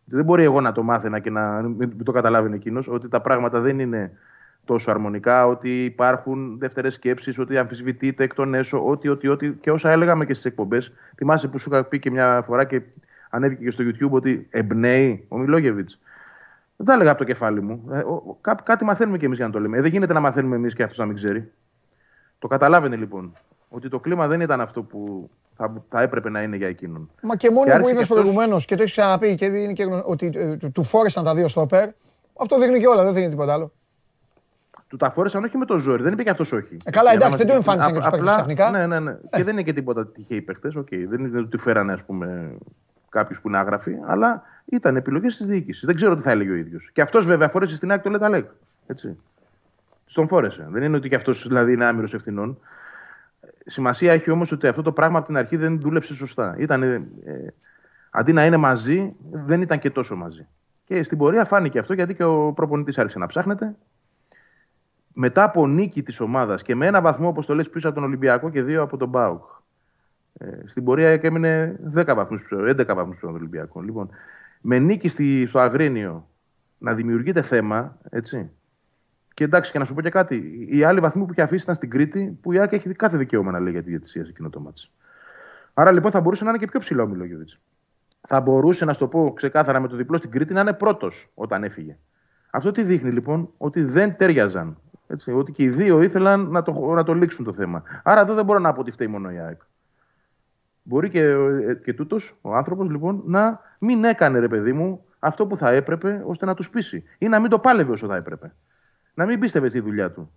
Δεν 0.04 0.24
μπορεί 0.24 0.42
εγώ 0.42 0.60
να 0.60 0.72
το 0.72 0.82
μάθαινα 0.82 1.18
και 1.18 1.30
να 1.30 1.62
μην 1.62 2.04
το 2.04 2.12
καταλάβει 2.12 2.54
εκείνος 2.54 2.88
ότι 2.88 3.08
τα 3.08 3.20
πράγματα 3.20 3.60
δεν 3.60 3.78
είναι 3.78 4.12
τόσο 4.70 4.90
αρμονικά, 4.90 5.46
ότι 5.46 5.84
υπάρχουν 5.84 6.58
δεύτερες 6.58 6.94
σκέψεις, 6.94 7.38
ότι 7.38 7.58
αμφισβητείται 7.58 8.24
εκ 8.24 8.34
των 8.34 8.54
έσω, 8.54 8.86
ότι, 8.86 9.08
ότι, 9.08 9.28
ότι. 9.28 9.58
Και 9.60 9.70
όσα 9.70 9.90
έλεγαμε 9.90 10.24
και 10.24 10.34
στις 10.34 10.44
εκπομπές, 10.44 10.92
θυμάσαι 11.16 11.48
που 11.48 11.58
σου 11.58 11.68
είχα 11.72 11.84
πει 11.84 11.98
και 11.98 12.10
μια 12.10 12.42
φορά 12.46 12.64
και 12.64 12.82
ανέβηκε 13.30 13.64
και 13.64 13.70
στο 13.70 13.84
YouTube 13.84 14.10
ότι 14.10 14.46
εμπνέει 14.50 15.24
ο 15.28 15.38
Μιλόγεβιτς. 15.38 16.00
Δεν 16.76 16.86
τα 16.86 16.92
έλεγα 16.92 17.10
από 17.10 17.18
το 17.18 17.24
κεφάλι 17.24 17.62
μου. 17.62 17.88
Ε, 17.92 18.02
κάτι 18.62 18.84
μαθαίνουμε 18.84 19.18
κι 19.18 19.24
εμείς 19.24 19.36
για 19.36 19.46
να 19.46 19.52
το 19.52 19.60
λέμε. 19.60 19.78
Ε, 19.78 19.80
δεν 19.80 19.90
γίνεται 19.90 20.12
να 20.12 20.20
μαθαίνουμε 20.20 20.56
εμείς 20.56 20.74
και 20.74 20.82
αυτός 20.82 20.98
να 20.98 21.06
μην 21.06 21.14
ξέρει. 21.14 21.50
Το 22.38 22.48
καταλάβαινε 22.48 22.96
λοιπόν 22.96 23.32
ότι 23.68 23.88
το 23.88 24.00
κλίμα 24.00 24.26
δεν 24.26 24.40
ήταν 24.40 24.60
αυτό 24.60 24.82
που 24.82 25.30
θα, 25.56 25.84
θα 25.88 26.02
έπρεπε 26.02 26.30
να 26.30 26.42
είναι 26.42 26.56
για 26.56 26.68
εκείνον. 26.68 27.10
Μα 27.22 27.36
και 27.36 27.50
μόνο 27.50 27.76
που 27.80 27.88
είπες 27.88 28.06
προηγουμένως 28.06 28.64
και 28.64 28.74
το 28.74 28.82
έχεις 28.82 28.94
ξαναπεί 28.94 29.34
και 29.34 29.44
είναι 29.44 29.72
και 29.72 29.84
ότι 30.04 30.30
ε, 30.34 30.56
του 30.56 30.84
φόρεσαν 30.84 31.24
τα 31.24 31.34
δύο 31.34 31.48
στόπερ, 31.48 31.88
αυτό 32.38 32.58
δείχνει 32.58 32.80
και 32.80 32.86
όλα, 32.86 33.04
δεν 33.04 33.12
δείχνει 33.12 33.30
τίποτα 33.30 33.52
άλλο. 33.52 33.70
Του 34.90 34.96
τα 34.96 35.10
φόρεσαν 35.10 35.44
όχι 35.44 35.56
με 35.56 35.64
το 35.64 35.78
ζόρι, 35.78 36.02
δεν 36.02 36.12
είπε 36.12 36.22
και 36.22 36.30
αυτός 36.30 36.52
όχι. 36.52 36.76
Ε, 36.84 36.90
καλά, 36.90 37.12
εντάξει, 37.12 37.38
δεν 37.38 37.46
το 37.46 37.52
εμφάνισαν 37.52 37.92
και 37.92 37.98
τους 37.98 38.08
παίκτες 38.10 38.30
ξαφνικά. 38.30 38.70
Ναι, 38.70 38.86
ναι, 38.86 39.00
ναι. 39.00 39.10
Ε. 39.10 39.36
Και 39.36 39.44
δεν 39.44 39.52
είναι 39.52 39.62
και 39.62 39.72
τίποτα 39.72 40.06
τυχαίοι 40.06 40.40
παίκτες. 40.40 40.74
Okay. 40.78 41.04
Δεν 41.08 41.20
είναι 41.20 41.38
ότι 41.38 41.58
φέρανε 41.58 41.92
ας 41.92 42.04
πούμε, 42.04 42.56
κάποιους 43.08 43.40
που 43.40 43.48
είναι 43.48 43.58
άγραφοι, 43.58 43.96
αλλά 44.06 44.42
ήταν 44.64 44.96
επιλογές 44.96 45.36
της 45.36 45.46
διοίκησης. 45.46 45.84
Δεν 45.84 45.94
ξέρω 45.94 46.16
τι 46.16 46.22
θα 46.22 46.30
έλεγε 46.30 46.50
ο 46.50 46.54
ίδιος. 46.54 46.90
Και 46.92 47.00
αυτός 47.00 47.26
βέβαια 47.26 47.48
φόρεσε 47.48 47.76
στην 47.76 47.90
άκρη 47.90 48.02
το 48.02 48.10
Λεταλέκ. 48.10 48.48
Έτσι. 48.86 49.18
Στον 50.06 50.28
φόρεσε. 50.28 50.66
Δεν 50.70 50.82
είναι 50.82 50.96
ότι 50.96 51.08
και 51.08 51.14
αυτός 51.14 51.46
δηλαδή 51.48 51.72
είναι 51.72 51.84
άμυρος 51.84 52.14
ευθυνών. 52.14 52.58
Σημασία 53.66 54.12
έχει 54.12 54.30
όμως 54.30 54.52
ότι 54.52 54.66
αυτό 54.66 54.82
το 54.82 54.92
πράγμα 54.92 55.18
από 55.18 55.26
την 55.26 55.36
αρχή 55.36 55.56
δεν 55.56 55.80
δούλεψε 55.80 56.14
σωστά. 56.14 56.54
Ήταν, 56.58 56.82
ε, 56.82 57.04
αντί 58.10 58.32
να 58.32 58.44
είναι 58.44 58.56
μαζί, 58.56 59.14
δεν 59.30 59.62
ήταν 59.62 59.78
και 59.78 59.90
τόσο 59.90 60.16
μαζί. 60.16 60.46
Και 60.84 61.02
στην 61.02 61.18
πορεία 61.18 61.44
φάνηκε 61.44 61.78
αυτό 61.78 61.92
γιατί 61.92 62.14
και 62.14 62.24
ο 62.24 62.52
προπονητής 62.52 62.98
άρχισε 62.98 63.18
να 63.18 63.26
ψάχνεται. 63.26 63.74
Μετά 65.12 65.42
από 65.42 65.66
νίκη 65.66 66.02
της 66.02 66.20
ομάδας 66.20 66.62
και 66.62 66.74
με 66.74 66.86
ένα 66.86 67.00
βαθμό, 67.00 67.28
όπως 67.28 67.46
το 67.46 67.54
λες, 67.54 67.70
πίσω 67.70 67.88
από 67.88 67.96
τον 67.96 68.04
Ολυμπιακό 68.04 68.50
και 68.50 68.62
δύο 68.62 68.82
από 68.82 68.96
τον 68.96 69.08
Μπάουκ. 69.08 69.44
Ε, 70.38 70.46
στην 70.66 70.84
πορεία 70.84 71.10
έμεινε 71.22 71.80
10 71.94 72.14
βαθμούς 72.14 72.46
11 72.50 72.94
βαθμούς 72.94 73.16
πίσω 73.16 73.26
από 73.26 73.26
τον 73.26 73.34
Ολυμπιακό. 73.34 73.80
Λοιπόν, 73.80 74.10
με 74.60 74.78
νίκη 74.78 75.08
στη, 75.08 75.46
στο 75.46 75.58
Αγρίνιο 75.58 76.28
να 76.78 76.94
δημιουργείται 76.94 77.42
θέμα, 77.42 77.98
έτσι. 78.10 78.50
Και 79.34 79.44
εντάξει, 79.44 79.72
και 79.72 79.78
να 79.78 79.84
σου 79.84 79.94
πω 79.94 80.00
και 80.00 80.10
κάτι. 80.10 80.66
Οι 80.70 80.82
άλλοι 80.82 81.00
βαθμοί 81.00 81.24
που 81.24 81.32
είχε 81.32 81.42
αφήσει 81.42 81.62
ήταν 81.62 81.74
στην 81.74 81.90
Κρήτη, 81.90 82.38
που 82.40 82.52
η 82.52 82.60
Άκη 82.60 82.74
έχει 82.74 82.92
κάθε 82.92 83.16
δικαίωμα 83.16 83.50
να 83.50 83.60
λέει 83.60 83.72
για 83.72 83.82
τη 83.82 83.88
διαιτησία 83.88 84.24
σε 84.24 84.30
εκείνο 84.30 84.50
το 84.50 84.60
μάτσο. 84.60 84.90
Άρα 85.74 85.92
λοιπόν 85.92 86.10
θα 86.10 86.20
μπορούσε 86.20 86.44
να 86.44 86.50
είναι 86.50 86.58
και 86.58 86.66
πιο 86.66 86.80
ψηλό 86.80 87.02
ο 87.02 87.06
Μιλόγεβιτ. 87.06 87.48
Θα 88.28 88.40
μπορούσε 88.40 88.84
να 88.84 88.92
σου 88.92 88.98
το 88.98 89.08
πω 89.08 89.32
ξεκάθαρα 89.32 89.80
με 89.80 89.88
το 89.88 89.96
διπλό 89.96 90.16
στην 90.16 90.30
Κρήτη 90.30 90.52
να 90.52 90.60
είναι 90.60 90.72
πρώτος 90.72 91.30
όταν 91.34 91.64
έφυγε. 91.64 91.96
Αυτό 92.50 92.70
τι 92.70 92.82
δείχνει 92.82 93.10
λοιπόν, 93.10 93.50
ότι 93.56 93.82
δεν 93.82 94.16
τέριαζαν. 94.16 94.78
Έτσι, 95.12 95.32
ότι 95.32 95.52
και 95.52 95.62
οι 95.62 95.68
δύο 95.68 96.02
ήθελαν 96.02 96.50
να 96.50 96.62
το, 96.62 96.72
να 96.72 97.02
το 97.02 97.14
λήξουν 97.14 97.44
το 97.44 97.52
θέμα. 97.52 97.82
Άρα 98.02 98.20
εδώ 98.20 98.34
δεν 98.34 98.44
μπορώ 98.44 98.58
να 98.58 98.72
πω 98.72 98.80
ότι 98.80 98.90
φταίει 98.90 99.06
μόνο 99.06 99.30
η 99.30 99.38
ΑΕΚ. 99.38 99.60
Μπορεί 100.82 101.08
και, 101.08 101.22
ε, 101.22 101.74
και 101.74 101.92
τούτος 101.92 102.38
ο 102.40 102.54
άνθρωπος 102.54 102.90
λοιπόν 102.90 103.22
να 103.26 103.60
μην 103.78 104.04
έκανε 104.04 104.38
ρε 104.38 104.48
παιδί 104.48 104.72
μου 104.72 105.04
αυτό 105.18 105.46
που 105.46 105.56
θα 105.56 105.70
έπρεπε 105.70 106.22
ώστε 106.24 106.46
να 106.46 106.54
τους 106.54 106.70
πείσει. 106.70 107.04
Ή 107.18 107.28
να 107.28 107.40
μην 107.40 107.50
το 107.50 107.58
πάλευε 107.58 107.92
όσο 107.92 108.06
θα 108.06 108.16
έπρεπε. 108.16 108.52
Να 109.14 109.26
μην 109.26 109.40
πίστευε 109.40 109.68
στη 109.68 109.80
δουλειά 109.80 110.10
του. 110.10 110.32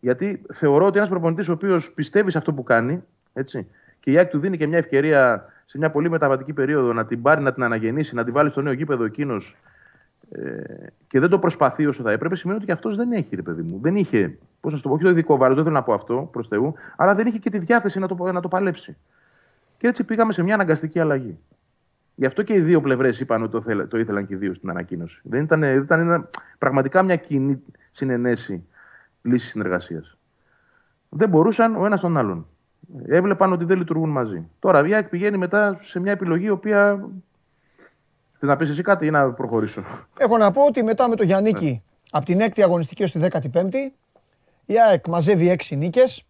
Γιατί 0.00 0.42
θεωρώ 0.52 0.86
ότι 0.86 0.96
ένας 0.96 1.08
προπονητής 1.08 1.48
ο 1.48 1.52
οποίος 1.52 1.92
πιστεύει 1.92 2.30
σε 2.30 2.38
αυτό 2.38 2.52
που 2.52 2.62
κάνει, 2.62 3.02
έτσι, 3.32 3.68
και 4.00 4.10
η 4.10 4.16
ΑΕΚ 4.16 4.28
του 4.28 4.38
δίνει 4.38 4.56
και 4.56 4.66
μια 4.66 4.78
ευκαιρία 4.78 5.44
σε 5.64 5.78
μια 5.78 5.90
πολύ 5.90 6.10
μεταβατική 6.10 6.52
περίοδο 6.52 6.92
να 6.92 7.04
την 7.04 7.22
πάρει, 7.22 7.42
να 7.42 7.52
την 7.52 7.62
αναγεννήσει, 7.62 8.14
να 8.14 8.24
την 8.24 8.32
βάλει 8.32 8.50
στο 8.50 8.60
νέο 8.60 8.72
γήπεδο 8.72 9.04
εκείνος 9.04 9.56
ε, 9.56 9.58
και 11.06 11.20
δεν 11.20 11.28
το 11.28 11.38
προσπαθεί 11.38 11.86
όσο 11.86 12.02
θα 12.02 12.10
έπρεπε, 12.10 12.36
σημαίνει 12.36 12.58
ότι 12.58 12.66
και 12.66 12.72
αυτός 12.72 12.96
δεν 12.96 13.12
έχει, 13.12 13.36
ρε 13.36 13.42
παιδί 13.42 13.62
μου. 13.62 13.78
Δεν 13.82 13.96
είχε, 13.96 14.38
πώς 14.60 14.72
να 14.72 14.80
το 14.80 14.88
πω, 14.88 14.94
όχι 14.94 15.04
το 15.04 15.10
ειδικό 15.10 15.36
βάρος, 15.36 15.54
δεν 15.54 15.64
θέλω 15.64 15.76
να 15.76 15.82
πω 15.82 15.92
αυτό 15.92 16.28
προς 16.32 16.48
Θεού, 16.48 16.74
αλλά 16.96 17.14
δεν 17.14 17.26
είχε 17.26 17.38
και 17.38 17.50
τη 17.50 17.58
διάθεση 17.58 17.98
να 17.98 18.08
το, 18.08 18.32
να 18.32 18.40
το 18.40 18.48
παλέψει. 18.48 18.96
Και 19.76 19.86
έτσι 19.86 20.04
πήγαμε 20.04 20.32
σε 20.32 20.42
μια 20.42 20.54
αναγκαστική 20.54 21.00
αλλαγή. 21.00 21.38
Γι' 22.14 22.26
αυτό 22.26 22.42
και 22.42 22.54
οι 22.54 22.60
δύο 22.60 22.80
πλευρές 22.80 23.20
είπαν 23.20 23.42
ότι 23.42 23.64
το, 23.64 23.86
το 23.86 23.98
ήθελαν 23.98 24.26
και 24.26 24.34
οι 24.34 24.36
δύο 24.36 24.54
στην 24.54 24.70
ανακοίνωση. 24.70 25.20
Δεν 25.24 25.42
ήταν, 25.42 25.62
ήταν 25.62 26.00
ένα, 26.00 26.28
πραγματικά 26.58 27.02
μια 27.02 27.16
κοινή 27.16 27.62
συνενέση 27.90 28.64
λύση 29.22 29.48
συνεργασίας. 29.48 30.16
Δεν 31.08 31.28
μπορούσαν 31.28 31.76
ο 31.76 31.84
ένας 31.84 32.00
τον 32.00 32.16
άλλον. 32.16 32.46
Έβλεπαν 33.06 33.52
ότι 33.52 33.64
δεν 33.64 33.78
λειτουργούν 33.78 34.10
μαζί. 34.10 34.48
Τώρα 34.58 34.98
η 34.98 35.08
πηγαίνει 35.08 35.36
μετά 35.36 35.78
σε 35.82 36.00
μια 36.00 36.12
επιλογή 36.12 36.44
η 36.44 36.50
οποία. 36.50 37.08
Θες 38.44 38.52
να 38.52 38.58
πεις 38.58 38.70
εσύ 38.70 38.82
κάτι 38.82 39.06
ή 39.06 39.10
να 39.10 39.32
προχωρήσω; 39.32 39.82
Έχω 40.18 40.36
να 40.36 40.50
πω 40.50 40.64
ότι 40.64 40.82
μετά 40.82 41.08
με 41.08 41.16
το 41.16 41.22
Γιάννικη 41.22 41.70
ναι. 41.70 41.80
από 42.10 42.24
την 42.24 42.40
6η 42.40 42.60
αγωνιστική 42.60 43.02
ως 43.02 43.10
τη 43.10 43.20
15η 43.22 43.74
η 44.66 44.80
ΑΕΚ 44.80 45.06
μαζεύει 45.06 45.56
6 45.68 45.76
νίκες, 45.76 46.24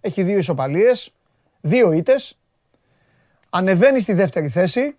έχει 0.00 0.22
δύο 0.22 0.38
ισοπαλίες, 0.38 1.12
δύο 1.60 1.92
ήττες, 1.92 2.38
ανεβαίνει 3.50 4.00
στη 4.00 4.12
δεύτερη 4.12 4.48
θέση. 4.48 4.96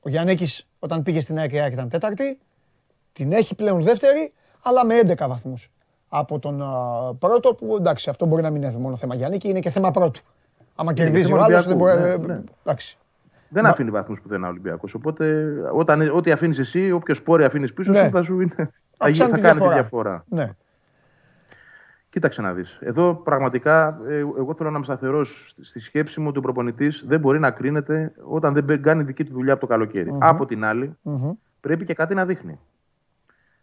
Ο 0.00 0.08
Γιάννικης 0.08 0.68
όταν 0.78 1.02
πήγε 1.02 1.20
στην 1.20 1.38
ΑΕΚ, 1.38 1.52
η 1.52 1.58
ΑΕΚ 1.58 1.72
ήταν 1.72 1.88
τέταρτη. 1.88 2.38
Την 3.12 3.32
έχει 3.32 3.54
πλέον 3.54 3.82
δεύτερη, 3.82 4.32
αλλά 4.62 4.84
με 4.84 5.00
11 5.04 5.28
βαθμούς 5.28 5.70
από 6.08 6.38
τον 6.38 6.58
πρώτο 7.18 7.54
που 7.54 7.76
εντάξει 7.76 8.10
αυτό 8.10 8.26
μπορεί 8.26 8.42
να 8.42 8.50
μην 8.50 8.62
είναι 8.62 8.78
μόνο 8.78 8.96
θέμα 8.96 9.14
Γιάννη 9.14 9.36
και 9.36 9.48
είναι 9.48 9.60
και 9.60 9.70
θέμα 9.70 9.90
πρώτου. 9.90 10.20
Άμα 10.74 10.92
κερδίζει 10.92 11.32
ο 11.32 11.42
άλλος 11.42 11.66
δεν 11.66 11.76
μπορεί... 11.76 12.00
Ναι, 12.00 12.16
ναι. 12.16 12.40
Εντάξει. 12.64 12.98
Δεν 13.48 13.66
αφήνει 13.66 13.90
βαθμούς 13.90 14.20
πουθενά 14.20 14.46
ο 14.46 14.50
Ολυμπιακός. 14.50 14.94
Οπότε 14.94 15.54
όταν, 15.72 16.10
ό,τι 16.12 16.30
αφήνεις 16.30 16.58
εσύ, 16.58 16.90
όποιος 16.90 17.22
πόρε 17.22 17.44
αφήνεις 17.44 17.72
πίσω 17.72 17.92
ναι. 17.92 17.98
σου, 17.98 18.10
θα 18.10 18.22
σου 18.22 18.40
είναι. 18.40 18.70
θα, 18.96 19.38
κάνει 19.38 19.60
τη 19.60 19.68
διαφορά. 19.68 20.24
Ναι. 20.28 20.50
Κοίταξε 22.10 22.42
να 22.42 22.54
δεις. 22.54 22.78
Εδώ 22.80 23.14
πραγματικά 23.14 24.00
ε, 24.08 24.16
εγώ 24.18 24.54
θέλω 24.56 24.70
να 24.70 24.76
είμαι 24.76 24.84
σταθερός 24.84 25.54
στη 25.60 25.80
σκέψη 25.80 26.20
μου 26.20 26.26
ότι 26.28 26.38
ο 26.38 26.40
προπονητής 26.40 27.04
δεν 27.06 27.20
μπορεί 27.20 27.38
να 27.38 27.50
κρίνεται 27.50 28.12
όταν 28.24 28.54
δεν 28.54 28.82
κάνει 28.82 29.02
δική 29.02 29.24
του 29.24 29.32
δουλειά 29.32 29.52
από 29.52 29.60
το 29.60 29.66
καλοκαιρι 29.66 30.14
Από 30.18 30.46
την 30.46 30.64
άλλη, 30.64 30.96
πρέπει 31.60 31.84
και 31.84 31.94
κάτι 31.94 32.14
να 32.14 32.26
δείχνει. 32.26 32.58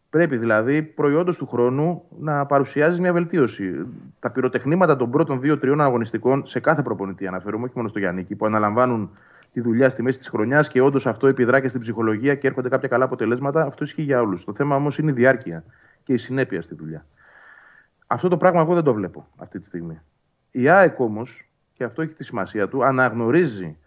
Πρέπει 0.10 0.38
δηλαδή 0.38 0.82
προϊόντος 0.82 1.38
του 1.38 1.48
χρόνου 1.48 2.04
να 2.20 2.46
παρουσιάζει 2.46 3.02
μια 3.02 3.14
βελτίωση. 3.14 3.86
Τα 4.20 4.32
πυροτεχνήματα 4.32 4.96
των 4.96 5.12
πρώτων 5.12 5.40
δύο-τριών 5.40 5.82
αγωνιστικών 5.82 6.46
σε 6.46 6.60
κάθε 6.60 6.82
προπονητή, 6.82 7.28
αναφέρομαι, 7.28 7.64
όχι 7.64 7.74
μόνο 7.76 7.88
στο 7.88 8.00
Γιάννη, 8.00 8.24
που 8.24 8.46
αναλαμβάνουν 8.46 9.12
τη 9.56 9.62
δουλειά 9.62 9.90
στη 9.90 10.04
μέση 10.04 10.18
της 10.18 10.28
χρονιάς 10.28 10.68
και 10.68 10.82
όντως 10.82 11.08
αυτό 11.08 11.28
επιδρά 11.28 11.60
και 11.60 11.68
στην 11.68 11.82
ψυχολογία 11.82 12.36
και 12.36 12.48
έρχονται 12.48 12.70
κάποια 12.70 12.88
καλά 12.88 13.06
αποτελέσματα. 13.06 13.66
Αυτό 13.66 13.84
ισχύει 13.84 14.02
για 14.02 14.22
όλους. 14.22 14.46
Το 14.46 14.54
θέμα 14.54 14.76
όμως 14.76 14.98
είναι 14.98 15.12
η 15.12 15.14
διάρκεια 15.14 15.64
και 16.04 16.14
η 16.14 16.18
συνέπεια 16.18 16.62
στη 16.62 16.76
δουλειά. 16.76 17.06
Αυτό 18.08 18.28
το 18.28 18.38
πράγμα 18.38 18.62
εγώ 18.62 18.74
δεν 18.74 18.84
το 18.84 18.94
βλέπω 18.94 19.28
αυτή 19.38 19.60
τη 19.60 19.66
στιγμή. 19.66 20.02
Η 20.52 20.70
ΑΕΚ 20.70 21.00
όμως, 21.00 21.50
και 21.74 21.84
αυτό 21.84 22.02
έχει 22.02 22.14
τη 22.14 22.24
σημασία 22.24 22.68
του, 22.68 22.86
αναγνωρίζει 22.86 23.78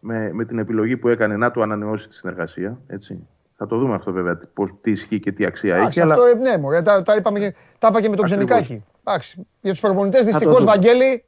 με, 0.00 0.32
με 0.32 0.44
την 0.44 0.58
επιλογή 0.58 0.96
που 0.96 1.08
έκανε 1.08 1.36
να 1.36 1.50
του 1.50 1.62
ανανεώσει 1.62 2.08
τη 2.08 2.14
συνεργασία. 2.14 2.80
Έτσι. 2.86 3.26
Θα 3.56 3.66
το 3.66 3.78
δούμε 3.78 3.94
αυτό 3.94 4.12
βέβαια, 4.12 4.40
πώς, 4.54 4.74
τι 4.80 4.90
ισχύει 4.90 5.20
και 5.20 5.32
τι 5.32 5.44
αξία 5.44 5.76
έχει. 5.76 6.00
Αυτό 6.00 6.22
αλλά... 6.22 6.34
ναι, 6.34 6.58
μωρέ, 6.58 6.82
τα, 6.82 7.02
τα, 7.02 7.14
είπαμε 7.14 7.38
και, 7.38 7.54
τα 7.78 7.88
είπα 7.90 8.00
και 8.00 8.08
με 8.08 8.16
τον 8.16 8.24
Ξενικάκη. 8.24 8.84
Εντάξει, 9.04 9.46
για 9.60 9.70
τους 9.70 9.80
προπονητές 9.80 10.24
δυστυχώς, 10.24 10.64
Βαγγέλη, 10.64 11.24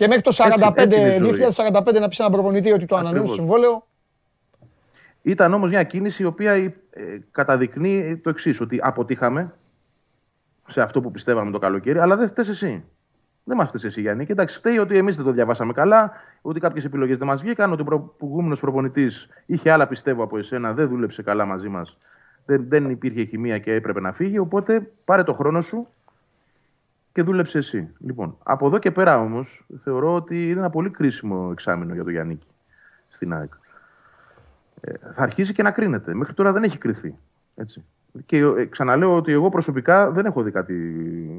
και 0.00 0.06
μέχρι 0.06 0.22
το 0.22 0.30
45, 0.34 0.72
έτσι, 0.74 1.20
2045 1.62 2.00
να 2.00 2.08
πεις 2.08 2.18
ένα 2.18 2.30
προπονητή 2.30 2.72
ότι 2.72 2.86
το 2.86 2.96
ανανεώνει 2.96 3.28
το 3.28 3.32
συμβόλαιο. 3.34 3.86
Ήταν 5.22 5.54
όμως 5.54 5.70
μια 5.70 5.82
κίνηση 5.82 6.22
η 6.22 6.26
οποία 6.26 6.52
ε, 6.52 6.72
καταδεικνύει 7.30 8.16
το 8.16 8.30
εξής 8.30 8.60
ότι 8.60 8.78
αποτύχαμε 8.82 9.54
σε 10.68 10.80
αυτό 10.80 11.00
που 11.00 11.10
πιστεύαμε 11.10 11.50
το 11.50 11.58
καλοκαίρι, 11.58 11.98
αλλά 11.98 12.16
δεν 12.16 12.28
φταίει 12.28 12.48
εσύ. 12.48 12.84
Δεν 13.44 13.56
μας 13.56 13.68
φταίει 13.68 13.80
εσύ, 13.84 14.00
Γιάννη. 14.00 14.26
Κοιτάξτε, 14.26 14.58
φταίει 14.58 14.78
ότι 14.78 14.96
εμείς 14.96 15.16
δεν 15.16 15.24
το 15.24 15.32
διαβάσαμε 15.32 15.72
καλά, 15.72 16.12
ότι 16.42 16.60
κάποιες 16.60 16.84
επιλογές 16.84 17.18
δεν 17.18 17.26
μας 17.26 17.40
βγήκαν, 17.40 17.72
ότι 17.72 17.82
ο 17.82 18.14
προηγούμενος 18.18 18.60
προπονητής 18.60 19.28
είχε 19.46 19.70
άλλα 19.70 19.86
πιστεύω 19.86 20.22
από 20.22 20.38
εσένα, 20.38 20.72
δεν 20.72 20.88
δούλεψε 20.88 21.22
καλά 21.22 21.44
μαζί 21.44 21.68
μας. 21.68 21.98
Δεν, 22.44 22.64
δεν 22.68 22.90
υπήρχε 22.90 23.24
χημεία 23.24 23.58
και 23.58 23.74
έπρεπε 23.74 24.00
να 24.00 24.12
φύγει. 24.12 24.38
Οπότε 24.38 24.90
πάρε 25.04 25.22
το 25.22 25.34
χρόνο 25.34 25.60
σου 25.60 25.88
και 27.12 27.22
δούλεψε 27.22 27.58
εσύ. 27.58 27.88
Λοιπόν, 27.98 28.36
από 28.42 28.66
εδώ 28.66 28.78
και 28.78 28.90
πέρα 28.90 29.20
όμως 29.20 29.66
θεωρώ 29.82 30.14
ότι 30.14 30.50
είναι 30.50 30.58
ένα 30.58 30.70
πολύ 30.70 30.90
κρίσιμο 30.90 31.48
εξάμεινο 31.52 31.94
για 31.94 32.02
τον 32.02 32.12
Γιάννη 32.12 32.38
στην 33.08 33.32
ΑΕΚ. 33.32 33.52
Ε, 34.80 34.92
θα 35.12 35.22
αρχίσει 35.22 35.52
και 35.52 35.62
να 35.62 35.70
κρίνεται. 35.70 36.14
Μέχρι 36.14 36.34
τώρα 36.34 36.52
δεν 36.52 36.62
έχει 36.62 36.78
κρυθεί. 36.78 37.14
Έτσι. 37.54 37.84
Και 38.26 38.38
ε, 38.38 38.64
ξαναλέω 38.64 39.16
ότι 39.16 39.32
εγώ 39.32 39.48
προσωπικά 39.48 40.10
δεν 40.10 40.26
έχω 40.26 40.42
δει 40.42 40.50
κάτι, 40.50 40.74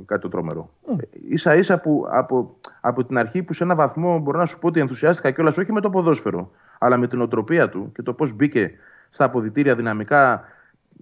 κάτι 0.06 0.22
το 0.22 0.30
τρόμερο. 0.30 0.70
Mm. 0.88 0.96
σα 1.34 1.56
ίσα 1.56 1.80
που 1.80 2.08
από, 2.10 2.58
από 2.82 3.06
την 3.06 3.18
αρχή 3.18 3.44
που 3.44 3.54
σε 3.54 3.64
ένα 3.64 3.76
βαθμό 3.76 4.20
μπορώ 4.20 4.40
να 4.40 4.46
σου 4.46 4.60
πω 4.60 4.68
ότι 4.68 4.80
ενθουσιάστηκα 4.80 5.32
κιόλας 5.32 5.58
όχι 5.58 5.72
με 5.72 5.82
το 5.82 5.90
ποδόσφαιρο, 5.90 6.52
αλλά 6.78 6.98
με 6.98 7.08
την 7.08 7.22
οτροπία 7.22 7.70
του 7.70 7.92
και 7.96 8.02
το 8.02 8.14
πώς 8.14 8.34
μπήκε 8.34 8.72
στα 9.10 9.26
αποδητήρια 9.26 9.76
δυναμικά. 9.76 10.44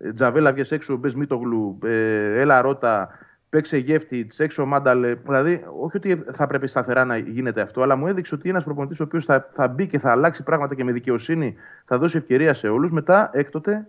Ε, 0.01 0.13
Τζαβέλα, 0.13 0.53
βγες 0.53 0.71
έξω, 0.71 0.95
μπες 0.95 1.15
Μίτογλου, 1.15 1.79
ε, 1.83 2.39
έλα 2.39 2.61
ρώτα, 2.61 3.09
παίξε 3.49 3.77
γεύτη, 3.77 4.27
έξω 4.37 4.65
μάνταλε. 4.65 5.13
Δηλαδή, 5.13 5.63
όχι 5.81 5.97
ότι 5.97 6.23
θα 6.31 6.47
πρέπει 6.47 6.67
σταθερά 6.67 7.05
να 7.05 7.17
γίνεται 7.17 7.61
αυτό, 7.61 7.81
αλλά 7.81 7.95
μου 7.95 8.07
έδειξε 8.07 8.35
ότι 8.35 8.49
ένας 8.49 8.63
προπονητής 8.63 8.99
ο 8.99 9.03
οποίος 9.03 9.25
θα, 9.25 9.49
θα 9.53 9.67
μπει 9.67 9.87
και 9.87 9.99
θα 9.99 10.11
αλλάξει 10.11 10.43
πράγματα 10.43 10.75
και 10.75 10.83
με 10.83 10.91
δικαιοσύνη 10.91 11.55
θα 11.85 11.97
δώσει 11.97 12.17
ευκαιρία 12.17 12.53
σε 12.53 12.67
όλους. 12.67 12.91
Μετά, 12.91 13.29
έκτοτε, 13.33 13.87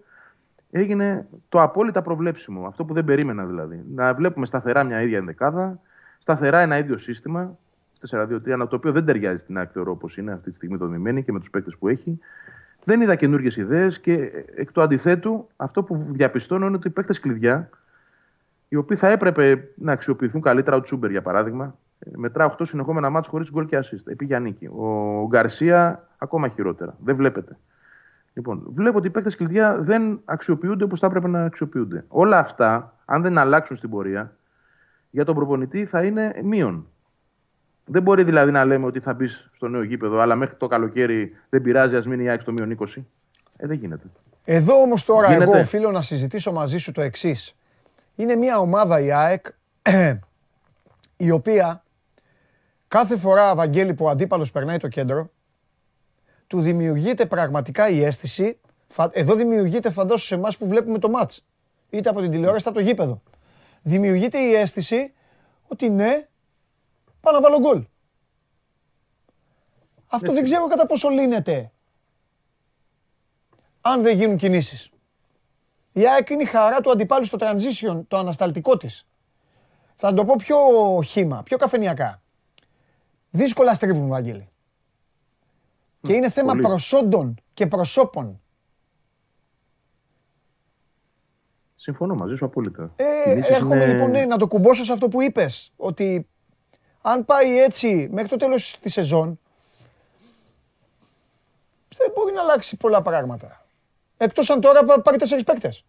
έγινε 0.71 1.27
το 1.49 1.63
απόλυτα 1.63 2.03
προβλέψιμο. 2.03 2.67
Αυτό 2.67 2.85
που 2.85 2.95
δεν 2.95 3.05
περίμενα 3.05 3.45
δηλαδή. 3.45 3.85
Να 3.95 4.15
βλέπουμε 4.15 4.47
σταθερά 4.47 4.85
μια 4.85 5.03
ίδια 5.03 5.19
ενδεκάδα, 5.19 5.81
σταθερά 6.19 6.61
ένα 6.61 6.79
ίδιο 6.79 6.97
σύστημα, 6.97 7.59
4-2-3, 8.11 8.69
το 8.69 8.77
οποίο 8.77 8.93
δεν 8.93 9.05
ταιριάζει 9.05 9.39
στην 9.39 9.59
άκρη 9.59 9.73
θεωρώ 9.73 9.91
όπως 9.91 10.17
είναι 10.17 10.33
αυτή 10.33 10.49
τη 10.49 10.55
στιγμή 10.55 10.77
δομημένη 10.77 11.23
και 11.23 11.33
με 11.33 11.39
τους 11.39 11.51
παίκτες 11.51 11.77
που 11.77 11.89
έχει. 11.89 12.19
Δεν 12.85 13.01
είδα 13.01 13.15
καινούργιες 13.15 13.57
ιδέες 13.57 14.01
και 14.01 14.31
εκ 14.55 14.73
του 14.73 14.83
αντιθέτου, 14.83 15.49
αυτό 15.57 15.83
που 15.83 16.07
διαπιστώνω 16.09 16.67
είναι 16.67 16.77
ότι 16.77 16.89
οι 16.89 16.91
παίκτες 16.91 17.21
κλειδιά, 17.21 17.69
οι 18.73 18.77
οποίοι 18.77 18.97
θα 18.97 19.09
έπρεπε 19.09 19.73
να 19.75 19.93
αξιοποιηθούν 19.93 20.41
καλύτερα, 20.41 20.77
ο 20.77 20.81
Τσούμπερ 20.81 21.11
για 21.11 21.23
παράδειγμα, 21.23 21.79
μετρά 22.17 22.55
8 22.59 22.63
συνεχόμενα 22.63 23.11
μάτια 23.11 23.31
χωρίς 23.31 23.51
γκολ 23.51 23.67
και 23.67 23.79
assist. 23.79 24.07
Επί 24.07 24.25
Γιάννικη. 24.25 24.67
Ο 24.67 25.27
Γκαρσία 25.29 26.09
ακόμα 26.19 26.49
χειρότερα. 26.49 26.97
Δεν 27.05 27.17
βλέπετε. 27.17 27.59
Λοιπόν, 28.33 28.63
βλέπω 28.75 28.99
ότι 28.99 29.07
οι 29.07 29.11
παίκτες 29.11 29.37
κλειδιά 29.37 29.79
δεν 29.81 30.21
αξιοποιούνται 30.25 30.85
όπως 30.85 31.01
θα 31.01 31.07
έπρεπε 31.07 31.29
να 31.29 31.45
αξιοποιούνται. 31.45 32.05
Όλα 32.09 32.39
αυτά, 32.39 32.95
αν 33.05 33.23
δεν 33.23 33.39
αλλάξουν 33.39 33.77
στην 33.77 33.91
πορεία, 33.91 34.37
για 35.11 35.25
τον 35.25 35.35
προπονητή 35.35 35.85
θα 35.85 36.03
είναι 36.03 36.35
μείον. 36.43 36.87
Δεν 37.85 38.03
μπορεί 38.03 38.23
δηλαδή 38.23 38.51
να 38.51 38.65
λέμε 38.65 38.87
ότι 38.87 39.01
θα 39.01 39.15
μπεις 39.15 39.51
στο 39.53 39.69
νέο 39.69 39.83
γήπεδο, 39.83 40.19
αλλά 40.19 40.35
μέχρι 40.35 40.57
το 40.57 40.67
καλοκαίρι 40.67 41.37
δεν 41.49 41.63
πειράζει, 41.63 41.97
ας 41.97 42.07
μείνει 42.07 42.25
η 42.25 42.29
ΑΕΚ 42.29 42.41
στο 42.41 42.53
μείον 42.53 42.77
20. 42.79 43.03
Ε, 43.57 43.67
δεν 43.67 43.77
γίνεται. 43.77 44.07
Εδώ 44.45 44.81
όμως 44.81 45.05
τώρα 45.05 45.27
γίνεται. 45.27 45.51
εγώ 45.51 45.61
οφείλω 45.61 45.91
να 45.91 46.03
συζητήσω 46.03 46.53
μαζί 46.53 46.79
σου 46.79 46.93
το 46.93 47.01
εξής. 47.01 47.55
Είναι 48.21 48.37
μια 48.37 48.59
ομάδα 48.59 49.01
η 49.01 49.13
ΑΕΚ 49.13 49.47
η 51.17 51.31
οποία 51.31 51.85
κάθε 52.89 53.17
φορά, 53.17 53.55
Βαγγέλη, 53.55 53.95
που 53.95 54.05
ο 54.05 54.09
αντίπαλος 54.09 54.51
περνάει 54.51 54.77
το 54.77 54.89
κέντρο, 54.89 55.31
του 56.47 56.61
δημιουργείται 56.61 57.27
πραγματικά 57.27 57.89
η 57.89 58.05
αίσθηση, 58.05 58.59
εδώ 59.11 59.35
δημιουργείται 59.35 59.91
φαντάσου 59.91 60.27
σε 60.27 60.35
εμάς 60.35 60.57
που 60.57 60.69
βλέπουμε 60.69 60.99
το 60.99 61.09
μάτς. 61.09 61.47
είτε 61.91 62.09
από 62.09 62.21
την 62.21 62.31
τηλεόραση, 62.31 62.61
είτε 62.61 62.69
από 62.69 62.79
το 62.79 62.85
γήπεδο. 62.85 63.23
Δημιουργείται 63.83 64.39
η 64.39 64.55
αίσθηση 64.55 65.13
ότι 65.69 65.91
ναι, 65.91 66.29
πάω 67.21 67.33
να 67.33 67.41
βάλω 67.41 67.59
γκολ. 67.59 67.87
Αυτό 70.07 70.33
δεν 70.33 70.45
ξέρω 70.45 70.67
κατά 70.67 70.87
πόσο 70.87 71.09
λύνεται. 71.09 71.73
Αν 73.81 74.03
δεν 74.03 74.17
γίνουν 74.17 74.37
κινήσεις. 74.37 74.91
Η 75.93 76.09
ΑΕΚ 76.09 76.29
είναι 76.31 76.43
η 76.43 76.47
χαρά 76.47 76.81
του 76.81 76.91
αντιπάλου 76.91 77.25
στο 77.25 77.39
transition, 77.41 78.01
το 78.09 78.17
ανασταλτικό 78.17 78.77
της. 78.77 79.07
Θα 79.95 80.15
το 80.15 80.25
πω 80.25 80.35
πιο 80.39 80.57
χήμα, 81.05 81.43
πιο 81.43 81.57
καφενιακά. 81.57 82.23
Δύσκολα 83.31 83.75
στρίβουν, 83.75 84.09
Βαγγέλη. 84.09 84.49
Και 86.01 86.13
είναι 86.13 86.31
θέμα 86.31 86.53
πολύ. 86.53 86.63
προσόντων 86.63 87.35
και 87.55 87.67
προσώπων. 87.67 88.41
Συμφωνώ 91.77 92.15
μαζί 92.15 92.35
σου 92.35 92.45
απόλυτα. 92.45 92.93
Ε, 92.97 93.05
Κινήσεις 93.25 93.51
έρχομαι 93.57 93.75
είναι- 93.75 93.87
λοιπόν 93.87 94.11
ναι, 94.11 94.25
να 94.25 94.37
το 94.37 94.47
κουμπώσω 94.47 94.85
σε 94.85 94.93
αυτό 94.93 95.09
που 95.09 95.23
είπες. 95.23 95.73
Ότι 95.77 96.29
αν 97.03 97.25
πάει 97.25 97.59
έτσι 97.61 98.09
μέχρι 98.13 98.29
το 98.29 98.37
τέλος 98.37 98.79
της 98.81 98.93
σεζόν, 98.93 99.41
δεν 101.97 102.13
μπορεί 102.15 102.33
να 102.33 102.41
αλλάξει 102.41 102.77
πολλά 102.77 103.03
πράγματα. 103.03 103.60
Εκτός 104.23 104.51
αν 104.51 104.61
τώρα 104.61 104.85
πά- 104.85 105.03
πάρει 105.03 105.17
τέσσερις 105.17 105.45
παίκτες. 105.45 105.85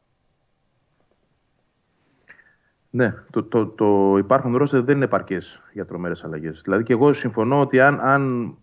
Ναι, 2.90 3.14
το, 3.32 3.44
το, 3.44 3.66
το 3.66 4.18
υπάρχον 4.18 4.58
ρόστερ 4.58 4.82
δεν 4.82 4.96
είναι 4.96 5.06
επαρκές 5.06 5.62
για 5.74 5.86
τρομερές 5.86 6.24
αλλαγές. 6.24 6.62
Δηλαδή 6.64 6.84
και 6.84 6.94
εγώ 6.94 7.14
συμφωνώ 7.14 7.60
ότι 7.60 7.80
αν, 7.80 8.00
αν 8.00 8.54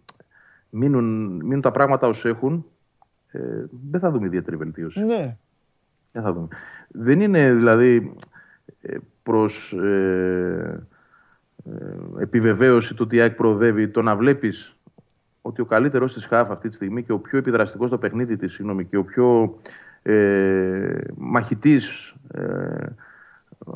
μείνουν, 0.71 1.37
μείνουν 1.37 1.61
τα 1.61 1.71
πράγματα 1.71 2.09
όσο 2.09 2.29
έχουν, 2.29 2.67
ε, 3.31 3.41
δεν 3.91 4.01
θα 4.01 4.11
δούμε 4.11 4.27
ιδιαίτερη 4.27 4.57
βελτίωση. 4.57 5.05
Ναι. 5.05 5.37
Δεν 6.13 6.23
θα 6.23 6.33
δούμε. 6.33 6.49
Δεν 6.89 7.21
είναι 7.21 7.55
δηλαδή 7.55 8.15
ε, 8.81 8.97
προς 9.23 9.73
ε, 9.73 10.87
ε, 11.65 12.23
επιβεβαίωση 12.23 12.95
του 12.95 13.03
ότι 13.07 13.17
η 13.17 13.21
ΑΕΚ 13.21 13.35
προοδεύει 13.35 13.89
το 13.89 14.03
να 14.03 14.17
βλέπεις 14.17 14.78
ότι 15.49 15.61
ο 15.61 15.65
καλύτερος 15.65 16.13
της 16.13 16.27
ΧΑΦ 16.27 16.51
αυτή 16.51 16.69
τη 16.69 16.75
στιγμή 16.75 17.03
και 17.03 17.13
ο 17.13 17.19
πιο 17.19 17.39
επιδραστικός 17.39 17.89
στο 17.89 17.99
παιχνίδι 17.99 18.37
της, 18.37 18.53
συγγνώμη, 18.53 18.85
και 18.85 18.97
ο 18.97 19.05
πιο 19.05 19.59
ε, 20.03 20.99
μαχητής, 21.17 22.15
ε, 22.35 22.87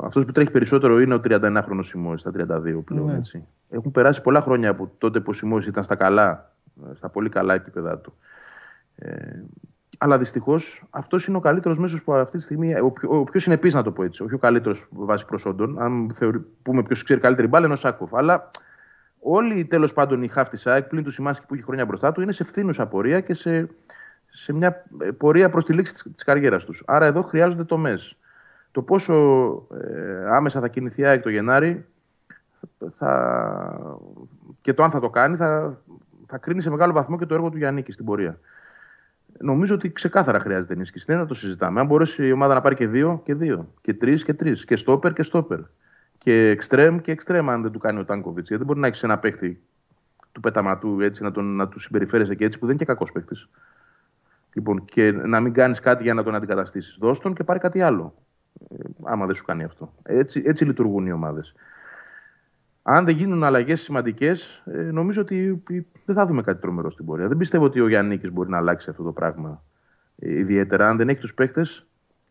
αυτός 0.01 0.25
που 0.25 0.31
τρέχει 0.31 0.51
περισσότερο 0.51 0.99
είναι 0.99 1.13
ο 1.13 1.19
31χρονος 1.23 1.83
Σιμώης, 1.83 2.21
στα 2.21 2.31
32 2.31 2.83
πλέον. 2.85 3.05
Ναι. 3.05 3.17
Έτσι. 3.17 3.45
Έχουν 3.69 3.91
περάσει 3.91 4.21
πολλά 4.21 4.41
χρόνια 4.41 4.69
από 4.69 4.91
τότε 4.97 5.19
που 5.19 5.29
ο 5.29 5.33
Σιμώης 5.33 5.65
ήταν 5.65 5.83
στα 5.83 5.95
καλά, 5.95 6.51
ε, 6.91 6.95
στα 6.95 7.09
πολύ 7.09 7.29
καλά 7.29 7.53
επίπεδα 7.53 7.97
του. 7.97 8.13
Ε, 8.95 9.43
αλλά 9.97 10.17
δυστυχώς 10.17 10.83
αυτός 10.89 11.27
είναι 11.27 11.37
ο 11.37 11.39
καλύτερος 11.39 11.79
μέσος 11.79 12.03
που 12.03 12.13
αυτή 12.13 12.37
τη 12.37 12.43
στιγμή. 12.43 12.79
Ο 12.79 12.91
πιο, 12.91 13.09
ο 13.09 13.23
πιο 13.23 13.39
συνεπής, 13.39 13.73
να 13.73 13.83
το 13.83 13.91
πω 13.91 14.03
έτσι. 14.03 14.23
Όχι 14.23 14.33
ο 14.33 14.37
καλύτερος 14.37 14.87
βάσει 14.91 15.25
προσόντων. 15.25 15.81
Αν 15.81 16.11
θεωρεί, 16.13 16.39
πούμε 16.63 16.83
ποιος 16.83 17.03
ξέρει 17.03 17.19
καλύτερη 17.19 17.47
μπάλα, 17.47 17.65
είναι 17.65 17.73
ο 17.73 17.77
Σάκοφ. 17.77 18.13
Αλλά 18.13 18.51
όλοι 19.23 19.65
τέλος 19.65 19.93
πάντων 19.93 20.23
οι 20.23 20.27
χάφ 20.27 20.49
τη 20.49 20.61
ΑΕΚ, 20.65 20.87
πλην 20.87 21.03
του 21.03 21.11
Σιμάσκη 21.11 21.45
που 21.45 21.53
έχει 21.53 21.63
χρόνια 21.63 21.85
μπροστά 21.85 22.11
του, 22.11 22.21
είναι 22.21 22.31
σε 22.31 22.43
φθήνουσα 22.43 22.87
πορεία 22.87 23.19
και 23.19 23.33
σε, 23.33 23.69
σε 24.29 24.53
μια 24.53 24.85
ε, 25.01 25.11
πορεία 25.11 25.49
προς 25.49 25.65
τη 25.65 25.73
λήξη 25.73 25.93
της 25.93 26.23
καριέρας 26.23 26.65
τους. 26.65 26.83
Άρα 26.85 27.05
εδώ 27.05 27.21
χρειάζονται 27.21 27.63
τομές. 27.63 28.17
Το 28.71 28.81
πόσο 28.81 29.13
ε, 29.81 30.35
άμεσα 30.35 30.59
θα 30.59 30.67
κινηθεί 30.67 31.01
η 31.01 31.05
ΑΕΚ 31.05 31.21
το 31.21 31.29
Γενάρη 31.29 31.85
θα, 32.97 34.05
και 34.61 34.73
το 34.73 34.83
αν 34.83 34.91
θα 34.91 34.99
το 34.99 35.09
κάνει 35.09 35.35
θα, 35.35 35.81
θα 36.27 36.37
κρίνει 36.37 36.61
σε 36.61 36.69
μεγάλο 36.69 36.93
βαθμό 36.93 37.17
και 37.17 37.25
το 37.25 37.33
έργο 37.33 37.49
του 37.49 37.57
Γιάννη 37.57 37.85
στην 37.87 38.05
πορεία. 38.05 38.39
Νομίζω 39.39 39.75
ότι 39.75 39.91
ξεκάθαρα 39.91 40.39
χρειάζεται 40.39 40.73
ενίσχυση. 40.73 41.05
Δεν 41.07 41.17
θα 41.17 41.25
το 41.25 41.33
συζητάμε. 41.33 41.79
Αν 41.79 41.85
μπορέσει 41.85 42.27
η 42.27 42.31
ομάδα 42.31 42.53
να 42.53 42.61
πάρει 42.61 42.75
και 42.75 42.87
δύο 42.87 43.21
και 43.25 43.33
δύο, 43.33 43.73
και 43.81 43.93
τρεις 43.93 44.23
και 44.23 44.33
τρεις, 44.33 44.65
και 44.65 44.75
στόπερ 44.75 45.13
και 45.13 45.23
στόπερ. 45.23 45.59
Και 46.23 46.47
εξτρέμ 46.47 46.99
και 46.99 47.11
εξτρέμ, 47.11 47.49
αν 47.49 47.61
δεν 47.61 47.71
του 47.71 47.79
κάνει 47.79 47.99
ο 47.99 48.05
Τάνκοβιτ. 48.05 48.47
Γιατί 48.47 48.57
δεν 48.57 48.65
μπορεί 48.65 48.79
να 48.79 48.87
έχεις 48.87 49.03
ένα 49.03 49.17
παίκτη 49.17 49.61
του 50.31 50.39
πεταματού 50.39 51.01
έτσι, 51.01 51.23
να, 51.23 51.31
τον, 51.31 51.55
να 51.55 51.67
του 51.67 51.79
συμπεριφέρεσαι 51.79 52.35
και 52.35 52.45
έτσι, 52.45 52.59
που 52.59 52.65
δεν 52.65 52.75
είναι 52.75 52.85
και 52.85 52.91
κακός 52.91 53.11
παίκτης. 53.11 53.49
Λοιπόν, 54.53 54.85
και 54.85 55.11
να 55.11 55.39
μην 55.39 55.53
κάνεις 55.53 55.79
κάτι 55.79 56.03
για 56.03 56.13
να 56.13 56.23
τον 56.23 56.35
αντικαταστήσεις. 56.35 56.97
Δώσ' 56.99 57.19
τον 57.19 57.33
και 57.33 57.43
πάρει 57.43 57.59
κάτι 57.59 57.81
άλλο. 57.81 58.13
Ε, 58.69 58.83
άμα 59.03 59.25
δεν 59.25 59.35
σου 59.35 59.43
κάνει 59.43 59.63
αυτό. 59.63 59.93
Έτσι, 60.03 60.41
έτσι 60.45 60.65
λειτουργούν 60.65 61.05
οι 61.05 61.11
ομάδες. 61.11 61.55
Αν 62.83 63.05
δεν 63.05 63.15
γίνουν 63.15 63.43
αλλαγές 63.43 63.81
σημαντικές, 63.81 64.63
νομίζω 64.91 65.21
ότι 65.21 65.63
ε, 65.69 65.79
δεν 66.05 66.15
θα 66.15 66.25
δούμε 66.25 66.41
κάτι 66.41 66.61
τρομερό 66.61 66.89
στην 66.89 67.05
πορεία. 67.05 67.27
Δεν 67.27 67.37
πιστεύω 67.37 67.65
ότι 67.65 67.79
ο 67.79 67.87
Γιάννη 67.87 68.21
μπορεί 68.31 68.49
να 68.49 68.57
αλλάξει 68.57 68.89
αυτό 68.89 69.03
το 69.03 69.11
πράγμα 69.11 69.63
ε, 70.19 70.37
ιδιαίτερα, 70.39 70.89
αν 70.89 70.97
δεν 70.97 71.09
έχει 71.09 71.19
τους 71.19 71.33
παίκτες 71.33 71.87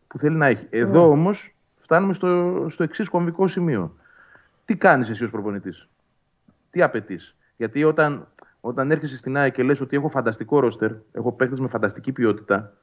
που 0.07 0.19
θέλει 0.19 0.35
να 0.35 0.45
έχει. 0.45 0.67
Εδώ 0.69 1.09
όμως 1.09 1.55
φτάνουμε 1.83 2.13
στο, 2.13 2.65
στο 2.69 2.83
εξής 2.83 3.09
κομβικό 3.09 3.47
σημείο. 3.47 3.95
Τι 4.65 4.75
κάνεις 4.75 5.09
εσύ 5.09 5.23
ως 5.23 5.31
προπονητής, 5.31 5.87
τι 6.69 6.81
απαιτείς; 6.81 7.35
Γιατί 7.57 7.83
όταν, 7.83 8.27
όταν 8.61 8.91
έρχεσαι 8.91 9.17
στην 9.17 9.37
ΑΕΚ 9.37 9.53
και 9.53 9.63
λες 9.63 9.81
ότι 9.81 9.95
έχω 9.95 10.09
φανταστικό 10.09 10.59
ρόστερ, 10.59 10.91
έχω 11.11 11.31
παίκτες 11.31 11.59
με 11.59 11.67
φανταστική 11.67 12.11
ποιότητα 12.11 12.73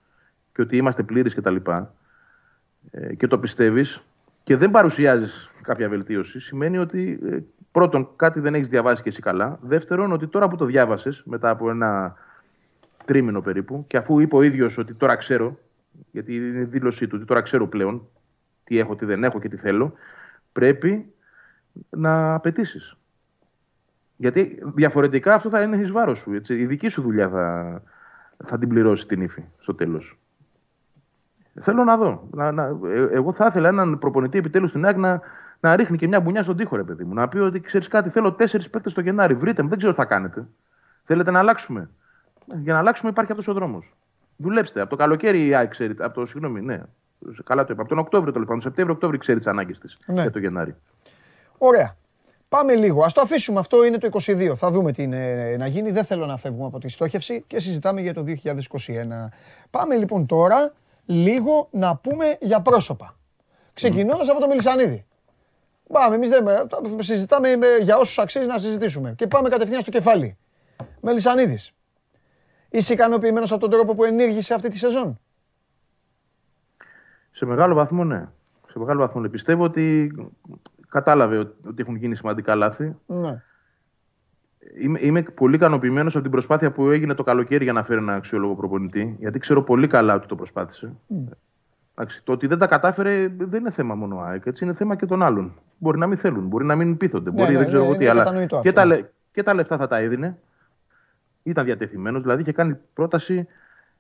και 0.53 0.62
ότι 0.62 0.76
είμαστε 0.76 1.03
πλήρει 1.03 1.30
κτλ. 1.30 1.57
Ε, 2.90 3.14
και 3.14 3.26
το 3.26 3.38
πιστεύεις 3.38 4.03
και 4.42 4.57
δεν 4.57 4.70
παρουσιάζεις 4.70 5.51
κάποια 5.62 5.88
βελτίωση, 5.88 6.40
σημαίνει 6.40 6.78
ότι 6.78 7.20
ε, 7.30 7.38
πρώτον 7.72 8.09
κάτι 8.16 8.40
δεν 8.40 8.55
έχεις 8.55 8.68
διαβάσει 8.68 9.03
και 9.03 9.09
εσύ 9.09 9.20
καλά. 9.20 9.59
Δεύτερον, 9.62 10.12
ότι 10.12 10.26
τώρα 10.26 10.48
που 10.48 10.57
το 10.57 10.64
διάβασες 10.64 11.22
μετά 11.24 11.51
από 11.51 11.70
ένα 11.70 12.14
τρίμηνο 13.05 13.40
περίπου 13.40 13.84
και 13.86 13.96
αφού 13.96 14.20
είπε 14.20 14.36
ο 14.36 14.42
ίδιος 14.42 14.78
ότι 14.78 14.94
τώρα 14.94 15.16
ξέρω, 15.16 15.59
γιατί 16.11 16.36
είναι 16.36 16.61
η 16.61 16.64
δήλωσή 16.64 17.07
του 17.07 17.14
ότι 17.16 17.24
τώρα 17.24 17.40
ξέρω 17.40 17.68
πλέον 17.68 18.09
τι 18.71 18.79
έχω, 18.79 18.95
τι 18.95 19.05
δεν 19.05 19.25
έχω 19.25 19.41
και 19.41 19.49
τι 19.49 19.57
θέλω, 19.57 19.93
πρέπει 20.53 21.12
να 21.91 22.35
απαιτήσεις. 22.35 22.97
Γιατί 24.16 24.59
διαφορετικά 24.75 25.35
αυτό 25.35 25.49
θα 25.49 25.62
είναι 25.62 25.77
εις 25.77 25.91
βάρος 25.91 26.18
σου. 26.18 26.35
Έτσι. 26.35 26.55
Η 26.55 26.66
δική 26.66 26.89
σου 26.89 27.03
δουλειά 27.03 27.29
θα, 27.29 27.83
θα 28.45 28.59
την 28.59 28.68
πληρώσει 28.68 29.07
την 29.07 29.21
ύφη 29.21 29.45
στο 29.59 29.75
τέλος. 29.75 30.18
Θέλω 31.61 31.84
να 31.84 31.97
δω. 31.97 32.29
Να, 32.30 32.53
να, 32.53 32.79
ε, 32.84 33.01
εγώ 33.13 33.33
θα 33.33 33.47
ήθελα 33.47 33.68
έναν 33.68 33.99
προπονητή 33.99 34.38
επιτέλους 34.38 34.71
στην 34.71 34.84
ΑΕΚ 34.84 34.97
να, 34.97 35.21
να 35.61 35.76
ρίχνει 35.76 35.97
και 35.97 36.09
μια 36.09 36.21
μπουνιά 36.21 36.42
στον 36.42 36.57
τοίχο, 36.57 36.76
ρε 36.76 36.84
παιδί 36.84 37.05
μου. 37.05 37.14
Να 37.14 37.29
πει 37.29 37.38
ότι 37.38 37.61
ξέρεις 37.61 37.88
κάτι, 37.88 38.09
θέλω 38.09 38.33
τέσσερις 38.33 38.71
παίκτες 38.71 38.92
το 38.92 39.01
Γενάρη. 39.01 39.34
Βρείτε 39.34 39.63
με, 39.63 39.68
δεν 39.68 39.79
ξέρω 39.79 39.92
τι 39.92 39.99
θα 39.99 40.05
κάνετε. 40.05 40.47
Θέλετε 41.05 41.30
να 41.30 41.38
αλλάξουμε; 41.38 41.91
Για 42.63 42.72
να 42.72 42.79
αλλάξουμε 42.79 43.11
υπάρχει 43.11 43.30
αυτός 43.30 43.49
ο 43.49 43.53
δρόμος. 43.53 43.95
Δουλέψτε. 44.37 44.80
Από 44.80 44.91
το 44.91 44.97
καλοκαίρι 44.97 45.47
η 45.47 45.55
ΑΕΚ 45.55 45.71
ξέρει. 45.71 45.95
Από 45.99 46.14
το, 46.14 46.26
συγγνώμη, 46.26 46.61
ναι. 46.61 46.83
Καλά 47.45 47.64
το 47.64 47.72
είπα. 47.72 47.80
Από 47.80 47.88
τον 47.91 47.99
Οκτώβριο 47.99 48.33
τέλο 48.33 48.45
πάντων. 48.45 48.61
Σεπτέμβριο-Οκτώβριο 48.61 49.18
ξέρεις 49.21 49.42
τις 49.45 49.53
ανάγκες 49.53 49.79
της 49.79 49.97
Ναι. 50.07 50.21
για 50.22 50.30
το 50.30 50.38
Γενάρη. 50.38 50.75
Ωραία. 51.59 51.97
Πάμε 52.49 52.75
λίγο. 52.75 53.03
Ας 53.05 53.13
το 53.13 53.21
αφήσουμε 53.21 53.59
αυτό, 53.59 53.84
είναι 53.84 53.99
το 53.99 54.07
22. 54.07 54.55
Θα 54.57 54.71
δούμε 54.71 54.92
τι 54.92 55.03
είναι 55.03 55.55
να 55.59 55.67
γίνει. 55.67 55.91
Δεν 55.91 56.05
θέλω 56.05 56.26
να 56.26 56.37
φεύγουμε 56.37 56.67
από 56.67 56.79
τη 56.79 56.88
στόχευση 56.88 57.45
και 57.47 57.61
συζητάμε 57.61 58.01
για 58.01 58.14
το 58.14 58.22
2021. 58.22 59.30
Πάμε 59.71 59.97
λοιπόν 59.97 60.26
τώρα 60.26 60.72
λίγο 61.05 61.68
να 61.71 61.97
πούμε 61.97 62.37
για 62.41 62.61
πρόσωπα. 62.61 63.17
Ξεκινώντας 63.75 64.29
από 64.29 64.41
το 64.41 64.47
Μελισανίδη. 64.49 65.05
Πάμε, 65.92 66.14
εμείς 66.14 66.29
δεν 66.29 66.45
συζητάμε 66.99 67.57
με- 67.57 67.67
για 67.83 67.97
όσους 67.99 68.18
αξίζει 68.18 68.47
να 68.47 68.59
συζητήσουμε. 68.59 69.14
Και 69.17 69.26
πάμε 69.26 69.49
κατευθείαν 69.49 69.80
στο 69.80 69.91
κεφάλι. 69.91 70.37
Μελισανίδης. 71.01 71.72
Είσαι 72.71 72.92
ικανοποιημένος 72.92 73.51
από 73.53 73.61
τον 73.61 73.71
τρόπο 73.71 73.95
που 73.95 74.05
ενήργησε 74.05 74.55
αυτή 74.55 74.68
τη 74.68 74.79
σεζόν; 74.79 75.21
Σε 77.41 77.46
μεγάλο 77.46 77.75
βαθμό, 77.75 78.04
ναι. 78.04 78.29
Σε 78.68 78.79
μεγάλο 78.79 79.00
βαθμό, 79.00 79.21
ναι. 79.21 79.29
Πιστεύω 79.29 79.64
ότι 79.64 80.12
κατάλαβε 80.88 81.37
ότι 81.38 81.68
ότι 81.68 81.83
έχουν 81.83 81.96
γίνει 81.96 82.14
σημαντικά 82.14 82.54
λάθη. 82.54 82.96
Ναι. 83.07 83.42
Είμαι, 84.80 84.99
είμαι 85.03 85.22
πολύ 85.22 85.54
ικανοποιημένος 85.54 86.14
από 86.14 86.22
την 86.22 86.30
προσπάθεια 86.30 86.72
που 86.72 86.91
έγινε 86.91 87.14
το 87.14 87.22
καλοκαίρι 87.22 87.64
για 87.64 87.72
να 87.72 87.83
φέρει 87.83 88.00
ένα 88.00 88.14
αξιόλογο 88.14 88.54
προπονητή. 88.54 89.17
Γιατί 89.18 89.38
ξέρω 89.38 89.62
πολύ 89.62 89.87
καλά 89.87 90.14
ότι 90.14 90.26
το 90.26 90.34
προσπάθησε. 90.34 90.92
Εντάξει, 91.95 92.25
το 92.25 92.33
ότι 92.33 92.46
δεν 92.46 92.58
τα 92.58 92.67
κατάφερε 92.67 93.29
δεν 93.38 93.61
είναι 93.61 93.71
θέμα 93.71 93.95
μόνο 93.95 94.21
ΑΕΚ, 94.21 94.46
έτσι, 94.46 94.64
είναι 94.64 94.75
θέμα 94.75 94.96
και 94.96 95.07
των 95.07 95.22
άλλων. 95.22 95.53
Μπορεί 95.79 95.99
να 95.99 96.07
μην 96.07 96.18
θέλουν, 96.18 96.46
μπορεί 96.46 96.64
να 96.64 96.76
μην 96.76 96.96
πείθονται, 96.96 97.30
μπορεί 97.30 97.53
ναι, 97.53 97.58
δεν 97.58 97.67
ξέρω 97.67 97.83
ναι, 97.83 97.88
εγώ 97.88 97.96
τι, 97.96 98.03
είναι 98.03 98.12
αλλά 98.12 98.22
κατανοητό 98.22 98.61
και 98.61 98.68
αυτό. 98.68 98.80
τα, 98.80 98.87
λε- 98.87 99.04
και 99.30 99.42
τα 99.42 99.54
λεφτά 99.54 99.76
θα 99.76 99.87
τα 99.87 99.96
έδινε. 99.96 100.38
Ήταν 101.42 101.64
διατεθειμένος, 101.64 102.22
δηλαδή 102.22 102.42
είχε 102.42 102.53
κάνει 102.53 102.76
πρόταση 102.95 103.46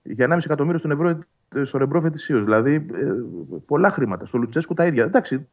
για 0.02 0.26
1,5 0.30 0.38
εκατομμύριο 0.44 0.78
στον 0.78 0.90
ευρώ, 0.90 1.18
στο 1.62 1.78
ρεμπρό 1.78 2.00
φετησίω. 2.00 2.44
Δηλαδή 2.44 2.74
ε, 2.74 3.12
πολλά 3.66 3.90
χρήματα. 3.90 4.26
Στο 4.26 4.38
Λουτσέσκου 4.38 4.74
τα 4.74 4.86
ίδια. 4.86 5.04
Εντάξει, 5.04 5.48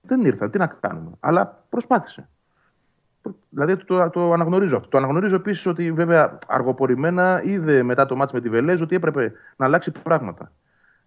δεν 0.00 0.24
ήρθαν, 0.24 0.50
τι 0.50 0.58
να 0.58 0.66
κάνουμε. 0.66 1.10
Αλλά 1.20 1.64
προσπάθησε. 1.68 2.28
Δηλαδή 3.48 3.76
το, 3.76 3.84
το, 3.84 4.10
το 4.10 4.32
αναγνωρίζω 4.32 4.76
αυτό. 4.76 4.88
Το 4.88 4.98
αναγνωρίζω 4.98 5.34
επίσης 5.34 5.66
ότι 5.66 5.92
βέβαια 5.92 6.38
αργοπορημένα 6.46 7.40
είδε 7.44 7.82
μετά 7.82 8.06
το 8.06 8.16
μάτς 8.16 8.32
με 8.32 8.40
τη 8.40 8.48
Βελέζ 8.48 8.80
ότι 8.80 8.94
έπρεπε 8.94 9.32
να 9.56 9.66
αλλάξει 9.66 9.90
πράγματα. 10.02 10.52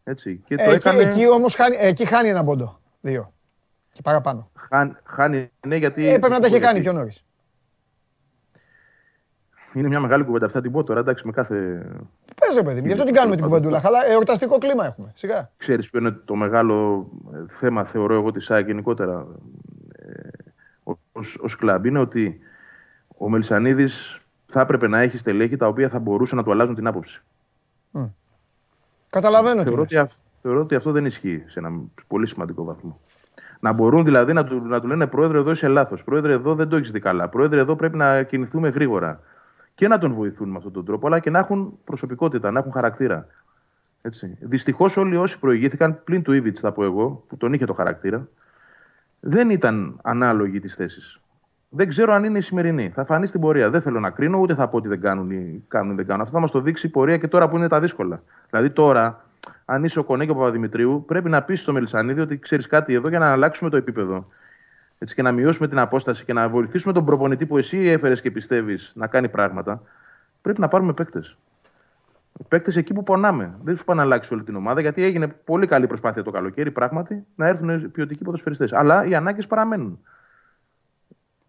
Έτσι. 0.03 0.41
Και 0.45 0.55
το 0.55 0.63
Ε, 0.63 0.65
εκεί, 0.65 0.75
έκανε. 0.75 1.01
εκεί 1.01 1.29
όμως 1.29 1.55
χάνει, 1.55 1.75
εκεί 1.79 2.05
χάνει 2.05 2.29
ένα 2.29 2.43
πόντο. 2.43 2.79
Δύο. 3.01 3.33
Και 3.89 4.01
παραπάνω. 4.03 4.49
Χάνει, 4.55 4.95
χάνει, 5.03 5.51
ναι, 5.67 5.75
γιατί. 5.75 6.07
Ε, 6.07 6.17
πρέπει 6.17 6.33
να 6.33 6.39
τα 6.39 6.47
είχε 6.47 6.59
κάνει 6.59 6.73
γιατί 6.79 6.89
πιο 6.89 6.99
νωρίς. 6.99 7.24
Είναι 9.75 9.87
μια 9.87 9.99
μεγάλη 9.99 10.23
κουβέντα. 10.23 10.45
Αυτά 10.45 10.61
την 10.61 10.71
πω 10.71 10.83
τώρα, 10.83 10.99
εντάξει, 10.99 11.25
με 11.25 11.31
κάθε. 11.31 11.55
Πες 12.35 12.55
ρε 12.55 12.63
παιδί 12.63 12.79
μου. 12.79 12.85
Γι' 12.85 12.91
αυτό 12.91 13.03
την 13.05 13.13
κάνουμε 13.13 13.35
την 13.35 13.45
κουβεντούλα. 13.45 13.81
Χαλά, 13.81 14.05
εορταστικό 14.09 14.57
κλίμα 14.57 14.85
έχουμε. 14.85 15.11
Σιγά. 15.15 15.49
Ξέρεις 15.57 15.89
ποιο 15.89 15.99
είναι 15.99 16.11
το 16.11 16.35
μεγάλο 16.35 17.07
ε, 17.33 17.43
θέμα, 17.47 17.83
θεωρώ 17.83 18.13
εγώ, 18.13 18.31
της 18.31 18.51
ΑΕΚ 18.51 18.65
γενικότερα 18.67 19.27
ε, 19.95 20.91
ως, 21.11 21.37
ως 21.41 21.55
κλαμπ. 21.55 21.85
Είναι 21.85 21.99
ότι 21.99 22.39
ο 23.17 23.29
Μελισανίδης 23.29 24.19
θα 24.45 24.61
έπρεπε 24.61 24.87
να 24.87 24.99
έχει 24.99 25.17
στελέχη 25.17 25.55
τα 25.57 25.67
οποία 25.67 25.89
θα 25.89 25.99
μπορούσαν 25.99 26.37
να 26.37 26.43
του 26.43 26.51
αλλάζουν 26.51 26.75
την 26.75 26.87
άποψη. 26.87 27.21
Καταλαβαίνω 29.09 29.57
τι 29.57 29.63
Θεωρώ 29.67 29.77
λες. 29.81 29.85
ότι, 29.85 29.97
αυ- 29.97 30.13
θεωρώ 30.41 30.59
ότι 30.59 30.75
αυτό 30.75 30.91
δεν 30.91 31.05
ισχύει 31.05 31.43
σε 31.47 31.59
ένα 31.59 31.69
πολύ 32.07 32.27
σημαντικό 32.27 32.63
βαθμό. 32.63 32.99
Να 33.59 33.73
μπορούν 33.73 34.03
δηλαδή 34.05 34.33
να 34.33 34.43
του, 34.43 34.61
να 34.65 34.81
του 34.81 34.87
λένε 34.87 35.07
Πρόεδρε, 35.07 35.37
εδώ 35.37 35.51
είσαι 35.51 35.67
λάθος. 35.67 36.03
Πρόεδρε, 36.03 36.33
εδώ 36.33 36.55
δεν 36.55 36.69
το 36.69 36.75
έχεις 36.75 36.91
δει 36.91 36.99
καλά. 36.99 37.29
Πρόεδρε, 37.29 37.59
εδώ 37.59 37.75
πρέπει 37.75 37.97
να 37.97 38.23
κινηθούμε 38.23 38.69
γρήγορα. 38.69 39.19
Και 39.75 39.87
να 39.87 39.97
τον 39.97 40.13
βοηθούν 40.13 40.49
με 40.49 40.57
αυτόν 40.57 40.71
τον 40.71 40.85
τρόπο, 40.85 41.07
αλλά 41.07 41.19
και 41.19 41.29
να 41.29 41.39
έχουν 41.39 41.79
προσωπικότητα, 41.83 42.51
να 42.51 42.59
έχουν 42.59 42.71
χαρακτήρα. 42.71 43.27
Δυστυχώς 44.39 44.97
όλοι 44.97 45.15
όσοι 45.15 45.39
προηγήθηκαν, 45.39 46.03
πλην 46.03 46.21
του 46.21 46.31
Ήβιτ, 46.31 46.57
θα 46.59 46.71
πω 46.71 46.83
εγώ, 46.83 47.23
που 47.27 47.37
τον 47.37 47.53
είχε 47.53 47.65
το 47.65 47.73
χαρακτήρα, 47.73 48.27
δεν 49.19 49.49
ήταν 49.49 49.99
ανάλογοι 50.01 50.59
τη 50.59 50.67
θέση. 50.67 51.19
Δεν 51.69 51.87
ξέρω 51.87 52.13
αν 52.13 52.23
είναι 52.23 52.37
η 52.37 52.41
σημερινή. 52.41 52.89
Θα 52.89 53.05
φανεί 53.05 53.27
στην 53.27 53.41
πορεία. 53.41 53.69
Δεν 53.69 53.81
θέλω 53.81 53.99
να 53.99 54.09
κρίνω, 54.09 54.37
ούτε 54.37 54.53
θα 54.55 54.67
πω 54.67 54.77
ότι 54.77 54.87
δεν 54.87 55.01
κάνουν 55.01 55.31
ή 55.31 55.63
κάνουν 55.67 55.91
ή 55.91 55.95
δεν 55.95 56.05
κάνουν. 56.05 56.21
Αυτό 56.21 56.33
θα 56.33 56.39
μας 56.39 56.51
το 56.51 56.61
δείξει 56.61 56.87
η 56.87 56.89
πορεία 56.89 57.17
και 57.17 57.27
τώρα 57.27 57.49
που 57.49 57.55
είναι 57.55 57.67
τα 57.67 57.79
δύσκολα. 57.79 58.23
Δηλαδή 58.49 58.69
τώρα, 58.69 59.25
αν 59.65 59.83
είσαι 59.83 59.99
ο 59.99 60.03
Κονέ 60.03 60.25
και 60.25 60.31
ο 60.31 60.35
Παπαδημητρίου, 60.35 61.03
πρέπει 61.07 61.29
να 61.29 61.41
πεις 61.41 61.61
στο 61.61 61.73
Μελισανίδη 61.73 62.19
ότι 62.21 62.39
ξέρεις 62.39 62.67
κάτι 62.67 62.93
εδώ 62.93 63.09
για 63.09 63.19
να 63.19 63.31
αλλάξουμε 63.31 63.69
το 63.69 63.77
επίπεδο. 63.77 64.27
Έτσι, 64.97 65.15
και 65.15 65.21
να 65.21 65.31
μειώσουμε 65.31 65.67
την 65.67 65.79
απόσταση 65.79 66.25
και 66.25 66.33
να 66.33 66.49
βοηθήσουμε 66.49 66.93
τον 66.93 67.05
προπονητή 67.05 67.45
που 67.45 67.57
εσύ 67.57 67.77
έφερες 67.77 68.21
και 68.21 68.31
πιστεύεις 68.31 68.91
να 68.95 69.07
κάνει 69.07 69.29
πράγματα. 69.29 69.81
Πρέπει 70.41 70.59
να 70.59 70.67
πάρουμε 70.67 70.93
παίκτες. 70.93 71.37
Παίκτες 72.47 72.75
εκεί 72.75 72.93
που 72.93 73.03
πονάμε. 73.03 73.57
Δεν 73.63 73.75
σου 73.75 73.85
πάνε 73.85 73.99
να 73.99 74.05
αλλάξεις 74.05 74.31
όλη 74.31 74.43
την 74.43 74.55
ομάδα 74.55 74.81
γιατί 74.81 75.03
έγινε 75.03 75.27
πολύ 75.27 75.67
καλή 75.67 75.87
προσπάθεια 75.87 76.23
το 76.23 76.31
καλοκαίρι 76.31 76.71
πράγματι 76.71 77.25
να 77.35 77.47
έρθουν 77.47 77.91
ποιοτικοί 77.91 78.23
ποδοσφαιριστές. 78.23 78.73
Αλλά 78.73 79.05
οι 79.05 79.15
ανάγκες 79.15 79.47
παραμένουν 79.47 79.99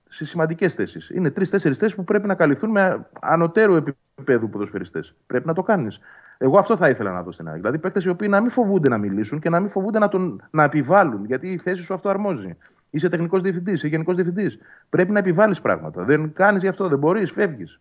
σε 0.09 0.25
σημαντικές 0.25 0.75
θέσεις. 0.75 1.11
Είναι 1.11 1.31
τρει-τέσσερι 1.31 1.75
θέσεις 1.75 1.95
που 1.95 2.05
πρέπει 2.05 2.27
να 2.27 2.35
καλυφθούν 2.35 2.71
με 2.71 3.07
ανωτέρου 3.21 3.75
επίπεδου 3.75 4.49
ποδοσφαιριστές. 4.49 5.15
Πρέπει 5.27 5.47
να 5.47 5.55
το 5.55 5.63
κάνεις. 5.63 6.01
Εγώ 6.39 6.59
αυτό 6.59 6.77
θα 6.77 6.89
ήθελα 6.89 7.13
να 7.13 7.23
δω 7.23 7.33
στην 7.33 7.49
ΑΕΚ. 7.49 7.57
Δηλαδή 7.57 7.79
παίκτες 7.79 8.05
οι 8.05 8.09
οποίοι 8.09 8.29
να 8.31 8.41
μην 8.41 8.51
φοβούνται 8.51 8.89
να 8.89 8.99
μιλήσουν 8.99 9.41
και 9.41 9.49
να 9.49 9.61
μην 9.61 9.71
φοβούνται 9.71 9.99
να, 9.99 10.09
τον, 10.09 10.43
να 10.51 10.63
επιβάλλουν. 10.63 11.25
Γιατί 11.25 11.53
η 11.53 11.57
θέση 11.57 11.83
σου 11.83 11.95
αυτό 11.95 12.09
αρμόζει. 12.09 12.57
Είσαι 12.91 13.09
τεχνικός 13.09 13.41
διευθυντής, 13.41 13.75
είσαι 13.75 13.89
γενικός 13.89 14.15
διευθυντής. 14.15 14.59
Πρέπει 14.89 15.13
να 15.13 15.19
επιβάλλεις 15.19 15.61
πράγματα. 15.61 16.05
Δεν 16.05 16.33
κάνεις 16.33 16.63
γι' 16.63 16.69
αυτό, 16.69 16.89
δεν 16.89 16.99
μπορείς, 16.99 17.31
φεύγεις. 17.33 17.81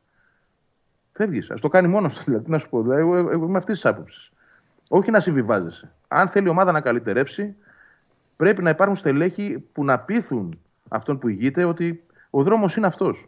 Φεύγεις. 1.12 1.50
Α 1.52 1.56
το 1.56 1.68
κάνει 1.68 1.88
μόνος 1.88 2.16
του. 2.16 2.24
Δηλαδή, 2.26 2.50
να 2.52 2.58
σου 2.58 2.70
πω. 2.70 2.82
Δηλαδή, 2.82 3.02
εγώ, 3.02 3.16
εγώ 3.18 3.46
είμαι 3.46 3.58
αυτής 3.58 3.74
της 3.76 3.86
άποψης. 3.86 4.32
Όχι 4.90 5.12
να 5.12 5.20
συμβιβάζεσαι. 5.20 5.92
Αν 6.08 6.28
θέλει 6.28 6.46
η 6.48 6.50
ομάδα 6.50 6.72
να 6.72 6.82
καλυτερεύσει, 6.82 7.56
πρέπει 8.36 8.62
να 8.64 8.70
υπάρχουν 8.70 8.96
στελέχη 8.96 9.66
που 9.72 9.84
να 9.84 10.00
πείθουν 10.00 10.60
αυτόν 10.90 11.20
που 11.20 11.28
ηγείται 11.28 11.64
ότι 11.64 12.04
ο 12.30 12.44
δρόμος 12.44 12.76
είναι 12.76 12.88
αυτός. 12.88 13.28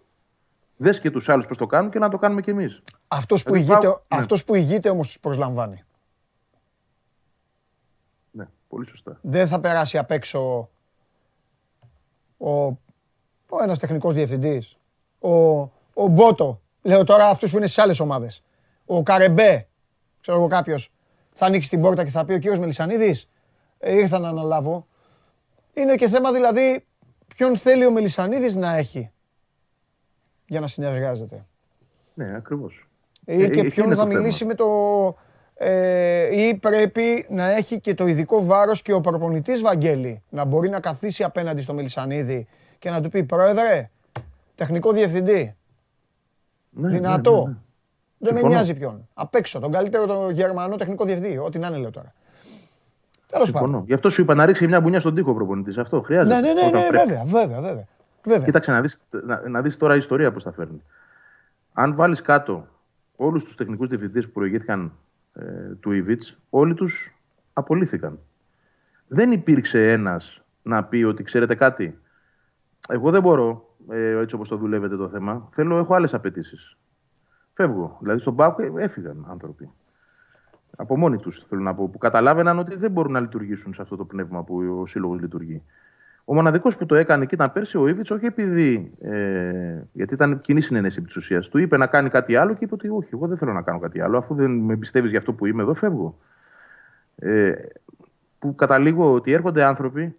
Δες 0.78 1.00
και 1.00 1.12
τους 1.12 1.30
άλλους 1.30 1.46
πώς 1.48 1.58
το 1.58 1.66
κάνουν 1.66 1.92
και 1.92 2.00
να 2.00 2.10
το 2.10 2.18
κάνουμε 2.18 2.42
κι 2.42 2.50
εμείς. 2.50 2.82
Αυτός 3.08 3.44
που 3.44 3.52
Δηλαδή, 3.54 3.72
ηγείται, 3.72 3.88
πάω- 3.88 4.00
ναι. 4.14 4.20
αυτός 4.20 4.44
που 4.44 4.56
ηγείται 4.56 4.90
όμως 4.90 5.08
τους 5.08 5.20
προσλαμβάνει. 5.20 5.84
Ναι, 8.32 8.48
πολύ 8.68 8.88
σωστά. 8.88 9.18
Δεν 9.22 9.48
θα 9.48 9.60
περάσει 9.60 9.98
απ' 9.98 10.12
έξω 10.12 10.70
ο, 12.38 12.52
ο 13.50 13.62
ένας 13.62 13.80
τεχνικός 13.80 14.14
διευθυντής, 14.14 14.78
ο, 15.20 15.58
ο 15.94 16.08
Μπότο, 16.10 16.62
λέω 16.82 17.04
τώρα 17.04 17.30
αυτούς 17.30 17.52
που 17.52 17.58
είναι 17.58 17.66
στις 17.66 17.84
άλλες 17.84 18.00
ομάδες, 18.00 18.44
ο 18.86 19.04
Καρεμπέ, 19.04 19.68
ξέρω 20.22 20.38
εγώ 20.38 20.48
κάποιος, 20.48 20.92
θα 21.32 21.46
ανοίξει 21.46 21.70
την 21.70 21.82
πόρτα 21.82 22.04
και 22.04 22.10
θα 22.10 22.26
πει 22.26 22.34
ο 22.34 22.38
κύριος 22.38 22.60
Μελισανίδης, 22.60 23.30
ε, 23.80 23.94
ήρθα 23.94 24.20
να 24.20 24.30
αναλάβω. 24.30 24.88
Είναι 25.74 25.96
και 25.96 26.08
θέμα 26.08 26.32
δηλαδή 26.32 26.86
ποιον 27.28 27.58
θέλει 27.58 27.86
ο 27.86 27.92
Μελισανίδης 27.92 28.56
να 28.56 28.76
έχει 28.76 29.12
για 30.48 30.60
να 30.60 30.68
συνεργάζεται. 30.68 31.46
Ναι, 32.14 32.36
ακριβώς. 32.36 32.88
Ή 33.26 33.50
και 33.50 33.64
ποιον 33.64 33.96
θα 33.96 34.06
μιλήσει 34.06 34.46
με 34.46 34.54
το... 34.54 34.66
Ε, 35.60 36.46
ή 36.48 36.56
πρέπει 36.56 37.26
να 37.30 37.50
έχει 37.52 37.80
και 37.80 37.94
το 37.94 38.08
ειδικό 38.08 38.46
βάρος 38.46 38.82
και 38.82 38.94
ο 38.94 39.02
προπονητής 39.02 39.62
Βαγγέλη 39.62 40.22
να 40.30 40.46
μπορεί 40.46 40.70
να 40.70 40.80
καθίσει 40.80 41.24
απέναντι 41.24 41.62
στο 41.62 41.74
Μελισανίδη 41.74 42.48
και 42.80 42.90
να 42.90 43.02
του 43.02 43.10
πει 43.10 43.24
«Πρόεδρε, 43.24 43.90
τεχνικό 44.56 44.92
διευθυντή, 44.92 45.56
Ναι, 46.70 46.90
δυνατό, 46.90 47.44
δεν 47.44 47.56
με 48.20 48.28
Συμφωνώ. 48.28 48.48
νοιάζει 48.54 48.74
ποιον. 48.74 49.08
Απ' 49.14 49.36
έξω, 49.36 49.60
τον 49.60 49.72
καλύτερο 49.72 50.06
τον 50.06 50.30
Γερμανό 50.32 50.76
τεχνικό 50.76 51.06
διευθυντή, 51.06 51.38
ό,τι 51.38 51.60
να 51.60 51.68
είναι 51.68 51.78
λέω 51.78 51.92
τώρα». 51.92 52.14
Τέλος 53.28 53.52
πάντων. 53.52 53.68
Συμφωνώ. 53.68 53.84
Γι' 53.88 53.94
αυτό 53.94 54.10
σου 54.10 54.22
είπα 54.22 54.36
να 54.36 54.46
ρίξει 54.46 54.68
μια 54.68 54.82
μπουνιά 54.82 55.00
στον 55.00 55.16
τοίχο 55.16 55.34
προπονητής. 55.34 55.78
Αυτό 55.78 56.02
χρειάζεται. 56.02 56.40
Ναι, 56.40 56.54
ναι, 56.54 56.54
ναι, 56.62 56.68
Όταν 56.68 56.82
ναι, 56.82 56.88
πρέπει. 56.88 57.06
βέβαια, 57.08 57.24
βέβαια, 57.24 57.62
βέβαια. 57.62 57.88
βέβαια. 58.24 58.46
Κοίταξε 58.46 58.72
να 58.72 58.82
δεις, 58.82 59.04
να, 59.24 59.50
να 59.50 59.62
δεις 59.62 59.78
τώρα 59.78 59.96
η 59.96 59.98
ιστορία 59.98 60.32
πώς 60.32 60.44
τα 60.44 60.52
φέρνει. 60.52 60.82
Αν 61.74 61.96
βάλεις 61.96 62.22
κάτω 62.22 62.68
όλους 63.16 63.44
τους 63.44 63.56
τεχνικούς 63.56 63.88
διευθυντές 63.88 64.26
που 64.26 64.32
προηγήθηκαν 64.32 64.92
ε, 65.40 65.76
του 65.80 65.92
Ιβίτς, 65.92 66.40
όλοι 66.50 66.74
τους 66.74 67.18
απολύθηκαν. 67.54 68.20
Δεν 69.08 69.32
υπήρξε 69.32 69.92
ένας 69.92 70.42
να 70.62 70.84
πει 70.84 71.04
ότι 71.04 71.24
ξέρετε 71.24 71.56
κάτι, 71.56 72.00
εγώ 72.88 73.12
δεν 73.12 73.22
μπορώ 73.22 73.76
ε, 73.90 74.20
έτσι 74.20 74.36
όπως 74.36 74.48
το 74.48 74.58
δουλεύετε 74.58 74.98
το 74.98 75.10
θέμα, 75.10 75.50
θέλω, 75.52 75.78
έχω 75.78 75.94
άλλες 75.94 76.14
απαιτήσεις. 76.14 76.78
Φεύγω. 77.54 77.98
Δηλαδή 78.02 78.20
στον 78.20 78.36
ΠΑΟΚ 78.36 78.60
ε, 78.60 78.72
έφυγαν 78.76 79.26
άνθρωποι. 79.30 79.72
Από 80.76 80.98
μόνοι 80.98 81.18
τους 81.18 81.46
θέλω 81.50 81.62
να 81.62 81.76
πω, 81.76 81.90
που 81.90 81.98
καταλάβαιναν 81.98 82.60
ότι 82.60 82.76
δεν 82.76 82.92
μπορούν 82.92 83.12
να 83.12 83.20
λειτουργήσουν 83.20 83.74
σε 83.74 83.82
αυτό 83.82 83.96
το 83.96 84.06
πνεύμα 84.06 84.44
που 84.44 84.80
ο 84.82 84.86
σύλλογος 84.86 85.20
λειτουργεί. 85.20 85.64
Ο 86.30 86.34
μοναδικός 86.34 86.78
που 86.78 86.86
το 86.86 86.96
έκανε 86.96 87.26
και 87.26 87.36
ήταν 87.36 87.52
πέρσι 87.52 87.78
ο 87.78 87.88
Ήβιτ, 87.88 88.12
όχι 88.12 88.26
επειδή. 88.26 88.92
Ε, 89.02 89.82
γιατί 89.92 90.14
ήταν 90.14 90.40
κοινή 90.40 90.62
συνένεση 90.62 90.96
επί 91.00 91.08
της 91.08 91.16
ουσίας. 91.16 91.50
Του 91.50 91.58
είπε 91.58 91.78
να 91.78 91.88
κάνει 91.88 92.10
κάτι 92.10 92.36
άλλο 92.36 92.54
και 92.54 92.64
είπε 92.64 92.74
ότι 92.74 92.90
όχι, 92.90 93.10
εγώ 93.14 93.28
δεν 93.28 93.38
θέλω 93.38 93.54
να 93.54 93.62
κάνω 93.62 93.80
κάτι 93.80 94.02
άλλο. 94.02 94.18
Αφού 94.18 94.36
δεν 94.36 94.52
με 94.52 94.76
πιστεύει 94.76 95.08
για 95.08 95.20
αυτό 95.20 95.34
που 95.34 95.46
είμαι 95.46 95.62
εδώ, 95.62 95.74
φεύγω. 95.74 96.18
Ε, 97.16 97.52
που 98.40 98.56
καταλήγω 98.56 99.14
ότι 99.14 99.32
έρχονται 99.32 99.64
άνθρωποι 99.64 100.16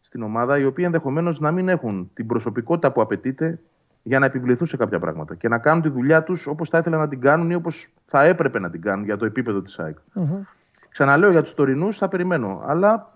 στην 0.00 0.22
ομάδα 0.22 0.58
οι 0.58 0.64
οποίοι 0.64 0.84
ενδεχομένως 0.86 1.40
να 1.40 1.52
μην 1.52 1.68
έχουν 1.68 2.10
την 2.14 2.26
προσωπικότητα 2.26 2.92
που 2.92 3.00
απαιτείται 3.00 3.60
για 4.02 4.18
να 4.18 4.26
επιβληθούν 4.26 4.66
σε 4.66 4.76
κάποια 4.76 4.98
πράγματα 4.98 5.34
και 5.34 5.48
να 5.48 5.58
κάνουν 5.58 5.82
τη 5.82 5.88
δουλειά 5.88 6.22
τους 6.22 6.46
όπως 6.46 6.68
θα 6.68 6.78
ήθελαν 6.78 6.98
να 6.98 7.08
την 7.08 7.20
κάνουν 7.20 7.50
ή 7.50 7.54
όπως 7.54 7.88
θα 8.06 8.24
έπρεπε 8.24 8.58
να 8.58 8.70
την 8.70 8.80
κάνουν 8.80 9.04
για 9.04 9.16
το 9.16 9.24
επίπεδο 9.24 9.62
της 9.62 9.78
ΑΕΚ. 9.78 9.96
Ξαναλέω 10.88 11.30
για 11.30 11.42
τους 11.42 11.54
τωρινούς, 11.54 11.98
θα 11.98 12.08
περιμένω. 12.08 12.62
Αλλά 12.66 13.15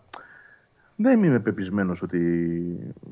δεν 1.02 1.22
είμαι 1.22 1.38
πεπισμένος 1.38 2.02
ότι 2.02 2.18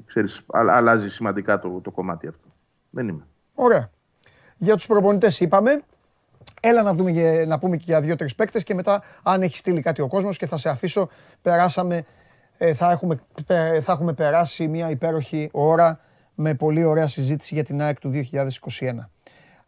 ξέρεις, 0.06 0.38
α- 0.38 0.66
αλλάζει 0.70 1.08
σημαντικά 1.10 1.58
το, 1.58 1.80
το 1.80 1.90
κομμάτι 1.90 2.26
αυτό. 2.26 2.48
Δεν 2.90 3.08
είμαι. 3.08 3.26
Ωραία. 3.54 3.90
Για 4.56 4.74
τους 4.74 4.86
προπονητές 4.86 5.40
είπαμε. 5.40 5.82
Έλα 6.60 6.82
να, 6.82 6.92
δούμε 6.94 7.12
και, 7.12 7.44
να 7.46 7.58
πούμε 7.58 7.76
και 7.76 7.84
για 7.86 8.00
δύο-τρεις 8.00 8.34
παίκτες 8.34 8.64
και 8.64 8.74
μετά 8.74 9.02
αν 9.22 9.42
έχει 9.42 9.56
στείλει 9.56 9.80
κάτι 9.80 10.00
ο 10.00 10.08
κόσμος 10.08 10.36
και 10.38 10.46
θα 10.46 10.56
σε 10.56 10.68
αφήσω. 10.68 11.08
Περάσαμε, 11.42 12.04
ε, 12.58 12.74
θα, 12.74 12.90
έχουμε, 12.90 13.20
πε- 13.46 13.80
θα 13.80 13.92
έχουμε 13.92 14.12
περάσει 14.12 14.68
μια 14.68 14.90
υπέροχη 14.90 15.48
ώρα 15.52 16.00
με 16.34 16.54
πολύ 16.54 16.84
ωραία 16.84 17.06
συζήτηση 17.06 17.54
για 17.54 17.64
την 17.64 17.80
ΑΕΚ 17.82 17.98
του 17.98 18.10
2021. 18.10 19.10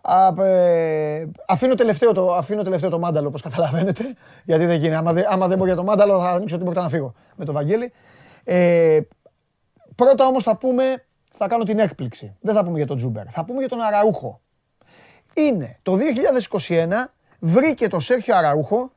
Α, 0.03 0.45
ε, 0.45 1.31
αφήνω, 1.47 1.75
τελευταίο 1.75 2.13
το, 2.13 2.35
αφήνω 2.35 2.63
τελευταίο 2.63 2.91
το 2.91 2.99
μάνταλο, 2.99 3.29
όπως 3.29 3.43
καταλαβαίνετε, 3.43 4.15
γιατί 4.45 4.67
δεν 4.67 4.77
γίνει. 4.77 4.95
Άμα, 4.95 5.13
δεν- 5.13 5.27
άμα 5.29 5.49
δεν 5.49 5.59
πω 5.59 5.65
για 5.67 5.75
το 5.77 5.83
μάνταλο 5.85 6.21
θα 6.21 6.31
ανοίξω 6.31 6.57
την 6.57 6.65
πόρτα 6.65 6.83
να 6.83 6.89
φύγω 6.89 7.15
με 7.37 7.45
το 7.45 7.53
Βαγγέλη. 7.53 7.93
Ε, 8.45 9.01
πρώτα 9.95 10.27
όμως 10.27 10.43
θα 10.43 10.57
πούμε, 10.57 11.05
θα 11.33 11.47
κάνω 11.47 11.65
την 11.65 11.79
έκπληξη. 11.79 12.37
Δεν 12.41 12.55
θα 12.55 12.65
πούμε 12.65 12.77
για 12.77 12.87
τον 12.87 12.97
Τζούμπερ, 12.97 13.25
θα 13.33 13.45
πούμε 13.45 13.59
για 13.59 13.69
τον 13.69 13.81
Αραούχο. 13.81 14.41
Είναι 15.35 15.77
το 15.83 15.97
2021 15.97 16.89
βρήκε 17.39 17.89
το 17.89 18.01
Σέρχιο 18.01 18.37
Αραούχο 18.37 18.93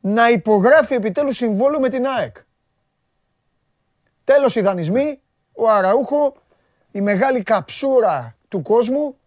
να 0.00 0.28
υπογράφει 0.30 0.94
επιτέλους 0.94 1.36
συμβόλαιο 1.36 1.80
με 1.80 1.88
την 1.88 2.06
ΑΕΚ. 2.06 2.36
Τέλος 4.24 4.54
οι 4.56 4.60
δανεισμοί, 4.60 5.20
ο 5.52 5.68
Αραούχο, 5.70 6.34
η 6.90 7.00
μεγάλη 7.00 7.42
καψούρα 7.42 8.36
του 8.48 8.62
κόσμου, 8.62 9.17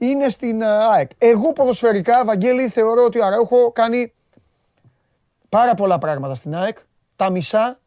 είναι 0.00 0.28
στην 0.28 0.62
ε, 0.62 0.66
ΑΕΚ. 0.66 1.10
Εγώ 1.18 1.52
ποδοσφαιρικά, 1.52 2.24
Βαγγέλη, 2.24 2.68
θεωρώ 2.68 3.04
ότι 3.04 3.18
ο 3.18 3.24
Αραούχο 3.24 3.72
κάνει 3.72 4.12
πάρα 5.48 5.74
πολλά 5.74 5.98
πράγματα 5.98 6.34
στην 6.34 6.54
ΑΕΚ. 6.54 6.78
Τα 7.16 7.30
μισά 7.30 7.80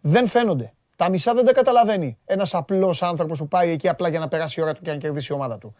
δεν 0.00 0.26
φαίνονται. 0.26 0.72
Τα 0.96 1.10
μισά 1.10 1.34
δεν 1.34 1.44
τα 1.44 1.52
καταλαβαίνει 1.52 2.18
ένας 2.24 2.54
απλός 2.54 3.02
άνθρωπος 3.02 3.38
που 3.38 3.48
πάει 3.48 3.70
εκεί 3.70 3.88
απλά 3.88 4.08
για 4.08 4.18
να 4.18 4.28
περάσει 4.28 4.60
η 4.60 4.62
ώρα 4.62 4.72
του 4.74 4.82
και 4.82 4.90
να 4.90 4.96
κερδίσει 4.96 5.32
η 5.32 5.34
ομάδα 5.34 5.58
του. 5.58 5.74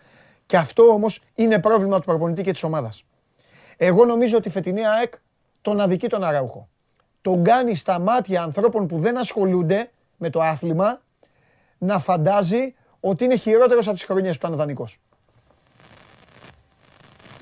Και 0.47 0.57
αυτό 0.57 0.83
όμως 0.83 1.21
είναι 1.35 1.59
πρόβλημα 1.61 1.99
του 1.99 2.05
προπονητή 2.05 2.43
και 2.43 2.53
της 2.53 2.63
ομάδας. 2.63 3.05
Εγώ 3.77 4.05
νομίζω 4.05 4.37
ότι 4.37 4.49
η 4.49 4.51
φετινή 4.51 4.87
ΑΕΚ 4.87 5.15
τον 5.61 5.81
αδικεί 5.81 6.07
τον 6.07 6.25
Αραούχο. 6.25 6.69
Τον 7.23 7.45
κάνει 7.45 7.75
στα 7.75 7.99
μάτια 7.99 8.43
ανθρώπων 8.43 8.87
που 8.87 8.99
δεν 8.99 9.19
ασχολούνται 9.19 9.91
με 10.17 10.31
το 10.31 10.41
άθλημα 10.41 11.01
να 11.79 11.99
φαντάζει 11.99 12.75
ότι 13.01 13.25
είναι 13.25 13.37
χειρότερος 13.37 13.87
από 13.87 13.97
τις 13.97 14.05
χρονιές 14.05 14.39
που 14.39 14.47
ήταν 14.47 14.59
δανεικός. 14.59 15.01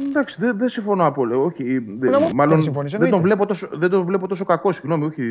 Εντάξει, 0.08 0.36
δεν, 0.38 0.58
δεν 0.58 0.68
συμφωνώ 0.68 1.06
απόλυτα. 1.06 1.38
Όχι, 1.38 1.78
δεν- 1.78 2.10
Να 2.10 2.20
μου- 2.20 2.34
μάλλον 2.34 2.52
δεν 2.54 2.62
συμφωνείς, 2.62 2.90
δεν, 2.90 3.00
τον 3.00 3.08
εννοείται. 3.08 3.26
βλέπω 3.26 3.46
τόσο, 3.46 3.68
δεν 3.72 3.90
τον 3.90 4.04
βλέπω 4.04 4.26
τόσο 4.28 4.44
κακό. 4.44 4.72
Συγγνώμη, 4.72 5.04
όχι. 5.04 5.22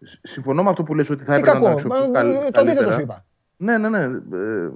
Σ- 0.00 0.18
Συμφωνώ 0.22 0.62
με 0.62 0.70
αυτό 0.70 0.82
που 0.82 0.94
λες 0.94 1.10
ότι 1.10 1.24
θα 1.24 1.32
Τι 1.32 1.38
έπρεπε 1.38 1.58
να 1.58 1.64
κακό. 1.64 1.80
το 1.82 1.88
Μα, 1.88 1.94
αξιοποιεί 1.94 2.12
καλ- 2.12 2.28
ε, 2.28 2.32
Το 2.32 2.38
αντίθετο 2.38 2.64
καλύτερα. 2.64 2.92
σου 2.92 3.00
είπα. 3.00 3.24
Ναι, 3.56 3.78
ναι, 3.78 3.88
ναι. 3.88 4.02
Ε, 4.02 4.70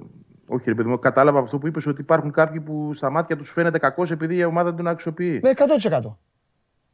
όχι, 0.47 0.63
ρε 0.69 0.75
παιδί 0.75 0.89
μου, 0.89 0.99
κατάλαβα 0.99 1.39
αυτό 1.39 1.57
που 1.57 1.67
είπες 1.67 1.85
ότι 1.87 2.01
υπάρχουν 2.01 2.31
κάποιοι 2.31 2.59
που 2.59 2.91
στα 2.93 3.09
μάτια 3.09 3.37
τους 3.37 3.51
φαίνεται 3.51 3.77
κακός 3.79 4.11
επειδή 4.11 4.35
η 4.35 4.43
ομάδα 4.43 4.67
δεν 4.67 4.77
τον 4.77 4.87
αξιοποιεί. 4.87 5.39
Με 5.43 5.49
100%. 5.49 6.17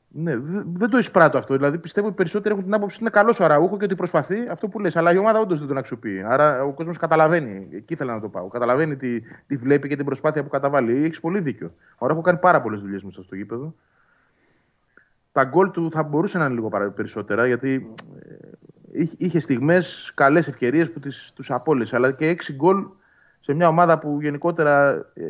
Ναι, 0.09 0.37
δε- 0.37 0.61
δεν 0.65 0.89
το 0.89 0.97
εισπράττω 0.97 1.37
αυτό. 1.37 1.55
Δηλαδή 1.55 1.77
πιστεύω 1.77 2.07
ότι 2.07 2.15
περισσότεροι 2.15 2.53
έχουν 2.53 2.63
την 2.65 2.73
άποψη 2.73 2.95
ότι 2.95 3.03
είναι 3.03 3.13
καλός 3.13 3.39
ο 3.39 3.43
Αραούχο 3.43 3.77
και 3.77 3.83
ότι 3.85 3.95
προσπαθεί 3.95 4.47
αυτό 4.47 4.67
που 4.67 4.79
λες. 4.79 4.95
Αλλά 4.95 5.13
η 5.13 5.17
ομάδα 5.17 5.39
όντως 5.39 5.59
δεν 5.59 5.67
τον 5.67 5.77
αξιοποιεί. 5.77 6.23
Άρα 6.27 6.63
ο 6.63 6.73
κόσμος 6.73 6.97
καταλαβαίνει. 6.97 7.67
Εκεί 7.71 7.93
ήθελα 7.93 8.13
να 8.13 8.19
το 8.21 8.29
πάω. 8.29 8.47
Καταλαβαίνει 8.47 8.95
τι, 8.95 9.21
τι 9.47 9.55
βλέπει 9.57 9.87
και 9.87 9.95
την 9.95 10.05
προσπάθεια 10.05 10.43
που 10.43 10.49
καταβάλει. 10.49 11.03
Έχεις 11.05 11.19
πολύ 11.19 11.39
δίκιο. 11.41 11.71
Ο 11.97 12.05
Αραούχο 12.05 12.21
κάνει 12.21 12.37
πάρα 12.37 12.61
πολλές 12.61 12.79
δουλειές 12.81 13.03
μέσα 13.03 13.23
στο 13.23 13.35
γήπεδο. 13.35 13.73
Τα 15.31 15.43
γκολ 15.43 15.71
του 15.71 15.91
θα 15.91 16.03
μπορούσε 16.03 16.37
να 16.37 16.45
είναι 16.45 16.53
λίγο 16.53 16.69
παρα- 16.69 16.89
περισσότερα 16.89 17.45
γιατί 17.47 17.93
ε, 18.29 18.35
είχε- 18.91 19.15
είχε 19.17 19.39
στιγμές, 19.39 20.11
καλές 20.15 20.47
ευκαιρίες 20.47 20.91
που 20.91 20.99
τις, 20.99 21.31
τους 21.35 21.51
απόλυσε. 21.51 21.95
Αλλά 21.95 22.11
και 22.11 22.27
έξι 22.27 22.53
γκολ 22.53 22.85
σε 23.39 23.53
μια 23.53 23.67
ομάδα 23.67 23.99
που 23.99 24.17
γενικότερα 24.21 24.91
ε, 25.13 25.23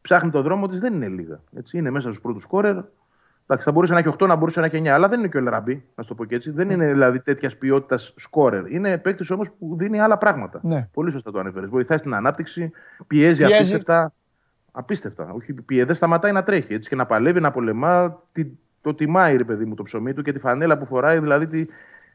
ψάχνει 0.00 0.30
το 0.30 0.42
δρόμο 0.42 0.68
της 0.68 0.80
δεν 0.80 0.94
είναι 0.94 1.08
λίγα. 1.08 1.40
Έτσι, 1.56 1.78
είναι 1.78 1.90
μέσα 1.90 2.08
στους 2.08 2.20
πρώτους 2.20 2.42
σκόρερ. 2.42 2.76
Εντάξει, 3.50 3.68
θα 3.68 3.74
μπορούσε 3.74 3.92
να 3.92 3.98
έχει 3.98 4.08
8, 4.18 4.26
να 4.26 4.36
μπορούσε 4.36 4.60
να 4.60 4.66
έχει 4.66 4.82
9, 4.84 4.86
αλλά 4.86 5.08
δεν 5.08 5.18
είναι 5.18 5.28
και 5.28 5.36
ο 5.36 5.40
Ελραμπή, 5.40 5.84
να 5.94 6.02
σου 6.02 6.08
το 6.08 6.14
πω 6.14 6.24
και 6.24 6.34
έτσι. 6.34 6.50
Δεν 6.50 6.70
είναι 6.70 6.86
δηλαδή 6.86 7.20
τέτοιας 7.20 7.56
ποιότητας 7.56 8.12
σκόρερ. 8.16 8.72
Είναι 8.72 8.98
παίκτης 8.98 9.30
όμως 9.30 9.50
που 9.58 9.76
δίνει 9.78 10.00
άλλα 10.00 10.18
πράγματα. 10.18 10.60
Ναι. 10.62 10.88
Πολύ 10.92 11.10
σωστά 11.10 11.30
το 11.30 11.38
ανέφερες. 11.38 11.68
Βοηθάει 11.68 11.98
στην 11.98 12.14
ανάπτυξη, 12.14 12.70
πιέζει, 13.06 13.44
Πιέζει. 13.44 13.54
απίστευτα. 13.54 14.12
Απίστευτα. 14.72 15.32
Όχι, 15.32 15.52
πιέ, 15.52 15.84
δεν 15.84 15.94
σταματάει 15.94 16.32
να 16.32 16.42
τρέχει 16.42 16.74
έτσι, 16.74 16.88
και 16.88 16.94
να 16.94 17.06
παλεύει, 17.06 17.40
να 17.40 17.50
πολεμά. 17.50 18.22
Τι, 18.32 18.46
το 18.80 18.94
τιμάει, 18.94 19.36
ρε 19.36 19.44
παιδί 19.44 19.64
μου, 19.64 19.74
το 19.74 19.82
ψωμί 19.82 20.12
του 20.12 20.22
και 20.22 20.32
τη 20.32 20.38
φανέλα 20.38 20.78
που 20.78 20.86
φοράει, 20.86 21.18
δηλαδή 21.18 21.46
τη, 21.46 21.66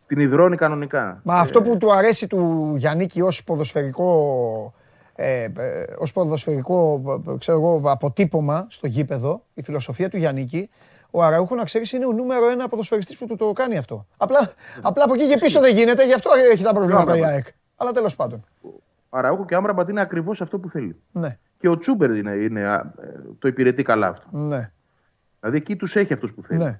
την 0.07 0.20
υδρώνει 0.20 0.56
κανονικά. 0.56 1.22
Μα 1.24 1.36
αυτό 1.36 1.62
που 1.62 1.78
του 1.78 1.94
αρέσει 1.94 2.28
του 2.28 2.74
Γιάννικη 2.78 3.22
ως 3.22 3.44
ποδοσφαιρικό, 3.44 4.74
ε, 5.16 5.44
ε, 5.44 5.49
ως 5.98 6.12
ποδοσφαιρικό 6.12 7.02
ε, 7.28 7.38
ξέρω 7.38 7.57
εγώ, 7.57 7.82
αποτύπωμα 7.84 8.68
στο 8.70 8.88
γήπεδο, 8.88 9.44
η 9.53 9.62
φιλοσοφία 9.62 10.10
του 10.10 10.18
Γιάννικη, 10.18 10.70
ο 11.15 11.23
Αραούχο 11.23 11.55
να 11.55 11.63
ξέρεις 11.63 11.91
είναι 11.91 12.05
ο 12.05 12.11
νούμερο 12.11 12.49
ένα 12.49 12.67
ποδοσφαιριστής 12.67 13.17
που 13.17 13.25
του 13.25 13.35
το 13.35 13.51
κάνει 13.53 13.77
αυτό. 13.77 14.07
Απλά, 14.17 14.49
απλά 14.81 15.03
από 15.03 15.13
εκεί 15.13 15.27
και 15.27 15.37
πίσω 15.37 15.59
δεν 15.59 15.75
γίνεται, 15.75 16.05
γι' 16.05 16.13
αυτό 16.13 16.29
έχει 16.53 16.63
τα 16.63 16.73
προβλήματα 16.73 17.15
η 17.15 17.17
Μπράβο. 17.19 17.33
ΑΕΚ. 17.33 17.45
Αλλά 17.75 17.91
τέλος 17.91 18.15
πάντων. 18.15 18.45
Αραούχο 19.09 19.45
και 19.45 19.55
Άμραμπατ 19.55 19.89
είναι 19.89 20.01
ακριβώς 20.01 20.41
αυτό 20.41 20.59
που 20.59 20.69
θέλει. 20.69 21.01
Ναι, 21.11 21.37
Και 21.57 21.67
ο 21.69 21.77
Τσούμπερ 21.77 22.09
είναι, 22.15 22.31
είναι, 22.31 22.61
α, 22.61 22.73
ε, 22.73 23.19
το 23.39 23.47
υπηρετεί 23.47 23.83
καλά 23.83 24.07
αυτό. 24.07 24.27
ναι, 24.31 24.71
Δηλαδή 25.39 25.57
εκεί 25.57 25.75
τους 25.75 25.95
έχει 25.95 26.13
αυτούς 26.13 26.33
που 26.33 26.41
θέλει. 26.43 26.63
ναι. 26.63 26.79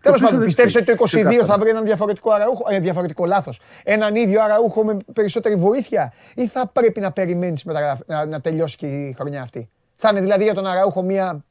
Τέλος 0.00 0.18
πίσω 0.18 0.30
πάντων, 0.30 0.38
δεν 0.38 0.46
πιστεύει 0.54 0.76
ότι 0.76 0.84
το 0.86 0.92
22 0.92 1.04
ξεκάθαρα. 1.06 1.44
θα 1.44 1.58
βρει 1.58 1.70
έναν 1.70 1.84
διαφορετικό 1.84 2.30
αραούχο, 2.32 2.64
ε, 2.70 2.78
διαφορετικό 2.78 3.24
λάθος. 3.26 3.60
Έναν 3.84 4.14
ίδιο 4.14 4.42
αραούχο 4.42 4.84
με 4.84 4.96
περισσότερη 5.12 5.54
βοήθεια, 5.54 6.12
ή 6.34 6.46
θα 6.46 6.66
πρέπει 6.66 7.00
να 7.00 7.12
περιμένεις 7.12 7.64
να, 8.06 8.26
να 8.26 8.40
τελειώσει 8.40 8.76
και 8.76 8.86
η 8.86 9.12
χρονιά 9.18 9.42
αυτή; 9.42 9.70
Θα 9.96 10.08
είναι 10.10 10.20
δηλαδή 10.20 10.42
για 10.44 10.54
τον 10.54 10.66
Αραούχο 10.66 11.02
μια 11.02 11.44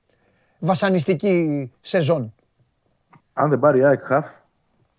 βασανιστική 0.60 1.72
σεζόν. 1.82 2.34
Αν 3.34 3.50
δεν 3.50 3.60
πάρει 3.60 3.84
ΑΕΚ 3.86 4.04
χαφ, 4.06 4.28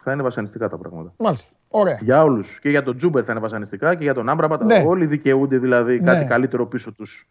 θα 0.03 0.12
είναι 0.12 0.23
βασανιστικά 0.23 0.69
τα 0.69 0.78
πράγματα. 0.78 1.12
Μάλιστα. 1.19 1.49
Ωραία. 1.69 1.99
Για 2.01 2.23
όλους. 2.23 2.59
Και 2.61 2.69
για 2.69 2.82
τον 2.82 2.97
Τσούμπερ 2.97 3.22
θα 3.27 3.32
είναι 3.32 3.41
βασανιστικά 3.41 3.95
και 3.95 4.03
για 4.03 4.15
τον 4.15 4.28
Αμραμπάτ. 4.28 4.62
Ναι. 4.62 4.85
Όλοι 4.87 5.07
δικαιούνται 5.07 5.59
δηλαδή 5.59 6.01
Ναι. 6.01 6.12
κάτι 6.12 6.24
καλύτερο 6.24 6.66
πίσω 6.66 6.93
τους. 6.93 7.28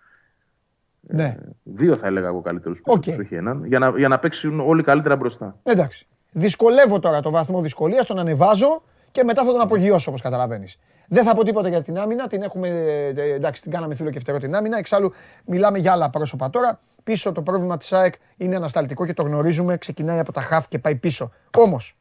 Ναι. 1.02 1.36
Δύο 1.64 1.96
θα 1.96 2.08
έλεγα 2.08 2.28
εγώ 2.28 2.42
καλύτερους 2.42 2.82
πίσω 2.82 2.96
Οκ. 2.98 3.04
τους, 3.04 3.18
όχι 3.18 3.36
έναν. 3.36 3.66
Για 3.66 3.80
να, 3.80 3.90
για 3.98 4.08
να 4.08 4.20
παίξουν 4.20 4.60
όλοι 4.60 4.84
καλύτερα 4.84 5.16
μπροστά. 5.16 5.56
Εντάξει. 5.64 6.08
Δυσκολεύω 6.32 7.00
τώρα 7.00 7.22
το 7.22 7.30
βαθμό 7.30 7.62
δυσκολίας, 7.62 8.06
τον 8.06 8.20
ανεβάζω 8.20 8.84
και 9.12 9.24
μετά 9.24 9.44
θα 9.44 9.52
τον 9.52 9.62
απογειώσω 9.62 10.10
όπως 10.10 10.22
καταλαβαίνεις. 10.22 10.80
Δεν 11.08 11.24
θα 11.24 11.36
πω 11.36 11.44
τίποτα 11.44 11.70
για 11.70 11.82
την 11.82 11.98
άμυνα. 12.00 12.28
Την 12.28 12.42
έχουμε, 12.42 12.68
ε, 13.16 13.22
εντάξει, 13.34 13.62
την 13.62 13.72
κάναμε 13.72 13.96
φύλλο 13.96 14.10
και 14.10 14.20
φτερό 14.20 14.38
την 14.38 14.56
άμυνα. 14.56 14.78
Εξάλλου, 14.78 15.12
μιλάμε 15.46 15.78
για 15.78 15.92
άλλα 15.92 16.10
πρόσωπα 16.10 16.50
τώρα. 16.50 16.80
Πίσω 17.10 17.32
το 17.32 17.42
πρόβλημα 17.42 17.78
της 17.78 17.94
ΑΕΚ 17.94 18.14
είναι 18.38 18.56
ανασταλτικό 18.56 19.06
και 19.06 19.14
το 19.14 19.24
γνωρίζουμε. 19.24 19.78
Ξεκινάει 19.78 20.20
από 20.20 20.32
τα 20.32 20.42
χαφ 20.42 20.68
και 20.68 20.80
πάει 20.80 20.96
πίσω. 20.96 21.32
Όμως, 21.58 21.96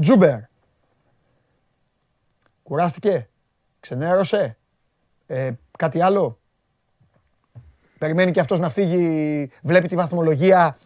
Τσούμπερ. 0.00 0.38
Κουράστηκε. 2.62 3.28
Ξενέρωσε. 3.80 4.56
Ε, 5.26 5.50
κάτι 5.78 6.00
άλλο. 6.00 6.38
Περιμένει 7.98 8.30
και 8.30 8.40
αυτός 8.40 8.58
να 8.60 8.70
φύγει, 8.70 9.50
βλέπει 9.62 9.88
τη 9.88 9.96
βαθμολογία. 9.96 10.76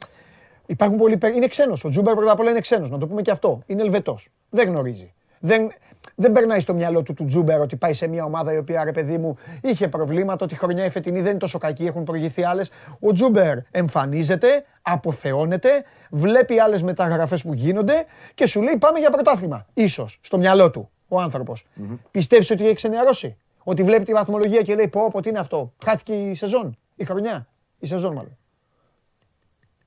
Υπάρχουν 0.67 0.99
πολλοί. 0.99 1.17
παι- 1.17 1.35
Είναι 1.37 1.47
ξένος. 1.49 1.85
Ο 1.85 1.89
Τσούμπερ 1.89 2.15
πρώτα 2.15 2.33
απ' 2.33 2.41
όλα 2.41 2.51
είναι 2.51 2.61
ξένος. 2.61 2.91
Να 2.91 2.99
το 2.99 3.07
πούμε 3.07 3.23
και 3.23 3.31
αυτό. 3.31 3.63
Είναι 3.67 3.83
Ελβετός. 3.83 4.29
Δεν 4.51 4.69
γνωρίζει. 4.69 5.13
Δεν, 5.41 5.71
δεν 6.15 6.33
περνάει 6.33 6.61
στο 6.61 6.75
μυαλό 6.75 7.03
του 7.03 7.15
του 7.15 7.25
Τσούμπερ 7.25 7.61
ότι 7.61 7.77
πάει 7.77 7.93
σε 7.93 8.07
μια 8.07 8.25
ομάδα 8.25 8.53
η 8.53 8.57
οποία 8.57 8.85
ρε 8.85 8.93
παιδί 8.93 9.19
μου 9.19 9.37
είχε 9.63 9.89
προβλήματα, 9.89 10.45
ότι 10.45 10.55
η 10.55 10.57
χρονιά 10.57 10.85
η 10.85 10.91
φετινή 10.91 11.21
δεν 11.21 11.31
είναι 11.31 11.39
τόσο 11.39 11.59
κακή, 11.59 11.87
έχουν 11.87 12.05
προηγηθεί 12.05 12.45
άλλες. 12.45 12.71
Ο 13.01 13.13
Τσούμπερ 13.13 13.59
εμφανίζεται, 13.71 14.65
αποθεώνεται, 14.83 15.85
βλέπει 16.11 16.61
άλλες 16.61 16.83
μεταγραφές 16.83 17.43
που 17.43 17.55
γίνονται 17.55 18.05
και 18.35 18.47
σου 18.47 18.63
λέει 18.63 18.77
πάμε 18.77 18.99
για 18.99 19.11
πρωτάθλημα. 19.11 19.67
σω 19.89 20.07
στο 20.21 20.39
μυαλό 20.39 20.71
του 20.71 20.91
ο 21.09 21.21
άνθρωπος. 21.21 21.67
Πιστεύεις 22.11 22.51
ότι 22.51 22.65
έχει 22.65 22.75
ξενερώσει; 22.75 23.37
Ότι 23.63 23.83
βλέπει 23.83 24.05
τη 24.05 24.13
βαθμολογία 24.13 24.63
και 24.63 24.75
λέει 24.75 24.89
πω, 24.89 25.11
πω 25.13 25.21
τι 25.21 25.29
είναι 25.29 25.39
αυτό. 25.39 25.73
Χάθηκε 25.85 26.13
η 26.13 26.35
σεζόν, 26.35 26.79
η 26.95 27.05
χρονιά. 27.05 27.47
Η 27.79 27.87
σεζόν 27.87 28.15
μάλλον. 28.15 28.37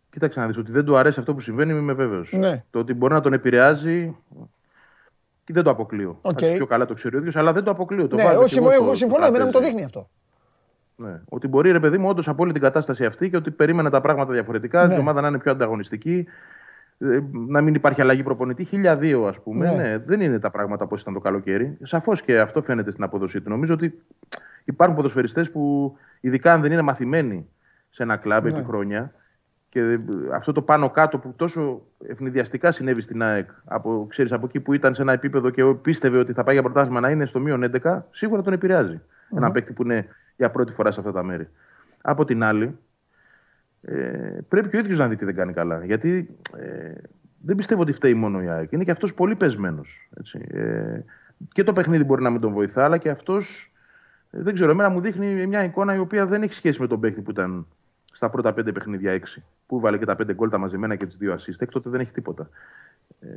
Κοίταξε 0.10 0.40
να 0.40 0.48
δεις 0.48 0.58
ότι 0.58 0.72
δεν 0.72 0.86
του 0.86 0.98
αρέσει 0.98 1.20
αυτό 1.20 1.34
που 1.34 1.40
συμβαίνει, 1.40 1.72
είμαι 1.72 1.94
βέβαιος. 1.94 2.32
Ναι. 2.34 2.64
Το 2.72 2.80
ότι 2.80 2.94
μπορεί 2.94 3.14
να 3.14 3.22
τον 3.22 3.34
επηρεάζει. 3.34 4.16
Και 5.52 5.58
δεν 5.58 5.64
το 5.64 5.70
αποκλείω. 5.70 6.18
Οκ. 6.22 6.38
Θα 6.42 6.48
Πιο 6.56 6.66
καλά 6.66 6.86
το 6.86 6.94
ξέρει 6.94 7.16
ο 7.16 7.20
ίδιος, 7.20 7.36
αλλά 7.36 7.54
δεν 7.54 7.64
το 7.64 7.72
αποκλείω. 7.72 8.08
Το 8.08 8.16
ναι, 8.16 8.24
βάζω 8.24 8.36
εγώ, 8.36 8.46
κι 8.48 8.54
εγώ 8.58 8.64
συμφωνώ, 8.64 8.72
στο- 8.74 8.84
εγώ 8.84 8.94
στο 8.94 9.06
συμφωνώ, 9.06 9.26
εμένα 9.26 9.46
μου 9.46 9.52
το 9.52 9.58
τραπέζι. 9.58 9.72
δείχνει 9.72 9.86
αυτό. 9.86 10.10
Ναι. 10.96 11.22
Ότι 11.30 11.48
μπορεί 11.48 11.72
ρε 11.72 11.80
παιδί 11.80 11.98
μου 11.98 12.08
όντως 12.10 12.28
από 12.28 12.44
όλη 12.44 12.52
την 12.52 12.62
κατάσταση 12.62 13.06
αυτή 13.06 13.30
και 13.30 13.36
ότι 13.36 13.52
περίμενε 13.52 13.90
τα 13.90 14.02
πράγματα 14.02 14.34
διαφορετικά, 14.34 14.88
Ναι. 14.88 14.96
η 14.96 14.98
ομάδα 14.98 15.22
να 15.22 15.28
είναι 15.28 15.38
πιο 15.40 15.52
ανταγωνιστική, 15.52 16.26
ε, 17.00 17.20
να 17.48 17.62
μην 17.62 17.74
υπάρχει 17.76 18.02
αλλαγή 18.02 18.24
προπονητή. 18.24 18.64
1002 18.64 19.28
ας 19.28 19.40
πούμε. 19.42 19.70
Ναι. 19.72 19.76
Ναι. 19.82 19.98
δεν 19.98 20.22
είναι 20.22 20.40
τα 20.40 20.50
πράγματα 20.50 20.84
όπως 20.84 21.02
ήταν 21.02 21.14
το 21.14 21.20
καλοκαίρι. 21.20 21.78
Σαφώς 21.84 22.22
και 22.22 22.40
αυτό 22.40 22.62
φαίνεται 22.62 22.92
στην 22.92 23.04
απόδοσή 23.04 23.42
του. 23.42 23.50
Νομίζω 23.50 23.74
ότι 23.74 24.02
υπάρχουν 24.64 24.96
ποδοσφαιριστές 24.96 25.52
που, 25.52 25.96
ειδικά 26.22 26.54
αν 26.54 26.62
δεν 26.62 26.72
είναι 26.72 26.82
μαθημένοι 26.82 27.48
σε 27.90 28.04
ένα 28.04 28.16
κλαμπ 28.18 28.44
Ναι. 28.44 28.50
επί 28.50 28.64
χρόνια, 28.64 29.14
και 29.72 29.80
ε, 29.80 30.00
αυτό 30.34 30.52
το 30.52 30.62
πάνω 30.62 30.90
κάτω 30.90 31.18
που 31.18 31.34
τόσο 31.36 31.82
ευνηδιαστικά 32.08 32.72
συνέβη 32.72 33.02
στην 33.02 33.22
ΑΕΚ 33.24 33.50
από, 33.66 34.06
ξέρεις, 34.10 34.32
από 34.32 34.46
εκεί 34.46 34.60
που 34.60 34.74
ήταν 34.74 34.96
σε 34.96 35.02
ένα 35.02 35.12
επίπεδο 35.12 35.50
και 35.50 35.64
πίστευε 35.82 36.20
ότι 36.20 36.34
θα 36.34 36.44
πάει 36.44 36.54
για 36.54 36.64
πρωτάθλημα 36.64 37.00
να 37.00 37.10
είναι 37.10 37.26
στο 37.26 37.40
μείον 37.40 37.72
11, 37.82 38.02
σίγουρα 38.12 38.42
τον 38.42 38.54
επηρεάζει. 38.54 39.02
Ένα 39.36 39.52
παίκτη 39.52 39.74
που 39.74 39.84
είναι 39.84 40.08
για 40.36 40.52
πρώτη 40.52 40.74
φορά 40.74 40.92
σε 40.92 41.00
αυτά 41.00 41.12
τα 41.12 41.24
μέρη. 41.24 41.50
Από 42.02 42.26
την 42.26 42.44
άλλη, 42.44 42.78
ε, 43.82 43.96
πρέπει 44.48 44.70
και 44.70 44.76
ο 44.76 44.80
ίδιος 44.80 44.98
να 44.98 45.08
δει 45.08 45.16
τι 45.16 45.26
δεν 45.26 45.36
κάνει 45.36 45.54
καλά. 45.54 45.86
Γιατί 45.86 46.38
ε, 46.58 46.94
δεν 47.42 47.56
πιστεύω 47.56 47.82
ότι 47.82 47.92
φταίει 47.92 48.14
μόνο 48.14 48.42
η 48.42 48.48
ΑΕΚ. 48.48 48.72
Είναι 48.72 48.84
και 48.84 48.92
αυτός 48.92 49.14
πολύ 49.14 49.36
πεσμένος. 49.36 50.10
Ε, 50.48 51.00
και 51.52 51.64
το 51.64 51.74
παιχνίδι 51.74 52.04
μπορεί 52.04 52.22
να 52.22 52.30
μην 52.30 52.42
τον 52.42 52.54
βοηθά, 52.54 52.84
αλλά 52.84 52.98
και 52.98 53.10
αυτός. 53.10 53.72
δεν 54.30 54.54
ξέρω, 54.54 54.72
εμένα 54.72 54.90
μου 54.90 55.00
δείχνει 55.00 55.48
μια 55.48 55.64
εικόνα 55.64 55.96
η 55.96 56.00
οποία 56.00 56.26
δεν 56.26 56.42
έχει 56.42 56.54
σχέση 56.54 56.82
με 56.82 56.88
τον 56.88 57.00
παίκτη 57.00 57.22
που 57.22 57.32
ήταν 57.32 57.66
στα 58.12 58.30
πρώτα 58.30 58.54
πέντε 58.54 58.72
παιχνίδια 58.72 59.12
έξι. 59.12 59.44
Που 59.72 59.80
βάλε 59.80 59.98
και 59.98 60.06
τα 60.06 60.16
πέντε 60.16 60.34
γκολ 60.34 60.50
τα 60.50 60.58
μαζεμένα 60.58 60.96
και 60.96 61.06
τις 61.06 61.18
δύο 61.18 61.34
assist. 61.34 61.56
Εκ 61.60 61.72
τότε 61.72 61.90
δεν 61.90 62.00
έχει 62.00 62.12
τίποτα. 62.12 62.50
Ε, 63.20 63.28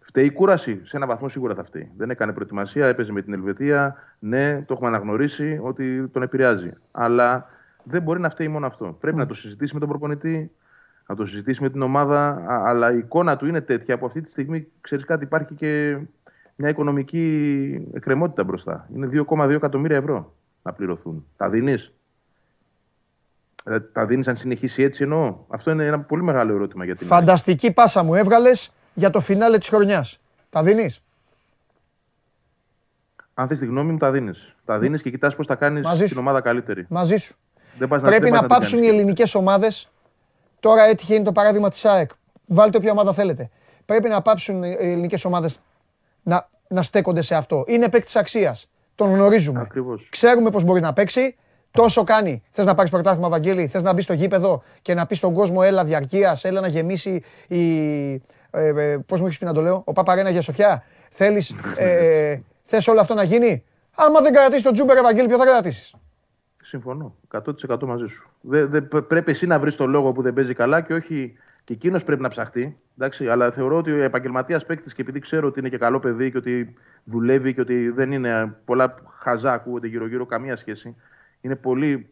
φταίει 0.00 0.24
η 0.24 0.30
κούραση. 0.32 0.80
Σε 0.84 0.96
ένα 0.96 1.06
βαθμό 1.06 1.28
σίγουρα 1.28 1.54
θα 1.54 1.64
φταίει. 1.64 1.90
Δεν 1.96 2.10
έκανε 2.10 2.32
προετοιμασία, 2.32 2.86
έπαιζε 2.86 3.12
με 3.12 3.22
την 3.22 3.32
Ελβετία. 3.32 3.96
Ναι, 4.18 4.62
το 4.62 4.72
έχουμε 4.74 4.88
αναγνωρίσει 4.88 5.60
ότι 5.62 6.08
τον 6.08 6.22
επηρεάζει. 6.22 6.70
Αλλά 6.90 7.46
δεν 7.82 8.02
μπορεί 8.02 8.20
να 8.20 8.30
φταίει 8.30 8.48
μόνο 8.48 8.66
αυτό. 8.66 8.96
Πρέπει 9.00 9.16
να 9.16 9.26
το 9.26 9.34
συζητήσει 9.34 9.74
με 9.74 9.80
τον 9.80 9.88
προπονητή, 9.88 10.50
να 11.06 11.14
το 11.14 11.26
συζητήσει 11.26 11.62
με 11.62 11.70
την 11.70 11.82
ομάδα. 11.82 12.28
α- 12.28 12.68
Αλλά 12.68 12.92
η 12.92 12.98
εικόνα 12.98 13.36
του 13.36 13.46
είναι 13.46 13.60
τέτοια 13.60 13.98
που 13.98 14.06
αυτή 14.06 14.20
τη 14.20 14.30
στιγμή, 14.30 14.66
ξέρεις 14.80 15.04
κάτι, 15.04 15.24
υπάρχει 15.24 15.54
και 15.54 15.98
μια 16.56 16.68
οικονομική 16.68 17.88
εκκρεμότητα 17.92 18.44
μπροστά. 18.44 18.88
Είναι 18.94 19.06
2,2 19.06 19.50
εκατομμύρια 19.50 19.96
ευρώ 19.96 20.34
να 20.62 20.72
πληρωθούν. 20.72 21.26
Τα 21.36 21.50
δίνεις; 21.50 21.92
Τα 23.92 24.06
δίνεις 24.06 24.28
αν 24.28 24.36
συνεχίσει 24.36 24.82
έτσι 24.82 25.02
εννοώ. 25.02 25.36
Αυτό 25.48 25.70
είναι 25.70 25.84
ένα 25.86 26.00
πολύ 26.00 26.22
μεγάλο 26.22 26.54
ερώτημα 26.54 26.84
για 26.84 26.96
την 26.96 27.06
Φανταστική 27.06 27.70
πάσα 27.72 28.02
μου 28.02 28.14
έβγαλες 28.14 28.70
για 28.94 29.10
το 29.10 29.20
φινάλε 29.20 29.58
της 29.58 29.68
χρονιάς. 29.68 30.20
Τα 30.50 30.62
δίνεις; 30.62 31.02
Αν 33.34 33.48
θες 33.48 33.58
τη 33.58 33.66
γνώμη 33.66 33.92
μου, 33.92 33.98
τα 33.98 34.10
δίνεις. 34.10 34.54
Τα 34.64 34.78
δίνεις 34.78 35.02
και 35.02 35.10
κοιτάς 35.10 35.36
πώς 35.36 35.46
θα 35.46 35.54
κάνεις 35.54 35.82
Μαζί 35.82 35.98
την 36.04 36.08
σου. 36.12 36.16
ομάδα 36.20 36.40
καλύτερη. 36.40 36.86
Μαζί 36.88 37.16
σου. 37.16 37.34
Δεν 37.78 37.88
πας 37.88 38.02
Πρέπει 38.02 38.22
δεν 38.22 38.32
να 38.32 38.38
πας 38.38 38.46
την 38.46 38.56
πάψουν 38.56 38.78
οι 38.78 38.82
κάνεις. 38.86 38.98
ελληνικές 38.98 39.34
ομάδες. 39.34 39.90
Τώρα 40.60 40.82
έτυχε 40.84 41.14
είναι 41.14 41.24
το 41.24 41.32
παράδειγμα 41.32 41.68
της 41.68 41.84
ΑΕΚ. 41.84 42.10
Βάλτε 42.46 42.76
όποια 42.76 42.92
ομάδα 42.92 43.12
θέλετε. 43.12 43.50
Πρέπει 43.84 44.08
να 44.08 44.22
πάψουν 44.22 44.62
οι 44.62 44.76
ελληνικές 44.80 45.24
ομάδες 45.24 45.60
να, 46.22 46.48
να 46.68 46.82
στέκονται 46.82 47.22
σε 47.22 47.34
αυτό. 47.34 47.64
Είναι 47.66 47.88
παίκτης 47.88 48.16
αξίας. 48.16 48.68
Τον 48.94 49.10
γνωρίζουμε. 49.14 49.60
Ακριβώς. 49.60 50.08
Ξέρουμε 50.10 50.50
πώς 50.50 50.64
μπορεί 50.64 50.80
να 50.80 50.92
παίξει. 50.92 51.36
Τόσο 51.76 52.04
κάνει. 52.04 52.42
Θες 52.50 52.66
να 52.66 52.74
πάρεις 52.74 52.90
πρωτάθλημα, 52.90 53.28
Βαγγέλη, 53.28 53.66
θες 53.66 53.82
να 53.82 53.92
μπει 53.92 54.02
στο 54.02 54.12
γήπεδο 54.12 54.62
και 54.82 54.94
να 54.94 55.06
πεις 55.06 55.18
στον 55.18 55.34
κόσμο, 55.34 55.60
έλα 55.64 55.84
διαρκείας, 55.84 56.44
έλα 56.44 56.60
να 56.60 56.68
γεμίσει 56.68 57.22
η. 57.48 58.12
Ε, 58.50 58.68
ε, 58.74 58.98
Πώς 59.06 59.20
μου 59.20 59.26
έχεις 59.26 59.38
πει 59.38 59.44
να 59.44 59.52
το 59.52 59.60
λέω, 59.60 59.82
ο 59.84 59.92
Παπαρένα 59.92 60.30
για 60.30 60.40
σοφιά; 60.40 60.82
Θέλεις. 61.10 61.54
Ε, 61.76 62.40
θες 62.62 62.88
όλο 62.88 63.00
αυτό 63.00 63.14
να 63.14 63.22
γίνει; 63.22 63.64
Άμα 63.94 64.20
δεν 64.20 64.32
κρατήσεις 64.32 64.62
τον 64.62 64.72
Τζούμπερ, 64.72 64.96
Ευαγγέλη, 64.96 65.28
ποιο 65.28 65.36
θα 65.36 65.44
κρατήσεις; 65.44 65.94
Συμφωνώ. 66.62 67.14
100% 67.32 67.86
μαζί 67.86 68.06
σου. 68.06 68.30
Δε, 68.40 68.64
δε, 68.64 68.80
πρέπει 68.80 69.30
εσύ 69.30 69.46
να 69.46 69.58
βρεις 69.58 69.76
το 69.76 69.86
λόγο 69.86 70.12
που 70.12 70.22
δεν 70.22 70.32
παίζει 70.32 70.54
καλά 70.54 70.80
και 70.80 70.94
όχι 70.94 71.36
και 71.64 71.72
εκείνος 71.72 72.04
πρέπει 72.04 72.22
να 72.22 72.28
ψαχτεί. 72.28 72.78
Εντάξει, 72.98 73.28
αλλά 73.28 73.50
θεωρώ 73.50 73.76
ότι 73.76 73.92
ο 73.92 74.02
επαγγελματίας 74.02 74.66
παίκτης 74.66 74.94
και 74.94 75.02
επειδή 75.02 75.18
ξέρω 75.18 75.46
ότι 75.46 75.58
είναι 75.58 75.68
και 75.68 75.78
καλό 75.78 75.98
παιδί 75.98 76.30
και 76.30 76.38
ότι 76.38 76.72
δουλεύει 77.04 77.54
και 77.54 77.60
ότι 77.60 77.90
δεν 77.90 78.12
είναι 78.12 78.54
πολλά 78.64 78.94
χαζά 79.18 79.52
ακούγονται 79.52 79.86
γύρω-γύρω, 79.86 80.26
καμία 80.26 80.56
σχέση. 80.56 80.96
Είναι 81.46 81.56
πολύ 81.56 82.08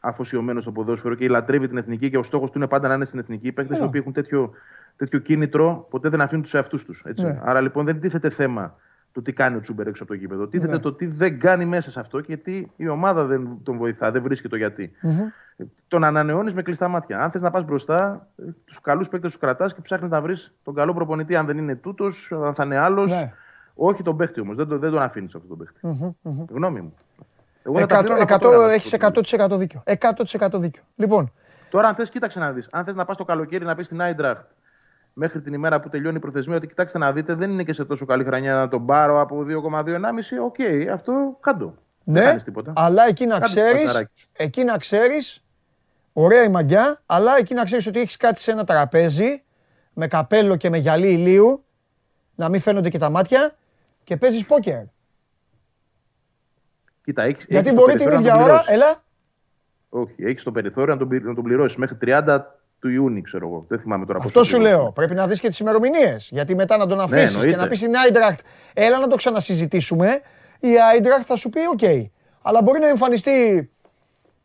αφοσιωμένος 0.00 0.62
στο 0.62 0.72
ποδόσφαιρο 0.72 1.14
και 1.14 1.28
λατρεύει 1.28 1.68
την 1.68 1.76
εθνική 1.76 2.10
και 2.10 2.18
ο 2.18 2.22
στόχος 2.22 2.50
του 2.50 2.58
είναι 2.58 2.66
πάντα 2.68 2.88
να 2.88 2.94
είναι 2.94 3.04
στην 3.04 3.18
εθνική. 3.18 3.46
Οι 3.46 3.52
παίκτες 3.52 3.78
που 3.78 3.90
έχουν 3.92 4.12
τέτοιο, 4.12 4.50
τέτοιο 4.96 5.18
κίνητρο 5.18 5.86
ποτέ 5.90 6.08
δεν 6.08 6.20
αφήνουν 6.20 6.42
τους 6.42 6.54
εαυτούς 6.54 6.84
τους. 6.84 7.04
Ναι. 7.16 7.40
Άρα 7.42 7.60
λοιπόν 7.60 7.84
δεν 7.84 8.00
τίθεται 8.00 8.30
θέμα 8.30 8.76
το 9.12 9.22
τι 9.22 9.32
κάνει 9.32 9.56
ο 9.56 9.60
Τσούμπερ 9.60 9.86
έξω 9.86 10.02
από 10.02 10.12
το 10.12 10.18
γήπεδο. 10.18 10.46
Τίθεται 10.46 10.72
ναι. 10.72 10.78
το 10.78 10.92
τι 10.92 11.06
δεν 11.06 11.38
κάνει 11.38 11.64
μέσα 11.64 11.90
σε 11.90 12.00
αυτό 12.00 12.20
και 12.20 12.36
τι 12.36 12.66
η 12.76 12.88
ομάδα 12.88 13.24
δεν 13.24 13.58
τον 13.62 13.76
βοηθά, 13.76 14.10
δεν 14.10 14.22
βρίσκει 14.22 14.48
το 14.48 14.56
γιατί. 14.56 14.90
Mm-hmm. 15.02 15.64
Τον 15.88 16.04
ανανεώνεις 16.04 16.54
με 16.54 16.62
κλειστά 16.62 16.88
μάτια. 16.88 17.18
Αν 17.18 17.30
θες 17.30 17.40
να 17.40 17.50
πας 17.50 17.64
μπροστά, 17.64 18.28
τους 18.64 18.80
καλούς 18.80 19.08
παίκτες 19.08 19.30
τους 19.30 19.40
κρατάς 19.40 19.74
και 19.74 19.80
ψάχνεις 19.80 20.10
να 20.10 20.20
βρεις 20.20 20.54
τον 20.62 20.74
καλό 20.74 20.94
προπονητή. 20.94 21.36
Αν 21.36 21.46
δεν 21.46 21.58
είναι 21.58 21.74
τούτος, 21.74 22.32
αν 22.42 22.54
θα 22.54 22.64
είναι 22.64 22.78
άλλος. 22.78 23.10
Ναι. 23.10 23.32
Όχι 23.74 24.02
τον 24.02 24.16
παίχτη 24.16 24.40
όμως. 24.40 24.56
Δεν, 24.56 24.68
το, 24.68 24.78
δεν 24.78 24.90
τον 24.90 25.02
αφήνεις 25.02 25.34
αυτό 25.34 25.48
τον 25.48 25.58
παίχτη. 25.58 25.80
Mm-hmm. 25.82 26.44
Γνώμη 26.50 26.80
μου. 26.80 26.94
Εγώ 27.62 27.78
100, 27.78 28.68
έχεις 28.70 28.94
100% 28.98 29.48
δίκιο. 29.50 29.82
100% 29.84 30.48
δίκιο. 30.52 30.82
Λοιπόν. 30.96 31.32
Τώρα, 31.70 31.88
αν 31.88 31.94
θες, 31.94 32.10
κοίταξε 32.10 32.38
να 32.38 32.52
δεις. 32.52 32.68
Αν 32.70 32.84
θες 32.84 32.94
να 32.94 33.04
πας 33.04 33.16
το 33.16 33.24
καλοκαίρι 33.24 33.64
να 33.64 33.74
πεις 33.74 33.86
στην 33.86 34.00
Άιντραχτ 34.00 34.44
μέχρι 35.12 35.40
την 35.40 35.54
ημέρα 35.54 35.80
που 35.80 35.88
τελειώνει 35.88 36.16
η 36.16 36.20
προθεσμία 36.20 36.56
ότι 36.56 36.66
κοιτάξτε 36.66 36.98
να 36.98 37.12
δείτε, 37.12 37.34
δεν 37.34 37.50
είναι 37.50 37.62
και 37.62 37.72
σε 37.72 37.84
τόσο 37.84 38.04
καλή 38.04 38.24
χρονιά 38.24 38.54
να 38.54 38.68
τον 38.68 38.86
πάρω 38.86 39.20
από 39.20 39.44
2,2-1,5. 39.48 40.44
OK, 40.44 40.54
okay, 40.58 40.86
αυτό 40.92 41.36
κάτω. 41.40 41.74
Ναι, 42.04 42.20
δεν 42.20 42.42
τίποτα. 42.44 42.72
αλλά 42.76 43.06
εκεί 43.08 43.26
να 43.26 43.38
ξέρει, 43.38 43.84
εκεί 44.36 44.64
να 44.64 44.78
ξέρεις, 44.78 45.44
ωραία 46.12 46.42
η 46.44 46.48
μαγιά, 46.48 47.00
αλλά 47.06 47.38
εκεί 47.38 47.54
να 47.54 47.64
ξέρεις 47.64 47.86
ότι 47.86 48.00
έχεις 48.00 48.16
κάτι 48.16 48.40
σε 48.40 48.50
ένα 48.50 48.64
τραπέζι 48.64 49.42
με 49.92 50.06
καπέλο 50.06 50.56
και 50.56 50.70
με 50.70 50.76
γυαλί 50.76 51.08
ηλίου, 51.08 51.64
να 52.34 52.48
μην 52.48 52.60
φαίνονται 52.60 52.88
και 52.88 52.98
τα 52.98 53.10
μάτια 53.10 53.56
και 54.04 54.16
παίζεις 54.16 54.46
πόκερ. 54.46 54.82
Κοίτα, 57.10 57.22
έχεις, 57.22 57.44
Γιατί 57.48 57.68
έχεις 57.68 57.80
μπορεί 57.80 57.94
την 57.94 58.10
ίδια 58.10 58.36
ώρα, 58.36 58.64
έλα. 58.66 59.02
Όχι, 59.88 60.14
έχεις 60.16 60.42
το 60.42 60.52
περιθώριο 60.52 60.94
να 60.94 61.06
τον, 61.06 61.22
να 61.22 61.34
τον 61.34 61.44
πληρώσεις 61.44 61.76
μέχρι 61.76 61.96
30 62.02 62.38
του 62.80 62.88
Ιούνιου, 62.88 63.22
ξέρω 63.22 63.46
εγώ. 63.46 63.64
Δεν 63.68 63.78
θυμάμαι 63.78 64.06
τώρα 64.06 64.18
Αυτό 64.22 64.44
σου 64.44 64.60
λέω. 64.60 64.92
Πρέπει 64.94 65.14
να 65.14 65.26
δεις 65.26 65.40
και 65.40 65.48
τις 65.48 65.58
ημερομηνίες. 65.58 66.28
Γιατί 66.32 66.54
μετά 66.54 66.76
να 66.76 66.86
τον 66.86 66.96
ναι, 66.96 67.02
αφήσεις 67.02 67.44
και 67.44 67.56
να 67.56 67.66
πεις 67.66 67.78
στην 67.78 67.96
Άιντραχτ, 67.96 68.40
έλα 68.74 68.98
να 68.98 69.06
το 69.06 69.16
ξανασυζητήσουμε. 69.16 70.20
Η 70.60 70.68
Άιντραχτ 70.90 71.24
θα 71.26 71.36
σου 71.36 71.50
πει: 71.50 71.60
Οκ. 71.72 72.10
Αλλά 72.42 72.62
μπορεί 72.62 72.80
να 72.80 72.88
εμφανιστεί 72.88 73.70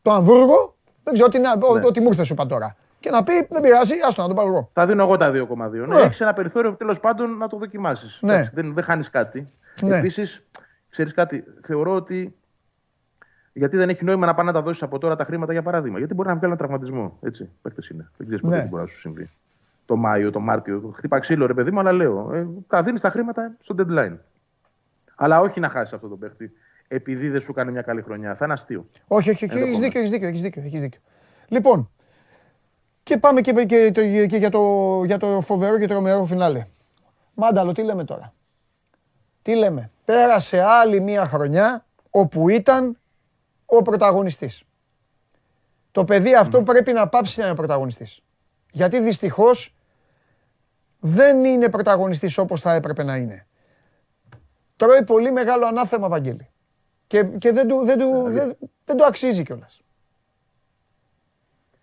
το 0.01 0.11
Αμβούργο. 0.11 0.75
Δεν 1.03 1.13
ξέρω 1.13 1.29
τι, 1.29 1.39
να, 1.39 1.55
ναι. 1.55 1.85
ό,τι 1.85 1.99
μου 1.99 2.07
ήρθε 2.07 2.23
σου 2.23 2.33
είπα 2.33 2.45
τώρα. 2.45 2.75
Και 2.99 3.09
να 3.09 3.23
πει: 3.23 3.47
Δεν 3.49 3.61
πειράζει, 3.61 3.93
άστο 4.07 4.21
να 4.21 4.27
τον 4.27 4.35
πάρω 4.35 4.47
εγώ. 4.47 4.69
Θα 4.73 4.85
δίνω 4.85 5.03
εγώ 5.03 5.17
τα 5.17 5.31
2,2. 5.31 5.71
Ναι. 5.71 5.85
ναι. 5.85 6.01
Έχεις 6.01 6.21
ένα 6.21 6.33
περιθώριο 6.33 6.73
τέλος 6.73 6.99
πάντων 6.99 7.37
να 7.37 7.47
το 7.47 7.57
δοκιμάσεις. 7.57 8.19
Ναι. 8.21 8.49
Δεν, 8.53 8.73
δεν 8.73 8.83
χάνεις 8.83 9.09
κάτι. 9.09 9.47
Ναι. 9.81 9.97
Επίσης, 9.97 10.45
ξέρεις 10.89 11.13
κάτι, 11.13 11.43
θεωρώ 11.63 11.95
ότι 11.95 12.35
γιατί 13.57 13.77
δεν 13.77 13.89
έχει 13.89 14.03
νόημα 14.03 14.25
να 14.25 14.35
πάνε 14.35 14.51
να 14.51 14.57
τα 14.57 14.61
δώσεις 14.61 14.83
από 14.83 14.97
τώρα 14.97 15.15
τα 15.15 15.25
χρήματα 15.25 15.51
για 15.51 15.61
παράδειγμα. 15.61 15.97
Γιατί 15.97 16.13
μπορεί 16.13 16.27
να 16.27 16.35
βγάλει 16.35 16.53
ένα 16.53 16.61
τραυματισμό. 16.61 17.17
Έτσι, 17.21 17.49
παίκτες 17.61 17.89
είναι. 17.89 18.11
Δεν 18.17 18.27
ξέρεις 18.27 18.43
ναι. 18.45 18.67
μπορεί 18.69 18.81
να 18.81 18.87
σου 18.87 18.99
συμβεί. 18.99 19.29
Το 19.85 19.95
Μάιο, 19.95 20.31
το 20.31 20.39
Μάρτιο. 20.39 20.93
Χτύπα 20.95 21.19
ξύλο, 21.19 21.45
ρε 21.45 21.53
παιδί 21.53 21.71
μου, 21.71 21.79
αλλά 21.79 21.91
λέω. 21.91 22.33
Ε, 22.33 22.47
τα 22.67 22.81
δίνεις 22.81 23.01
τα 23.01 23.09
χρήματα 23.09 23.55
στο 23.59 23.75
deadline. 23.77 24.17
Αλλά 25.15 25.39
όχι 25.39 25.59
να 25.59 25.69
χάσεις 25.69 25.93
αυτό 25.93 26.07
το 26.07 26.15
παίχτη 26.15 26.51
επειδή 26.87 27.29
δεν 27.29 27.41
σου 27.41 27.53
κάνει 27.53 27.71
μια 27.71 27.81
καλή 27.81 28.01
χρονιά. 28.01 28.35
Θα 28.35 28.45
είναι 28.45 28.53
αστείο. 28.53 28.85
Όχι, 29.07 29.29
όχι, 29.29 29.45
όχι. 29.45 29.57
Έχεις 29.57 29.79
δίκιο, 29.79 29.99
έχεις 29.99 30.11
δίκιο, 30.11 30.27
έχεις 30.27 30.41
δίκιο, 30.41 30.61
έχεις 30.61 30.81
δίκιο. 30.81 30.99
Λοιπόν, 31.47 31.89
και 33.03 33.17
πάμε 33.17 33.41
και, 33.41 33.51
και, 33.65 33.89
και, 33.89 34.25
και 34.25 34.37
για, 34.37 34.49
το, 34.49 35.03
για 35.05 35.17
το 35.17 35.41
φοβερό 35.41 35.79
και 35.79 35.87
τρομερό 35.87 36.25
φινάλε. 36.25 36.65
Μάνταλο, 37.33 37.71
τι 37.71 37.83
λέμε 37.83 38.03
τώρα; 38.03 38.33
Τι 39.41 39.55
λέμε; 39.55 39.91
Πέρασε 40.05 40.61
άλλη 40.61 40.99
μία 40.99 41.25
χρονιά 41.25 41.85
όπου 42.09 42.49
ήταν 42.49 42.97
ο 43.65 43.81
πρωταγωνιστής. 43.81 44.63
Το 45.91 46.03
παιδί 46.03 46.35
αυτό 46.35 46.63
πρέπει 46.63 46.91
να 46.91 47.07
πάψει 47.07 47.39
να 47.39 47.45
είναι 47.45 47.55
πρωταγωνιστής. 47.55 48.23
Γιατί 48.71 48.99
δυστυχώς 48.99 49.75
δεν 50.99 51.43
είναι 51.43 51.69
πρωταγωνιστής 51.69 52.37
όπως 52.37 52.61
θα 52.61 52.73
έπρεπε 52.73 53.03
να 53.03 53.15
είναι. 53.15 53.47
Τρώει 54.75 55.03
πολύ 55.03 55.31
μεγάλο 55.31 55.65
ανάθεμα, 55.65 56.07
Βαγγέλη. 56.09 56.49
Και, 57.07 57.23
και 57.23 57.51
δεν, 57.51 57.67
του, 57.67 57.85
δεν, 57.85 57.99
του, 57.99 58.23
δεν, 58.27 58.57
δεν 58.85 58.97
το 58.97 59.05
αξίζει 59.05 59.43
κιόλας. 59.43 59.81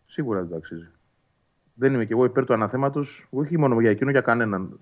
Σίγουρα 0.07 0.41
δεν 0.41 0.49
το 0.49 0.57
αξίζει. 0.57 0.89
Δεν 1.75 1.95
είμαι 1.95 2.05
κι 2.05 2.13
εγώ 2.13 2.25
υπέρ 2.25 2.45
του 2.45 2.53
αναθέματος, 2.53 3.27
όχι 3.31 3.59
μόνο 3.59 3.81
για 3.81 3.91
εκείνο, 3.91 4.11
για 4.11 4.21
κανέναν. 4.21 4.81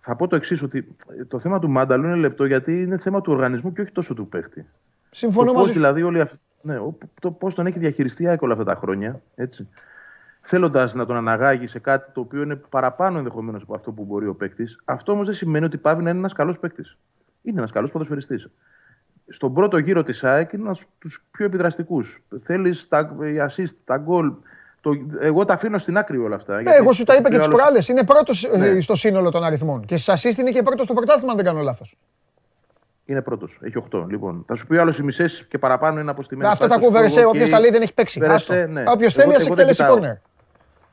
Θα 0.00 0.16
πω 0.16 0.28
το 0.28 0.36
εξής, 0.36 0.62
ότι 0.62 0.96
το 1.28 1.38
θέμα 1.38 1.58
του 1.58 1.70
Μάνταλου 1.70 2.04
είναι 2.04 2.16
λεπτό 2.16 2.44
γιατί 2.44 2.82
είναι 2.82 2.98
θέμα 2.98 3.20
του 3.20 3.32
οργανισμού 3.32 3.72
και 3.72 3.80
όχι 3.80 3.92
τόσο 3.92 4.14
του 4.14 4.28
παίχτη. 4.28 4.66
Συμφωνώ 5.14 5.52
μαζί 5.52 5.66
σου. 5.66 5.72
Δηλαδή, 5.72 6.02
όλη 6.02 6.20
αυτή, 6.20 6.36
ναι, 6.60 6.76
το 7.20 7.30
πώς 7.30 7.54
τον 7.54 7.66
έχει 7.66 7.78
διαχειριστεί 7.78 8.22
η 8.22 8.36
όλα 8.40 8.52
αυτά 8.52 8.64
τα 8.64 8.74
χρόνια. 8.74 9.22
Έτσι. 9.34 9.68
Θέλοντας 10.40 10.94
να 10.94 11.06
τον 11.06 11.16
αναγάγει 11.16 11.66
σε 11.66 11.78
κάτι 11.78 12.12
το 12.12 12.20
οποίο 12.20 12.42
είναι 12.42 12.54
παραπάνω 12.54 13.18
ενδεχομένως 13.18 13.62
από 13.62 13.74
αυτό 13.74 13.92
που 13.92 14.04
μπορεί 14.04 14.26
ο 14.26 14.34
παίκτης, 14.34 14.80
αυτό 14.84 15.12
όμως 15.12 15.26
δεν 15.26 15.34
σημαίνει 15.34 15.64
ότι 15.64 15.76
πάβει 15.76 16.02
να 16.02 16.10
είναι 16.10 16.18
ένας 16.18 16.32
καλός 16.32 16.58
παίκτης. 16.58 16.96
Είναι 17.42 17.58
ένας 17.58 17.72
καλός 17.72 17.92
ποδοσφαιριστής. 17.92 18.48
Στον 19.28 19.54
πρώτο 19.54 19.78
γύρο 19.78 20.02
της 20.02 20.24
ΑΕΚ 20.24 20.52
είναι 20.52 20.62
ένας 20.62 20.84
τους 20.98 21.24
πιο 21.30 21.44
επιδραστικούς. 21.44 22.22
Θέλεις 22.42 22.88
τα 22.88 23.16
assist, 23.48 23.74
τα 23.84 23.96
γκολ. 23.96 24.32
Το, 24.80 24.90
εγώ 25.20 25.44
τα 25.44 25.54
αφήνω 25.54 25.78
στην 25.78 25.96
άκρη 25.96 26.18
όλα 26.18 26.36
αυτά. 26.36 26.58
Ε, 26.58 26.64
εγώ 26.64 26.92
σου 26.92 27.04
τα 27.04 27.14
είπα 27.14 27.30
και 27.30 27.38
τις 27.38 27.48
προάλλες. 27.48 27.88
Είναι 27.88 28.04
πρώτος 28.04 28.50
ναι. 28.56 28.68
Ε, 28.68 28.80
στο 28.80 28.94
σύνολο 28.94 29.30
των 29.30 29.44
αριθμών. 29.44 29.84
Και 29.84 29.96
στις 29.96 30.26
assist 30.26 30.38
είναι 30.38 30.50
και 30.50 30.62
πρώτος 30.62 30.84
στο 30.84 30.94
πρωτάθλημα, 30.94 31.30
αν 31.30 31.36
δεν 31.36 31.46
κάνω 31.46 31.60
λάθος. 31.60 31.96
Είναι 33.06 33.22
πρώτος. 33.22 33.58
Έχει 33.62 33.84
8. 33.92 34.06
Λοιπόν, 34.08 34.44
θα 34.46 34.54
σου 34.54 34.66
πει 34.66 34.78
άλλος 34.78 34.98
οι 34.98 35.02
μισές 35.02 35.46
και 35.48 35.58
παραπάνω 35.58 36.00
είναι 36.00 36.10
αποστημένε. 36.10 36.50
Αυτά 36.50 36.66
τα 36.66 36.74
ακούω 36.74 36.90
Βερεσέ. 36.90 37.24
Όποιος 37.24 37.48
τα 37.50 37.60
λέει 37.60 37.70
δεν 37.70 37.82
έχει 37.82 37.94
παίξει. 37.94 38.20
Ναι. 38.68 38.84
Όποιος 38.86 39.14
θέλει, 39.14 39.34
α 39.34 39.40
εκτελέσει 39.40 39.84
κόρνερ. 39.84 40.14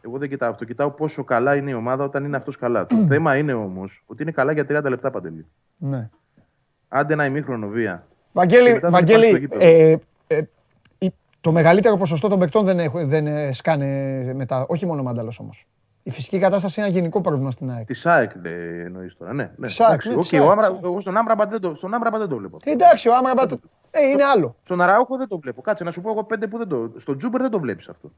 Εγώ 0.01 0.17
δεν 0.17 0.29
κοιτάω 0.29 0.49
αυτό. 0.49 0.65
Κοιτάω 0.65 0.89
πόσο 0.89 1.23
καλά 1.23 1.55
είναι 1.55 1.69
η 1.69 1.73
ομάδα 1.73 2.03
όταν 2.03 2.23
είναι 2.23 2.37
αυτός 2.37 2.57
καλά. 2.57 2.85
Το 2.85 2.95
θέμα 3.07 3.37
είναι 3.37 3.53
όμως 3.53 4.03
ότι 4.05 4.21
είναι 4.21 4.31
καλά 4.31 4.51
για 4.51 4.65
30 4.69 4.83
λεπτά 4.83 5.11
παντελή. 5.11 5.45
Ναι. 5.77 6.09
Άντε 6.87 7.13
ένα 7.13 7.25
ημίχρονο 7.25 7.67
βία. 7.67 8.07
Βαγγέλη, 8.31 8.79
Βαγγέλη 8.83 9.49
ε, 9.51 9.95
ε, 10.27 10.41
το 11.41 11.51
μεγαλύτερο 11.51 11.97
ποσοστό 11.97 12.27
των 12.27 12.39
παικτών 12.39 12.65
δεν, 12.65 12.91
δεν 12.93 13.27
ε, 13.27 13.53
σκάνε 13.53 13.87
μετά. 14.35 14.65
Όχι 14.67 14.85
μόνο 14.85 15.03
μάνταλος 15.03 15.39
όμως. 15.39 15.67
Η 16.03 16.11
φυσική 16.11 16.39
κατάσταση 16.39 16.79
είναι 16.79 16.89
ένα 16.89 16.97
γενικό 16.97 17.21
πρόβλημα 17.21 17.51
στην 17.51 17.71
ΑΕΚ. 17.71 17.85
Της 17.85 18.05
ΑΕΚ 18.05 18.31
εννοείς 18.85 19.17
τώρα, 19.17 19.33
ναι. 19.33 19.51
ναι. 19.55 19.67
Της 19.67 19.79
ΑΕΚ. 19.79 20.05
Ναι, 20.05 20.13
εγώ 20.83 20.99
στον 20.99 21.17
Άμραμπατ 21.17 21.49
δεν, 21.49 21.61
το, 21.61 21.75
στον 21.75 21.91
δεν 22.17 22.27
το 22.29 22.37
βλέπω. 22.37 22.57
Εντάξει, 22.63 23.09
ο 23.09 23.15
Άμραμπατ 23.15 23.51
ε, 23.91 24.07
είναι 24.07 24.23
άλλο. 24.23 24.55
Στον 24.63 24.81
Αραούχο 24.81 25.17
δεν 25.17 25.27
το 25.27 25.39
βλέπω. 25.39 25.61
Κάτσε 25.61 25.83
να 25.83 25.91
σου 25.91 26.01
πω 26.01 26.09
εγώ 26.09 26.23
πέντε 26.23 26.47
που 26.47 26.57
δεν 26.57 26.67
το. 26.67 26.91
Στον 26.97 27.17
Τζούμπερ 27.17 27.41
δεν 27.41 27.49
το 27.49 27.59
βλέπεις 27.59 27.87
αυτό. 27.87 28.11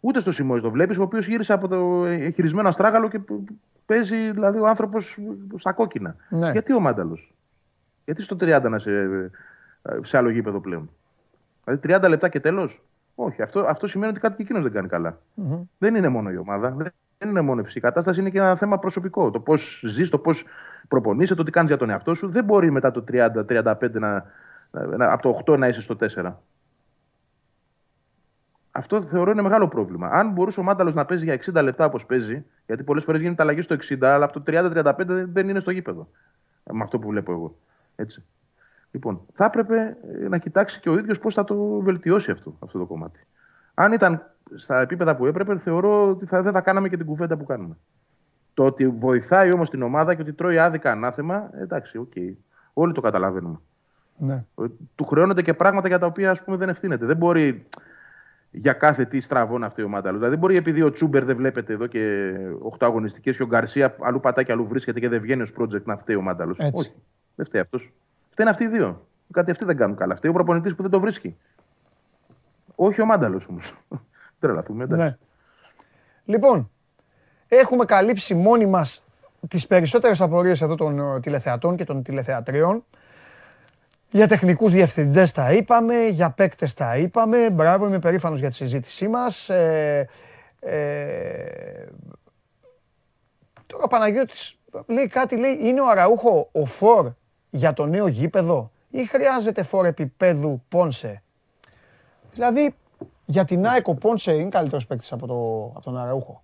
Ούτε 0.00 0.20
στο 0.20 0.32
Σιμόης 0.32 0.62
το 0.62 0.70
βλέπεις, 0.70 0.98
ο 0.98 1.02
οποίος 1.02 1.26
γύρισε 1.26 1.52
από 1.52 1.68
το 1.68 2.04
χειρισμένο 2.34 2.68
αστράγαλο 2.68 3.08
και 3.08 3.20
παίζει 3.86 4.30
δηλαδή 4.30 4.58
ο 4.58 4.66
άνθρωπος 4.66 5.18
στα 5.56 5.72
κόκκινα. 5.72 6.16
Ναι. 6.28 6.50
Γιατί 6.50 6.72
ο 6.72 6.80
Μάνταλος; 6.80 7.34
Γιατί 8.04 8.22
στο 8.22 8.36
30 8.40 8.62
να 8.70 8.78
σε, 8.78 8.90
σε 10.02 10.16
άλλο 10.16 10.30
γήπεδο 10.30 10.60
πλέον; 10.60 10.90
Δηλαδή 11.64 12.06
30 12.06 12.08
λεπτά 12.08 12.28
και 12.28 12.40
τέλος; 12.40 12.82
Όχι, 13.22 13.42
αυτό, 13.42 13.60
αυτό 13.60 13.86
σημαίνει 13.86 14.10
ότι 14.10 14.20
κάτι 14.20 14.36
και 14.36 14.42
εκείνος 14.42 14.70
δεν 14.70 14.88
κάνει 14.88 15.14
Δεν 15.78 15.94
είναι 15.94 16.08
μόνο 16.08 16.30
η 16.30 16.36
ομάδα. 16.36 16.70
Δεν 17.18 17.28
είναι 17.28 17.40
μόνο 17.40 17.60
η 17.60 17.64
φυσική 17.64 17.80
κατάσταση, 17.80 18.20
είναι 18.20 18.30
και 18.30 18.38
ένα 18.38 18.56
θέμα 18.56 18.78
προσωπικό. 18.78 19.30
Το 19.30 19.40
πώς 19.40 19.82
ζεις, 19.86 20.10
το 20.10 20.18
πώς 20.18 20.44
προπονείσαι, 20.88 21.34
το 21.34 21.42
τι 21.42 21.50
κάνεις 21.50 21.70
για 21.70 21.78
τον 21.78 21.90
εαυτό 21.90 22.14
σου. 22.14 22.28
Δεν 22.28 22.44
μπορεί 22.44 22.70
μετά 22.70 22.90
το 22.90 23.04
30-35 23.12 23.90
να, 23.90 24.24
να, 24.70 25.12
από 25.12 25.22
το 25.22 25.52
8 25.52 25.58
να 25.58 25.68
είσαι 25.68 25.80
στο 25.80 25.96
4. 26.00 26.32
Αυτό 28.70 29.02
θεωρώ 29.02 29.30
είναι 29.30 29.42
μεγάλο 29.42 29.68
πρόβλημα. 29.68 30.08
Αν 30.12 30.30
μπορούσε 30.30 30.60
ο 30.60 30.62
Μάνταλος 30.62 30.94
να 30.94 31.04
παίζει 31.04 31.24
για 31.24 31.34
60 31.34 31.62
λεπτά 31.62 31.84
όπως 31.84 32.06
παίζει, 32.06 32.44
γιατί 32.66 32.82
πολλές 32.82 33.04
φορές 33.04 33.20
γίνεται 33.20 33.42
αλλαγή 33.42 33.60
στο 33.60 33.76
60, 33.88 34.04
αλλά 34.04 34.24
από 34.24 34.40
το 34.40 34.42
30-35 34.46 34.92
δεν 35.06 35.48
είναι 35.48 35.60
στο 35.60 35.70
γήπεδο. 35.70 36.08
Με 36.72 36.82
αυτό 36.82 36.98
που 36.98 37.08
βλέπω 37.08 37.32
εγώ. 37.32 37.56
Έτσι. 37.96 38.24
Λοιπόν, 38.90 39.20
θα 39.32 39.44
έπρεπε 39.44 39.96
ε, 40.22 40.28
να 40.28 40.38
κοιτάξει 40.38 40.80
και 40.80 40.88
ο 40.88 40.98
ίδιος 40.98 41.18
πώς 41.18 41.34
θα 41.34 41.44
το 41.44 41.80
βελτιώσει 41.80 42.30
αυτό, 42.30 42.56
αυτό 42.58 42.78
το 42.78 42.84
κομμάτι. 42.84 43.26
Αν 43.74 43.92
ήταν 43.92 44.22
στα 44.54 44.80
επίπεδα 44.80 45.16
που 45.16 45.26
έπρεπε, 45.26 45.58
θεωρώ 45.58 46.08
ότι 46.08 46.26
θα, 46.26 46.42
δεν 46.42 46.52
θα 46.52 46.60
κάναμε 46.60 46.88
και 46.88 46.96
την 46.96 47.06
κουβέντα 47.06 47.36
που 47.36 47.44
κάνουμε. 47.44 47.76
Το 48.54 48.64
ότι 48.64 48.88
βοηθάει 48.88 49.54
όμως 49.54 49.70
την 49.70 49.82
ομάδα 49.82 50.14
και 50.14 50.22
ότι 50.22 50.32
τρώει 50.32 50.58
άδικα 50.58 50.90
ανάθεμα, 50.90 51.50
εντάξει, 51.54 51.98
OK. 51.98 52.10
Okay. 52.14 52.32
Όλοι 52.72 52.92
το 52.92 53.00
καταλαβαίνουμε. 53.00 53.60
Ναι. 54.16 54.44
Του 54.94 55.04
χρεώνονται 55.04 55.42
και 55.42 55.54
πράγματα 55.54 55.88
για 55.88 55.98
τα 55.98 56.06
οποία 56.06 56.30
ας 56.30 56.44
πούμε, 56.44 56.56
δεν 56.56 56.68
ευθύνεται. 56.68 57.06
Δεν 57.06 57.16
μπορεί 57.16 57.66
για 58.50 58.72
κάθε 58.72 59.04
τι 59.04 59.20
στραβό 59.20 59.58
να 59.58 59.66
αυτή 59.66 59.80
η 59.80 59.84
ομάδα. 59.84 60.12
Δηλαδή, 60.12 60.28
δεν 60.28 60.38
μπορεί 60.38 60.56
επειδή 60.56 60.82
ο 60.82 60.90
Τσούμπερ 60.90 61.24
δεν 61.24 61.36
βλέπετε 61.36 61.72
εδώ 61.72 61.86
και 61.86 62.32
8 62.70 62.76
αγωνιστικές 62.78 63.36
και 63.36 63.42
ο 63.42 63.46
Γκαρσία 63.46 63.96
αλλού 64.00 64.20
πατάει 64.20 64.44
και 64.44 64.52
αλλού 64.52 64.66
βρίσκεται 64.66 65.00
και 65.00 65.08
δεν 65.08 65.20
βγαίνει 65.20 65.42
ως 65.42 65.52
project 65.58 65.82
να 65.82 65.96
φταίει 65.96 66.16
ο 66.16 66.22
Μάνταλος. 66.22 66.58
Όχι. 66.72 66.92
Δεν 67.34 67.46
φταίει 67.46 67.60
αυτός. 67.60 67.92
Φταίνουν 68.30 68.52
αυτοί 68.52 68.64
οι 68.64 68.68
δύο. 68.68 69.06
Κάτι 69.32 69.50
αυτοί 69.50 69.64
δεν 69.64 69.76
κάνουν 69.76 69.96
καλά. 69.96 70.16
Φταίει 70.16 70.30
ο 70.30 70.34
προπονητής 70.34 70.74
που 70.74 70.82
δεν 70.82 70.90
το 70.90 71.00
βρίσκει. 71.00 71.36
Όχι 72.74 73.00
ο 73.00 73.06
Μάνταλος 73.06 73.46
όμως. 73.48 73.74
Τρελαθούμε. 74.40 74.86
Ναι. 74.86 75.16
Λοιπόν, 76.24 76.70
έχουμε 77.48 77.84
καλύψει 77.84 78.34
μόνοι 78.34 78.66
μας 78.66 79.04
τις 79.48 79.66
περισσότερες 79.66 80.20
απορίες 80.20 80.60
εδώ 80.60 80.74
των 80.74 80.98
ε, 80.98 81.20
τηλεθεατών 81.20 81.76
και 81.76 81.84
των 81.84 82.02
τηλεθεατριών. 82.02 82.84
Για 84.10 84.28
τεχνικούς 84.28 84.72
διευθυντές 84.72 85.32
τα 85.32 85.52
είπαμε, 85.52 86.06
για 86.06 86.30
παίκτες 86.30 86.74
τα 86.74 86.96
είπαμε. 86.96 87.50
Μπράβο, 87.50 87.86
είμαι 87.86 87.98
περήφανος 87.98 88.38
για 88.38 88.48
τη 88.48 88.54
συζήτησή 88.54 89.08
μας. 89.08 89.48
Ε, 89.48 90.08
ε, 90.60 91.86
τώρα 93.66 93.84
ο 93.84 93.86
Παναγιώτης 93.86 94.58
λέει 94.86 95.06
κάτι, 95.06 95.36
λέει, 95.36 95.58
είναι 95.60 95.80
ο 95.80 95.88
Αραούχο 95.88 96.48
ο 96.52 96.64
φόρ 96.64 97.12
για 97.50 97.72
το 97.72 97.86
νέο 97.86 98.06
γήπεδο 98.06 98.70
ή 98.90 99.04
χρειάζεται 99.04 99.62
φόρ 99.62 99.86
επίπεδου 99.86 100.62
Πόνσε; 100.68 101.22
Δηλαδή, 102.32 102.74
για 103.24 103.44
την 103.44 103.66
ΑΕΚ 103.66 103.88
ο 103.88 103.94
Πόνσε 103.94 104.32
είναι 104.32 104.48
καλύτερος 104.48 104.86
παίκτης 104.86 105.12
από, 105.12 105.26
το, 105.26 105.64
από 105.74 105.80
τον 105.80 105.98
Αραούχο. 105.98 106.42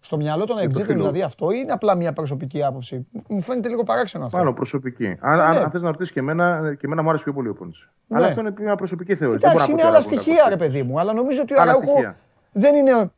Στο 0.00 0.16
μυαλό 0.16 0.44
των 0.44 0.58
εξήτων 0.58 0.96
δηλαδή 0.96 1.22
αυτό 1.22 1.50
ή 1.50 1.60
είναι 1.62 1.72
απλά 1.72 1.94
μια 1.94 2.12
προσωπική 2.12 2.64
άποψη. 2.64 3.06
Μου 3.28 3.40
φαίνεται 3.40 3.68
λίγο 3.68 3.82
παράξενο 3.82 4.24
αυτό. 4.24 4.36
Πάνω 4.36 4.52
προσωπική. 4.52 5.16
Αν, 5.20 5.36
ναι. 5.36 5.42
αν 5.42 5.70
θες 5.70 5.82
να 5.82 5.90
ρωτήσεις 5.90 6.12
και 6.12 6.20
εμένα, 6.20 6.74
και 6.74 6.86
εμένα 6.86 7.02
μου 7.02 7.08
άρεσε 7.08 7.24
πιο 7.24 7.32
πολύ 7.32 7.48
ο 7.48 7.54
Πόνσε. 7.54 7.90
Ναι. 8.06 8.16
Αλλά 8.16 8.26
αυτό 8.26 8.40
είναι 8.40 8.52
μια 8.58 8.74
προσωπική 8.74 9.14
θεωρία. 9.14 9.38
Εντάξει, 9.42 9.70
είναι 9.70 9.82
άλλα 9.82 10.00
στοιχεία, 10.00 10.48
ρε 10.48 10.56
παιδί 10.56 10.82
μου. 10.82 11.00
Αλλά 11.00 11.12
νομίζω 11.12 11.42
ότι 11.42 11.54
ο 11.54 11.60
Αραούχο 11.60 12.14
δεν 12.52 12.74
είναι. 12.74 13.10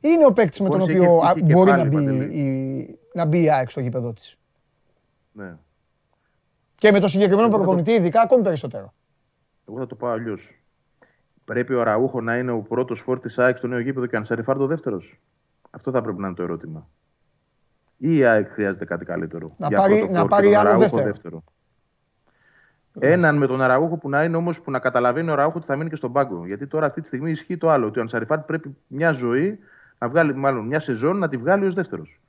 Είναι 0.00 0.26
ο 0.26 0.32
παίκτης 0.32 0.60
με 0.60 0.68
τον 0.68 0.80
οποίο 0.80 1.22
μπορεί 1.42 1.70
να 1.70 1.84
μπει, 1.84 2.04
η, 2.38 2.98
να 3.14 3.24
μπει 3.24 3.42
η 3.42 3.50
ΑΕΚ 3.50 3.70
στο 3.70 3.80
γήπεδο 3.80 4.12
της. 4.12 4.38
Ναι. 5.32 5.56
Και 6.84 6.92
με 6.92 7.00
το 7.00 7.08
συγκεκριμένο 7.08 7.48
προπονητή, 7.48 7.92
ειδικά 7.92 8.20
ακόμη 8.20 8.42
περισσότερο. 8.42 8.94
Εγώ 9.68 9.78
θα 9.78 9.86
το 9.86 9.94
πω 9.94 10.06
αλλιώς. 10.06 10.64
Πρέπει 11.44 11.74
ο 11.74 11.82
Ραούχο 11.82 12.20
να 12.20 12.36
είναι 12.36 12.50
ο 12.50 12.58
πρώτος 12.58 13.00
φόρτης 13.00 13.38
ΑΕΚ 13.38 13.56
στο 13.56 13.66
νέο 13.66 13.78
γήπεδο 13.78 14.06
και 14.06 14.16
αν 14.16 14.24
Σαριφάρ 14.24 14.56
το 14.56 14.66
δεύτερος. 14.66 15.20
Αυτό 15.70 15.90
θα 15.90 16.02
πρέπει 16.02 16.20
να 16.20 16.26
είναι 16.26 16.36
το 16.36 16.42
ερώτημα. 16.42 16.88
Ή 17.96 18.16
η 18.16 18.24
ΑΕΚ 18.24 18.48
χρειάζεται 18.50 18.84
κάτι 18.84 19.04
καλύτερο. 19.04 19.54
Να 19.58 19.68
πάρει, 19.68 20.08
να 20.10 20.26
πάρει 20.26 20.54
άλλο 20.54 20.78
δεύτερο. 20.78 21.04
δεύτερο. 21.04 21.44
Έναν 22.98 23.36
με 23.36 23.46
τον 23.46 23.62
Αραούχο 23.62 23.96
που 23.96 24.08
να 24.08 24.24
είναι 24.24 24.36
όμως 24.36 24.60
που 24.60 24.70
να 24.70 24.78
καταλαβαίνει 24.78 25.28
ο 25.28 25.32
Αραούχο 25.32 25.58
ότι 25.58 25.66
θα 25.66 25.76
μείνει 25.76 25.90
και 25.90 25.96
στον 25.96 26.12
πάγκο. 26.12 26.46
Γιατί 26.46 26.66
τώρα 26.66 26.86
αυτή 26.86 27.00
τη 27.00 27.06
στιγμή 27.06 27.30
ισχύει 27.30 27.56
το 27.56 27.70
άλλο. 27.70 27.86
Ότι 27.86 27.98
ο 27.98 28.02
Ανσαριφάτ 28.02 28.46
πρέπει 28.46 28.76
μια 28.86 29.12
ζωή 29.12 29.58
να 29.98 30.08
βγάλει, 30.08 30.34
μάλλον 30.34 30.66
μια 30.66 30.80
σεζόν 30.80 31.18
να 31.18 31.28
τη 31.28 31.36
βγάλει 31.36 31.66
ως 31.66 31.74
δεύτερος. 31.74 32.20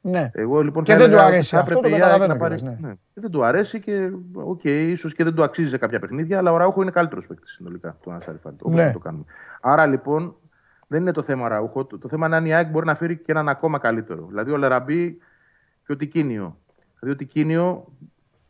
Ναι. 0.00 0.30
Εγώ, 0.34 0.62
λοιπόν, 0.62 0.84
και 0.84 0.96
δεν 0.96 1.10
του 1.10 1.18
αρέσει 1.20 1.56
αυτό, 1.56 1.80
το 1.80 1.90
καταλαβαίνω. 1.90 2.32
Να 2.32 2.38
πάρει, 2.38 2.62
ναι. 2.62 2.76
ναι. 2.80 2.92
δεν 3.14 3.30
του 3.30 3.44
αρέσει 3.44 3.80
και 3.80 4.10
OK, 4.32 4.60
okay, 4.64 4.86
ίσως 4.88 5.14
και 5.14 5.24
δεν 5.24 5.34
του 5.34 5.42
αξίζει 5.42 5.68
σε 5.68 5.78
κάποια 5.78 5.98
παιχνίδια, 5.98 6.38
αλλά 6.38 6.52
ο 6.52 6.56
Αραούχο 6.56 6.82
είναι 6.82 6.90
καλύτερος 6.90 7.26
παίκτης 7.26 7.52
συνολικά 7.52 7.96
του 8.02 8.12
Ανσαριφάρντ. 8.12 8.62
Ναι. 8.62 8.92
Το 8.92 8.98
κάνουμε. 8.98 9.24
Άρα 9.60 9.86
λοιπόν 9.86 10.34
δεν 10.86 11.00
είναι 11.00 11.12
το 11.12 11.22
θέμα 11.22 11.48
Αραούχο. 11.48 11.84
Το, 11.84 11.98
το 11.98 12.08
θέμα 12.08 12.26
είναι 12.26 12.36
αν 12.36 12.46
η 12.46 12.54
ΑΕΚ 12.54 12.68
μπορεί 12.68 12.86
να 12.86 12.94
φέρει 12.94 13.16
και 13.16 13.32
έναν 13.32 13.48
ακόμα 13.48 13.78
καλύτερο. 13.78 14.26
Δηλαδή 14.28 14.50
ο 14.50 14.56
Ελ 14.56 14.72
Αραμπί 14.72 15.18
και 15.86 15.92
ο 15.92 15.96
Τικίνιο. 15.96 16.56
Δηλαδή 17.00 17.22
ο 17.22 17.26
Τικίνιο 17.26 17.84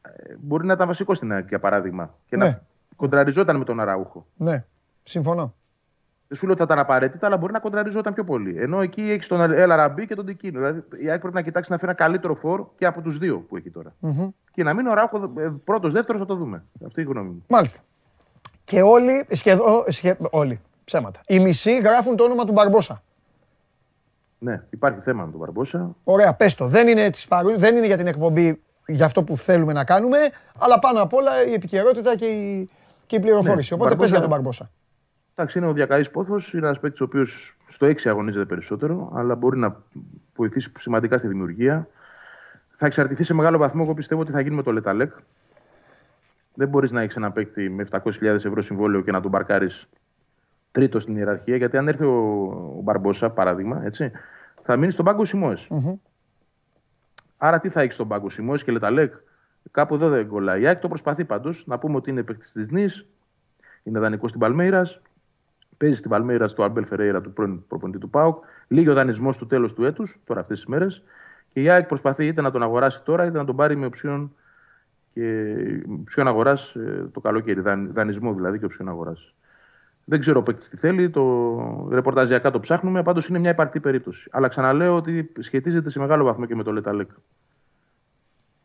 ε, 0.03 0.35
μπορεί 0.41 0.67
να 0.67 0.73
ήταν 0.73 0.87
βασικό 0.87 1.15
στην 1.15 1.33
ΑΕΚ 1.33 1.49
για 1.49 1.59
παράδειγμα. 1.59 2.15
Και 2.27 2.37
ναι. 2.37 2.45
να 2.45 2.63
κοντραριζόταν 2.97 3.57
με 3.57 3.65
τον 3.65 3.81
Αραούχο. 3.81 4.27
Ναι, 4.37 4.65
συμφωνώ. 5.03 5.55
Δεν 6.31 6.39
σου 6.39 6.45
λέω 6.47 6.55
ότι 6.55 6.65
θα 6.67 6.75
ήταν 6.75 6.85
απαραίτητα, 6.85 7.27
αλλά 7.27 7.37
μπορεί 7.37 7.53
να 7.53 7.59
κοντραριζόταν 7.59 8.15
πιο 8.15 8.25
πολύ. 8.25 8.55
Ενώ 8.59 8.81
εκεί 8.81 9.01
έχεις 9.01 9.27
τον 9.27 9.41
Ελ 9.41 9.57
Αραμπί 9.57 10.07
και 10.07 10.15
τον 10.15 10.27
Τικίνιο. 10.27 10.61
Δηλαδή 10.61 10.83
η 11.05 11.11
ΑΕΚ 11.11 11.21
πρέπει 11.21 11.35
να 11.35 11.43
κοιτάξει 11.43 11.71
να 11.71 11.79
φέρει 11.79 11.93
ένα 11.93 12.01
καλύτερο 12.05 12.35
φορ 12.35 12.67
και 12.79 12.87
από 12.87 13.01
τους 13.01 13.19
δύο 13.19 13.39
που 13.39 13.57
έχει 13.57 13.71
τώρα. 13.71 13.95
Mm-hmm. 14.03 14.29
Και 14.53 14.63
να 14.63 14.75
μείνει 14.75 14.89
ο 14.89 14.95
Αραούχο 14.95 15.33
ε, 15.39 15.53
πρώτος, 15.65 15.93
δεύτερος, 15.93 16.21
θα 16.21 16.27
το 16.27 16.35
δούμε. 16.35 16.65
Αυτή 16.87 17.01
η 17.01 17.05
γνώμη 17.05 17.29
μου. 17.29 17.45
Μάλιστα. 17.49 17.81
Και 18.65 18.83
όλοι, 18.83 19.27
σχεδόν, 19.31 19.85
σχεδόν 19.89 20.29
όλοι, 20.31 20.61
Ψέματα. 20.85 21.21
Οι 21.27 21.39
μισοί 21.39 21.79
γράφουν 21.79 22.17
το 22.17 22.25
όνομα 22.25 22.45
του 22.45 22.53
Μπαρμπόσα. 22.53 23.03
Ναι, 24.39 24.63
υπάρχει 24.71 25.01
θέμα 25.01 25.25
με 25.25 25.31
τον 25.31 25.41
Μπαρμπόσα. 25.41 25.95
Ωραία, 26.05 26.35
πες 26.35 26.55
το. 26.55 26.67
Δεν 26.67 26.89
είναι, 26.89 27.11
της 27.11 27.29
παρου... 27.29 27.59
δεν 27.59 27.77
είναι 27.77 27.87
για 27.87 27.97
την 27.97 28.07
εκπομπή 28.07 28.63
για 28.87 29.05
αυτό 29.05 29.23
που 29.23 29.37
θέλουμε 29.37 29.73
να 29.73 29.85
κάνουμε, 29.85 30.19
αλλά 30.59 30.79
πάνω 30.79 31.03
απ' 31.03 31.13
όλα 31.13 31.45
η 31.47 31.53
επικαιρότητα 31.53 32.17
και 32.17 32.27
η, 32.27 32.71
και 33.07 33.17
η 33.17 33.21
πληροφόρηση. 33.21 33.75
Ναι, 33.75 33.81
Οπότε 33.81 33.97
πες 33.97 34.11
για 34.11 34.21
τον 34.21 34.29
Μπαρμπόσα. 34.29 34.71
Εντάξει, 35.41 35.59
είναι 35.59 35.67
ο 35.67 35.73
διακαής 35.73 36.11
πόθος. 36.11 36.53
Είναι 36.53 36.67
ένας 36.67 36.81
παίκτης 36.81 37.01
ο 37.01 37.05
οποίος 37.05 37.57
στο 37.69 37.87
6 37.87 38.09
αγωνίζεται 38.09 38.45
περισσότερο, 38.45 39.13
αλλά 39.15 39.35
μπορεί 39.35 39.59
να 39.59 39.83
βοηθήσει 40.37 40.73
σημαντικά 40.79 41.19
στη 41.19 41.29
δημιουργία. 41.29 41.89
Θα 42.77 42.87
εξαρτηθεί 42.87 43.25
σε 43.25 43.35
μεγάλο 43.35 43.59
βαθμό, 43.59 43.83
εγώ 43.85 43.95
πιστεύω 43.95 44.21
ότι 44.21 44.31
θα 44.31 44.41
γίνει 44.41 44.55
με 44.55 44.63
το 44.63 44.73
Λεταλέκ. 44.73 45.13
Δεν 46.55 46.69
μπορείς 46.69 46.93
να 46.93 47.01
έχεις 47.01 47.17
ένα 47.17 47.31
παίκτη 47.31 47.69
με 47.69 47.87
700.000 47.91 48.23
ευρώ 48.23 48.63
συμβόλαιο 48.63 49.01
και 49.01 49.11
να 49.11 49.21
τον 49.21 49.31
μπαρκάρεις 49.31 49.89
τρίτο 50.71 50.99
στην 50.99 51.17
ιεραρχία, 51.17 51.57
γιατί 51.57 51.77
αν 51.77 51.89
έρθει 51.89 52.05
ο, 52.05 52.15
ο 52.77 52.81
Μπαρμπόσα, 52.83 53.31
παράδειγμα, 53.31 53.85
έτσι, 53.85 54.11
θα 54.63 54.77
μείνει 54.77 54.93
στον 54.93 55.05
πάγκο 55.05 55.25
Σιμώες. 55.25 55.69
Mm-hmm. 55.71 55.95
Άρα 57.37 57.59
τι 57.59 57.69
θα 57.69 57.81
έχεις 57.81 57.95
στον 57.95 58.09
πάγκο 58.09 58.29
Σιμώες 58.29 58.65
και 58.65 58.73
Λεταλέκ; 58.73 59.15
Κάπου 59.71 59.95
εδώ 59.95 60.09
δεν 60.09 60.29
κολλάει. 60.29 60.61
Η 60.61 60.69
Άκη 60.69 60.81
το 60.81 60.89
προσπαθεί 60.89 61.25
πάντως. 61.25 61.67
Να 61.67 61.79
πούμε 61.79 61.97
ότι 61.97 62.11
είναι 62.11 62.23
παίκτης 62.23 62.53
της 62.53 62.71
Νης, 62.71 63.07
είναι 63.83 63.99
δανεικός 63.99 64.29
στην 64.29 64.41
Παλμέιρας. 64.41 65.01
Παίζει 65.81 65.97
στην 65.97 66.11
Παλμέιρα 66.11 66.49
στο 66.49 66.63
Αρμπέλ 66.63 66.87
Φεραίρα 66.87 67.21
του 67.21 67.33
πρώην 67.33 67.67
προπονητή 67.67 67.99
του 67.99 68.11
Πάουκ. 68.11 68.45
Λίγη 68.69 68.89
ο 68.89 68.95
δανεισμός 68.95 69.37
του 69.37 69.47
τέλος 69.47 69.75
του 69.75 69.85
έτους, 69.85 70.21
τώρα 70.25 70.41
αυτές 70.41 70.59
τις 70.59 70.67
μέρες. 70.67 71.03
Και 71.53 71.63
η 71.63 71.69
ΑΕΚ 71.69 71.87
προσπαθεί 71.87 72.27
είτε 72.27 72.41
να 72.41 72.51
τον 72.51 72.63
αγοράσει 72.63 73.03
τώρα, 73.03 73.27
είτε 73.27 73.39
να 73.39 73.45
τον 73.45 73.57
πάρει 73.57 73.77
με 73.77 73.87
οψιόν 73.87 74.35
και 75.15 75.55
οψιόν 76.01 76.27
αγοράς 76.27 76.75
ε, 76.75 77.09
το 77.13 77.21
καλοκαίρι. 77.21 77.61
Δανεισμό 77.93 78.35
δηλαδή 78.35 78.59
και 78.59 78.65
οψιόν 78.65 78.89
αγοράς. 78.89 79.35
Δεν 80.05 80.21
ξέρω 80.21 80.39
ο 80.41 80.43
παίκτης 80.43 80.69
τι 80.69 80.77
θέλει. 80.77 81.11
Το 81.11 81.89
ρεπορταζιακά 81.91 82.51
το 82.51 82.61
ψάχνουμε. 82.61 83.03
Πάντως 83.03 83.29
είναι 83.29 83.39
μια 83.39 83.51
υπαρκτή 83.51 83.81
περίπτωση. 83.81 84.29
Αλλά 84.33 84.49
ξαναλέω 84.49 84.97
ότι 84.97 85.33
σχετίζεται 85.39 85.91
σε 85.91 85.99
μεγάλο 85.99 86.25
βαθμό 86.25 86.47
και 86.47 86.55
με 86.55 86.63
το 86.63 86.73
Λεταλέκ. 86.73 87.11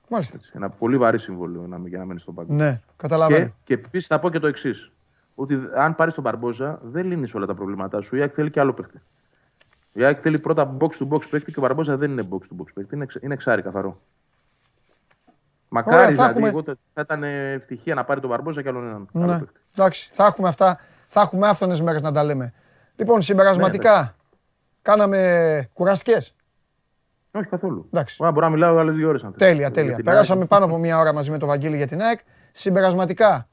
Μάλιστα. 0.09 0.39
Ένα 0.53 0.69
πολύ 0.69 0.97
βαρύ 0.97 1.19
συμβόλαιο 1.19 1.65
για 1.85 1.97
να 1.97 2.05
μένει 2.05 2.19
στον 2.19 2.33
πάγκο. 2.35 2.53
Ναι, 2.53 2.81
καταλαβαίνω. 2.97 3.45
Και, 3.45 3.51
και 3.63 3.73
επίσης 3.73 4.07
θα 4.07 4.19
πω 4.19 4.29
και 4.29 4.39
το 4.39 4.47
εξής. 4.47 4.91
Ότι 5.35 5.59
αν 5.75 5.95
πάρεις 5.95 6.13
τον 6.13 6.23
Μπαρμπόζα, 6.23 6.79
δεν 6.83 7.05
λύνεις 7.05 7.35
όλα 7.35 7.45
τα 7.45 7.53
προβλήματά 7.53 8.01
σου. 8.01 8.15
Η 8.15 8.21
ΑΕΚ 8.21 8.31
θέλει 8.33 8.49
και 8.49 8.59
άλλο 8.59 8.73
παίκτη. 8.73 8.99
Η 9.93 10.03
ΑΕΚ 10.03 10.17
θέλει 10.21 10.39
πρώτα 10.39 10.77
box 10.79 10.89
to 10.89 11.07
box 11.09 11.29
παίκτη 11.29 11.51
και 11.51 11.59
ο 11.59 11.61
Μπαρμπόζα 11.61 11.97
δεν 11.97 12.11
είναι 12.11 12.27
box 12.29 12.37
to 12.37 12.61
box 12.61 12.65
παίκτη. 12.73 12.95
Είναι, 12.95 13.05
είναι 13.21 13.33
εξάρι 13.33 13.61
καθαρό. 13.61 14.01
Μακάρι 15.69 15.95
Ωραία, 15.97 16.09
δηλαδή, 16.09 16.29
έχουμε... 16.29 16.47
εγώ 16.47 16.63
θα 16.93 17.01
ήταν 17.01 17.23
ευτυχία 17.23 17.95
να 17.95 18.03
πάρει 18.03 18.19
τον 18.19 18.29
Μπαρμπόζα 18.29 18.61
και 18.61 18.69
άλλον 18.69 18.87
έναν. 18.87 19.07
Ναι. 19.11 19.39
Εντάξει, 19.73 20.09
θα 20.11 20.25
έχουμε 20.25 20.47
αυτά 20.47 20.79
θα 21.15 21.21
έχουμε 21.21 21.47
άφθονες 21.47 21.81
μέρες 21.81 22.01
να 22.01 22.11
τα 22.11 22.23
λέμε. 22.23 22.53
Λοιπόν, 22.95 23.21
συμπερασματικά, 23.21 24.01
ναι, 24.01 24.11
κάναμε 24.81 25.69
κουραστικές. 25.73 26.35
Όχι 27.31 27.47
καθόλου. 27.47 27.89
Εντάξει. 27.91 28.17
μπορώ 28.23 28.45
να 28.45 28.49
μιλάω 28.49 28.77
άλλες 28.77 28.95
δύο 28.95 29.07
ώρες. 29.09 29.25
Τέλεια, 29.37 29.71
τέλεια. 29.71 29.99
Περάσαμε 30.03 30.45
πάνω 30.45 30.65
από 30.65 30.77
μία 30.77 30.99
ώρα 30.99 31.13
μαζί 31.13 31.31
με 31.31 31.37
τον 31.37 31.47
Βαγγέλη 31.47 31.77
για 31.77 31.87
την 31.87 32.01
ΑΕΚ. 32.01 32.19
Συμπερασματικά, 32.51 33.47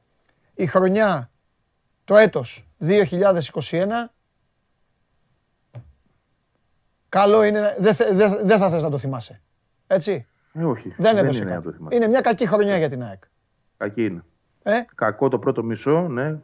η 0.55 0.67
χρονιά, 0.67 1.31
το 2.13 2.19
έτος 2.19 2.69
2021, 2.81 3.87
καλό 7.09 7.43
είναι, 7.43 7.77
δεν 7.79 7.95
δε, 8.45 8.59
θα 8.59 8.71
θες 8.71 8.83
να 8.83 8.91
το 8.91 8.99
θυμάσαι. 8.99 9.41
Έτσι. 9.87 10.27
Ε, 10.53 10.65
όχι. 10.65 10.95
Δεν, 10.99 11.17
δεν 11.17 11.33
είναι, 11.33 11.61
κάτι. 11.63 11.77
είναι 11.91 12.07
μια 12.07 12.21
κακή 12.21 12.47
χρονιά 12.47 12.77
για 12.77 12.89
την 12.89 13.03
ΑΕΚ. 13.03 13.23
Κακή 13.77 14.05
είναι. 14.05 14.25
Ε; 14.63 14.81
Κακό 14.95 15.29
το 15.29 15.39
πρώτο 15.39 15.63
μισό, 15.63 16.09
ναι. 16.09 16.39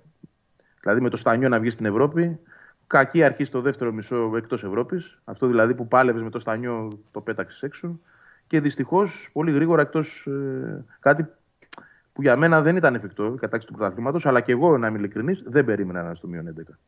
Δηλαδή 0.81 1.01
με 1.01 1.09
το 1.09 1.17
Στανιό 1.17 1.49
να 1.49 1.61
βγεις 1.61 1.73
στην 1.73 1.87
Ευρώπη. 1.87 2.39
Κακή 2.87 3.23
αρχή 3.23 3.45
στο 3.45 3.61
δεύτερο 3.61 3.93
μισό 3.93 4.33
εκτός 4.37 4.65
Ευρώπης. 4.65 5.19
Αυτό 5.25 5.47
δηλαδή 5.47 5.75
που 5.75 5.89
πάλευες 5.89 6.23
με 6.23 6.31
το 6.31 6.39
Στανιό 6.39 6.89
το 7.11 7.21
πέταξες 7.21 7.63
έξω. 7.63 8.01
Και 8.47 8.61
δυστυχώς 8.61 9.31
πολύ 9.33 9.53
γρήγορα 9.53 9.83
εκτός 9.83 10.27
ε, 10.27 10.85
κάτι 11.01 11.27
που 12.19 12.25
για 12.25 12.37
μένα 12.37 12.63
δεν 12.63 12.77
ήταν 12.77 12.95
εφικτό 12.95 13.25
η 13.25 13.35
κατάξυση 13.35 13.67
του 13.67 13.79
πρωταθλήματος, 13.79 14.27
αλλά 14.27 14.41
και 14.41 14.53
εγώ 14.53 14.79
να 14.79 14.87
είμαι 14.87 14.99
ειλικρινής, 14.99 15.43
δεν 15.47 15.65
περίμενα 15.65 16.01
να 16.01 16.07
είναι 16.07 16.15
στο 16.15 16.27
μείον 16.27 16.47
11. 16.47 16.79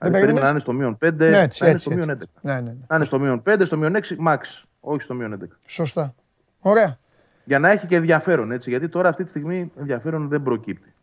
Δεν 0.00 0.12
περίμενα 0.12 0.40
να 0.40 0.48
είναι 0.48 0.58
στο 0.58 0.72
μείον 0.72 0.98
5, 1.04 1.12
ναι, 1.14 1.38
έτσι, 1.38 1.62
να 1.62 1.68
είναι 1.68 1.78
στο 1.78 1.90
μείον 1.90 2.10
11. 2.10 2.14
Ναι, 2.40 2.54
ναι, 2.54 2.60
ναι. 2.60 2.74
Να 2.86 2.96
είναι 2.96 3.04
στο 3.04 3.18
μείον 3.18 3.42
5, 3.46 3.60
στο 3.64 3.76
μείον 3.76 3.94
6, 3.94 4.16
max. 4.26 4.38
Όχι 4.80 5.00
στο 5.00 5.14
μείον 5.14 5.38
11. 5.42 5.46
Σωστά. 5.66 6.14
Ωραία. 6.60 6.98
Για 7.44 7.58
να 7.58 7.70
έχει 7.70 7.86
και 7.86 7.96
ενδιαφέρον 7.96 8.52
έτσι. 8.52 8.70
Γιατί 8.70 8.88
τώρα 8.88 9.08
αυτή 9.08 9.22
τη 9.22 9.28
στιγμή 9.28 9.72
ενδιαφέρον 9.78 10.28
δεν 10.28 10.42
προκύπτει. 10.42 10.94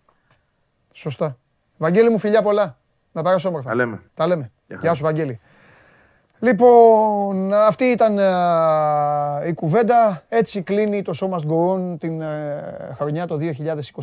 Σωστά. 0.92 1.38
Βαγγέλη 1.78 2.10
μου, 2.10 2.18
φιλιά 2.18 2.42
πολλά. 2.42 2.78
Να 3.12 3.22
πάρεις 3.22 3.46
όμορφα. 3.46 3.70
Τα 3.70 3.76
λέμε. 3.76 4.02
Τα 4.14 4.28
λέμε. 4.28 4.52
Γεια, 4.80 4.94
σου, 4.94 5.04
Βαγγέλη. 5.04 5.40
Λοιπόν, 6.40 7.54
αυτή 7.54 7.84
ήταν 7.84 8.20
α, 8.20 9.42
η 9.48 9.54
κουβέντα. 9.54 10.24
Έτσι 10.30 10.62
κλείνει 10.62 11.02
το 11.02 11.14
Show 11.22 11.30
Must 11.30 11.52
Go 11.52 11.76
On 11.76 12.00
την 12.00 12.22
ε, 12.22 12.96
χρονιά 12.98 13.28
το 13.28 13.38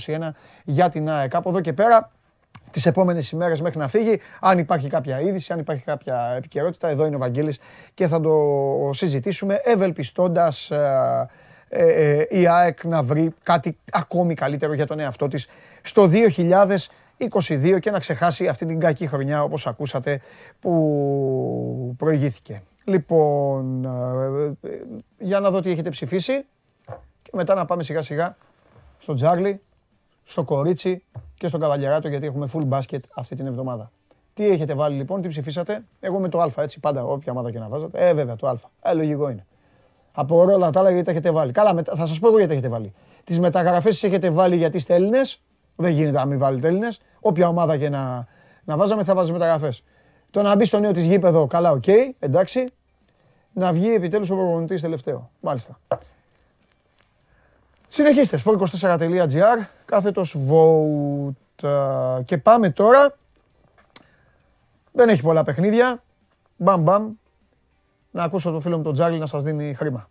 2021 0.06 0.18
για 0.64 0.88
την 0.88 1.10
ΑΕΚ. 1.10 1.34
Από 1.34 1.48
εδώ 1.48 1.60
και 1.60 1.72
πέρα, 1.72 2.10
τις 2.70 2.86
επόμενες 2.86 3.30
ημέρες 3.30 3.60
μέχρι 3.60 3.78
να 3.78 3.88
φύγει, 3.88 4.20
αν 4.40 4.58
υπάρχει 4.58 4.88
κάποια 4.88 5.20
είδηση, 5.20 5.52
αν 5.52 5.58
υπάρχει 5.58 5.82
κάποια 5.82 6.34
επικαιρότητα, 6.36 6.88
εδώ 6.88 7.06
είναι 7.06 7.16
ο 7.16 7.18
Βαγγέλης 7.18 7.58
και 7.94 8.06
θα 8.06 8.20
το 8.20 8.32
συζητήσουμε 8.92 9.60
ευελπιστώντας 9.64 10.70
ε, 10.70 11.28
ε, 11.68 11.86
ε, 11.86 12.26
η 12.30 12.48
ΑΕΚ 12.48 12.84
να 12.84 13.02
βρει 13.02 13.34
κάτι 13.42 13.78
ακόμη 13.92 14.34
καλύτερο 14.34 14.74
για 14.74 14.86
τον 14.86 15.00
εαυτό 15.00 15.28
της 15.28 15.48
στο 15.82 16.08
2022 17.18 17.78
και 17.80 17.90
να 17.90 17.98
ξεχάσει 17.98 18.46
αυτή 18.48 18.66
την 18.66 18.80
κακή 18.80 19.06
χρονιά 19.06 19.42
όπως 19.42 19.66
ακούσατε 19.66 20.20
που 20.60 21.94
προηγήθηκε. 21.96 22.62
Λοιπόν, 22.84 23.84
ε, 23.84 24.68
ε, 24.68 24.78
για 25.18 25.40
να 25.40 25.50
δω 25.50 25.60
τι 25.60 25.70
έχετε 25.70 25.90
ψηφίσει 25.90 26.44
και 27.22 27.30
μετά 27.32 27.54
να 27.54 27.64
πάμε 27.64 27.82
σιγά 27.82 28.02
σιγά 28.02 28.36
στο 28.98 29.14
Τζάρλι, 29.14 29.60
στο 30.24 30.42
Κορίτσι 30.44 31.02
και 31.34 31.48
στον 31.48 31.60
Καβαλιαράτο 31.60 32.08
γιατί 32.08 32.26
έχουμε 32.26 32.48
full 32.52 32.68
basket 32.68 33.00
αυτή 33.14 33.34
την 33.36 33.46
εβδομάδα. 33.46 33.90
Τι 34.34 34.48
έχετε 34.48 34.74
βάλει 34.74 34.96
λοιπόν, 34.96 35.22
τι 35.22 35.28
ψηφίσατε; 35.28 35.84
Εγώ 36.00 36.18
με 36.18 36.28
το 36.28 36.40
Α, 36.40 36.50
έτσι 36.56 36.80
πάντα, 36.80 37.04
όποια 37.04 37.32
ομάδα 37.32 37.50
και 37.50 37.58
να 37.58 37.68
βάζετε. 37.68 38.08
Ε, 38.08 38.14
βέβαια, 38.14 38.36
το 38.36 38.48
Α. 38.48 38.54
Ε, 38.82 38.94
λογικό 38.94 39.30
είναι. 39.30 39.46
Από 40.12 40.36
όλα 40.40 40.70
τα 40.70 40.80
άλλα 40.80 40.90
γιατί 40.90 41.04
τα 41.04 41.10
έχετε 41.10 41.30
βάλει. 41.30 41.52
Καλά, 41.52 41.74
μετα- 41.74 41.94
θα 41.96 42.06
σας 42.06 42.18
πω 42.18 42.26
εγώ 42.26 42.36
γιατί 42.36 42.52
τα 42.52 42.58
έχετε 42.58 42.72
βάλει. 42.72 42.92
Τις 43.24 43.40
μεταγραφές 43.40 43.92
τις 43.92 44.02
έχετε 44.02 44.30
βάλει 44.30 44.56
γιατί 44.56 44.76
είστε 44.76 44.94
Έλληνες. 44.94 45.40
Δεν 45.76 45.92
γίνεται 45.92 46.18
να 46.18 46.24
μην 46.24 46.38
βάλετε 46.38 46.68
Έλληνες. 46.68 47.00
Όποια 47.20 47.48
ομάδα 47.48 47.76
και 47.78 47.88
να, 47.88 48.26
να 48.64 48.76
βάζαμε 48.76 49.04
θα 49.04 49.14
βάζει 49.14 49.32
μεταγραφέ. 49.32 49.72
Το 50.30 50.42
να 50.42 50.56
μπει 50.56 50.64
στο 50.64 50.78
νέο 50.78 50.92
της 50.92 51.04
γήπεδο, 51.06 51.46
καλά, 51.46 51.70
οκ, 51.70 51.86
εντάξει. 52.18 52.64
Να 53.52 53.72
βγει 53.72 53.94
επιτέλους 53.94 54.30
ο 54.30 54.34
προπονητής 54.34 54.80
τελευταίο. 54.80 55.30
Μάλιστα. 55.40 55.78
Συνεχίστε, 57.88 58.38
sport24.gr, 58.44 59.66
κάθετος 59.84 60.36
vote. 60.48 61.62
Ε, 61.62 62.22
Και 62.24 62.38
πάμε 62.38 62.70
τώρα. 62.70 63.14
Δεν 64.92 65.08
έχει 65.08 65.22
πολλά 65.22 65.42
παιχνίδια. 65.42 66.02
Μπαμ 66.56 66.82
μπαμ. 66.82 67.12
Να 68.10 68.22
ακούσω 68.22 68.50
τον 68.50 68.60
φίλο 68.60 68.76
μου 68.76 68.82
τον 68.82 68.92
Τζάρλι 68.92 69.18
να 69.18 69.26
σας 69.26 69.42
δίνει 69.42 69.74
χρήμα. 69.74 70.08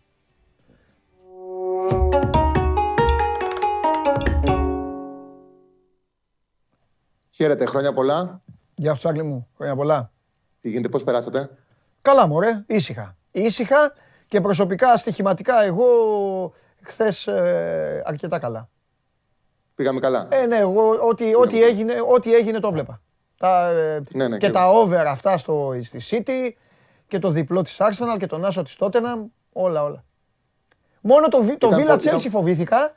Χαίρετε, 7.36 7.66
χρόνια 7.66 7.94
πολλά. 7.94 8.42
Γεια 8.76 8.94
σου 8.94 9.00
Τζάρλι 9.00 9.24
μου, 9.24 9.48
χρόνια 9.58 9.76
πολλά. 9.76 10.12
Τι 10.62 10.70
γίνεται, 10.70 10.90
πώς 10.90 11.04
περάσατε; 11.04 11.50
Καλά 12.02 12.28
μωρέ, 12.28 12.64
ήσυχα. 12.68 13.18
Ήσυχα 13.32 13.94
και 14.28 14.42
προσωπικά 14.42 14.98
στοιχηματικά 14.98 15.64
εγώ 15.64 15.86
χθες 16.82 17.28
ε, 17.28 18.02
αρκετά 18.06 18.40
καλά. 18.40 18.70
Πήγαμε 19.76 20.00
καλά. 20.00 20.28
Ε, 20.32 20.46
ναι, 20.46 20.58
εγώ 20.58 20.90
ό,τι, 21.10 21.36
ό,τι, 21.36 21.64
έγινε, 21.64 21.94
ό,τι 22.14 22.34
έγινε 22.36 22.60
το 22.60 22.72
βλέπα. 22.72 23.02
Τα, 23.38 23.68
ε, 23.70 24.04
Ναι, 24.14 24.28
ναι, 24.28 24.38
και 24.38 24.46
και 24.46 24.52
τα 24.54 24.70
over 24.70 25.08
αυτά 25.08 25.38
στο, 25.38 25.74
στη 25.82 26.00
City 26.10 26.52
και 27.08 27.20
το 27.20 27.30
διπλό 27.30 27.62
της 27.62 27.78
Arsenal 27.80 28.18
και 28.20 28.28
τον 28.28 28.46
άσο 28.46 28.64
της 28.64 28.76
Tottenham, 28.80 29.26
όλα 29.54 29.84
όλα. 29.84 30.04
Μόνο 31.02 31.28
το, 31.28 31.42
Βι- 31.44 31.58
το 31.60 31.68
Ήταν 31.68 31.80
Villa 31.80 31.88
πολύ- 31.88 32.02
Chelsea 32.04 32.30
φοβήθηκα 32.30 32.96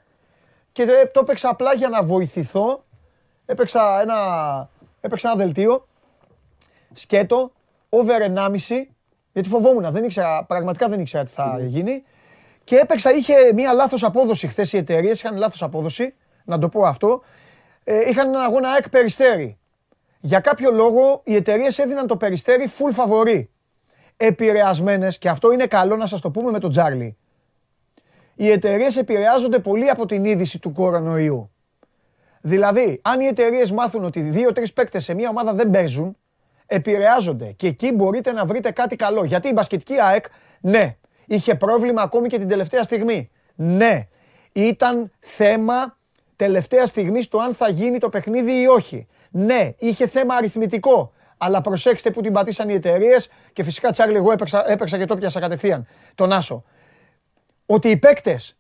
και 0.73 0.83
ε, 0.83 1.07
το 1.13 1.21
έπαιξα 1.21 1.49
απλά 1.49 1.75
για 1.75 1.89
να 1.89 2.03
βοηθηθώ. 2.03 2.85
Έπαιξα 3.51 4.01
ένα, 4.01 4.19
έπαιξα 5.01 5.29
ένα 5.29 5.37
δελτίο, 5.37 5.89
σκέτο, 6.93 7.53
over 7.89 8.21
1,5, 8.21 8.87
γιατί 9.33 9.49
φοβόμουν, 9.49 9.93
δεν 9.93 10.05
ήξερα, 10.05 10.45
πραγματικά 10.45 10.89
δεν 10.89 11.01
ήξερα 11.01 11.25
τι 11.25 11.31
θα 11.31 11.59
γίνει. 11.61 12.03
Και 12.65 12.77
έπαιξα, 12.77 13.13
είχε 13.13 13.35
μία 13.55 13.73
λάθος 13.73 14.05
απόδοση 14.05 14.47
χθες 14.47 14.73
οι 14.73 14.77
εταιρείες, 14.77 15.23
είχαν 15.23 15.37
λάθος 15.37 15.63
απόδοση, 15.63 16.15
να 16.45 16.59
το 16.59 16.69
πω 16.69 16.83
αυτό. 16.83 17.23
Ε, 17.85 18.09
είχαν 18.09 18.29
έναν 18.29 18.43
αγώνα 18.43 18.71
ΑΕΚ 18.71 18.89
Περιστέρη. 18.89 19.59
Για 20.21 20.41
κάποιο 20.41 20.71
λόγο 20.71 21.21
οι 21.25 21.35
εταιρείες 21.35 21.79
έδιναν 21.79 22.07
το 22.07 22.17
Περιστέρη 22.17 22.71
full 22.79 22.93
φαβορή. 22.93 23.51
Επηρεασμένες, 24.17 25.19
και 25.19 25.29
αυτό 25.29 25.53
είναι 25.53 25.67
καλό 25.67 25.97
να 25.97 26.07
σας 26.07 26.21
το 26.21 26.31
πούμε 26.31 26.51
με 26.51 26.59
τον 26.59 26.71
Τζάρλι. 26.71 27.17
Οι 28.35 28.51
εταιρείες 28.51 28.97
επηρεάζονται 28.97 29.59
πολύ 29.59 29.89
από 29.89 30.07
την 30.07 30.25
είδηση 30.25 30.59
του 30.59 30.73
κορονοϊού. 30.73 31.51
Δηλαδή, 32.41 33.01
αν 33.05 33.21
οι 33.21 33.27
εταιρείες 33.27 33.73
μάθουν 33.73 34.05
ότι 34.05 34.21
δύο-τρεις 34.21 34.73
παίκτες 34.73 35.05
σε 35.05 35.15
μια 35.15 35.29
ομάδα 35.29 35.55
δεν 35.55 35.71
παίζουν, 35.71 36.17
επηρεάζονται. 36.67 37.53
Και 37.57 37.67
εκεί 37.67 37.93
μπορείτε 37.93 38.33
να 38.33 38.45
βρείτε 38.45 38.71
κάτι 38.71 38.97
καλό. 38.97 39.25
Γιατί 39.25 39.49
η 39.49 39.53
μπασκετική 39.55 40.01
ΑΕΚ, 40.01 40.25
ναι, 40.61 40.97
είχε 41.27 41.55
πρόβλημα 41.55 42.03
ακόμη 42.03 42.29
και 42.29 42.39
την 42.39 42.49
τελευταία 42.49 42.83
στιγμή. 42.83 43.31
Ναι, 43.55 44.07
ήταν 44.53 45.13
θέμα 45.19 45.97
τελευταία 46.37 46.87
στιγμή 46.87 47.25
το 47.25 47.39
αν 47.39 47.55
θα 47.55 47.69
γίνει 47.69 47.99
το 47.99 48.09
παιχνίδι 48.09 48.61
ή 48.61 48.67
όχι. 48.67 49.07
Ναι, 49.31 49.71
είχε 49.79 50.07
θέμα 50.07 50.35
αριθμητικό. 50.35 51.13
Αλλά 51.39 51.61
προσέξτε 51.61 52.11
που 52.11 52.21
την 52.21 52.33
πατήσαν 52.33 52.69
οι 52.69 52.75
εταιρείες 52.75 53.31
και 53.53 53.63
φυσικά 53.63 53.91
Τσάρλι, 53.91 54.17
εγώ 54.17 54.33
έπαιξα, 54.33 54.71
έπαιξα 54.71 54.99
και 54.99 55.05
το 55.05 55.17
πιάσα 55.17 55.41
κατευθείαν. 55.41 55.87
Τον 56.15 56.33
Άσο. 56.33 56.65
Ότι 57.67 57.89
οι 57.89 57.97
παίκτες 57.97 58.57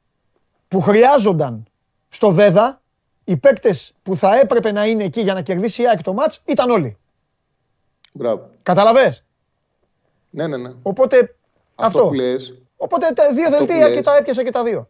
που 0.68 0.80
χρειάζονταν 0.80 1.66
στο 2.08 2.30
ΔΕΔΑ, 2.30 2.82
οι 3.28 3.36
παίκτες 3.36 3.92
που 4.02 4.16
θα 4.16 4.38
έπρεπε 4.38 4.72
να 4.72 4.86
είναι 4.86 5.04
εκεί 5.04 5.20
για 5.20 5.34
να 5.34 5.42
κερδίσει 5.42 5.82
η 5.82 5.88
ΑΕΚ 5.88 6.02
το 6.02 6.12
μάτς, 6.12 6.42
ήταν 6.44 6.70
όλοι. 6.70 6.96
Μπράβο. 8.12 8.50
Καταλαβες; 8.62 9.24
Ναι, 10.30 10.46
ναι, 10.46 10.56
ναι. 10.56 10.72
Οπότε 10.82 11.36
αυτό. 11.74 12.06
που 12.06 12.12
λες, 12.14 12.62
Οπότε 12.76 13.06
τα 13.14 13.32
δύο 13.34 13.44
Αυτό 13.46 13.58
που 13.58 13.66
δελτία 13.66 13.88
και 13.88 13.94
λες. 13.94 14.04
τα 14.04 14.16
έπιασα 14.16 14.44
και 14.44 14.50
τα 14.50 14.62
δύο. 14.64 14.88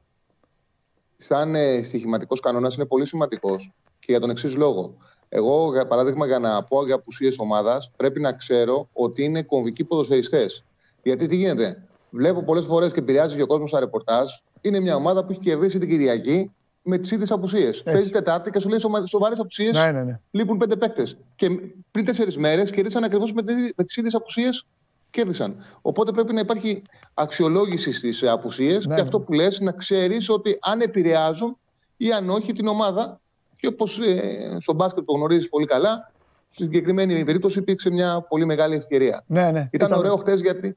σαν 1.17 1.55
ε, 1.55 1.83
στοιχηματικός 1.83 2.41
κανόνας 2.41 2.75
είναι 2.77 2.85
πολύ 2.87 3.07
σημαντικός 3.07 3.73
και 3.99 4.07
για 4.13 4.21
τον 4.21 4.31
εξής 4.31 4.57
λόγο. 4.57 4.97
Εγώ, 5.29 5.73
για 5.73 5.87
παράδειγμα, 5.87 6.27
για 6.27 6.39
να 6.39 6.65
πω 6.65 6.85
για 6.85 6.95
απουσίες 6.95 7.39
ομάδας, 7.39 7.91
πρέπει 7.97 8.21
να 8.21 8.33
ξέρω 8.33 8.89
ότι 8.93 9.25
είναι 9.25 9.43
κομβικοί 9.43 9.85
ποδοσφαιριστές. 9.85 10.65
Γιατί 11.03 11.27
τι 11.27 11.37
γίνεται; 11.37 11.83
Βλέπω 12.11 12.43
πολλές 12.43 12.67
φορές 12.67 12.93
και 12.93 12.99
επηρεάζει 12.99 13.37
και 13.37 13.43
ο 13.43 13.47
κόσμος 13.47 13.71
στα 13.71 13.81
ρεπορτάζ. 13.81 14.31
Είναι 14.61 14.81
μια 14.81 14.95
ομάδα 14.95 15.25
που 15.25 15.33
έχει 15.33 15.41
κερδίσει 15.41 15.79
την 15.79 15.89
Κυριακή 15.89 16.53
με 16.89 16.99
τις 16.99 17.11
ίδιες 17.11 17.31
απουσίες. 17.31 17.83
Παίζει 17.83 18.11
Τετάρτη 18.11 18.51
και 18.51 18.59
σου 18.59 18.69
λέει 18.69 18.79
σοβαρές 19.05 19.39
απουσίες. 19.39 19.77
Ναι, 19.77 19.91
ναι, 19.91 20.03
ναι. 20.03 20.21
Λείπουν 20.31 20.57
πέντε 20.57 20.77
παίκτες. 20.77 21.17
Και 21.35 21.51
πριν 21.91 22.05
τέσσερις 22.05 22.37
μέρες 22.37 22.71
κερδίσαν 22.71 23.05
ακριβώς 23.05 23.33
με, 23.33 23.43
τι- 23.43 23.71
με 23.77 23.85
τις 23.85 23.97
ίδιες 23.97 24.15
απουσίες. 24.15 24.65
Κέρδισαν. 25.11 25.57
Οπότε 25.83 26.13
πρέπει 26.13 26.33
να 26.33 26.41
υπάρχει 26.41 26.83
αξιολόγηση 27.15 27.93
στις 27.93 28.23
απουσίες 28.23 28.87
Ναι, 28.87 28.95
και 28.95 29.01
αυτό 29.01 29.21
που 29.21 29.33
λες 29.33 29.61
να 29.61 29.73
ξέρεις 29.73 30.29
ότι 30.31 30.59
αν 30.61 30.81
επηρεάζουν 30.81 31.57
ή 31.97 32.11
αν 32.13 32.31
όχι 32.31 32.53
την 32.53 32.67
ομάδα. 32.67 33.21
Και 33.57 33.67
όπως 33.67 33.99
ε, 33.99 34.57
στο 34.61 34.73
μπάσκετ 34.73 35.05
το 35.05 35.13
γνωρίζεις 35.13 35.49
πολύ 35.49 35.67
καλά, 35.67 36.13
στη 36.49 36.63
συγκεκριμένη 36.63 37.25
περίπτωση 37.25 37.59
υπήρξε 37.59 37.91
μια 37.91 38.21
πολύ 38.29 38.45
μεγάλη 38.45 38.75
ευκαιρία. 38.75 39.25
Ναι, 39.27 39.51
ναι. 39.51 39.69
Ήταν, 39.73 39.93
ωραίο 39.93 40.17
χτες 40.17 40.41
γιατί, 40.41 40.77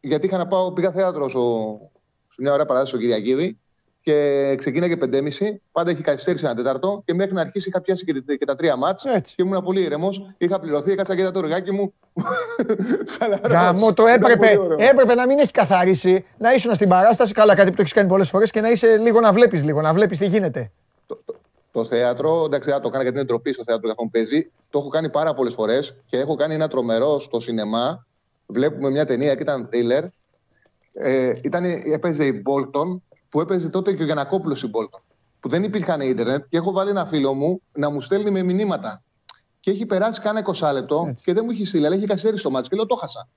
γιατί 0.00 0.26
είχα 0.26 0.36
να 0.36 0.46
πάω, 0.46 0.72
πήγα 0.72 0.90
θέατρο 0.90 1.28
στο, 1.28 1.78
σε 2.28 2.42
μια 2.42 2.52
ωραία 2.52 2.66
παράσταση 2.66 2.90
στο 2.96 3.00
Κυριακίδη 3.00 3.58
και 4.02 4.54
ξεκίναγε 4.58 4.94
5.30. 5.00 5.30
Πάντα 5.72 5.90
έχει 5.90 6.02
καθυστέρηση 6.02 6.44
ένα 6.44 6.54
τέταρτο 6.54 7.02
και 7.04 7.14
μέχρι 7.14 7.34
να 7.34 7.40
αρχίσει 7.40 7.68
είχα 7.68 7.80
πιάσει 7.80 8.04
και, 8.04 8.36
και 8.36 8.44
τα 8.44 8.54
τρία 8.54 8.76
μάτς 8.76 9.04
Έτσι. 9.04 9.34
και 9.34 9.42
ήμουν 9.42 9.64
πολύ 9.64 9.82
ήρεμο. 9.82 10.08
Είχα 10.38 10.60
πληρωθεί, 10.60 10.92
έκατσα 10.92 11.14
και 11.14 11.20
είδα 11.20 11.30
το 11.30 11.38
εργάκι 11.38 11.72
μου. 11.72 11.92
Χαλαρός. 13.18 13.50
Γαμώ, 13.50 13.94
το 13.94 14.02
Ήταν 14.02 14.14
έπρεπε, 14.14 14.46
πολύ 14.46 14.58
ωραίο. 14.58 14.88
έπρεπε 14.88 15.14
να 15.14 15.26
μην 15.26 15.38
έχει 15.38 15.50
καθαρίσει, 15.50 16.24
να 16.38 16.52
ήσουν 16.54 16.74
στην 16.74 16.88
παράσταση. 16.88 17.32
Καλά, 17.32 17.54
κάτι 17.54 17.70
που 17.70 17.76
το 17.76 17.82
έχεις 17.82 17.92
κάνει 17.94 18.08
πολλές 18.08 18.28
φορές 18.28 18.50
και 18.50 18.60
να 18.60 18.70
είσαι 18.70 18.96
λίγο 18.96 19.20
να 19.20 19.32
βλέπεις 19.32 19.64
λίγο, 19.64 19.80
να 19.80 19.92
βλέπεις 19.92 20.18
τι 20.18 20.26
γίνεται. 20.26 20.70
Το, 21.06 21.22
το, 21.24 21.34
το 21.72 21.84
θέατρο, 21.84 22.44
εντάξει, 22.44 22.70
δεν 22.70 22.80
το 22.80 22.88
κάνω 22.88 23.02
γιατί 23.02 23.18
είναι 23.18 23.26
ντροπή 23.26 23.52
στο 23.52 23.62
θέατρο 23.66 23.88
καθόλου 23.88 24.10
παίζει. 24.10 24.50
Το 24.70 24.78
έχω 24.78 24.88
κάνει 24.88 25.10
πάρα 25.10 25.34
πολλές 25.34 25.54
φορές 25.54 25.96
και 26.06 26.18
έχω 26.18 26.34
κάνει 26.34 26.54
ένα 26.54 26.68
τρομερό 26.68 27.18
στο 27.18 27.40
σινεμά. 27.40 28.06
Βλέπουμε 28.46 28.90
μια 28.90 29.04
ταινία 29.06 29.34
και 29.34 29.42
ήταν 29.42 29.68
thriller. 29.72 30.04
Ε, 30.92 31.32
ήταν, 31.42 31.64
έπαιζε 31.92 32.24
η 32.24 32.42
Bolton 32.46 33.00
που 33.30 33.40
έπαιζε 33.40 33.68
τότε 33.68 33.92
και 33.92 34.02
ο 34.02 34.04
Γιανακόπουλος 34.04 34.62
η 34.62 34.70
Bolton. 34.74 35.00
Που 35.40 35.48
δεν 35.48 35.62
υπήρχαν 35.62 36.00
ίντερνετ 36.00 36.44
και 36.48 36.56
έχω 36.56 36.72
βάλει 36.72 36.90
ένα 36.90 37.04
φίλο 37.04 37.34
μου 37.34 37.62
να 37.72 37.90
μου 37.90 38.00
στέλνει 38.00 38.30
με 38.30 38.42
μηνύματα. 38.42 39.02
Και 39.60 39.70
έχει 39.70 39.86
περάσει 39.86 40.20
κάνα 40.20 40.42
20 40.60 40.72
λεπτό 40.72 41.04
Έτσι. 41.08 41.24
και 41.24 41.32
δεν 41.32 41.42
μου 41.44 41.50
έχει 41.50 41.64
στείλει, 41.64 41.86
αλλά 41.86 41.94
έχει 41.94 42.06
καθυστερήσει 42.06 42.42
το 42.42 42.50
μάτι. 42.50 42.68
Και 42.68 42.76
λέω 42.76 42.86
το 42.86 42.94
χάσα. 42.96 43.28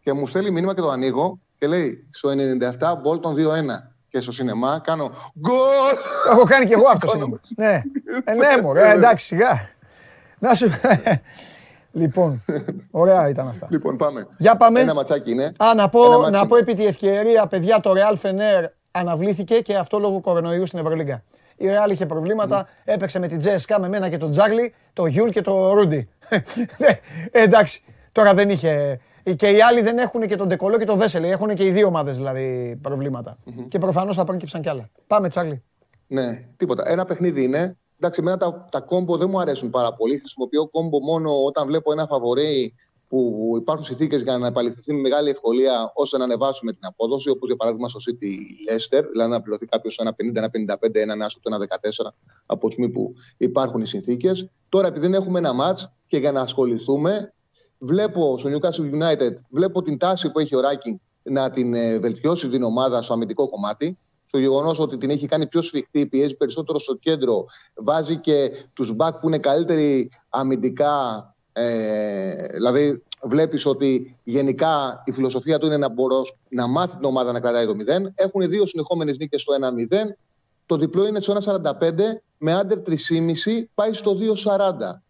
Και 0.00 0.12
μου 0.12 0.26
στέλνει 0.26 0.50
μήνυμα 0.50 0.74
και 0.74 0.80
το 0.80 0.88
ανοίγω 0.88 1.38
και 1.58 1.66
λέει 1.66 2.06
στο 2.10 2.30
97 2.30 2.70
Bolton 2.78 3.32
2-1. 3.34 3.64
Και 4.08 4.20
στο 4.20 4.32
σινεμά 4.32 4.78
κάνω 4.78 5.10
γκολ! 5.40 5.56
Το 6.24 6.30
έχω 6.30 6.44
κάνει 6.44 6.64
και 6.66 6.74
εγώ 6.74 6.84
αυτό. 6.92 7.08
Σηκώνομαι. 7.08 7.40
είναι. 7.58 7.84
Ναι, 8.24 8.32
ε, 8.46 8.54
ναι, 8.54 8.62
μωρέ, 8.62 8.90
εντάξει, 8.90 9.26
σιγά. 9.26 9.68
Να 10.38 10.54
σου. 10.54 10.70
λοιπόν, 12.00 12.44
ωραία 12.90 13.28
ήταν 13.28 13.48
αυτά. 13.48 13.66
Λοιπόν, 13.70 13.96
πάμε. 13.96 14.26
Για 14.38 14.56
πάμε. 14.56 14.80
Ένα 14.80 14.94
ματσάκι 14.94 15.30
είναι. 15.30 15.44
Α, 15.44 15.54
να 15.58 15.70
Ένα 15.70 15.88
πω, 15.88 16.08
μάτσι 16.08 16.30
να 16.30 16.38
είναι. 16.38 16.48
πω 16.48 16.56
επί 16.56 16.74
τη 16.74 16.86
ευκαιρία, 16.86 17.46
παιδιά, 17.46 17.80
το 17.80 17.92
Real 17.96 18.14
Fener 18.26 18.66
αναβλήθηκε 18.98 19.60
και 19.60 19.76
αυτό 19.76 19.98
λόγω 19.98 20.20
κορονοϊού 20.20 20.66
στην 20.66 20.78
Ευρωλίγκα. 20.78 21.22
Η 21.56 21.66
Real 21.66 21.90
είχε 21.90 22.06
προβλήματα, 22.06 22.68
έπαιξε 22.84 23.18
με 23.18 23.26
την 23.26 23.38
ΤΣΣΚΑ, 23.38 23.80
με 23.80 23.88
μένα 23.88 24.08
και 24.08 24.16
τον 24.16 24.30
Τζάρλι, 24.30 24.74
το 24.92 25.06
Γιουλ 25.06 25.28
και 25.28 25.40
το 25.40 25.72
Ρούντι. 25.72 26.08
Ε, 26.78 26.92
εντάξει, 27.44 27.82
τώρα 28.12 28.34
δεν 28.34 28.50
είχε. 28.50 29.00
Και 29.36 29.50
οι 29.50 29.60
άλλοι 29.60 29.82
δεν 29.82 29.98
έχουν 29.98 30.26
και 30.26 30.36
τον 30.36 30.48
Ντεκολό 30.48 30.78
και 30.78 30.84
τον 30.84 30.98
Βέσελη. 30.98 31.28
Έχουν 31.28 31.54
και 31.54 31.64
οι 31.64 31.70
δύο 31.70 31.86
ομάδες 31.86 32.16
δηλαδή 32.16 32.78
προβλήματα. 32.82 33.36
Και 33.68 33.78
προφανώς 33.78 34.16
θα 34.16 34.24
πρόκειψαν 34.24 34.62
κι 34.62 34.68
άλλα. 34.68 34.88
Πάμε, 35.06 35.28
Τσάρλι. 35.28 35.62
Ναι, 36.06 36.44
τίποτα. 36.56 36.82
Ένα 36.86 37.04
παιχνίδι 37.04 37.42
είναι. 37.42 37.76
Εντάξει, 38.00 38.20
εμένα 38.20 38.36
τα, 38.36 38.64
τα 38.70 38.80
κόμπο 38.80 39.16
δεν 39.16 39.28
μου 39.30 39.40
αρέσουν 39.40 39.70
πάρα 39.70 39.92
πολύ. 39.92 40.18
Χρησιμοποιώ 40.18 40.68
κόμπο 40.68 41.00
μόνο 41.00 41.44
όταν 41.44 41.66
βλέπω 41.66 41.92
ένα 41.92 42.06
φαβορή 42.06 42.74
που 43.08 43.52
υπάρχουν 43.56 43.84
συνθήκες 43.84 44.22
για 44.22 44.38
να 44.38 44.46
επαληθευτεί 44.46 44.92
με 44.92 45.00
μεγάλη 45.00 45.30
ευκολία 45.30 45.92
ώστε 45.94 46.18
να 46.18 46.24
ανεβάσουμε 46.24 46.72
την 46.72 46.80
απόδοση, 46.84 47.30
όπως 47.30 47.48
για 47.48 47.56
παράδειγμα 47.56 47.88
στο 47.88 47.98
City 48.06 48.32
Leicester, 48.70 49.02
δηλαδή 49.10 49.30
να 49.30 49.40
πληρωθεί 49.40 49.66
κάποιος 49.66 49.98
ένα 49.98 50.14
50, 50.22 50.36
ένα 50.36 50.76
55, 50.80 50.94
ένα 50.94 51.24
άσο, 51.24 51.40
ένα 51.42 51.58
14 51.58 52.12
από 52.46 52.66
τη 52.66 52.72
στιγμή 52.72 52.90
που 52.92 53.14
υπάρχουν 53.36 53.80
οι 53.80 53.86
συνθήκες. 53.86 54.48
Τώρα, 54.68 54.86
επειδή 54.86 55.06
δεν 55.06 55.14
έχουμε 55.14 55.38
ένα 55.38 55.52
match 55.60 55.84
και 56.06 56.16
για 56.16 56.32
να 56.32 56.40
ασχοληθούμε, 56.40 57.32
βλέπω 57.78 58.38
στο 58.38 58.50
Newcastle 58.50 59.02
United 59.02 59.32
βλέπω 59.50 59.82
την 59.82 59.98
τάση 59.98 60.30
που 60.30 60.38
έχει 60.38 60.56
ο 60.56 60.60
Ράκινγκ 60.60 60.98
να 61.22 61.50
την 61.50 61.74
ε, 61.74 61.98
βελτιώσει 61.98 62.48
την 62.48 62.62
ομάδα 62.62 63.02
στο 63.02 63.12
αμυντικό 63.12 63.48
κομμάτι. 63.48 63.98
Στο 64.26 64.38
γεγονός 64.38 64.78
ότι 64.78 64.96
την 64.96 65.10
έχει 65.10 65.26
κάνει 65.26 65.46
πιο 65.46 65.62
σφιχτή, 65.62 66.06
πιέζει 66.06 66.36
περισσότερο 66.36 66.78
στο 66.78 66.94
κέντρο, 66.94 67.44
βάζει 67.74 68.16
και 68.16 68.50
τους 68.72 68.94
μπακ 68.94 69.18
που 69.18 69.26
είναι 69.26 69.38
καλύτεροι 69.38 70.10
αμυντικά 70.28 71.36
ε, 71.58 72.46
δηλαδή, 72.52 73.02
βλέπεις 73.22 73.66
ότι 73.66 74.18
γενικά 74.24 75.02
η 75.04 75.12
φιλοσοφία 75.12 75.58
του 75.58 75.66
είναι 75.66 75.76
να, 75.76 75.88
μπορώ, 75.88 76.22
να 76.48 76.66
μάθεις 76.66 76.94
την 76.94 77.04
ομάδα 77.04 77.32
να 77.32 77.40
κρατάει 77.40 77.66
το 77.66 77.74
0. 77.78 78.12
Έχουν 78.14 78.48
δύο 78.48 78.66
συνεχόμενες 78.66 79.18
νίκες 79.18 79.40
στο 79.40 79.54
1-0. 79.54 79.94
Το 80.66 80.76
διπλό 80.76 81.06
είναι 81.06 81.20
στο 81.20 81.36
1-45 81.44 81.62
με 82.38 82.52
άντερ 82.52 82.78
3,5 82.86 82.94
πάει 83.74 83.92
στο 83.92 84.16
2-40. 84.44 85.00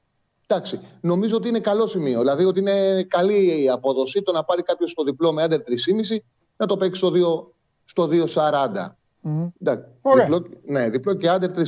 Εντάξει, 0.47 0.81
νομίζω 1.01 1.37
ότι 1.37 1.49
είναι 1.49 1.61
καλό 1.61 1.87
σημείο. 1.87 2.19
Δηλαδή 2.19 2.45
ότι 2.45 2.61
είναι 2.61 3.03
καλή 3.03 3.63
η 3.63 3.69
απόδοση 3.69 4.23
το 4.23 4.33
να 4.33 4.45
πάρει 4.45 4.63
κάποιος 4.63 4.95
το 4.95 5.03
διπλό 5.05 5.33
με 5.33 5.43
άντερ 5.43 5.61
3,5 5.61 6.17
να 6.57 6.67
το 6.67 6.77
παίξει 6.77 7.01
στο 7.01 7.13
2, 7.15 7.53
στο 7.85 8.09
2,40. 8.11 8.97
Mm. 9.25 9.53
διπλό, 9.59 10.47
ναι, 10.67 10.89
διπλό 10.89 11.15
και 11.15 11.29
άντερ 11.29 11.51
3,5. 11.51 11.63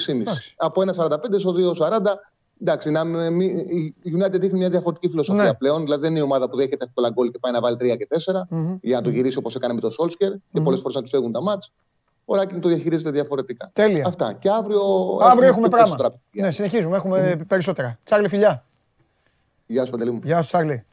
Από 0.57 0.83
1,45 0.83 1.39
στο 1.39 1.55
2,40 1.79 2.01
Εντάξει, 2.61 2.91
να, 2.91 3.01
η 4.03 4.17
United 4.19 4.41
δείχνει 4.41 4.59
μια 4.59 4.71
διαφορετική 4.71 5.09
φιλοσοφία 5.09 5.43
ναι. 5.43 5.55
πλέον. 5.55 5.83
Δηλαδή 5.83 6.01
δεν 6.01 6.11
είναι 6.11 6.19
η 6.19 6.23
ομάδα 6.23 6.51
που 6.51 6.57
δέχεται 6.57 6.85
εύκολα 6.85 7.11
γκολ 7.11 7.31
και 7.31 7.39
πάει 7.39 7.53
να 7.53 7.61
βάλει 7.61 7.77
3 7.81 7.97
και 7.97 8.09
4 8.25 8.33
mm-hmm. 8.33 8.79
για 8.81 8.97
να 8.97 9.03
το 9.03 9.11
γυρίσει 9.11 9.39
όπως 9.39 9.55
έκανε 9.55 9.75
με 9.75 9.81
το 9.81 9.91
Σόλσκερ 9.91 10.33
mm-hmm. 10.33 10.41
και 10.53 10.61
πολλές 10.61 10.81
φορές 10.81 10.97
να 10.97 11.03
τους 11.03 11.11
φεύγουν 11.11 11.33
τα 11.33 11.43
μάτς. 11.43 11.73
Ο 12.25 12.37
Ράκινγκ 12.37 12.61
το 12.61 12.69
διαχειρίζεται 12.69 13.11
διαφορετικά. 13.11 13.71
Τέλεια. 13.73 14.05
Αυτά. 14.07 14.33
Και 14.33 14.51
αύριο, 14.51 14.81
αύριο 15.21 15.49
έχουμε, 15.49 15.69
έχουμε 15.73 16.11
Ναι, 16.31 16.51
συνεχίζουμε. 16.51 16.97
Έχουμε 16.97 17.33
mm-hmm. 17.33 17.47
περισσότερα. 17.47 17.99
Τσάρλι, 18.05 18.29
φιλιά. 18.29 18.65
Γεια 19.67 19.85
σου, 19.85 19.91
Παντελή 19.91 20.11
μου. 20.11 20.21
Γεια 20.25 20.43
σου, 20.43 20.49
Τσάρλι. 20.49 20.85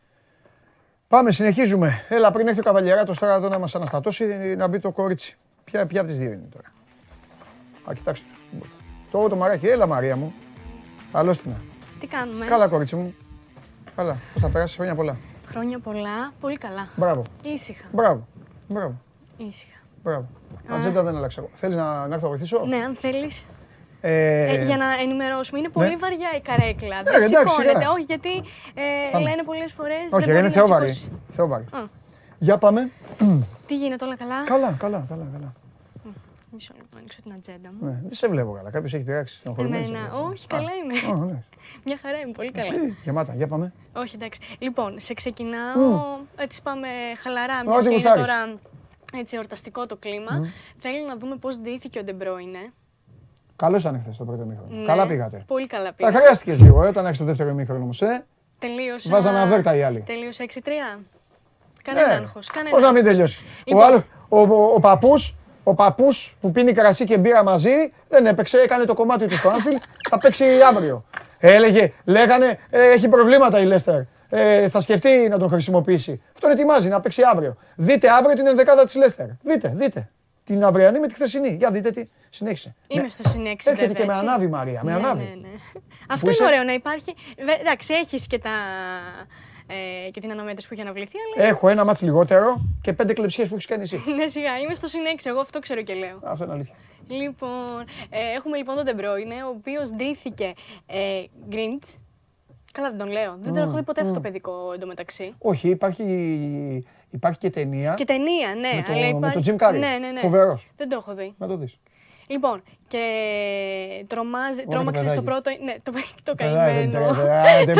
Πάμε, 1.07 1.31
συνεχίζουμε. 1.31 2.06
Έλα, 2.10 2.31
πριν 2.31 2.48
έρθει 2.48 2.60
ο 2.60 2.64
Καβαλιαράτο 2.64 3.14
τώρα 3.19 3.34
εδώ 3.35 3.48
να 3.48 3.60
μας 3.60 3.76
αναστατώσει, 3.76 4.26
να 4.57 4.68
μπει 4.68 4.80
το 4.80 4.91
κόριτσι. 4.91 5.38
Ποια, 5.64 5.85
ποια 5.85 5.99
από 5.99 6.10
τις 6.10 6.19
δύο 6.19 6.31
είναι 6.31 6.48
τώρα; 6.52 6.72
Α, 7.89 7.94
κοιτάξτε. 7.94 8.26
Το, 9.11 9.27
το 9.27 9.35
μαράκι, 9.35 9.68
έλα 9.68 9.88
Μαρία 9.88 10.15
μου. 10.15 10.34
Καλώ 11.11 11.35
την. 11.35 11.51
Τι 11.99 12.07
κάνουμε; 12.07 12.45
Καλά, 12.45 12.67
κόριτσι 12.67 12.95
μου. 12.95 13.15
Καλά. 13.95 14.17
Πώς 14.34 14.41
θα 14.41 14.49
περάσει, 14.49 14.75
χρόνια 14.75 14.95
πολλά. 14.95 15.17
Χρόνια 15.47 15.79
πολλά, 15.79 16.34
πολύ 16.39 16.57
καλά. 16.57 16.88
Μπράβο. 16.95 17.23
Ήσυχα. 17.43 17.85
Μπράβο. 17.91 18.27
Μπράβο. 18.67 19.01
Ήσυχα. 19.38 19.77
Μπράβο. 20.03 20.27
Ατζέντα 20.67 21.03
δεν 21.03 21.15
άλλαξα 21.15 21.41
εγώ. 21.41 21.49
Θέλεις 21.53 21.75
να, 21.75 22.07
να 22.07 22.13
έρθω 22.13 22.25
να 22.25 22.27
βοηθήσω; 22.27 22.65
Ναι, 22.65 22.75
αν 22.75 22.97
θέλεις. 23.01 23.45
Ε... 24.01 24.43
Ε, 24.55 24.65
για 24.65 24.77
να 24.77 24.93
ενημερώσουμε, 25.01 25.59
είναι 25.59 25.69
πολύ 25.69 25.89
ναι. 25.89 25.95
βαριά 25.95 26.29
η 26.35 26.41
καρέκλα. 26.41 27.01
δεν 27.03 27.21
σηκώνεται, 27.27 27.88
όχι 27.93 28.03
γιατί 28.03 28.43
ε, 29.13 29.19
λένε 29.19 29.43
πολλές 29.43 29.73
φορές. 29.73 30.11
Όχι, 30.11 30.29
είναι 30.29 30.49
θεόβαρη. 30.49 31.01
Θεόβαρη. 31.27 31.65
Για 32.38 32.57
πάμε. 32.57 32.89
Τι 33.67 33.75
γίνεται, 33.75 34.05
όλα 34.05 34.15
καλά; 34.15 34.43
Καλά, 34.43 34.75
καλά, 34.79 35.05
καλά. 35.09 35.25
καλά. 35.34 35.53
Μισό 36.51 36.73
λεπτό, 36.77 36.97
ανοίξω 36.97 37.21
την 37.21 37.33
ατζέντα 37.33 37.69
μου. 37.71 37.85
Ναι, 37.85 37.99
δεν 38.01 38.13
σε 38.13 38.27
βλέπω 38.27 38.51
καλά. 38.51 38.69
Κάποιος 38.69 38.93
έχει 38.93 39.03
πειράξει 39.03 39.35
στην 39.35 39.53
Εμένα, 39.57 40.13
όχι, 40.13 40.47
καλά 40.47 40.69
είμαι. 40.83 41.25
Ναι. 41.25 41.43
Μια 41.85 41.97
χαρά 42.01 42.19
είμαι, 42.19 42.31
πολύ 42.31 42.51
καλά. 42.51 42.73
Ε, 42.73 42.95
γεμάτα, 43.03 43.33
για 43.35 43.47
πάμε. 43.47 43.73
Όχι, 43.93 44.15
εντάξει. 44.15 44.39
Λοιπόν, 44.59 44.99
σε 44.99 45.13
ξεκινάω. 45.13 46.17
Έτσι 46.35 46.61
πάμε 46.61 46.87
χαλαρά. 47.21 47.63
Μια 47.63 47.81
και 47.81 47.89
είναι 47.89 48.01
τώρα 48.01 48.59
έτσι 49.13 49.35
εορταστικό 49.35 49.85
το 49.85 49.95
κλίμα. 49.95 50.51
Θέλω 50.77 51.07
να 51.07 51.17
δούμε 51.17 51.35
πώς 51.35 51.59
ντύθηκε 51.59 51.99
ο 51.99 52.03
Ντεμπρόινε. 52.03 52.73
Καλός 53.55 53.81
ήταν 53.81 54.01
χθες 54.01 54.17
το 54.17 54.25
πρώτο 54.25 54.45
μήχρονο. 54.45 54.75
Ναι, 54.75 54.85
καλά 54.85 55.07
πήγατε. 55.07 55.43
Πολύ 55.47 55.67
καλά 55.67 55.93
πήγατε. 55.93 56.15
Τα 56.15 56.19
χρειάστηκες 56.19 56.59
λίγο, 56.59 56.83
ε, 56.83 56.87
όταν 56.87 57.05
έχεις 57.05 57.17
το 57.17 57.23
δεύτερο 57.23 57.53
μήχρονο 57.53 57.83
όμως. 57.83 58.01
Ε. 58.01 58.25
Τελείωσα. 58.59 59.09
Βάζανε 59.09 59.39
αβέρτα 59.39 59.75
οι 59.75 59.83
άλλοι. 59.83 60.01
Τελείωσα 60.01 60.43
6-3. 60.43 60.69
Κανένα 61.83 62.07
ναι. 62.07 62.13
άγχος. 62.13 62.49
Πώς 62.69 62.81
να 62.81 62.91
μην 62.91 63.03
τελειώσει. 63.03 63.45
Λοιπόν. 63.65 64.03
Ο, 64.29 64.39
ο, 64.39 64.41
ο, 64.41 64.73
ο 64.73 64.79
παππούς 64.79 65.36
ο 65.68 65.73
παππούς 65.73 66.35
που 66.41 66.52
πίνει 66.52 66.72
κρασί 66.72 67.06
και 67.06 67.18
μπύρα 67.18 67.44
μαζί 67.44 67.91
δεν 68.10 68.26
έπαιξε, 68.26 68.57
έκανε 68.57 68.85
το 68.85 68.94
κομμάτι 68.94 69.27
του 69.27 69.38
στο 69.38 69.49
Άνφιλ, 69.49 69.77
θα 70.10 70.18
παίξει 70.19 70.45
αύριο. 70.69 71.06
Έλεγε, 71.39 71.94
λέγανε, 72.06 72.60
ε, 72.69 72.89
έχει 72.89 73.07
προβλήματα 73.07 73.60
η 73.60 73.65
Λέστερ. 73.65 74.02
Ε, 74.30 74.69
θα 74.69 74.81
σκεφτεί 74.81 75.27
να 75.30 75.38
τον 75.38 75.49
χρησιμοποιήσει. 75.49 76.22
Αυτόν 76.34 76.52
ετοιμάζει 76.52 76.89
να 76.89 76.99
παίξει 76.99 77.22
αύριο. 77.31 77.57
Δείτε 77.76 78.10
αύριο 78.10 78.35
την 78.35 78.48
ενδεκάδα 78.48 78.85
της 78.85 78.95
Λέστερ. 78.95 79.26
Δείτε, 79.41 79.72
δείτε. 79.76 80.10
Την 80.44 80.64
αυριανή 80.64 80.99
με 80.99 81.07
τη 81.07 81.14
χθεσινή. 81.14 81.56
Για 81.60 81.72
δείτε 81.72 81.91
τι. 81.91 82.03
Συνέχισε. 82.30 82.76
Είμαι 82.88 83.02
ναι. 83.02 83.10
στο 83.10 83.30
συνέχισε. 83.30 83.69
Έρχεται 83.69 83.94
και 83.94 84.06
με 84.06 84.14
ανάβει 84.14 84.48
Μαρία. 84.48 84.81
Με 84.84 84.91
ναι, 84.91 84.98
ανάβει. 84.98 85.23
Ναι, 85.23 85.48
ναι. 85.48 85.57
Αυτό 86.10 86.31
είναι 86.31 86.45
ωραίο 86.45 86.64
να 86.64 86.73
υπάρχει. 86.73 87.15
Εντάξει, 87.60 87.94
έχεις 87.94 88.27
και 88.27 88.39
τα 88.39 88.52
ε, 89.68 90.10
και 90.11 90.19
την 90.19 90.31
αναμέτρηση 90.31 90.68
που 90.68 90.73
έχει 90.73 90.81
αναβληθεί. 90.81 91.18
Αλλά... 91.35 91.48
Έχω 91.48 91.69
ένα 91.69 91.85
μάτς 91.85 92.02
λιγότερο 92.02 92.61
και 92.81 92.94
πέντε 92.94 93.14
κλεψίες 93.14 93.48
που 93.48 93.53
έχεις 93.53 93.65
κάνει 93.65 93.81
εσύ. 93.81 94.02
ναι, 94.18 94.27
σιγά, 94.27 94.56
είμαι 94.64 94.73
στο 94.73 94.88
συνέξι. 94.88 95.30
Εγώ 95.30 95.39
αυτό 95.39 95.60
ξέρω 95.60 95.81
και 95.81 95.94
λέω. 95.94 96.19
Αυτό 96.23 96.44
είναι 96.44 96.53
αλήθεια. 96.53 96.76
Λοιπόν, 97.07 97.81
ε, 98.10 98.19
έχουμε 98.35 98.57
λοιπόν 98.57 98.76
τον 98.76 98.85
Ντεμπρόινε, 98.85 99.44
ο 99.44 99.48
οποίος 99.57 99.89
ντύθηκε 99.89 100.53
ε, 100.85 101.23
Grinch. 101.52 101.98
Καλά, 102.73 102.89
δεν 102.89 102.98
τον 102.98 103.11
λέω. 103.11 103.38
Δεν 103.39 103.53
τον 103.53 103.64
έχω 103.64 103.76
δει 103.76 103.84
ποτέ 103.84 104.02
αυτό 104.02 104.14
το 104.14 104.19
παιδικό 104.19 104.72
εντωμεταξύ. 104.73 105.34
Όχι, 105.38 105.69
υπάρχει, 105.69 106.03
υπάρχει 107.10 107.38
και 107.38 107.49
ταινία. 107.49 107.94
Και 107.94 108.06
ταινία, 108.06 108.56
ναι. 108.56 108.76
Με, 108.76 108.84
το, 108.85 108.94
αλλά 108.94 109.07
υπάρχει... 109.07 109.38
με 109.38 109.44
τον 109.44 109.57
Jim 109.57 109.68
Carrey. 109.68 109.80
Ναι, 109.80 109.98
ναι, 109.99 110.11
ναι. 110.11 110.19
Φοβερός. 110.19 110.69
Δεν 110.77 110.89
το 110.89 110.95
έχω 110.95 111.14
δει. 111.14 111.34
Να 111.38 111.48
το 111.48 111.57
δεις. 111.57 111.80
Λοιπόν, 112.27 112.63
και 112.87 113.03
τρομάζει, 114.07 114.63
τρόμαξε 114.69 115.09
στο 115.09 115.21
πρώτο. 115.21 115.51
Ναι, 115.63 115.75
το, 115.83 115.91
το 116.23 116.35
καημένο. 116.35 116.91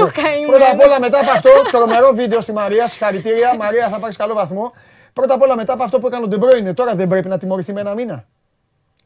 το 0.02 0.12
καημένο. 0.14 0.48
Πρώτα 0.48 0.72
απ' 0.72 0.80
όλα 0.82 1.00
μετά 1.00 1.20
από 1.20 1.32
αυτό, 1.32 1.50
το 1.64 1.78
τρομερό 1.78 2.14
βίντεο 2.14 2.42
στη 2.42 2.52
Μαρία, 2.52 2.88
συγχαρητήρια. 2.88 3.56
Μαρία, 3.56 3.90
θα 3.90 4.00
πάρεις 4.00 4.16
καλό 4.16 4.34
βαθμό. 4.34 4.74
Πρώτα 5.14 5.34
απ' 5.34 5.42
όλα 5.42 5.56
μετά 5.56 5.74
από 5.74 5.84
αυτό 5.84 6.00
που 6.00 6.08
έκανε 6.08 6.24
ο 6.24 6.28
Ντεμπρόινε, 6.28 6.74
τώρα 6.74 6.96
δεν 6.96 7.08
πρέπει 7.08 7.28
να 7.28 7.38
τιμωρηθεί 7.38 7.74
με 7.74 7.80
ένα 7.80 7.94
μήνα. 7.94 8.26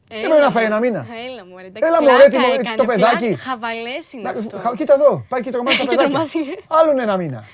δεν 0.08 0.20
πρέπει 0.20 0.40
να 0.40 0.50
φάει 0.50 0.64
ένα 0.64 0.78
μήνα. 0.78 1.06
Έλα 1.30 1.44
μου, 1.46 1.56
ρε, 1.58 1.86
Έλα 1.86 2.02
μου, 2.02 2.08
ρε, 2.08 2.74
το 2.76 2.84
παιδάκι. 2.84 3.36
Χαβαλές 3.36 4.12
είναι 4.12 4.28
αυτό. 4.28 4.74
Κοίτα 4.76 4.94
εδώ, 4.94 5.24
πάει 5.28 5.40
και 5.40 5.50
τρομάζει 5.50 5.78
το 5.86 5.86
παιδάκι. 5.86 6.58
Άλλον 6.68 6.98
ένα 6.98 7.16
μήνα. 7.16 7.44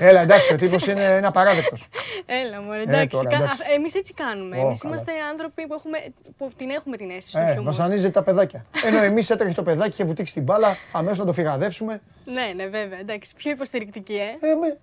Έλα, 0.00 0.20
εντάξει, 0.20 0.52
ο 0.52 0.56
τύπος 0.56 0.86
είναι 0.86 1.04
ένα 1.04 1.30
παράδεκτος. 1.30 1.88
Έλα, 2.26 2.60
μου, 2.60 2.72
ε, 2.72 2.80
εντάξει. 2.80 3.18
Εμείς 3.74 3.94
έτσι 3.94 4.12
κάνουμε. 4.14 4.58
Εμείς 4.58 4.82
είμαστε 4.82 5.12
άνθρωποι 5.30 5.66
που, 5.66 5.74
έχουμε, 5.74 5.98
που 6.38 6.52
την 6.56 6.70
έχουμε 6.70 6.96
την 6.96 7.10
αίσθηση 7.10 7.36
του 7.36 7.42
ε, 7.42 7.52
χιούμορ. 7.52 7.64
Βασανίζεται 7.64 8.10
τα 8.10 8.22
παιδάκια. 8.22 8.64
Ενώ 8.84 9.02
εμείς 9.02 9.30
έτρεχε 9.30 9.54
το 9.54 9.62
παιδάκι 9.62 9.96
και 9.96 10.04
βουτήξει 10.04 10.32
την 10.32 10.42
μπάλα, 10.42 10.76
αμέσως 10.92 11.18
να 11.18 11.24
το 11.24 11.32
φυγαδεύσουμε. 11.32 12.00
Ναι, 12.24 12.52
ναι, 12.54 12.66
βέβαια. 12.66 12.98
Εντάξει, 12.98 13.34
πιο 13.36 13.50
υποστηρικτική, 13.50 14.14
ε. 14.14 14.46
ε 14.50 14.54
με. 14.54 14.78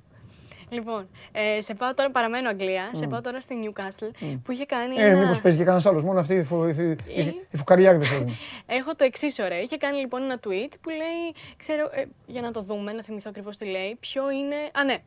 Λοιπόν, 0.69 1.07
ε, 1.31 1.61
σε 1.61 1.73
πάω 1.73 1.93
τώρα, 1.93 2.11
παραμένω 2.11 2.49
Αγγλία, 2.49 2.91
mm. 2.93 2.97
σε 2.97 3.07
πάω 3.07 3.21
τώρα 3.21 3.41
στη 3.41 3.55
Newcastle 3.63 4.23
mm. 4.23 4.39
που 4.43 4.51
είχε 4.51 4.65
κάνει. 4.65 4.95
Ε, 4.95 5.09
ένα... 5.09 5.19
μήπως 5.19 5.41
παίζει 5.41 5.57
και 5.57 5.63
κανένας 5.63 5.85
άλλος, 5.85 6.03
μόνο 6.03 6.19
αυτή 6.19 6.33
η, 6.33 6.43
φου, 6.43 6.63
η, 6.63 6.97
η, 7.07 7.21
η 7.51 7.57
φουκαριάκη 7.57 7.97
δεν 7.97 8.07
θέλει. 8.07 8.37
Έχω 8.79 8.95
το 8.95 9.03
εξής 9.03 9.39
ωραίο. 9.39 9.61
Είχε 9.61 9.77
κάνει 9.77 9.97
λοιπόν 9.99 10.23
ένα 10.23 10.39
tweet 10.43 10.73
που 10.81 10.89
λέει, 10.89 11.33
ξέρω, 11.57 11.89
ε, 11.91 12.03
για 12.25 12.41
να 12.41 12.51
το 12.51 12.61
δούμε, 12.61 12.91
να 12.91 13.03
θυμηθώ 13.03 13.29
ακριβώς 13.29 13.57
τι 13.57 13.65
λέει, 13.65 13.97
ποιο 13.99 14.31
είναι. 14.31 14.55
Α, 14.73 14.83
ναι. 14.83 14.97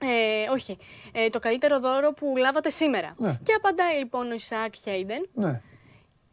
Ε, 0.00 0.50
όχι. 0.52 0.78
Ε, 1.12 1.28
το 1.28 1.38
καλύτερο 1.38 1.80
δώρο 1.80 2.12
που 2.12 2.34
λάβατε 2.36 2.70
σήμερα. 2.70 3.14
Ναι. 3.16 3.38
Και 3.42 3.52
απαντάει 3.52 3.98
λοιπόν 3.98 4.30
ο 4.30 4.34
Ισακ 4.34 4.74
Χέιντεν. 4.74 5.28
Ναι 5.34 5.60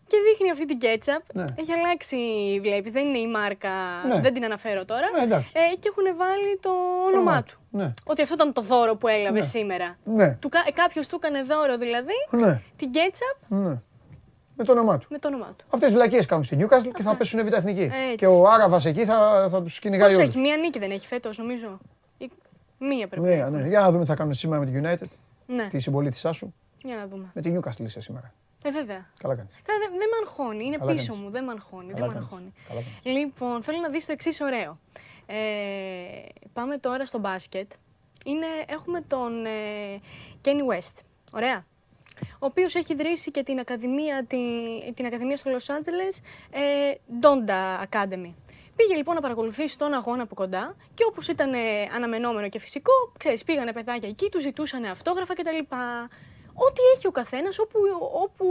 και 0.10 0.18
δείχνει 0.27 0.52
αυτή 0.52 0.65
την 0.65 0.80
κέτσαπ. 0.80 1.22
Ναι. 1.34 1.44
Έχει 1.56 1.72
αλλάξει, 1.72 2.18
βλέπεις, 2.61 2.91
δεν 2.91 3.07
είναι 3.07 3.18
η 3.18 3.27
μάρκα, 3.27 3.69
ναι. 4.07 4.19
δεν 4.22 4.34
την 4.34 4.44
αναφέρω 4.44 4.86
τώρα. 4.86 5.07
Ναι, 5.27 5.36
ε, 5.36 5.76
και 5.80 5.90
έχουν 5.91 6.18
βάλει 6.18 6.60
το 6.60 6.69
όνομά 7.07 7.44
του. 7.44 7.60
Ναι. 7.69 7.94
Ότι 8.06 8.22
αυτό 8.22 8.34
ήταν 8.34 8.53
το 8.53 8.61
δώρο 8.61 8.95
που 8.95 9.07
έλαβε 9.07 9.40
ναι. 9.40 9.45
σήμερα. 9.45 9.98
Ναι. 10.03 10.38
Του, 10.40 10.49
ε, 10.68 10.72
Κάποιος 10.72 11.07
του 11.07 11.19
έκανε 11.23 11.44
δώρο 11.44 11.77
δηλαδή 11.77 12.18
ναι. 12.31 12.61
την 12.76 12.91
κέτσαπ. 12.91 13.36
Ναι. 13.48 13.81
Με 14.56 14.64
το 14.65 14.72
όνομά 14.72 14.98
του. 14.98 15.07
Με 15.10 15.19
το 15.19 15.27
όνομά 15.27 15.53
του. 15.57 15.65
Αυτές 15.69 15.90
τι 15.90 15.95
βλακίες 15.95 16.26
κάνουν 16.26 16.44
στην 16.44 16.61
Newcastle 16.61 16.91
και 16.95 17.03
θα 17.03 17.15
πέσουν 17.15 17.45
β' 17.45 17.53
εθνική. 17.53 17.91
Και 18.15 18.27
ο 18.27 18.48
Άραβας 18.48 18.86
εκεί 18.86 19.06
θα, 19.06 19.48
θα 19.49 19.64
τους 19.64 19.80
κυνηγάει 19.80 20.15
όλους. 20.15 20.27
έχει, 20.27 20.40
μία 20.40 20.57
νίκη 20.57 20.80
δεν 20.80 20.91
έχει 20.91 21.07
φέτος 21.07 21.38
νομίζω. 21.38 21.80
Μία 22.80 23.07
πρέπει. 23.07 23.26
Ναι, 23.26 23.49
ναι. 23.49 23.68
Για 23.68 23.80
να 23.80 23.91
δούμε 23.91 24.03
τι 24.03 24.10
θα 24.10 24.15
κάνουν 24.15 24.34
σήμερα 24.34 24.64
με 24.64 24.72
την 24.72 24.86
United. 24.86 25.07
Ναι. 25.48 25.68
Τη 25.68 25.80
συμπολίτησά 25.80 26.31
σου. 26.31 26.53
Για 26.81 26.95
να 26.95 27.07
δούμε. 27.07 27.31
Με 27.34 27.41
την 27.41 27.60
Newcastle 27.60 27.84
είσαι 27.84 28.02
σήμερα. 28.02 28.34
Ε, 28.64 28.72
βέβαια. 28.72 29.06
Καλά 29.19 29.36
κάνεις. 29.36 29.52
Δεν 29.65 29.80
δε 29.91 29.98
με 29.98 30.18
αγχώνει, 30.26 30.65
είναι 30.65 30.77
Καλά 30.77 30.91
πίσω 30.91 31.06
κάνεις. 31.07 31.23
μου, 31.23 31.30
δεν 31.31 31.44
με 31.44 31.52
αγχώνει. 31.52 31.94
δεν 31.94 32.07
με 32.07 32.14
αγχώνει. 32.18 32.53
Λοιπόν, 33.03 33.64
θέλω 33.64 33.80
να 33.80 33.90
δεις 33.90 34.06
το 34.06 34.11
εξής 34.11 34.41
ωραίο. 34.41 34.80
Ε, 35.26 35.36
πάμε 36.53 36.77
τώρα 36.77 37.06
στο 37.06 37.19
μπάσκετ. 37.19 37.72
είναι, 38.26 38.45
έχουμε 38.68 39.02
τον 39.02 39.45
ε, 39.45 39.49
Kenny 40.45 40.73
West. 40.73 40.98
Ωραία. 41.31 41.65
Ο 42.22 42.45
οποίος 42.45 42.76
έχει 42.76 42.94
ιδρύσει 42.94 43.31
και 43.31 43.44
την 43.44 43.60
Ακαδημία, 43.60 44.26
την, 44.27 44.40
την 44.95 45.06
Ακαδημία 45.06 45.38
στο 45.38 45.52
Los 45.52 45.72
Angeles, 45.73 46.22
ε, 46.49 46.94
Donda 47.22 47.84
Academy. 47.90 48.34
Πήγε 48.76 48.95
λοιπόν 48.95 49.15
να 49.15 49.22
παρακολουθήσει 49.22 49.77
τον 49.77 49.94
αγώνα 49.94 50.23
από 50.23 50.36
κοντά 50.36 50.76
και 50.94 51.03
όπως 51.07 51.27
ήταν 51.27 51.53
ε, 51.53 51.57
αναμενόμενο 51.95 52.49
και 52.49 52.60
φυσικό, 52.60 52.91
ξέρεις, 53.18 53.44
πήγανε 53.44 53.73
παιδάκια 53.73 54.10
εκεί, 54.10 54.30
τους 54.30 54.41
ζητούσαν 54.41 54.86
αυτόγραφα 54.86 55.34
κτλ. 55.34 55.76
Ό,τι 56.68 56.81
έχει 56.95 57.07
ο 57.07 57.11
καθένας 57.11 57.60
όπου, 57.60 57.80
όπου 58.23 58.45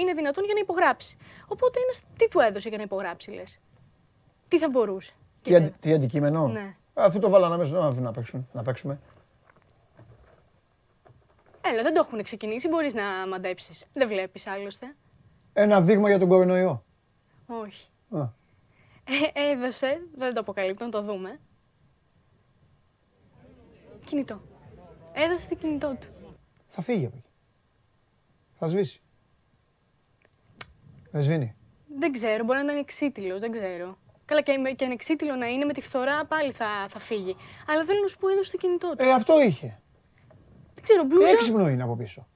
είναι 0.00 0.12
δυνατόν 0.12 0.44
για 0.44 0.54
να 0.54 0.60
υπογράψει. 0.60 1.16
Οπότε 1.48 1.80
ένας 1.80 2.02
τι 2.16 2.28
του 2.28 2.40
έδωσε 2.40 2.68
για 2.68 2.78
να 2.78 2.84
υπογράψει, 2.84 3.30
λες; 3.30 3.60
Τι 4.48 4.58
θα 4.58 4.68
μπορούσε; 4.68 5.12
Τι, 5.42 5.54
αντι, 5.54 5.74
τι 5.80 5.92
αντικείμενο; 5.92 6.48
Ναι. 6.48 6.76
Αφού 6.94 7.18
το 7.18 7.30
βάλανε 7.30 7.56
μέσα 7.56 7.78
να, 7.78 8.00
να, 8.00 8.10
παίξουν, 8.10 8.48
να 8.52 8.62
παίξουμε. 8.62 9.00
Έλα, 11.64 11.82
δεν 11.82 11.94
το 11.94 12.00
έχουν 12.04 12.22
ξεκινήσει. 12.22 12.68
Μπορείς 12.68 12.94
να 12.94 13.02
μαντέψεις. 13.28 13.86
Δεν 13.92 14.08
βλέπεις 14.08 14.46
άλλωστε. 14.46 14.94
Ένα 15.52 15.80
δείγμα 15.80 16.08
για 16.08 16.18
τον 16.18 16.28
κορονοϊό. 16.28 16.84
Όχι. 17.46 17.88
Α. 18.10 18.20
Ε, 19.04 19.50
έδωσε, 19.50 20.00
δεν 20.16 20.34
το 20.34 20.40
αποκαλύπτω, 20.40 20.84
να 20.84 20.90
το 20.90 21.02
δούμε. 21.02 21.40
Κινητό. 24.04 24.40
Έδωσε 25.12 25.48
το 25.48 25.54
κινητό 25.54 25.96
του. 26.00 26.06
Θα 26.66 26.82
φύγει 26.82 27.06
από 27.06 27.16
εκεί. 27.16 27.31
Θα 28.64 28.70
σβήσει. 28.70 29.00
Δεν 31.10 31.22
σβήνει. 31.22 31.54
Δεν 31.98 32.12
ξέρω, 32.12 32.44
μπορεί 32.44 32.58
να 32.58 32.64
ήταν 32.64 32.76
εξίτηλος, 32.76 33.40
δεν 33.40 33.50
ξέρω. 33.52 33.98
Καλά, 34.24 34.40
και, 34.42 34.52
και 34.76 34.84
ανεξίτηλο 34.84 35.34
να 35.34 35.46
είναι 35.46 35.64
με 35.64 35.72
τη 35.72 35.80
φθορά 35.80 36.24
πάλι 36.26 36.52
θα, 36.52 36.66
θα 36.88 36.98
φύγει. 36.98 37.36
Αλλά 37.66 37.84
θέλω 37.84 38.00
να 38.00 38.06
σου 38.08 38.18
πω, 38.18 38.28
έδωσε 38.28 38.50
το 38.50 38.56
κινητό 38.56 38.88
του. 38.88 39.02
Ε, 39.04 39.12
αυτό 39.12 39.42
είχε. 39.42 39.80
Δεν 40.74 40.82
ξέρω, 40.84 41.04
μπλούζα. 41.04 41.28
Έξυπνο 41.28 41.68
είναι 41.68 41.82
από 41.82 41.96
πίσω. 41.96 42.26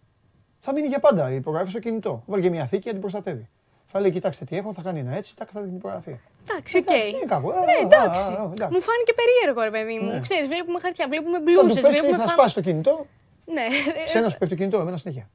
Θα 0.59 0.73
μείνει 0.73 0.87
για 0.87 0.99
πάντα 0.99 1.31
η 1.31 1.35
υπογραφή 1.35 1.71
στο 1.71 1.79
κινητό. 1.79 2.23
Βάλει 2.27 2.43
και 2.43 2.51
μια 2.51 2.67
θήκη 2.67 2.83
και 2.83 2.91
την 2.91 3.01
προστατεύει. 3.01 3.49
Θα 3.85 4.01
λέει, 4.01 4.11
κοιτάξτε 4.11 4.45
τι 4.45 4.57
έχω, 4.57 4.73
θα 4.73 4.83
κάνει 4.83 4.99
ένα 5.01 5.17
έτσι, 5.17 5.35
θα 5.37 5.45
την 5.45 5.77
υπογραφή. 5.77 6.17
Εντάξει, 6.49 6.77
οκ. 6.77 6.87
Εντάξει, 6.87 7.09
είναι 7.09 7.25
κακό. 7.27 7.49
Ναι, 7.53 7.57
Ε, 7.59 7.85
εντάξει. 7.85 8.21
α, 8.21 8.41
α, 8.41 8.51
εντάξει. 8.53 8.75
Μου 8.75 8.81
φάνηκε 8.83 9.13
περίεργο, 9.21 9.63
ρε 9.63 9.71
παιδί 9.71 9.99
μου. 9.99 10.13
Ναι. 10.13 10.21
Ξέρεις, 10.21 10.47
βλέπουμε 10.47 10.81
χαρτιά, 10.81 11.09
βλέπουμε 11.09 11.39
Θα 11.39 11.45
του 11.45 11.51
μπλούζες, 11.61 11.83
πέσει, 11.83 11.89
βλέπουμε 12.01 12.17
θα 12.17 12.23
φα- 12.27 12.33
σπάσει 12.33 12.55
το 12.55 12.61
κινητό. 12.61 13.07
Ναι. 13.47 13.67
Σένα 14.07 14.29
σου 14.29 14.39
πέφτει 14.39 14.55
το 14.55 14.61
κινητό, 14.61 14.81
εμένα 14.81 14.97
συνέχεια. 14.97 15.31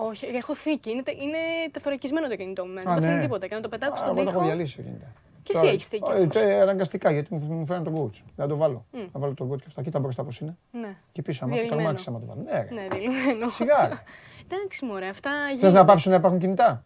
Όχι, 0.00 0.26
έχω 0.26 0.54
θήκη. 0.54 0.90
Είναι, 0.90 1.02
τε- 1.02 1.22
είναι 1.22 1.38
τεθωρακισμένο 1.70 2.28
το 2.28 2.36
κινητό 2.36 2.64
μου. 2.64 2.70
Α, 2.70 2.74
Δεν 2.74 2.84
παθαίνει 2.84 3.14
ναι. 3.14 3.20
τίποτα. 3.20 3.46
Και 3.46 3.54
να 3.54 3.60
το 3.60 3.68
πετάξω 3.68 3.92
Α, 3.92 3.96
στον 4.06 4.16
Εγώ 4.16 4.24
τα 4.24 4.30
έχω 4.30 4.38
τοίχο. 4.38 4.50
διαλύσει 4.50 4.76
το 4.76 4.82
κινητό. 4.82 5.04
Και 5.42 5.52
εσύ 5.54 5.60
Τώρα- 5.62 5.72
έχεις 5.74 5.86
θήκη, 5.86 6.10
Ε, 6.10 6.14
όμως. 6.20 6.34
τε- 6.34 6.60
Αναγκαστικά 6.60 7.10
γιατί 7.10 7.34
μου 7.34 7.52
μου 7.54 7.66
φέρνει 7.66 7.84
τον 7.84 7.94
coach. 7.96 8.22
Να 8.36 8.46
το 8.46 8.56
βάλω. 8.56 8.86
Να 8.92 9.20
βάλω 9.20 9.34
τον 9.34 9.50
coach 9.50 9.56
και 9.58 9.64
αυτά. 9.66 9.82
Κοίτα 9.82 10.00
μπροστά 10.00 10.24
πώς 10.24 10.40
είναι. 10.40 10.56
Ναι. 10.70 10.96
Και 11.12 11.22
πίσω, 11.22 11.44
άμα 11.44 11.54
θα 11.54 11.60
Διαλυμένο. 11.60 11.82
τρομάξει 11.82 12.06
άμα 12.08 12.20
το 12.20 12.26
βάλω. 12.26 12.42
Ναι, 12.42 12.58
ρε. 12.58 12.74
Ναι, 12.74 12.86
δηλωμένο. 12.98 13.50
Σιγά. 13.50 13.88
ρε. 13.88 13.94
Εντάξει, 14.50 14.84
μωρέ, 14.84 15.08
αυτά 15.08 15.30
Θες 15.48 15.58
γίνονται. 15.58 15.78
να 15.78 15.84
πάψουν 15.84 16.10
να 16.10 16.16
υπάρχουν 16.16 16.38
κινητά; 16.40 16.84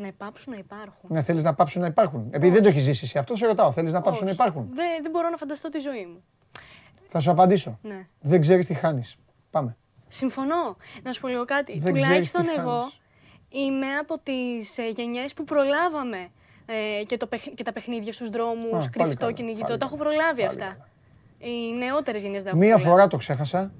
Να 0.00 0.12
πάψουν 0.16 0.52
να 0.52 0.58
υπάρχουν. 0.58 1.08
Ναι, 1.08 1.22
θέλεις 1.22 1.42
να 1.42 1.54
πάψουν 1.54 1.80
να 1.80 1.86
υπάρχουν. 1.86 2.28
Επειδή 2.30 2.52
δεν 2.52 2.62
το 2.62 2.68
έχεις 2.68 2.82
ζήσει 2.82 3.04
εσύ, 3.04 3.18
αυτό 3.18 3.36
σε 3.36 3.46
ρωτάω. 3.46 3.72
Θέλεις 3.72 3.92
να 3.92 4.00
πάψουν 4.00 4.24
να 4.24 4.30
Όχι. 4.30 4.40
υπάρχουν; 4.40 4.68
Δεν, 4.74 5.02
δεν 5.02 5.10
μπορώ 5.10 5.28
να 5.28 5.36
φανταστώ 5.36 5.68
τη 5.68 5.78
ζωή 5.78 6.06
μου. 6.06 6.22
Θα 7.06 7.20
σου 7.20 7.30
απαντήσω. 7.30 7.78
Ναι. 7.82 8.06
Δεν 8.20 8.40
ξέρεις 8.40 8.66
τι 8.66 8.74
χάνεις. 8.74 9.16
Πάμε. 9.50 9.76
Συμφωνώ. 10.14 10.76
Να 11.02 11.12
σου 11.12 11.20
πω 11.20 11.28
λίγο 11.28 11.44
κάτι. 11.44 11.78
Δεν 11.78 11.92
Τουλάχιστον 11.94 12.40
ξέρεις 12.42 12.60
τι 12.60 12.60
εγώ 12.66 12.70
χάνεις. 12.78 13.00
είμαι 13.48 13.86
από 14.00 14.18
τις 14.22 14.78
ε, 14.78 14.88
γενιές 14.88 15.34
που 15.34 15.44
προλάβαμε 15.44 16.28
ε, 16.66 17.04
και, 17.04 17.16
το, 17.16 17.26
παιχ- 17.26 17.54
και 17.54 17.62
τα 17.62 17.72
παιχνίδια 17.72 18.12
στους 18.12 18.30
δρόμους, 18.30 18.70
πάλι 18.70 18.88
κρυφτό 18.90 19.16
καλά, 19.16 19.32
κυνηγητό. 19.32 19.66
πάλι 19.66 19.78
Τα 19.78 19.86
έχω 19.86 19.96
καλά, 19.96 20.08
προλάβει 20.08 20.34
πάλι 20.42 20.46
αυτά. 20.48 20.64
καλά. 20.64 20.88
Οι 21.38 21.72
νεότερες 21.76 22.22
γενιές 22.22 22.42
δεν 22.42 22.52
έχουν 22.52 22.64
Μία 22.66 22.74
προλάβει. 22.76 22.90
φορά 22.96 23.06
το 23.08 23.16
ξέχασα. 23.16 23.72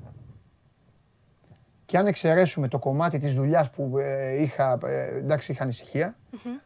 Και 1.86 1.98
αν 1.98 2.06
εξαιρέσουμε 2.06 2.69
το 2.69 2.78
κομμάτι 2.78 3.19
της 3.19 3.35
δουλειάς 3.35 3.70
που 3.70 3.98
ε, 3.98 4.43
είχα, 4.43 4.78
ε, 4.85 5.16
εντάξει, 5.16 5.52
είχα 5.52 5.62
ανησυχία, 5.62 6.16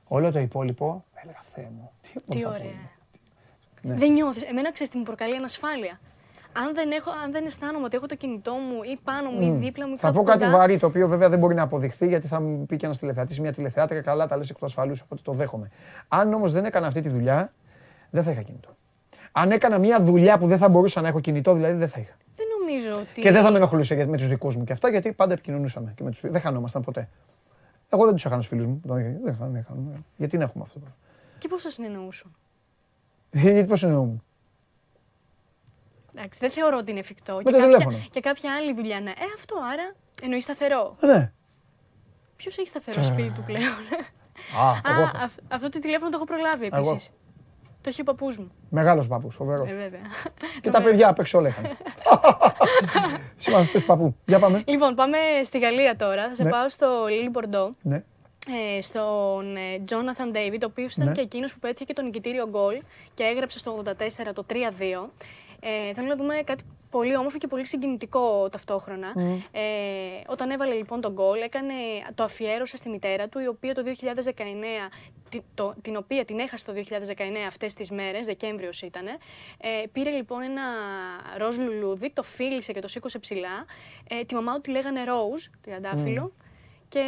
όλο 0.04 0.32
το 0.32 0.38
υπόλοιπο, 0.38 1.04
έλεγα 1.14 1.38
Θεέ 1.54 1.70
μου, 1.74 1.90
τι, 2.02 2.10
Τι 2.28 2.40
θα 2.40 2.48
ωραία. 2.48 2.60
πούμε. 2.60 2.74
Ναι. 3.82 3.94
Δεν 3.94 4.12
νιώθεις. 4.12 4.42
Εμένα 4.42 4.72
ξέρεις 4.72 4.92
τι 4.92 4.98
μου 4.98 5.04
προκαλεί; 5.04 5.36
Ανασφάλεια. 5.36 6.00
Αν 6.52 6.74
δεν, 6.74 6.90
έχω, 6.90 7.10
αν 7.24 7.32
δεν 7.32 7.46
αισθάνομαι 7.46 7.84
ότι 7.84 7.96
έχω 7.96 8.06
το 8.06 8.14
κινητό 8.16 8.52
μου 8.52 8.82
ή 8.82 8.98
πάνω 9.04 9.30
μου 9.30 9.40
ή 9.42 9.58
δίπλα 9.58 9.86
μου 9.86 9.92
ή 9.92 9.96
Θα 9.96 10.06
κάπου 10.06 10.18
πω 10.18 10.24
κάτι 10.24 10.44
κοντά, 10.44 10.56
βαρύ, 10.56 10.76
το 10.78 10.86
οποίο 10.86 11.08
βέβαια 11.08 11.28
δεν 11.28 11.38
μπορεί 11.38 11.54
να 11.54 11.62
αποδειχθεί, 11.62 12.06
γιατί 12.08 12.26
θα 12.26 12.40
μου 12.40 12.66
πει 12.66 12.76
και 12.76 12.84
ένας 12.84 12.98
τηλεθεατής, 12.98 13.40
μια 13.40 13.52
τηλεθεάτρια, 13.52 14.00
καλά 14.00 14.26
τα 14.26 14.36
λες 14.36 14.50
εκ 14.50 14.56
του 14.58 14.64
ασφαλούς, 14.64 15.00
οπότε 15.00 15.22
το 15.24 15.32
δέχομαι. 15.32 15.70
Αν 16.08 16.32
όμως 16.32 16.52
δεν 16.52 16.64
έκανα 16.64 16.86
αυτή 16.86 17.00
τη 17.00 17.08
δουλειά, 17.08 17.52
δεν 18.10 18.22
θα 18.22 18.30
είχα 18.30 18.42
κινητό. 18.42 18.76
Αν 19.32 19.50
έκανα 19.50 19.78
μια 19.78 20.00
δουλειά 20.00 20.38
που 20.38 20.46
δεν 20.46 20.58
θα 20.58 20.68
μπορούσα 20.68 21.00
να 21.00 21.08
έχω 21.08 21.20
κινητό, 21.20 21.54
δηλαδή 21.54 21.74
δεν 21.74 21.88
θα 21.88 22.00
είχα. 22.00 22.14
δεν 22.36 22.46
νομίζω 22.58 22.90
ότι... 23.02 23.20
Και 23.20 23.32
δεν 23.32 23.42
θα 23.42 23.50
με 23.50 23.56
ενοχλούσε 23.56 23.94
για- 23.94 24.06
με 24.06 24.16
τους 24.16 24.28
δικούς 24.28 24.56
μου 24.56 24.64
και 24.64 24.72
αυτά, 24.72 24.88
γιατί 24.90 25.12
πάντα 25.12 25.32
επικοινωνούσαμε. 25.32 25.92
Και 25.96 26.02
με 26.02 26.10
τους, 26.10 26.18
φίλους. 26.18 26.34
δεν 26.34 26.42
χανόμασταν 26.44 26.82
ποτέ. 26.82 27.08
Εγώ 27.88 28.04
δεν 28.04 28.14
τους 28.14 28.24
είχα 28.24 28.36
του 28.36 28.42
φίλους 28.42 28.66
μου. 28.66 28.80
Δεν 28.84 29.36
χάνουμε, 29.38 29.64
χάνουμε. 29.68 30.04
Γιατί 30.16 30.36
να 30.38 30.44
έχουμε 30.44 30.64
αυτό. 30.66 30.80
Και 31.38 31.48
πώς 31.48 31.62
θα 31.62 31.70
συνεννοούσουν. 31.70 32.36
Γιατί 33.30 33.64
πώς 33.64 33.82
εννοούμε. 33.82 34.22
Εντάξει, 36.18 36.38
δεν 36.42 36.50
θεωρώ 36.50 36.76
ότι 36.76 36.90
είναι 36.90 37.00
εφικτό. 37.00 37.34
Με 37.36 37.42
και, 37.42 37.50
το 37.50 37.58
κάποια, 37.58 37.66
τηλέφωνο. 37.78 37.98
και 38.10 38.20
κάποια 38.20 38.54
άλλη 38.54 38.74
δουλειά 38.74 39.00
ναι. 39.00 39.10
Ε, 39.10 39.24
αυτό 39.34 39.56
άρα 39.72 39.94
εννοείς 40.22 40.42
σταθερό. 40.44 40.96
Ναι. 41.00 41.32
Ποιος 42.36 42.58
έχει 42.58 42.68
σταθερό 42.68 43.02
σπίτι 43.02 43.30
του 43.30 43.42
πλέον; 43.46 43.62
Α, 43.62 44.74
εγώ 44.90 45.00
Α, 45.00 45.08
έχω. 45.08 45.16
αυ- 45.24 45.38
αυτό 45.52 45.68
το 45.68 45.78
τηλέφωνο 45.78 46.10
το 46.10 46.16
έχω 46.16 46.24
προλάβει 46.24 46.68
Εγώ. 46.72 46.90
επίσης. 46.90 47.10
Το 47.80 47.88
έχει 47.88 48.00
ο 48.00 48.04
παππούς 48.04 48.36
μου. 48.38 48.50
Μεγάλος 48.70 49.06
παππούς, 49.06 49.34
φοβερός. 49.34 49.70
Ε, 49.70 49.74
βέβαια. 49.74 50.00
Και 50.62 50.70
τα 50.70 50.82
παιδιά 50.82 51.08
απ' 51.08 51.18
έξω 51.18 51.38
όλα 51.38 51.48
είχαν. 51.48 51.64
Σημασία 53.36 53.80
του 53.80 53.86
παππού. 53.86 54.16
Για 54.26 54.38
πάμε. 54.38 54.62
Λοιπόν, 54.66 54.94
πάμε 54.94 55.18
στη 55.44 55.58
Γαλλία 55.58 55.96
τώρα. 55.96 56.28
Θα 56.28 56.34
σε 56.34 56.42
Ναι. 56.42 56.50
πάω 56.50 56.68
στο 56.68 57.04
Λίλι 57.08 57.28
Μπορντό. 57.28 57.74
Ναι. 57.82 58.02
Ε, 58.76 58.80
στον 58.80 59.56
ε, 59.56 59.60
Jonathan 59.88 60.36
David, 60.36 60.60
ο 60.62 60.66
οποίος 60.66 60.92
ήταν 60.94 61.06
Ναι. 61.06 61.12
και 61.12 61.20
εκείνος 61.20 61.52
που 61.52 61.58
πέτυχε 61.58 61.84
και 61.84 61.92
τον 61.92 62.04
νικητήριο 62.04 62.48
γκολ 62.48 62.80
και 63.14 63.22
έγραψε 63.22 63.58
στο 63.58 63.82
84 63.84 64.32
το 64.34 64.44
3-2. 64.50 65.10
Ε, 65.60 65.92
θέλω 65.94 66.06
να 66.06 66.16
δούμε 66.16 66.34
κάτι 66.34 66.64
πολύ 66.90 67.16
όμορφο 67.16 67.38
και 67.38 67.46
πολύ 67.46 67.66
συγκινητικό 67.66 68.48
ταυτόχρονα. 68.48 69.12
Ε, 69.50 69.60
όταν 70.26 70.50
έβαλε 70.50 70.74
λοιπόν 70.74 71.00
τον 71.00 71.12
γκολ, 71.12 71.40
έκανε, 71.40 71.72
το 72.14 72.22
αφιέρωσε 72.22 72.76
στη 72.76 72.88
μητέρα 72.88 73.28
του, 73.28 73.38
η 73.38 73.46
οποία 73.46 73.74
το 73.74 73.82
2019, 73.82 74.88
τη- 75.28 75.40
το- 75.54 75.74
την 75.82 75.96
οποία 75.96 76.24
την 76.24 76.38
έχασε 76.38 76.64
το 76.64 76.72
2019 76.72 77.46
αυτές 77.46 77.74
τις 77.74 77.90
μέρες, 77.90 78.26
Δεκέμβριος 78.26 78.82
ήταν. 78.82 79.06
Ε, 79.06 79.16
πήρε 79.92 80.10
λοιπόν 80.10 80.42
ένα 80.42 80.62
ροζ 81.38 81.58
λουλούδι, 81.58 82.10
το 82.10 82.22
φίλησε 82.22 82.72
και 82.72 82.80
το 82.80 82.88
σήκωσε 82.88 83.18
ψηλά. 83.18 83.64
Ε, 84.08 84.24
τη 84.24 84.34
μαμά 84.34 84.54
του 84.54 84.60
τη 84.60 84.70
λέγανε 84.70 85.00
Rose, 85.06 85.50
τριαντάφυλλο. 85.60 86.32
Και 86.88 87.02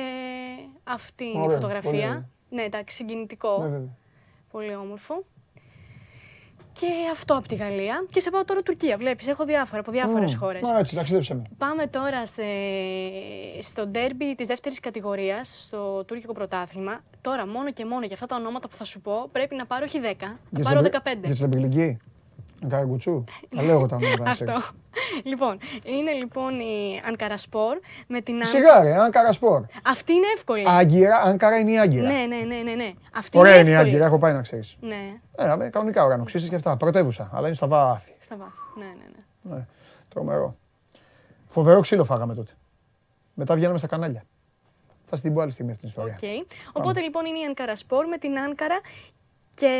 αυτή 0.84 1.24
είναι 1.24 1.38
η 1.38 1.40
Ωραία, 1.44 1.54
φωτογραφία. 1.56 1.90
πολύ 1.90 2.02
ωραία. 2.04 2.28
Ναι, 2.50 2.62
εντάξει, 2.62 2.96
συγκινητικό. 2.96 3.58
Ναι, 3.62 3.68
βέβαια. 3.68 3.96
Πολύ 4.50 4.74
όμορφο. 4.74 5.24
Και 6.80 6.86
αυτό 7.12 7.36
από 7.36 7.48
τη 7.48 7.54
Γαλλία. 7.54 8.06
Και 8.10 8.20
σε 8.20 8.30
πάω 8.30 8.44
τώρα 8.44 8.62
Τουρκία. 8.62 8.96
Βλέπεις, 8.96 9.26
έχω 9.26 9.44
διάφορα 9.44 9.80
από 9.80 9.90
διάφορες 9.90 10.34
Μμ. 10.34 10.38
χώρες. 10.38 10.68
Α, 10.68 10.78
έτσι, 10.78 10.94
ταξίδεψε 10.94 11.34
με. 11.34 11.42
Πάμε 11.58 11.86
τώρα 11.86 12.26
σε... 12.26 12.42
στο 13.60 13.86
ντέρμπι 13.86 14.34
της 14.34 14.46
δεύτερης 14.46 14.80
κατηγορίας, 14.80 15.62
στο 15.66 16.04
τουρκικό 16.04 16.32
πρωτάθλημα. 16.32 17.00
Τώρα, 17.20 17.46
μόνο 17.46 17.72
και 17.72 17.84
μόνο 17.84 18.04
για 18.04 18.14
αυτά 18.14 18.26
τα 18.26 18.36
ονόματα 18.36 18.68
που 18.68 18.76
θα 18.76 18.84
σου 18.84 19.00
πω, 19.00 19.28
πρέπει 19.32 19.54
να 19.54 19.66
πάρω 19.66 19.84
όχι 19.84 20.00
10, 20.02 20.14
να 20.50 20.62
πάρω 20.62 20.80
15. 20.80 20.86
Για 21.24 21.34
τη 21.34 21.40
Λεμπριλική. 21.40 21.98
Καραγκουτσού. 22.68 23.24
Τα 23.56 23.62
λέω 23.62 23.72
εγώ 23.74 23.86
τα 23.86 23.96
ονόματα. 23.96 24.24
να 24.24 24.30
Αυτό. 24.30 24.44
ξέρεις. 24.44 24.70
λοιπόν, 25.24 25.58
είναι 25.84 26.12
λοιπόν 26.12 26.60
η 26.60 27.00
Ανκαρασπορ 27.06 27.78
με 28.06 28.20
την... 28.20 28.34
Άν- 28.36 28.44
Σιγά 28.44 28.82
ρε, 28.82 28.96
Άνκαρα 28.96 29.32
Σπορ. 29.32 29.62
Αυτή 29.84 30.12
είναι 30.12 30.26
εύκολη. 30.36 30.64
Άγκυρα, 30.68 31.16
Άνκαρα 31.16 31.58
είναι 31.58 31.70
η 31.70 31.78
Άγκυρα. 31.78 32.10
Ναι, 32.12 32.24
ναι, 32.26 32.36
ναι, 32.36 32.56
ναι, 32.62 32.72
ναι. 32.74 32.92
Αυτή 33.14 33.38
Ωραία 33.38 33.52
είναι 33.52 33.60
είναι 33.60 33.70
η 33.70 33.72
εύκολη. 33.72 33.90
Άγκυρα, 33.90 34.06
έχω 34.06 34.18
πάει 34.18 34.32
να 34.32 34.40
ξέρεις. 34.42 34.76
Ναι, 34.80 35.20
Ε, 35.36 35.56
με 35.56 35.68
κανονικά 35.68 36.04
ουρανοξύστες 36.04 36.48
και 36.48 36.54
αυτά. 36.54 36.76
Πρωτεύουσα, 36.76 37.30
αλλά 37.32 37.46
είναι 37.46 37.56
στα 37.56 37.66
βάθη. 37.66 38.14
στα 38.20 38.36
βάθη. 38.36 38.52
Ναι, 38.76 38.84
ναι, 38.84 38.92
ναι. 38.92 39.54
Ναι, 39.56 39.66
τρομερό. 40.08 40.54
Φοβερό 41.46 41.80
ξύλο 41.80 42.04
φάγαμε 42.04 42.34
τότε. 42.34 42.52
Μετά 43.34 43.54
βγαίναμε 43.54 43.78
στα 43.78 43.86
κανάλια. 43.86 44.22
Θα 45.04 45.16
στην 45.16 45.34
πω 45.34 45.40
άλλη 45.40 45.50
στιγμή 45.50 45.70
αυτή 45.70 45.82
την 45.82 45.90
ιστορία. 45.90 46.16
Οκ. 46.40 46.46
Οπότε 46.72 47.00
λοιπόν 47.00 47.24
είναι 47.24 47.38
η 47.38 47.44
Ανκάρα 47.44 47.76
Σπορ 47.76 48.06
με 48.06 48.18
την 48.18 48.38
Άνκαρα 48.38 48.80
και, 49.54 49.70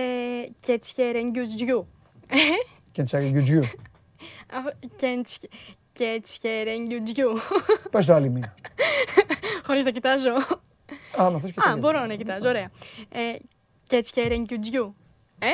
και 0.60 0.78
Τσιερενγκιουτζιού. 0.78 1.86
Και 2.92 3.02
τσαριγκιουτζιού. 3.02 3.62
και 5.92 6.20
Τσιερενγκιουτζιού. 6.22 7.30
Πες 7.90 8.06
το 8.06 8.14
άλλη 8.14 8.28
μία. 8.30 8.54
Χωρίς 9.66 9.84
να 9.84 9.90
κοιτάζω. 9.90 10.30
Α, 11.20 11.30
μα 11.30 11.38
θες 11.40 11.52
και 11.52 11.60
Α, 11.68 11.72
το 11.72 11.78
μπορώ 11.78 12.06
να 12.06 12.14
κοιτάζω, 12.14 12.48
ωραία. 12.48 12.70
Ε, 13.08 13.36
και 13.86 14.00
Τσιερενγκιουτζιού. 14.00 14.94
Ε; 15.38 15.48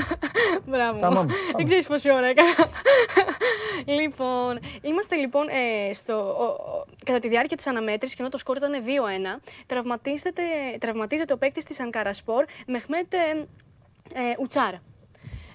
Μπράβο. 0.70 1.00
Ταμάμ, 1.00 1.26
πάμε. 1.26 1.32
Δεν 1.56 1.64
ξέρεις 1.64 1.86
πόση 1.86 2.10
ώρα 2.12 2.26
έκανα. 2.26 2.48
λοιπόν, 3.84 4.58
είμαστε 4.82 5.16
λοιπόν 5.16 5.46
ε, 5.48 5.92
στο, 5.94 6.14
ο- 6.18 6.44
ο- 6.44 6.86
κατά 7.04 7.18
τη 7.18 7.28
διάρκεια 7.28 7.56
της 7.56 7.66
αναμέτρησης, 7.66 8.16
και 8.16 8.22
ενώ 8.22 8.30
το 8.30 8.38
σκορ 8.38 8.56
ήταν 8.56 8.72
2-1, 8.72 9.40
τραυματίζεται, 9.66 10.42
τραυματίζεται 10.78 11.32
ο 11.32 11.38
παίκτης 11.38 11.64
της 11.64 11.80
Ανκαρασπορ, 11.80 12.44
Μεχμέτ 12.66 13.12
ε, 13.14 13.18
ε, 14.14 14.34
Ουτσάρ. 14.40 14.74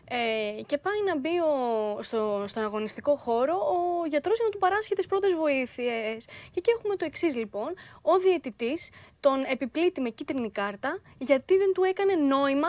Ε, 0.10 0.62
και 0.62 0.78
πάει 0.78 1.04
να 1.08 1.18
μπει 1.18 1.40
ο, 1.40 2.02
στο, 2.04 2.44
στον 2.48 2.64
αγωνιστικό 2.64 3.16
χώρο 3.16 3.54
ο 3.56 4.06
γιατρός 4.08 4.36
για 4.38 4.46
να 4.46 4.52
του 4.52 4.58
παράσχει 4.58 4.96
τις 4.96 5.06
πρώτες 5.08 5.34
βοήθειες. 5.34 6.26
Και 6.26 6.54
εκεί 6.58 6.72
έχουμε 6.78 6.96
το 6.96 7.06
εξής 7.06 7.36
λοιπόν. 7.36 7.74
Ο 8.02 8.18
διαιτητής 8.18 8.90
τον 9.20 9.44
επιπλήττει 9.52 10.02
με 10.02 10.10
κίτρινη 10.10 10.52
κάρτα 10.52 11.00
γιατί 11.18 11.58
δεν 11.58 11.74
του 11.74 11.84
έκανε 11.84 12.14
νόημα 12.16 12.68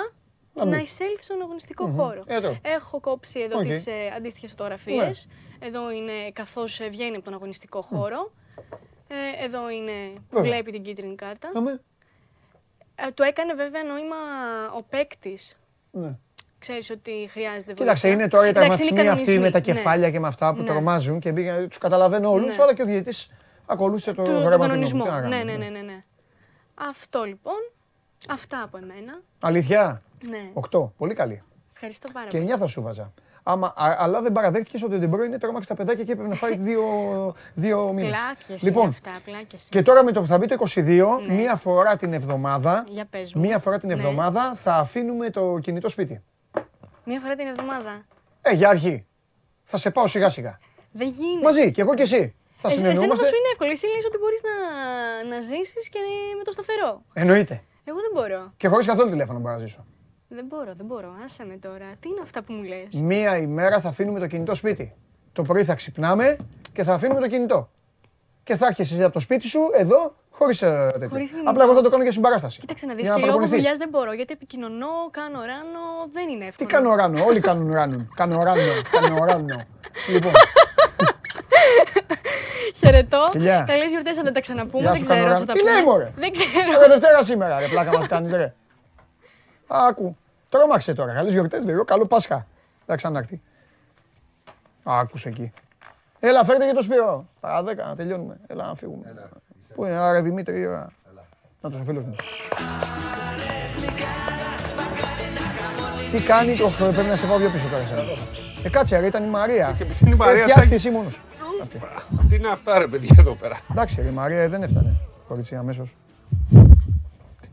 Να 0.55 0.65
να, 0.65 0.77
μπει. 0.77 0.82
εισέλθει 0.82 1.23
στον 1.24 1.43
αγωνιστικό 1.43 1.86
χώρο. 1.86 2.23
Εδώ. 2.27 2.56
Έχω 2.62 3.01
κόψει 3.01 3.40
εδώ 3.40 3.59
Οκ. 3.59 3.65
τις 3.65 3.86
ε, 3.86 4.12
αντίστοιχες 4.16 4.51
φωτογραφίες. 4.51 5.28
Εδώ 5.59 5.90
είναι 5.90 6.31
καθώς 6.32 6.81
ε, 6.81 6.89
βγαίνει 6.89 7.16
από 7.16 7.24
τον 7.24 7.35
αγωνιστικό 7.35 7.82
χώρο. 7.82 8.32
Ε, 9.09 9.44
εδώ 9.44 9.70
είναι, 9.70 10.12
Βέβαια. 10.31 10.51
βλέπει 10.51 10.70
την 10.73 10.82
κίτρινη 10.82 11.15
κάρτα. 11.15 11.51
Αμέ. 11.55 11.81
Ε, 12.94 13.10
του 13.12 13.23
έκανε 13.23 13.55
βέβαια 13.55 13.85
νόημα 13.85 14.16
ο 14.77 14.82
παίκτης. 14.82 15.59
Ναι. 15.90 16.19
Ξέρεις 16.59 16.90
ότι 16.90 17.10
χρειάζεται 17.30 17.55
βοήθεια. 17.64 17.74
Κοίταξε, 17.74 18.09
είναι 18.09 18.28
τώρα 18.28 18.47
οι 18.47 18.48
Εντάξει, 18.48 18.82
είναι 18.82 18.93
τραυματισμοί 19.01 19.09
αυτοί 19.20 19.30
με 19.40 19.51
τα 19.51 19.60
κανονισμοί. 19.60 19.74
κεφάλια 19.74 20.10
και 20.10 20.20
με 20.20 20.26
αυτά 20.26 20.55
που 20.55 20.60
Ναι. 20.62 20.66
τρομάζουν 20.68 21.18
και 21.20 21.32
πήγαν, 21.32 21.68
τους 21.68 21.78
καταλαβαίνω 21.78 22.30
όλους, 22.30 22.56
Ναι. 22.56 22.62
αλλά 22.62 22.74
και 22.74 22.82
ο 22.82 22.85
διαιτητής 22.85 23.30
ακολούθησε 23.66 24.12
το 24.12 24.22
Του, 24.22 24.30
γράμμα 24.30 24.43
τον 24.51 24.52
του 24.52 24.59
κανονισμό. 24.60 25.05
νόμου. 25.05 25.16
Τι 25.16 25.22
να 25.22 25.28
Ναι, 25.28 25.36
κάνουμε, 25.36 25.52
ναι, 25.56 25.64
ναι, 25.64 25.70
ναι, 25.78 25.80
ναι. 25.93 26.05
Αυτό 26.90 27.22
λοιπόν. 27.22 27.55
Αυτά 28.28 28.62
από 28.62 28.76
εμένα. 28.76 29.20
Αλήθεια, 29.40 30.02
Ναι. 30.28 30.51
8, 30.55 30.93
πολύ 30.97 31.14
καλή. 31.14 31.43
Ευχαριστώ 31.74 32.09
πάρα 32.12 32.26
Και 32.26 32.39
πολύ. 32.39 32.51
9 32.51 32.56
θα 32.59 32.66
σου 32.66 32.82
βάζα. 32.82 33.12
Άμα, 33.43 33.66
α- 33.76 33.97
αλλά 33.98 34.22
δεν 34.22 34.32
παραδέχτηκες 34.32 34.82
ότι 34.82 34.94
ο 34.94 34.98
Ντε 34.98 35.24
Μπρόινε 35.24 35.39
τρόμαξε 35.39 35.68
τα 35.68 35.74
παιδάκια 35.74 36.05
και 36.05 36.12
έπρεπε 36.12 36.28
να 36.28 36.35
φάει 36.35 36.56
δύο, 36.56 36.82
δύο 37.55 37.93
μήνες. 37.93 38.10
Πλάκες 38.10 38.62
Λοιπόν, 38.62 38.82
είναι 38.82 38.90
αυτά, 38.93 39.10
πλάκες. 39.24 39.66
και 39.70 39.82
τώρα 39.82 40.05
με 40.05 40.12
το 40.12 40.20
που 40.20 40.26
θα 40.26 40.39
μπει 40.39 40.47
το 40.47 40.55
22, 40.55 41.20
Ναι. 41.26 41.35
μία 41.35 41.56
φορά 41.56 41.97
την 41.97 42.12
εβδομάδα, 42.12 42.85
Για 42.89 43.05
πες 43.10 43.35
μου. 43.35 43.40
μία 43.40 43.59
φορά 43.59 43.78
την 43.78 43.89
Ναι. 43.89 43.94
εβδομάδα 43.94 44.55
θα 44.55 44.74
αφήνουμε 44.74 45.30
το 45.30 45.59
κινητό 45.59 45.89
σπίτι. 45.89 46.22
Μία 47.09 47.20
φορά 47.20 47.35
την 47.36 47.47
εβδομάδα. 47.47 48.05
Ε, 48.43 48.52
για 48.55 48.68
αρχή. 48.68 49.06
Θα 49.62 49.76
σε 49.76 49.90
πάω 49.90 50.06
σιγά 50.06 50.28
σιγά. 50.28 50.59
Δεν 50.93 51.09
γίνεται. 51.09 51.44
Μαζί, 51.44 51.70
και 51.70 51.80
εγώ 51.80 51.94
και 51.94 52.02
εσύ. 52.02 52.16
Θα 52.56 52.68
Ε, 52.68 52.72
εσένα 52.72 52.85
θα 52.85 52.90
συνεννοούμαστε. 52.94 53.26
σου 53.26 53.35
είναι 53.36 53.48
εύκολο. 53.52 53.70
Εσύ 53.70 53.86
λες 53.86 54.05
ότι 54.06 54.18
μπορείς 54.18 54.40
να, 54.48 54.55
να 55.35 55.40
ζήσεις 55.40 55.89
και 55.89 55.98
με 56.39 56.44
το 56.44 56.52
σταθερό. 56.52 57.02
Εννοείται. 57.12 57.62
Εγώ 57.85 57.98
δεν 58.01 58.10
μπορώ. 58.14 58.52
Και 58.56 58.68
χωρί 58.68 58.85
καθόλου 58.85 59.10
τηλέφωνο 59.10 59.39
μπορώ 59.39 59.52
να 59.55 59.59
ζήσω. 59.59 59.86
Δεν 60.28 60.44
μπορώ, 60.44 60.72
δεν 60.74 60.86
μπορώ. 60.86 61.14
Άσε 61.24 61.44
με 61.44 61.56
τώρα. 61.56 61.86
Τι 62.01 62.09
είναι 62.09 62.20
αυτά 62.22 62.43
που 62.43 62.52
μου 62.52 62.62
λες; 62.62 63.01
Μία 63.01 63.36
ημέρα 63.36 63.80
θα 63.80 63.89
αφήνουμε 63.89 64.18
το 64.20 64.26
κινητό 64.26 64.55
σπίτι. 64.55 64.94
Το 65.32 65.43
πρωί 65.43 65.64
θα 65.64 65.74
ξυπνάμε 65.74 66.36
και 66.72 66.82
θα 66.85 66.94
αφήνουμε 66.94 67.20
το 67.20 67.28
κινητό. 67.28 67.70
Και 68.43 68.56
θα 68.56 68.66
έρχεσαι 68.66 68.94
εσύ 68.94 69.02
από 69.02 69.12
το 69.12 69.20
σπίτι 69.20 69.47
σου 69.47 69.60
εδώ 69.74 70.14
χωρίς 70.39 70.59
τέτοιο. 70.59 71.09
Χωρίς 71.09 71.31
κινητό. 71.31 71.51
Απλά 71.51 71.62
εγώ 71.65 71.74
θα 71.74 71.82
το 71.82 71.90
κάνω 71.90 72.02
για 72.02 72.12
συμπαράσταση. 72.12 72.60
Κοίταξε 72.60 72.86
να 72.86 72.94
δεις 72.94 73.02
Για 73.05 73.15
και 73.15 73.20
λόγω 73.20 73.27
παρακολουθείς. 73.32 73.59
δουλειάς 73.62 73.78
δεν 73.78 73.89
μπορώ 73.89 74.12
γιατί 74.12 74.32
επικοινωνώ, 74.32 74.86
κάνω 75.10 75.39
ράνο, 75.40 75.82
δεν 76.12 76.28
είναι 76.28 76.40
Τι 76.40 76.47
εύκολο. 76.47 76.69
κάνω 76.69 76.94
ράνο, 76.94 77.24
όλοι 77.24 77.40
κάνουν 77.40 77.73
ράνο. 77.73 78.06
Κάνω 78.20 78.43
ράνο, 78.43 78.60
κάνω 78.90 79.24
ράνο. 79.24 79.56
Λοιπόν, 80.12 80.32
Χαιρετώ. 82.74 83.27
Φιλιά. 83.31 83.65
Καλές 83.69 83.90
γιορτές 83.90 84.19
αν 84.19 84.24
δεν 84.24 84.32
τα 84.32 84.40
ξαναπούμε. 84.40 84.82
Γεια 84.82 84.90
δεν 84.90 84.98
σου, 84.98 85.05
ξέρω 85.05 85.20
κάνω 85.20 85.35
αν 85.35 85.47
θα 85.47 85.52
ράνο. 85.52 85.52
τα 85.52 85.52
Τι 85.52 85.62
λέει, 85.73 85.82
πούμε. 85.82 85.93
μωρέ; 85.93 86.12
Δεν 86.16 86.32
ξέρω. 86.32 86.73
Τώρα 86.74 86.89
Δευτέρα 86.89 87.23
σήμερα, 87.23 87.59
ρε 87.60 87.66
πλάκα 87.69 87.98
μας 87.98 88.06
κάνεις, 88.06 88.32
ρε. 88.32 88.55
Άκου, 89.66 90.16
τρόμαξε 90.48 90.94
τώρα, 90.94 91.12
καλές 91.12 91.32
γιορτές, 91.32 91.65
λέω, 91.65 91.85
καλό 91.85 92.06
Πάσχα. 92.06 92.47
Θα 92.86 92.97
ξανάρθει. 92.97 93.40
Άκουσε 94.82 95.28
εκεί. 95.28 95.52
Έλα, 96.20 96.44
φέρτε 96.44 96.66
και 96.66 96.73
το 96.73 96.82
Σπύρο. 96.82 97.27
Παρά 97.40 97.62
δέκα, 97.62 97.86
να 97.86 97.97
τελειώνουμε. 97.97 98.36
Έλα, 98.47 98.66
να 98.66 98.74
φύγουμε. 98.74 99.15
Πού 99.74 99.85
είναι, 99.85 99.97
άρα 99.97 100.23
Δημήτρη, 100.23 100.66
ωραία. 100.66 100.89
Να 101.61 101.70
τους 101.70 101.81
ο 101.81 101.82
φίλος 101.82 102.05
μου. 102.05 102.15
Τι 106.11 106.20
κάνει, 106.23 106.57
το 106.57 106.69
πρέπει 106.78 107.09
να 107.09 107.16
σε 107.16 107.27
πάω 107.27 107.39
πιο 107.39 107.51
πίσω 107.51 107.69
τώρα. 107.69 107.82
εσένα. 107.82 108.03
Ε, 108.65 108.69
κάτσε, 108.70 108.99
ρε, 108.99 109.07
ήταν 109.07 109.24
η 109.24 109.28
Μαρία. 109.28 109.74
Και 109.78 109.85
ποιος 109.85 110.01
είναι 110.01 110.11
η 110.11 110.15
Μαρία, 110.15 110.39
Ε, 110.39 110.43
φτιάξτε 110.43 110.69
θα- 110.69 110.74
εσύ 110.74 110.90
μόνος. 110.90 111.20
Αυτή. 111.62 111.81
Τι 112.28 112.35
είναι 112.36 112.49
αυτά 112.49 112.78
ρε 112.78 112.86
παιδιά 112.86 113.15
εδώ 113.19 113.35
πέρα. 113.35 113.61
Εντάξει, 113.70 114.01
ρε, 114.03 114.09
η 114.09 114.12
Μαρία 114.12 114.49
δεν 114.49 114.62
έφτανε. 114.62 115.01
Κορίτσι, 115.28 115.55
αμέσως. 115.57 115.97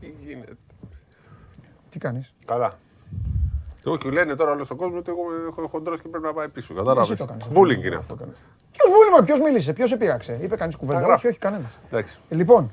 Τι 0.00 0.06
γίνεται. 0.24 0.52
Τι 1.90 1.98
κάνεις; 1.98 2.32
Καλά. 2.44 2.72
Και 3.86 3.92
Όχι, 3.92 4.10
λένε 4.10 4.34
τώρα 4.34 4.50
όλος 4.50 4.70
ο 4.70 4.76
κόσμος 4.76 4.98
ότι 4.98 5.10
εγώ 5.10 5.20
είμαι 5.58 5.68
χοντρό 5.68 5.96
και 5.96 6.08
πρέπει 6.08 6.24
να 6.24 6.32
πάει 6.32 6.48
πίσω. 6.48 6.72
Εσύ 6.72 6.82
Κατάλαβε. 6.84 7.14
το 7.14 7.24
κάνεις. 7.24 7.46
Μπούλινγκ 7.48 7.84
είναι 7.84 7.96
αυτό. 7.96 8.14
Ποιος 8.72 8.90
βούλημα, 8.96 9.22
ποιος 9.24 9.40
μίλησε, 9.40 9.72
ποιος 9.72 9.88
σε 9.88 9.96
πείραξε. 9.96 10.38
Είπε 10.42 10.56
κανείς 10.56 10.76
κουβέντα, 10.76 10.98
γράφω. 11.00 11.14
όχι, 11.14 11.26
όχι, 11.26 11.38
κανένας. 11.38 11.78
Εντάξει. 11.90 12.18
Ε, 12.28 12.34
Λοιπόν, 12.34 12.72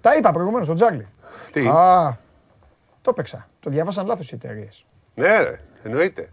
τα 0.00 0.14
είπα 0.16 0.30
προηγουμένως 0.32 0.64
στον 0.64 0.76
Τζάρλι. 0.76 1.08
Τι; 1.52 1.68
Α, 1.68 2.16
το 3.02 3.10
έπαιξα. 3.10 3.48
Το 3.60 3.70
διάβασαν 3.70 4.06
λάθος 4.06 4.30
οι 4.30 4.34
εταιρείες. 4.34 4.86
Ναι, 5.14 5.38
ρε, 5.40 5.60
εννοείται. 5.84 6.28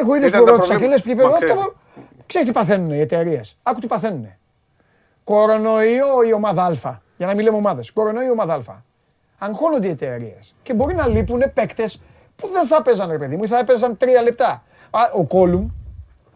Εγώ 0.00 0.14
είδες 0.14 0.28
Ήταν 0.28 0.40
που 0.40 0.46
τα 0.46 0.52
ρώτησα 0.52 0.72
και 0.72 0.78
προβλήματα. 0.78 1.04
λες 1.06 1.14
ποιοι 1.16 1.24
Μα 1.24 1.32
αυτό. 1.32 1.44
ξέρεις. 1.44 1.72
Ξέρεις 2.26 2.46
τι 2.46 2.52
παθαίνουν 2.52 2.90
οι 2.90 3.00
εταιρείες. 3.00 3.58
Άκου 3.62 3.80
τι 3.80 3.86
παθαίνουν. 3.86 4.28
Κορονοϊό 5.24 6.22
η 6.28 6.32
ομάδα 6.32 6.64
Α. 6.64 6.72
Για 7.16 7.26
να 7.26 7.34
μην 7.34 7.44
λέμε 7.44 7.56
ομάδες. 7.56 7.90
Κορονοϊό 7.92 8.26
η 8.26 8.30
ομάδα 8.30 8.54
Α. 8.54 8.76
Αγχώνονται 9.38 9.86
οι 9.86 9.90
εταιρείες. 9.90 10.54
Και 10.62 10.74
μπορεί 10.74 10.94
να 10.94 11.06
λείπουν 11.08 11.42
παίκτες 11.54 11.96
που 11.96 12.02
δεν 12.36 12.66
θα 12.66 12.82
παίζαν, 12.82 13.10
ρε 13.10 13.18
παιδί 13.18 13.36
μου, 13.36 13.44
ή 13.44 13.46
θα 13.46 13.58
έπαιζαν 13.58 13.96
τρία 13.96 14.22
λεπτά. 14.22 14.62
Α, 14.90 15.00
ο 15.14 15.24
Κόλουμ, 15.24 15.68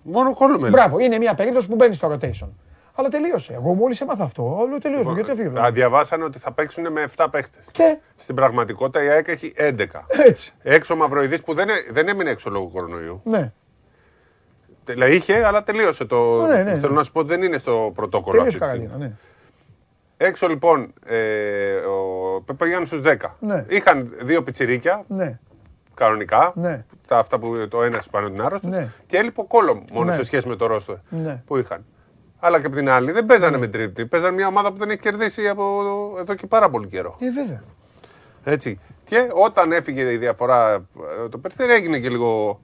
Μόνο 0.02 0.34
κόλλουμε. 0.34 0.68
μπράβο, 0.68 0.98
είναι 0.98 1.18
μια 1.18 1.34
περίπτωση 1.34 1.68
που 1.68 1.74
μπαίνει 1.74 1.94
στο 1.94 2.12
rotation. 2.12 2.48
Αλλά 2.94 3.08
τελείωσε. 3.08 3.52
Εγώ 3.52 3.74
μόλις 3.74 4.00
έμαθα 4.00 4.24
αυτό. 4.24 4.56
Όλο 4.58 4.78
τελείωσε. 4.78 5.10
Γιατί 5.14 5.30
έφυγε. 5.30 5.60
Α, 5.60 5.70
Διαβάσανε 5.70 6.24
ότι 6.24 6.38
θα 6.38 6.52
παίξουν 6.52 6.92
με 6.92 7.08
7 7.16 7.26
παίχτες. 7.30 7.64
Και; 7.70 7.98
Στην 8.16 8.34
πραγματικότητα 8.34 9.04
η 9.04 9.08
ΑΕΚ 9.08 9.28
έχει 9.28 9.52
11. 9.56 9.72
έτσι. 10.26 10.54
Έξω 10.62 10.94
ο 10.94 10.96
Μαυροειδής 10.96 11.42
που 11.42 11.54
δεν, 11.54 11.68
έ- 11.68 11.92
δεν 11.92 12.08
έμεινε 12.08 12.30
έξω 12.30 12.50
λόγω 12.50 12.66
κορονοϊού. 12.68 13.20
Ναι. 13.24 13.52
Δηλαδή 14.84 15.14
είχε, 15.14 15.46
αλλά 15.46 15.62
τελείωσε 15.62 16.04
το. 16.04 16.46
Ναι, 16.46 16.62
ναι, 16.62 16.74
Θέλω 16.78 16.92
ναι. 16.92 16.98
να 16.98 17.02
σου 17.02 17.12
πω 17.12 17.18
ότι 17.20 17.28
δεν 17.28 17.42
είναι 17.42 17.58
στο 17.58 17.90
πρωτόκολλο 17.94 18.36
Τελείωσε 18.36 18.58
η 18.58 18.60
αυτή 18.62 18.72
τη 18.72 18.78
στιγμή. 18.78 18.86
καραντίνα. 18.98 19.16
Ναι. 20.16 20.26
Έξω 20.26 20.48
λοιπόν, 20.48 20.92
ε, 21.06 21.74
ο 22.46 22.54
πήγαν 22.56 22.86
στους 22.86 23.00
10. 23.04 23.16
Ναι. 23.40 23.64
Είχαν 23.68 24.12
δύο 24.22 24.42
πιτσιρίκια, 24.42 25.04
ναι. 25.08 25.38
Κανονικά. 25.98 26.52
Ναι. 26.54 26.84
Τα, 27.06 27.18
αυτά 27.18 27.38
που 27.38 27.68
το 27.68 27.82
ένα 27.82 28.02
πάνω 28.10 28.30
την 28.30 28.42
άρρωστη. 28.42 28.66
Ναι. 28.66 28.92
Και 29.06 29.16
έλειπε 29.16 29.40
ο 29.40 29.44
Κόλομ 29.44 29.80
μόνο 29.92 30.04
Ναι. 30.04 30.12
σε 30.16 30.22
σχέση 30.24 30.48
με 30.48 30.56
το 30.56 30.66
ρόστο 30.66 30.98
Ναι. 31.08 31.42
που 31.46 31.56
είχαν. 31.56 31.84
Αλλά 32.38 32.60
και 32.60 32.66
από 32.66 32.76
την 32.76 32.88
άλλη 32.90 33.12
δεν 33.12 33.26
παίζανε 33.26 33.58
με 33.58 33.66
τρίτη. 33.68 34.06
Παίζανε 34.06 34.32
μια 34.34 34.46
ομάδα 34.46 34.72
που 34.72 34.78
δεν 34.78 34.88
έχει 34.90 34.98
κερδίσει 34.98 35.48
από 35.48 35.64
εδώ 36.18 36.34
και 36.34 36.46
πάρα 36.46 36.70
πολύ 36.70 36.86
καιρό. 36.86 37.16
Ε, 37.20 37.30
βέβαια. 37.30 37.62
Έτσι. 38.44 38.80
Και 39.04 39.28
όταν 39.34 39.72
έφυγε 39.72 40.12
η 40.12 40.16
διαφορά 40.16 40.74
ε, 41.24 41.28
το 41.28 41.38
Περιστέρι 41.38 41.72
έγινε 41.72 41.98
και 41.98 42.08
λίγο 42.08 42.60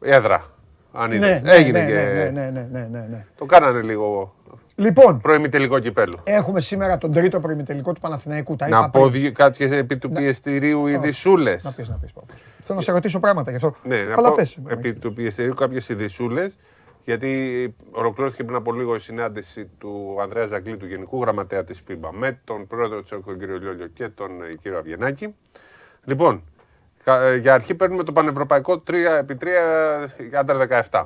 έδρα. 0.00 0.44
Αν 0.92 1.12
είδες. 1.12 1.42
Ναι, 1.42 1.52
έγινε 1.52 1.80
ναι, 1.80 1.86
και. 1.86 1.92
ναι, 1.92 2.02
ναι, 2.02 2.50
ναι, 2.50 2.68
ναι, 2.72 2.88
ναι, 2.90 3.06
ναι. 3.10 3.26
Το 3.36 3.44
κάνανε 3.44 3.80
λίγο 3.82 4.34
Λοιπόν, 4.80 5.20
προημιτελικό 5.20 5.78
κυπέλο. 5.78 6.20
έχουμε 6.24 6.60
σήμερα 6.60 6.96
τον 6.96 7.12
τρίτο 7.12 7.40
προημιτελικό 7.40 7.92
του 7.92 8.00
Παναθηναϊκού. 8.00 8.56
Τα 8.56 8.66
είπα 8.66 8.80
Να 8.80 8.90
πω 8.90 9.08
πριν. 9.10 9.34
κάτι 9.34 9.64
επί 9.64 9.96
του 9.96 10.10
πιεστηρίου 10.10 10.86
ειδισούλε. 10.86 11.50
Να 11.62 11.72
πεις, 11.72 11.88
να 11.88 11.94
πεις, 11.96 12.12
Παύλος. 12.12 12.40
Θέλω 12.62 12.78
να 12.78 12.84
σε 12.84 12.92
ρωτήσω 12.92 13.20
πράγματα 13.20 13.50
γι' 13.50 13.56
αυτό. 13.56 13.74
Ναι, 13.82 14.02
να 14.02 14.14
Αλλά 14.16 14.28
πω 14.28 14.34
πες. 14.34 14.58
επί 14.68 14.94
του 14.94 15.12
πιεστηρίου 15.12 15.54
κάποιες 15.54 15.88
ειδισούλε. 15.88 16.46
Γιατί 17.04 17.74
ολοκληρώθηκε 17.90 18.44
πριν 18.44 18.56
από 18.56 18.72
λίγο 18.72 18.94
η 18.94 18.98
συνάντηση 18.98 19.70
του 19.78 20.16
Ανδρέα 20.22 20.44
Ζαγκλή, 20.46 20.76
του 20.76 20.86
Γενικού 20.86 21.20
Γραμματέα 21.20 21.64
της 21.64 21.82
FIBA, 21.88 22.08
με 22.12 22.40
τον 22.44 22.66
πρόεδρο 22.66 23.02
της 23.02 23.10
ΕΚΟ, 23.12 23.22
τον 23.24 23.38
κύριο 23.38 23.58
Λιόλιο, 23.58 23.86
και 23.86 24.08
τον 24.08 24.30
ε, 24.42 24.54
κύριο 24.62 24.78
Αβγενάκη. 24.78 25.34
Λοιπόν, 26.04 26.42
κα- 27.04 27.22
ε, 27.22 27.36
για 27.36 27.54
αρχή 27.54 27.74
παίρνουμε 27.74 28.02
το 28.02 28.12
πανευρωπαϊκό 28.12 28.82
3x3 28.86 29.46
under 30.34 30.66
17. 30.90 31.04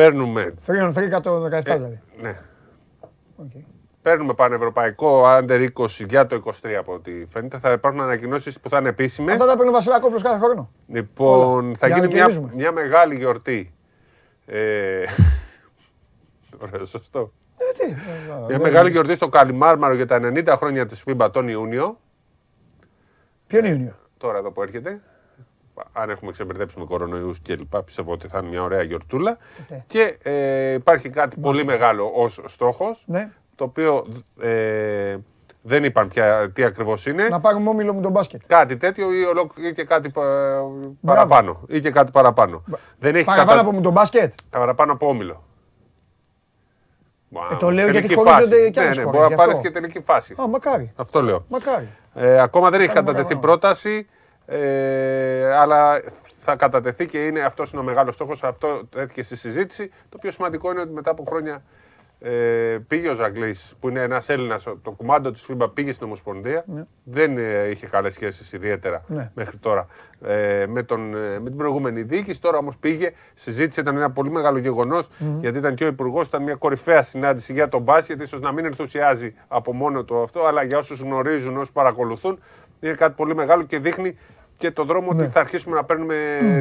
Παίρνουμε. 0.00 0.54
3 0.66 0.70
on 0.70 1.16
3 1.16 1.20
το 1.22 1.44
17 1.44 1.50
ε, 1.52 1.60
δηλαδή. 1.60 2.00
ναι. 2.20 2.38
Οκ. 3.36 3.50
Παίρνουμε 4.02 4.34
πανευρωπαϊκό 4.34 5.22
under 5.26 5.66
20 5.74 5.86
για 6.08 6.26
το 6.26 6.42
23 6.62 6.68
από 6.78 6.92
ό,τι 6.92 7.24
φαίνεται. 7.28 7.58
Θα 7.58 7.70
υπάρχουν 7.72 8.00
ανακοινώσεις 8.00 8.60
που 8.60 8.68
θα 8.68 8.78
είναι 8.78 8.88
επίσημες. 8.88 9.34
Αυτά 9.34 9.46
τα 9.46 9.52
παίρνει 9.56 9.68
ο 9.68 9.72
Βασιλακόπουλος 9.72 10.22
κάθε 10.22 10.38
χρόνο. 10.38 10.70
Λοιπόν, 10.86 11.64
Όλα. 11.64 11.74
θα 11.78 11.86
Για 11.86 11.96
να 11.96 12.02
γίνει 12.02 12.14
μια, 12.14 12.22
κερδίζουμε. 12.24 12.52
μια 12.54 12.72
μεγάλη 12.72 13.16
γιορτή. 13.16 13.74
Ε, 14.46 15.04
Ωραίο, 16.62 16.84
σωστό. 16.84 17.32
Ε, 17.56 17.64
τι, 17.84 17.90
ε, 17.90 17.94
Μια 18.38 18.46
δεν- 18.46 18.60
μεγάλη 18.60 18.90
γιορτή 18.90 19.14
στο 19.14 19.28
Καλιμάρμαρο 19.28 19.94
για 19.94 20.06
τα 20.06 20.18
90 20.22 20.54
χρόνια 20.56 20.86
της 20.86 21.04
FIBA 21.06 21.28
τον 21.32 21.48
Ιούνιο. 21.48 22.00
Ποιο 23.46 23.58
είναι 23.58 23.68
Ιούνιο. 23.68 23.94
Τώρα 24.16 24.38
εδώ 24.38 24.50
που 24.52 24.62
έρχεται. 24.62 25.00
Αν 25.92 26.10
έχουμε 26.10 26.32
ξεμπερδέψει 26.32 26.78
με 26.78 26.84
κορονοϊούς 26.84 27.38
και 27.40 27.56
λοιπά, 27.56 27.82
πιστεύω 27.82 28.12
ότι 28.12 28.28
θα 28.28 28.38
είναι 28.38 28.48
μια 28.48 28.62
ωραία 28.62 28.82
γιορτούλα. 28.82 29.38
Ποτέ. 29.56 29.84
Και 29.86 30.18
ε, 30.22 30.72
υπάρχει 30.72 31.10
κάτι 31.10 31.36
πολύ 31.40 31.64
μεγάλο 31.64 32.10
ως 32.14 32.40
στόχος, 32.46 33.04
Ναι. 33.06 33.30
το 33.54 33.64
οποίο 33.64 34.06
ε, 34.40 35.16
δεν 35.62 35.84
είπαν 35.84 36.08
πια 36.08 36.50
τι 36.52 36.64
ακριβώς 36.64 37.06
είναι. 37.06 37.28
Να 37.28 37.40
πάρουμε 37.40 37.68
όμιλο 37.68 37.92
μου 37.92 38.00
τον 38.00 38.10
μπάσκετ. 38.12 38.40
Κάτι 38.46 38.76
τέτοιο 38.76 39.12
ή, 39.12 39.24
ολόκλη- 39.24 39.66
ή 39.66 39.72
και 39.72 39.84
κάτι 39.84 40.10
πα- 40.10 40.62
παραπάνω. 41.04 41.60
Ή 41.68 41.80
και 41.80 41.90
κάτι 41.90 42.10
παραπάνω. 42.10 42.62
Δεν 42.98 43.14
έχει 43.14 43.24
Παραπάνω 43.24 43.50
κατα- 43.50 43.60
από 43.60 43.72
μου 43.72 43.80
τον 43.80 43.92
μπάσκετ; 43.92 44.32
παραπάνω 44.50 44.92
από 44.92 45.08
όμιλο. 45.08 45.44
Ε, 47.52 47.56
το 47.56 47.70
λέω 47.70 47.84
γιατί 47.90 48.06
Τελική 48.06 48.14
χωρίζονται 48.14 48.56
φάση. 48.56 48.70
και 48.70 48.80
άλλες 48.80 48.96
ναι, 48.96 49.02
ναι, 49.02 49.10
χώρες, 49.10 49.10
μπορεί 49.10 49.20
να 49.22 49.26
γι' 49.28 49.34
πάρεις 49.34 49.54
αυτό. 49.56 49.68
και 49.68 49.74
τελική 49.74 50.00
φάση. 50.00 50.34
Α, 50.42 50.48
μακάρι. 50.48 50.92
Αυτό 50.96 51.22
λέω. 51.22 51.44
Μακάρι. 51.48 51.88
Ε, 52.14 52.40
ακόμα 52.40 52.70
δεν 52.70 52.80
έχει 52.80 52.88
Κάνουμε 52.92 53.12
κατατεθεί 53.12 53.34
καλά. 53.34 53.46
πρόταση, 53.46 54.08
ε, 54.50 55.52
αλλά 55.52 56.00
θα 56.40 56.56
κατατεθεί 56.56 57.06
και 57.06 57.26
είναι 57.26 57.40
αυτός 57.40 57.72
είναι 57.72 57.80
ο 57.80 57.84
μεγάλος 57.84 58.14
στόχος. 58.14 58.42
Αυτό 58.44 58.86
τέθηκε 58.86 59.22
στη 59.22 59.36
συζήτηση. 59.36 59.90
Το 60.08 60.18
πιο 60.18 60.30
σημαντικό 60.30 60.70
είναι 60.70 60.80
ότι 60.80 60.92
μετά 60.92 61.10
από 61.10 61.24
χρόνια 61.28 61.62
ε, 62.22 62.78
πήγε 62.86 63.08
ο 63.08 63.14
Ζαγκλής, 63.14 63.74
που 63.80 63.88
είναι 63.88 64.00
ένας 64.00 64.28
Έλληνας, 64.28 64.62
το 64.62 64.90
κουμάντο 64.90 65.30
της 65.30 65.46
FIBA 65.50 65.70
πήγε 65.74 65.92
στην 65.92 66.06
Ομοσπονδία. 66.06 66.64
Δεν 67.04 67.38
ε, 67.38 67.68
είχε 67.68 67.86
καλές 67.86 68.12
σχέσεις 68.12 68.52
ιδιαίτερα 68.52 69.04
Ναι. 69.06 69.30
μέχρι 69.34 69.56
τώρα 69.56 69.86
ε, 70.24 70.64
με, 70.68 70.82
τον, 70.82 71.14
ε, 71.14 71.38
με 71.38 71.48
την 71.48 71.56
προηγούμενη 71.56 72.02
διοίκηση. 72.02 72.40
Τώρα 72.40 72.58
όμως 72.58 72.76
πήγε, 72.76 73.12
συζήτησε, 73.34 73.80
ήταν 73.80 73.96
ένα 73.96 74.10
πολύ 74.10 74.30
μεγάλο 74.30 74.58
γεγονός, 74.58 75.08
γιατί 75.40 75.58
ήταν 75.58 75.74
και 75.74 75.84
ο 75.84 75.86
Υπουργός, 75.86 76.26
ήταν 76.26 76.42
μια 76.42 76.54
κορυφαία 76.54 77.02
συνάντηση 77.02 77.52
για 77.52 77.68
τον 77.68 77.82
μπάσκετ. 77.82 78.20
ίσως 78.22 78.40
να 78.40 78.52
μην 78.52 78.64
ενθουσιάζει 78.64 79.34
από 79.48 79.72
μόνο 79.72 80.04
του 80.04 80.22
αυτό, 80.22 80.44
αλλά 80.46 80.62
για 80.62 80.78
όσους 80.78 81.00
γνωρίζουν, 81.00 81.56
όσους 81.56 81.72
παρακολουθούν, 81.72 82.38
είναι 82.80 82.94
κάτι 82.94 83.14
πολύ 83.16 83.34
μεγάλο 83.34 83.62
και 83.62 83.78
δείχνει 83.78 84.16
και 84.60 84.70
το 84.70 84.84
δρόμο 84.84 85.08
ότι 85.10 85.26
θα 85.26 85.40
αρχίσουμε 85.40 85.74
να 85.76 85.84
παίρνουμε 85.84 86.14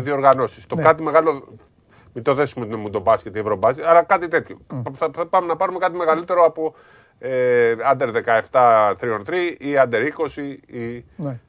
διοργανώσεις. 0.04 0.66
Το 0.66 0.76
κάτι 0.76 1.04
μεγάλο. 1.04 1.48
Μην 2.14 2.24
το 2.24 2.34
δέσουμε 2.34 2.66
με 2.78 2.90
τον 2.90 3.02
μπάσκετ 3.02 3.36
ή 3.36 3.40
ευρωμπάσκετ, 3.40 3.86
αλλά 3.86 4.04
κάτι 4.04 4.28
τέτοιο. 4.28 4.58
Θα, 4.96 5.10
θα 5.14 5.26
πάμε 5.26 5.48
να 5.48 5.56
πάρουμε 5.56 5.78
κάτι 5.80 5.96
μεγαλύτερο 5.98 6.46
από 6.46 6.74
ε, 7.20 7.74
under 7.94 8.08
17 8.08 8.14
3 8.52 8.94
on 8.94 9.30
3 9.30 9.34
ή 9.58 9.68
under 9.84 9.96
20 9.96 10.74
ή 10.76 11.06
Ναι. 11.16 11.40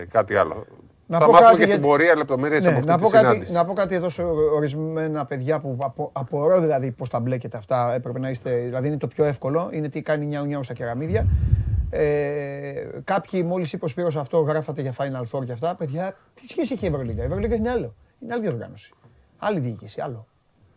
ε, 0.00 0.04
κάτι 0.10 0.36
άλλο. 0.36 0.66
Να 1.06 1.18
θα 1.18 1.24
πω 1.24 1.30
μάθουμε 1.30 1.48
κάτι 1.50 1.58
και 1.60 1.64
για- 1.64 1.74
στην 1.74 1.86
πορεία 1.88 2.16
λεπτομέρειες 2.16 2.64
Ναι, 2.64 2.68
από 2.70 2.78
αυτή 2.78 2.90
να, 2.90 2.96
τη 2.96 3.02
πω 3.02 3.08
κάτι, 3.08 3.26
συνάντηση. 3.26 3.52
να 3.52 3.64
πω 3.64 3.72
κάτι 3.72 3.94
εδώ 3.94 4.08
σε 4.08 4.22
ορισμένα 4.56 5.24
παιδιά 5.24 5.60
που 5.60 5.76
απο, 5.80 6.10
απορώ 6.12 6.60
δηλαδή 6.60 6.90
πώς 6.90 7.08
τα 7.08 7.20
μπλέκετε 7.20 7.56
αυτά. 7.56 7.94
Έπρεπε 7.94 8.18
να 8.18 8.30
είστε, 8.30 8.50
δηλαδή 8.50 8.86
είναι 8.88 8.96
το 8.96 9.06
πιο 9.06 9.24
εύκολο, 9.24 9.68
είναι 9.72 9.88
τι 9.88 10.02
κάνει 10.02 10.26
νιάου 10.26 10.44
νιάου 10.44 10.62
στα 10.62 10.74
κεραμίδια. 10.74 11.26
Ε, 11.96 12.88
κάποιοι 13.04 13.42
μόλις 13.46 13.72
είπες 13.72 13.82
ο 13.90 13.92
Σπύρος 13.92 14.16
αυτό 14.16 14.38
γράφατε 14.40 14.82
για 14.82 14.94
Final 14.98 15.22
Four 15.38 15.44
και 15.44 15.52
αυτά. 15.52 15.74
Παιδιά, 15.74 16.16
τι 16.34 16.46
σχέση 16.48 16.72
έχει 16.72 16.84
η 16.84 16.88
Ευρωλίγκα; 16.88 17.22
Η 17.22 17.26
Ευρωλίγκα 17.26 17.54
είναι 17.54 17.70
άλλο. 17.70 17.94
Είναι 18.20 18.32
άλλη 18.32 18.42
διοργάνωση. 18.42 18.92
Άλλη 19.38 19.58
διοίκηση, 19.60 20.00
άλλο. 20.00 20.26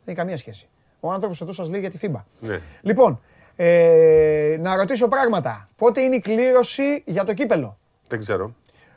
Δεν 0.04 0.06
έχει 0.06 0.16
καμία 0.16 0.38
σχέση. 0.38 0.68
Ο 1.00 1.12
άνθρωπος 1.12 1.42
εδώ 1.42 1.52
σας 1.52 1.70
λέει 1.70 1.80
για 1.80 1.90
τη 1.92 1.98
FIBA. 2.02 2.22
Ναι. 2.40 2.60
Λοιπόν, 2.82 3.22
ε, 3.56 4.58
να 4.60 4.76
ρωτήσω 4.76 5.08
πράγματα. 5.08 5.70
Πότε 5.76 6.02
είναι 6.02 6.16
η 6.16 6.20
κλήρωση 6.20 7.04
για 7.06 7.24
το 7.24 7.34
κύπελο; 7.34 7.78
Δεν 8.08 8.20
ξέρω. 8.20 8.56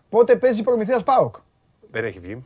Πότε 0.08 0.36
παίζει 0.36 0.62
προμηθείας 0.62 1.02
ΠΑΟΚ; 1.02 1.34
Δεν 1.90 2.04
έχει 2.04 2.18
βγει. 2.18 2.44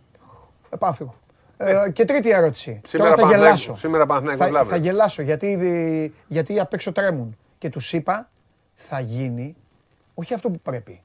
Ε, 0.70 0.76
πάω 0.76 0.92
φύγω. 0.92 1.14
Ε, 1.56 1.90
και 1.92 2.05
τρίτη 2.05 2.30
ερώτηση. 2.30 2.80
Σήμερα 2.86 3.10
Τώρα 3.10 3.22
θα 3.22 3.28
Παναθηναϊκός- 3.28 3.60
γελάσω. 3.64 3.80
σήμερα 3.80 4.06
Παναθηναϊκός 4.06 4.46
θα, 4.46 4.52
Λαύριο. 4.52 4.72
θα 4.76 4.82
γελάσω 4.82 5.22
γιατί, 5.22 5.59
ε, 5.62 6.10
γιατί 6.28 6.60
απ' 6.60 6.72
έξω 6.74 6.92
τρέμουν. 6.92 7.36
Και 7.59 7.68
τους 7.70 7.92
είπα 7.92 8.30
θα 8.74 9.01
γίνει 9.01 9.56
όχι 10.15 10.35
αυτό 10.35 10.51
που 10.51 10.61
πρέπει. 10.61 11.03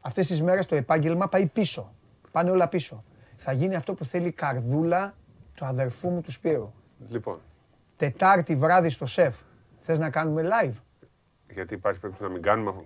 Αυτές 0.00 0.26
τις 0.26 0.42
μέρες 0.42 0.66
το 0.66 0.74
επάγγελμα 0.76 1.28
πάει 1.28 1.46
πίσω. 1.46 1.94
Πάνε 2.30 2.50
όλα 2.50 2.68
πίσω. 2.68 3.04
Θα 3.36 3.52
γίνει 3.52 3.74
αυτό 3.74 3.94
που 3.94 4.04
θέλει 4.04 4.26
η 4.26 4.32
καρδούλα 4.32 5.14
του 5.54 5.64
αδερφού 5.64 6.08
μου 6.10 6.20
του 6.20 6.30
Σπύρου. 6.30 6.72
Λοιπόν, 7.08 7.40
Τετάρτη 7.96 8.56
βράδυ 8.56 8.90
στο 8.90 9.06
σεφ. 9.06 9.36
Θες 9.76 9.98
να 9.98 10.10
κάνουμε 10.10 10.42
live; 10.42 10.74
γιατί 11.52 11.74
υπάρχει 11.74 12.00
περίπτωση 12.00 12.28
να 12.28 12.34
μην 12.34 12.42
κάνουμε. 12.42 12.68
αυτό. 12.70 12.84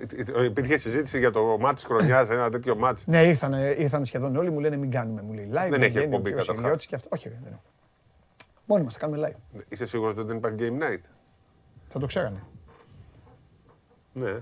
Υ- 0.00 0.12
υ- 0.12 0.44
Υπήρχε 0.44 0.76
συζήτηση 0.76 1.18
για 1.18 1.30
το 1.30 1.58
μάτι 1.58 1.74
της 1.74 1.84
χρονιάς, 1.84 2.28
ένα 2.30 2.50
τέτοιο 2.50 2.76
μάτι. 2.76 3.02
Ναι, 3.06 3.22
ήρθαν, 3.26 3.52
ήρθαν 3.52 4.04
σχεδόν 4.04 4.36
όλοι, 4.36 4.50
μου 4.50 4.60
λένε 4.60 4.76
μην 4.76 4.90
κάνουμε. 4.90 5.22
Μου 5.22 5.32
λέει 5.32 5.48
live. 5.52 5.70
Δεν 5.70 5.82
έχει 5.82 5.90
βγαίνει 5.90 5.98
ο 5.98 6.02
εκπομπή 6.02 6.22
κύριος 6.24 6.40
καταρχάς. 6.46 6.64
Ηλιώτης 6.64 6.86
και 6.86 6.94
αυτά. 6.94 7.08
Όχι, 7.12 7.28
ρε, 7.28 7.38
δεν 7.42 7.52
έχω. 7.52 7.62
Μόνοι 8.64 8.84
μας 8.84 8.92
θα 8.94 8.98
κάνουμε 8.98 9.28
live. 9.54 9.60
Είσαι 9.68 9.86
σίγουρος 9.86 10.16
ότι 10.16 10.26
δεν 10.26 10.36
υπάρχει 10.36 10.56
game 10.60 10.82
night; 10.82 11.02
Θα 11.94 12.00
το 12.00 12.06
ξέρανε. 12.06 12.42
Ναι. 14.12 14.32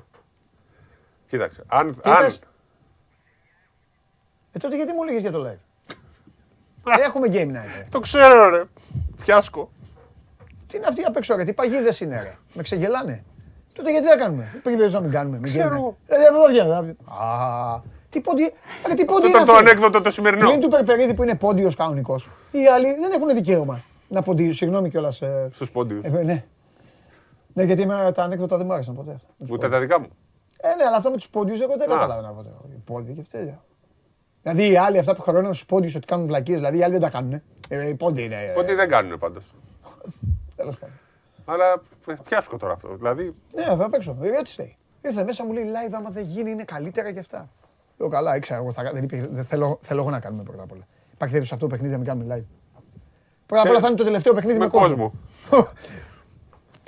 Κοίταξε. 1.26 1.62
Αν, 1.66 2.00
Τι 2.00 2.10
αν, 2.10 2.22
είπες; 2.22 2.40
Ε, 4.52 4.58
τότε 4.58 4.76
γιατί 4.76 4.92
μου 4.92 5.02
λέγες 5.04 5.20
για 5.20 5.30
το 5.30 5.46
live; 5.48 5.92
Έχουμε 7.04 7.26
game 7.30 7.48
night. 7.48 7.76
ρε. 7.78 7.84
Το 7.90 8.00
ξέρω, 8.00 8.48
ρε. 8.48 8.64
Φιάσκο. 9.16 9.70
Τι 10.66 10.76
είναι 10.76 10.86
αυτή 10.86 11.02
απ' 11.02 11.16
έξω, 11.16 11.36
ρε. 11.36 11.44
Τι 11.44 11.52
παγίδες 11.52 12.00
είναι, 12.00 12.22
ρε. 12.22 12.36
Με 12.54 12.62
ξεγελάνε. 12.62 13.24
Τότε 13.72 13.90
γιατί 13.90 14.06
δεν 14.06 14.18
κάνουμε; 14.18 14.48
Πριν 14.50 14.62
περίπτωση 14.62 14.94
να 14.94 15.00
μην 15.00 15.10
κάνουμε. 15.10 15.36
Μην 15.38 15.44
Ξέρω 15.46 15.68
game 15.68 15.72
night; 15.72 15.76
εγώ. 15.76 15.96
Δηλαδή, 16.06 16.24
από 16.24 16.36
εδώ 16.36 16.46
βγαίνει. 16.46 16.96
Α, 17.22 17.80
τι 18.08 18.20
πόντι. 18.20 18.52
Ρε, 18.86 18.94
τι 18.94 19.04
πόντι 19.04 19.26
Αυτό 19.26 19.26
είναι 19.26 19.36
ήταν 19.36 19.46
το 19.46 19.52
αυτό; 19.52 19.66
ανέκδοτο 19.66 20.00
το 20.00 20.10
σημερινό. 20.10 20.46
Πλην 20.48 20.60
του 20.60 20.68
Περπερίδη 20.68 21.14
που 21.14 21.22
είναι 21.22 21.34
πόντιος 21.34 21.76
κανονικός. 21.76 22.28
Οι 22.50 22.66
άλλοι 22.66 22.94
δεν 22.94 23.12
έχουν 23.12 23.34
δικαίωμα 23.34 23.80
να 24.08 24.22
ποντίζουν. 24.22 24.52
Συγγνώμη 24.54 24.90
κιόλας. 24.90 25.20
ε, 25.22 25.48
Στους 25.52 25.70
πόντιους. 25.70 26.04
ε, 26.04 26.08
ναι. 26.08 26.44
Ναι, 27.52 27.62
γιατί 27.62 27.82
εμένα 27.82 28.12
τα 28.12 28.22
ανέκδοτα 28.22 28.56
δεν 28.56 28.66
μου 28.66 28.72
άρεσαν 28.72 28.94
ποτέ. 28.94 29.12
αυτά. 29.12 29.28
Με 29.36 29.46
τους 29.46 29.54
Ούτε 29.56 29.68
τα 29.68 29.80
δικά 29.80 30.00
μου. 30.00 30.08
Ε, 30.60 30.74
ναι, 30.74 30.84
αλλά 30.84 30.96
αυτό 30.96 31.10
με 31.10 31.16
τους 31.16 31.28
πόντιους 31.28 31.60
εγώ 31.60 31.76
δεν 31.76 31.90
Α. 31.90 31.94
καταλάβαινα 31.94 32.32
ποτέ. 32.32 32.50
Οι 32.74 32.80
πόντιοι 32.84 33.14
και 33.14 33.20
αυτοί. 33.20 33.58
Δηλαδή 34.42 34.70
οι 34.72 34.76
άλλοι 34.76 34.98
αυτά 34.98 35.14
που 35.14 35.22
χαρώνουν 35.22 35.54
στους 35.54 35.66
πόντιους 35.66 35.94
ότι 35.94 36.06
κάνουν 36.06 36.26
βλακίες, 36.26 36.58
δηλαδή 36.58 36.78
οι 36.78 36.82
άλλοι 36.82 36.92
δεν 36.92 37.00
τα 37.00 37.10
κάνουν. 37.10 37.42
Ε, 37.68 37.88
οι 37.88 37.94
πόντιοι 37.94 38.24
είναι. 38.26 38.52
Πόντιοι 38.54 38.74
δεν 38.74 38.88
κάνουν 38.88 39.18
πάντως. 39.18 39.54
Τέλος 40.56 40.78
πάντων. 40.78 40.96
Αλλά 41.44 41.82
ε, 42.06 42.14
φιάσκο 42.22 42.56
τώρα 42.56 42.72
αυτό. 42.72 42.96
Δηλαδή, 42.96 43.34
Ναι, 43.54 43.76
θα 43.76 43.88
παίξω. 43.90 44.16
Ε, 44.22 44.42
τι 44.42 44.50
στέει. 44.50 44.76
Ήρθε 45.02 45.24
μέσα 45.24 45.44
μου 45.44 45.52
λέει 45.52 45.64
live, 45.64 45.92
άμα 45.92 46.10
δεν 46.10 46.24
γίνει 46.24 46.50
είναι 46.50 46.64
καλύτερα 46.64 47.12
και 47.12 47.18
αυτά. 47.18 47.48
Λέω 47.98 48.08
καλά, 48.08 48.36
ήξερα 48.36 48.58
εγώ. 48.60 48.72
Θα, 48.72 48.90
δεν 48.92 49.02
υπήρχε, 49.04 49.26
δεν 49.30 49.44
θέλω, 49.44 49.78
θέλω 49.80 50.00
εγώ 50.00 50.10
να 50.10 50.20
κάνουμε 50.20 50.42
πρώτα 50.42 50.62
απ' 50.62 50.72
όλα. 50.72 50.86
Υπάρχει 51.12 51.34
περίπτωση 51.34 51.46
σε 51.48 51.54
αυτό 51.54 51.66
το 51.66 51.72
παιχνίδι 51.72 51.92
να 51.92 51.98
μην 51.98 52.06
κάνουμε 52.06 52.36
live. 52.36 52.46
Πρώτα 53.46 53.62
απ' 53.62 53.70
όλα 53.70 53.80
θα 53.80 53.86
είναι 53.86 53.96
το 53.96 54.04
τελευταίο 54.04 54.32
παιχνίδι 54.34 54.58
με, 54.58 54.64
με 54.64 54.70
κόσμο. 54.70 55.12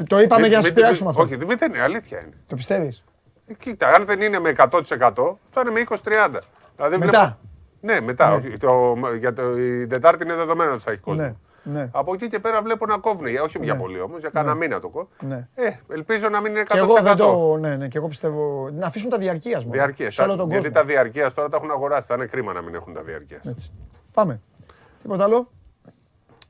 το 0.07 0.21
είπαμε 0.21 0.41
Μην- 0.41 0.51
για 0.51 0.57
να 0.59 0.63
μην- 0.63 0.63
σας 0.63 0.73
πειράξουμε 0.73 1.11
μην- 1.11 1.21
αυτό. 1.21 1.35
Όχι, 1.35 1.57
δεν 1.57 1.69
είναι, 1.73 1.83
αλήθεια 1.83 2.21
είναι. 2.21 2.35
Το 2.47 2.55
πιστεύεις; 2.55 3.05
Ε, 3.47 3.53
Κοίτα, 3.55 3.89
αν 3.89 4.05
δεν 4.05 4.21
είναι 4.21 4.39
με 4.39 4.49
100% 4.49 5.39
θα 5.51 5.61
είναι 5.61 5.71
με 5.71 5.81
20-30. 5.81 6.41
Δηλαδή, 6.77 6.99
Μετά. 6.99 7.19
βλέπω- 7.21 7.37
Ναι, 7.81 8.01
μετά. 8.07 8.33
όχι, 8.35 8.57
το, 8.57 8.95
για 9.19 9.33
το, 9.33 9.57
η 9.59 9.87
Τετάρτη 9.87 10.25
είναι 10.25 10.35
δεδομένο 10.35 10.73
ότι 10.73 10.83
θα 10.83 10.91
έχει 10.91 11.01
κόσμο. 11.01 11.23
Ναι, 11.23 11.35
ναι. 11.63 11.89
Από 11.93 12.15
εκεί 12.15 12.29
και 12.29 12.39
πέρα 12.39 12.63
βλέπω 12.63 12.87
να 12.87 12.97
κόβουν. 12.99 13.27
Για- 13.27 13.43
Όχι 13.43 13.59
για 13.63 13.77
πολύ 13.77 14.01
όμως, 14.01 14.21
για 14.21 14.31
κάνα 14.31 14.55
μήνα 14.55 14.81
το 14.81 14.89
κόβουν. 14.89 15.09
Ναι. 15.23 15.49
Ε, 15.55 15.71
ελπίζω 15.93 16.29
να 16.29 16.41
μην 16.41 16.51
είναι 16.51 16.61
100%. 16.61 16.73
Και 16.73 16.79
εγώ 16.79 17.03
δεν 17.03 17.17
το. 17.17 17.57
Ναι, 17.57 17.77
ναι, 17.77 17.89
και 17.89 17.99
εγώ 17.99 18.09
πιστεύω. 18.09 18.71
Να 18.73 18.87
αφήσουν 18.87 19.11
τα 19.11 19.19
διαρκείας 19.19 19.65
μου. 19.65 19.71
Διαρκείας. 19.73 20.15
Σε 20.15 20.23
όλο 20.23 20.37
τον 20.37 20.51
Γιατί 20.51 20.69
κόσμο. 20.69 20.81
τα 20.81 20.87
διαρκείας 20.93 21.35
τώρα 21.35 21.49
τα 21.49 21.57
έχουν 21.57 21.71
αγοράσει. 21.71 22.07
Θα 22.07 22.15
είναι 22.15 22.27
κρίμα 22.27 22.53
να 22.53 22.63
μην 22.63 22.75
έχουν 22.75 22.95
τα 22.95 23.03
διαρκείας. 23.03 23.47
Έτσι. 23.47 23.73
Πάμε. 24.13 24.41
Τίποτα 25.03 25.25
άλλο; 25.25 25.51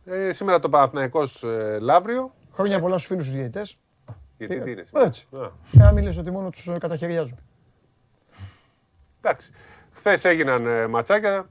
Ε, 0.04 0.32
σήμερα 0.32 0.58
το 0.58 0.68
Παναθηναϊκός 0.68 1.42
ε, 1.42 1.78
Λαύριο. 1.80 2.32
Χρόνια 2.54 2.80
πολλά 2.80 2.94
στους 2.96 3.06
φίλους 3.08 3.24
τους 3.24 3.34
διαιτητές. 3.34 3.78
Γιατί 4.38 4.60
τι 4.60 4.70
είναι. 4.70 4.82
σήμερα; 4.84 5.06
Έτσι. 5.06 5.26
Α, 5.36 5.50
Να 5.72 5.92
μην 5.92 6.04
λες 6.04 6.18
ότι 6.18 6.30
μόνο 6.30 6.50
τους 6.50 6.68
καταχαιριάζουν. 6.78 7.38
εντάξει. 9.22 9.50
Χθες 9.92 10.24
έγιναν 10.24 10.66
ε, 10.66 10.86
ματσάκια. 10.86 11.48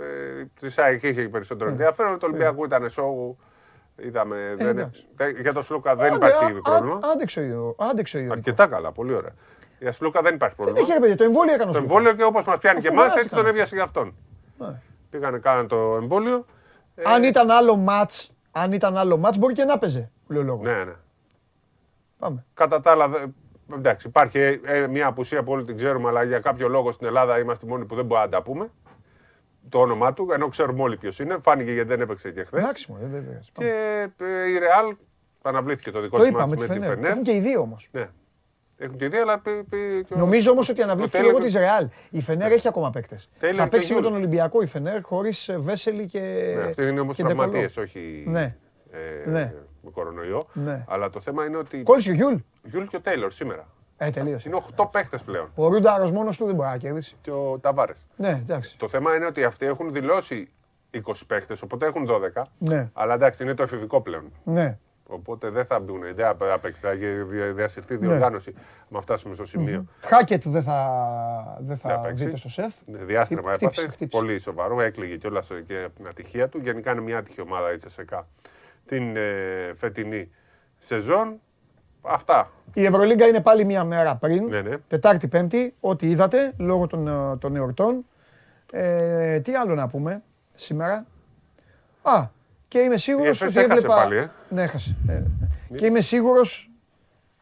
Ε, 0.00 0.44
Της 0.60 0.78
ΑΕΚ 0.78 1.02
είχε 1.02 1.28
περισσότερο 1.28 1.70
ενδιαφέρον. 1.70 2.18
Το 2.18 2.26
Ολυμπιακό 2.26 2.64
ήταν 2.64 2.90
σοου. 2.90 3.38
Είδαμε. 4.02 4.54
δεν- 4.58 4.66
εντάξει. 4.68 5.06
δεν- 5.16 5.40
για 5.40 5.52
τον 5.52 5.62
Σλούκα 5.62 5.96
δεν 5.96 6.06
Άντε, 6.12 6.26
υπάρχει 6.26 6.44
α- 6.44 6.48
α- 6.56 6.60
πρόβλημα. 6.62 6.98
Άντεξε 7.12 7.40
ο 7.40 7.42
Ιω- 7.42 7.74
άντεξε 7.78 8.16
ο 8.16 8.20
Ιωνικός. 8.20 8.38
Αρκετά 8.38 8.66
καλά, 8.66 8.92
πολύ 8.92 9.14
ωραία. 9.14 9.32
Για 9.78 9.92
Σλούκα 9.92 10.22
δεν 10.22 10.34
υπάρχει 10.34 10.54
Δεν 10.56 10.64
πρόβλημα. 10.64 10.88
έχει 10.88 10.98
ρε 11.00 11.04
παιδί, 11.06 11.16
το 11.18 11.24
εμβόλιο 11.24 11.52
έκανε 11.54 11.70
ο 11.70 11.72
Το 11.72 11.78
Σλούκα. 11.78 11.94
εμβόλιο 11.94 12.16
και 12.16 12.22
όπως 12.24 12.44
μας 12.44 12.58
πιάνει 12.58 12.80
και 12.80 12.86
Αφού 12.88 12.96
εμάς, 12.96 13.12
γράφτηκαν 13.12 13.24
έτσι 13.24 13.34
τον 13.36 13.44
αυτά. 13.44 13.50
έβιασε 13.50 13.74
για 13.74 13.84
αυτόν. 13.84 14.14
Ναι. 14.58 14.80
Πήγανε, 15.10 15.38
κάνανε 15.38 15.66
το 15.68 15.96
εμβόλιο. 15.96 16.46
Ε, 16.94 17.02
Αν 17.06 17.22
ήταν 17.22 17.50
άλλο 17.50 17.76
μάτς, 17.76 18.30
αν 18.52 18.72
ήταν 18.72 18.96
άλλο 18.96 19.16
μάτς 19.16 19.38
μπορεί 19.38 19.54
και 19.54 19.64
να 19.64 19.78
παίζε. 19.78 20.10
Λέω 20.28 20.42
λόγος. 20.42 20.66
Ναι, 20.66 20.84
ναι. 20.84 20.92
Πάμε. 22.18 22.44
Κατά 22.54 22.80
τα 22.80 22.90
άλλα, 22.90 23.08
δε- 23.08 23.24
εντάξει, 23.74 24.08
υπάρχει 24.08 24.38
ε, 24.38 24.58
ε, 24.64 24.86
μια 24.86 25.06
απουσία 25.06 25.42
που 25.42 25.52
όλοι 25.52 25.64
την 25.64 25.76
ξέρουμε, 25.76 26.08
αλλά 26.08 26.22
για 26.22 26.40
κάποιο 26.40 26.68
λόγο 26.68 26.92
στην 26.92 27.06
Ελλάδα 27.06 27.38
είμαστε 27.38 27.66
οι 27.66 27.68
μόνοι 27.68 27.84
που 27.84 27.94
δεν 27.94 28.04
μπορούμε 28.04 28.26
να 28.26 28.32
τα 28.32 28.42
πούμε. 28.42 28.70
Το 29.68 29.78
όνομά 29.80 30.12
του, 30.12 30.28
ενώ 30.32 30.48
ξέρουμε 30.48 30.82
όλοι 30.82 30.96
ποιος 30.96 31.18
είναι. 31.18 31.38
Φάνηκε 31.38 31.72
γιατί 31.72 31.88
δεν 31.88 32.00
έπαιξε 32.00 32.30
και 32.30 32.44
χθες. 32.44 32.60
Εντάξει 32.60 32.92
μου, 32.92 32.98
δεν 33.00 33.10
δεν- 33.10 33.40
Και 33.52 33.68
ε, 34.24 34.50
η 34.50 34.58
Ρεάλ 34.58 34.96
αναβλήθηκε 35.42 35.90
το 35.90 36.00
δικό 36.00 36.16
Το 36.16 36.22
της 36.22 36.30
είπαμε 36.30 36.44
μάτι 36.46 36.56
τη 36.56 36.68
με 36.68 36.74
τη 36.74 36.80
Φενέρ. 36.80 36.94
Φενέρ. 36.94 37.10
Έχουν 37.10 37.22
και 37.22 37.32
οι 37.34 37.40
δύο 37.40 37.60
όμως. 37.60 37.88
Ναι. 37.92 38.08
Έχουν 38.82 38.96
τη 38.98 39.04
ιδέα, 39.04 39.20
αλλά. 39.22 39.38
πει- 39.40 39.62
πει- 39.70 40.04
και 40.04 40.14
ο- 40.14 40.18
Νομίζω 40.18 40.50
όμως 40.50 40.68
ότι 40.68 40.82
αναβλήθηκε 40.82 41.16
Τέλεγο- 41.16 41.32
λόγω 41.38 41.44
της 41.44 41.54
Ρεάλ. 41.54 41.88
Η 42.10 42.20
Φενέρ 42.20 42.52
έχει 42.52 42.68
ακόμα 42.68 42.90
παίκτες. 42.90 43.28
Τέλεγο 43.38 43.58
Θα 43.58 43.64
και 43.64 43.70
παίξει 43.70 43.92
με 43.92 43.98
Γιούλ. 43.98 44.10
τον 44.12 44.20
Ολυμπιακό 44.20 44.62
η 44.62 44.66
Φενέρ 44.66 45.02
χωρίς 45.02 45.48
ε, 45.48 45.58
Βέσελη 45.58 46.06
και 46.06 46.20
Ναι, 46.56 46.62
αυτοί 46.62 46.82
είναι 46.86 47.00
όμως 47.00 47.16
και 47.16 47.22
Ντεκολό. 47.22 47.40
τραυματίες, 47.42 47.76
όχι 47.76 48.24
Ναι. 48.26 48.56
ε, 49.24 49.30
Ναι. 49.30 49.54
με 49.82 49.90
κορονοϊό. 49.90 50.46
Ναι. 50.52 50.84
Αλλά 50.88 51.10
το 51.10 51.20
θέμα 51.20 51.44
είναι 51.44 51.56
ότι. 51.56 51.82
Κόλλησε 51.82 52.10
ο 52.10 52.12
Γιούλ. 52.12 52.34
Γιούλ 52.62 52.84
και 52.84 52.96
ο 52.96 53.00
Τέιλορ 53.00 53.30
σήμερα. 53.32 53.66
Ε, 53.96 54.10
τελείωσε. 54.10 54.48
Είναι 54.48 54.56
8 54.56 54.86
παίχτε 54.86 55.18
πλέον. 55.26 55.50
Ο 55.54 55.68
Ρούνταρος 55.68 56.10
μόνος 56.10 56.36
του 56.36 56.44
δεν 56.46 56.54
μπορεί 56.54 56.68
να 56.68 56.76
κερδίσει. 56.76 57.16
Και 57.20 57.30
ο 57.30 57.58
Ταβάρες. 57.60 58.06
Ναι, 58.16 58.28
εντάξει. 58.28 58.78
Το 58.78 58.88
θέμα 58.88 59.14
είναι 59.16 59.26
ότι 59.26 59.44
αυτοί 59.44 59.66
έχουν 59.66 59.92
δηλώσει 59.92 60.48
20 60.90 61.26
παίχτε, 61.26 61.56
οπότε 61.64 61.86
έχουν 61.86 62.06
12. 62.06 62.42
Ναι. 62.58 62.88
Αλλά 62.92 63.14
εντάξει, 63.14 63.42
είναι 63.42 63.54
το 63.54 63.62
εφηβικό 63.62 64.00
πλέον. 64.00 64.32
Ναι. 64.44 64.78
Οπότε 65.12 65.48
δεν 65.50 65.64
θα 65.64 65.80
μπουν, 65.80 66.00
δεν 66.14 66.36
θα 66.38 66.58
παίξει, 66.62 66.80
θα 66.80 66.94
δια- 66.94 67.52
διασυρθεί 67.52 67.92
Ναι. 67.92 67.98
διοργάνωση. 68.06 68.54
Να 68.88 69.00
φτάσουμε 69.00 69.34
στο 69.34 69.44
σημείο. 69.44 69.84
Χάκετ 70.00 70.42
δεν 70.48 70.62
θα, 70.62 70.86
δεν 71.58 71.66
Δεν 71.66 71.76
θα 71.76 71.88
θα 71.88 72.00
παίξει. 72.00 72.24
δείτε 72.24 72.36
στο 72.36 72.48
σεφ. 72.48 72.74
Ναι, 72.86 72.98
Διάστρεμα 73.04 73.52
Χτύπησε, 73.52 73.80
έπαθε. 73.80 73.94
χτύπησε. 73.96 74.18
Πολύ 74.22 74.38
σοβαρό. 74.38 74.80
Έκλειγε 74.80 75.16
κιόλας 75.16 75.50
και 75.66 75.82
από 75.86 75.94
την 75.96 76.06
ατυχία 76.08 76.48
του. 76.48 76.58
Γενικά 76.58 76.92
είναι 76.92 77.00
μια 77.00 77.18
άτυχη 77.18 77.40
ομάδα 77.40 77.72
η 77.72 77.76
Τσεσεκά 77.76 78.26
την 78.86 79.16
ε, 79.16 79.70
φετινή 79.74 80.30
σεζόν. 80.78 81.40
Αυτά. 82.02 82.50
Η 82.74 82.84
Ευρωλίγκα 82.84 83.26
είναι 83.26 83.40
πάλι 83.40 83.64
μία 83.64 83.84
μέρα 83.84 84.16
πριν. 84.16 84.44
Ναι, 84.44 84.60
ναι. 84.60 84.76
Τετάρτη, 84.78 85.28
Πέμπτη, 85.28 85.74
ό,τι 85.80 86.10
είδατε 86.10 86.52
λόγω 86.58 86.86
των, 86.86 87.08
ε, 87.08 87.36
των 87.36 87.56
εορτών. 87.56 88.04
Ε, 88.72 89.40
τι 89.40 89.54
άλλο 89.54 89.74
να 89.74 89.88
πούμε 89.88 90.22
σήμερα; 90.54 91.06
Α, 92.02 92.26
και 92.70 92.78
είμαι 92.78 92.96
σίγουρος 92.96 93.26
Η 93.40 93.44
ΕΦΕΣ 93.44 93.48
ότι 93.48 93.58
έχασε 93.58 93.72
έβλεπα. 93.72 93.94
πάλι, 93.94 94.16
ε. 94.16 94.30
Ναι, 94.48 94.62
έχασε. 94.62 94.96
Ε, 95.08 95.12
ε. 95.12 95.24
Και 95.76 95.86
είμαι 95.86 96.00
σίγουρος 96.00 96.70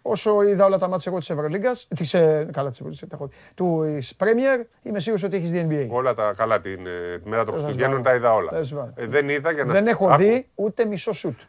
όσο 0.03 0.43
είδα 0.43 0.65
όλα 0.65 0.79
τα 0.79 0.89
μάτια 0.89 1.11
εγώ 1.11 1.21
της 1.21 1.31
Ευρωλίγκα, 1.31 1.73
της, 1.89 2.15
ε, 2.15 2.49
καλά 2.53 2.69
της 2.71 2.81
Ευρωλίγκας, 2.81 3.19
του 3.55 3.85
Πρέμιερ, 4.17 4.61
είμαι 4.83 5.01
σίγουρος 5.01 5.25
ότι 5.25 5.37
έχεις 5.37 5.51
δει 5.51 5.67
NBA. 5.71 5.89
Όλα 5.91 6.15
τα 6.15 6.33
καλά 6.37 6.61
την, 6.61 6.87
ε, 6.87 7.19
τη 7.19 7.29
μέρα 7.29 7.45
των 7.45 7.55
σας 7.55 7.63
Χριστουγέννων 7.63 8.03
βάλω. 8.03 8.19
τα 8.19 8.27
είδα 8.27 8.35
όλα. 8.35 8.51
Θα 8.51 8.57
σας 8.57 8.73
βάλω. 8.73 8.93
Ε, 8.97 9.07
δεν 9.07 9.29
είδα 9.29 9.51
για 9.53 9.65
να 9.65 9.73
Δεν 9.73 9.83
σου- 9.83 9.89
έχω 9.89 10.09
Άκου, 10.09 10.23
δει 10.23 10.47
ούτε 10.55 10.85
μισό 10.85 11.13
σουτ. 11.13 11.41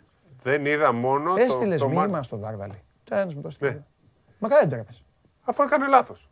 Δεν 0.44 0.66
είδα 0.66 0.92
μόνο. 0.94 1.34
το- 1.36 1.42
Έστειλες 1.42 1.80
το 1.80 1.88
μήνυμα 1.88 2.08
μάτι. 2.08 2.26
στο 2.26 2.38
Δάρδαλη. 2.38 2.82
Τι 3.04 3.16
ένας 3.16 3.34
μου 3.36 3.42
το 3.42 3.48
έστειλε. 3.48 3.70
Ναι. 3.72 3.80
Μα 4.40 4.48
καλά 4.48 4.60
δεν 4.62 4.70
τρέπεσαι. 4.70 5.02
Αφού 5.44 5.64
έκανε 5.64 5.88
λάθος. 5.88 6.30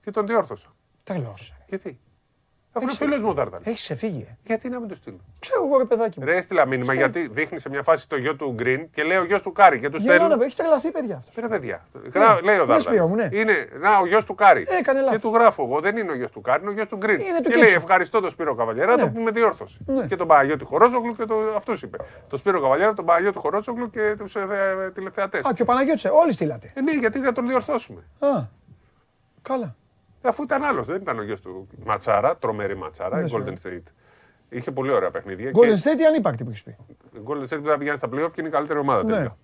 Και 0.00 0.10
τον 0.10 0.26
διόρθωσα. 0.26 0.68
Τρελός. 1.04 1.54
Γιατί; 1.66 1.98
Αφού 2.76 2.84
είναι 2.84 2.92
Έχεις- 2.92 2.96
φίλος 3.06 3.22
μου 3.22 3.28
ο 3.28 3.32
Δάρταλ. 3.32 3.60
Έχεις 3.64 3.80
ξεφύγει. 3.82 4.26
ε. 4.30 4.36
Γιατί 4.44 4.68
να 4.68 4.78
μην 4.80 4.88
το 4.88 4.94
στείλω; 4.94 5.16
Ξέρω 5.38 5.64
εγώ 5.66 5.78
ρε 5.78 5.84
παιδάκι 5.84 6.20
μου. 6.20 6.24
Ρε, 6.26 6.36
έστειλα 6.36 6.66
μήνυμα 6.66 6.94
γιατί 6.94 7.28
δείχνει 7.28 7.58
σε 7.58 7.68
μια 7.68 7.82
φάση 7.82 8.08
το 8.08 8.16
γιο 8.16 8.36
του 8.36 8.52
Γκριν 8.54 8.90
και 8.90 9.02
λέει 9.02 9.16
ο 9.18 9.24
γιος 9.24 9.42
του 9.42 9.52
Κάρι 9.52 9.80
και 9.80 9.88
του 9.90 9.96
Για 9.96 10.10
να 10.12 10.16
στέλνει. 10.18 10.34
δω, 10.36 10.44
έχει 10.44 10.56
τρελαθεί 10.56 10.90
παιδιά 10.90 11.16
αυτός. 11.16 11.34
Ρε 11.36 11.48
παιδιά. 11.48 11.86
Γρά- 12.14 12.42
Λέει 12.44 12.54
ο 12.56 12.58
ναι, 12.58 12.64
Δάρταλ. 12.64 12.80
Σπύρο 12.80 13.06
μου, 13.08 13.14
ναι. 13.14 13.28
Είναι 13.32 13.52
να, 13.80 13.98
ο 13.98 14.06
γιος 14.06 14.24
του 14.24 14.34
Κάρι. 14.34 14.64
Έκανε 14.68 14.98
λάθος. 15.00 15.14
Και 15.14 15.20
του 15.20 15.34
γράφω 15.34 15.62
εγώ. 15.64 15.80
Δεν 15.80 15.96
είναι 15.96 16.12
ο 16.12 16.14
γιος 16.14 16.30
του 16.30 16.40
Κάρι, 16.40 16.60
είναι 16.62 16.70
ο 16.70 16.72
γιος 16.74 16.88
του 16.88 16.96
Γκριν. 16.96 17.20
Είναι 17.20 17.40
του 17.40 17.48
και 17.50 17.54
λέει 17.56 17.64
Κίτσου. 17.64 17.76
ευχαριστώ 17.78 18.20
τον 18.20 18.30
Σπύρο 18.30 18.54
Καβαλιέρα 18.54 18.96
Ναι. 18.96 19.10
που 19.10 19.20
με 19.20 19.30
διόρθωσε. 19.30 19.78
Ναι. 19.86 20.06
Και 20.06 20.16
τον 20.16 20.26
Παναγιώτη 20.26 20.64
Χορόζογλου 20.64 21.14
και 21.16 21.24
το, 21.24 21.34
αυτούς 21.56 21.82
είπε. 21.82 21.96
Το 22.28 22.36
Σπύρο 22.36 22.60
Καβαλιέρα, 22.60 22.94
τον 22.94 23.04
Παναγιώτη 23.04 23.38
Χορόζογλου 23.38 23.90
και 23.90 24.14
τους 24.18 24.34
ε, 24.36 24.46
τηλεθεατές. 24.94 25.44
Α, 25.46 25.52
και 25.52 25.62
ο 25.62 25.64
Παναγιώτης, 25.64 26.04
ε, 26.04 26.08
όλοι 26.12 26.32
στείλατε. 26.32 26.70
Ε, 26.74 26.80
ναι, 26.80 26.92
γιατί 26.92 27.18
θα 27.18 27.32
τον 27.32 27.46
διορθώσουμε. 27.46 28.02
Α, 28.18 28.28
καλά. 29.42 29.74
Αφού 30.22 30.42
ήταν 30.42 30.64
άλλος, 30.64 30.86
δεν 30.86 30.96
ήταν 30.96 31.18
ο 31.18 31.22
γιος 31.22 31.40
του 31.40 31.68
Ματσάρα, 31.84 32.36
τρομερή 32.36 32.76
Ματσάρα, 32.76 33.16
Ναι, 33.18 33.24
η 33.24 33.30
Golden 33.32 33.52
σίγουρα. 33.54 33.80
State. 33.86 33.90
Είχε 34.48 34.72
πολύ 34.72 34.90
ωραία 34.90 35.10
παιχνίδια. 35.10 35.50
Golden 35.54 35.74
και 35.74 35.90
State 35.90 36.00
ή 36.00 36.04
ανύπαρκτη 36.04 36.44
που 36.44 36.50
έχεις 36.50 36.62
πει; 36.62 36.76
η 37.12 37.20
Golden 37.26 37.42
State 37.54 37.60
που 37.62 37.68
θα 37.68 37.78
πηγαίνει 37.78 37.96
στα 37.96 38.06
playoff 38.08 38.30
και 38.32 38.40
είναι 38.40 38.48
η 38.48 38.52
καλύτερη 38.52 38.78
ομάδα 38.78 39.04
Ναι. 39.04 39.12
τελικά. 39.12 39.36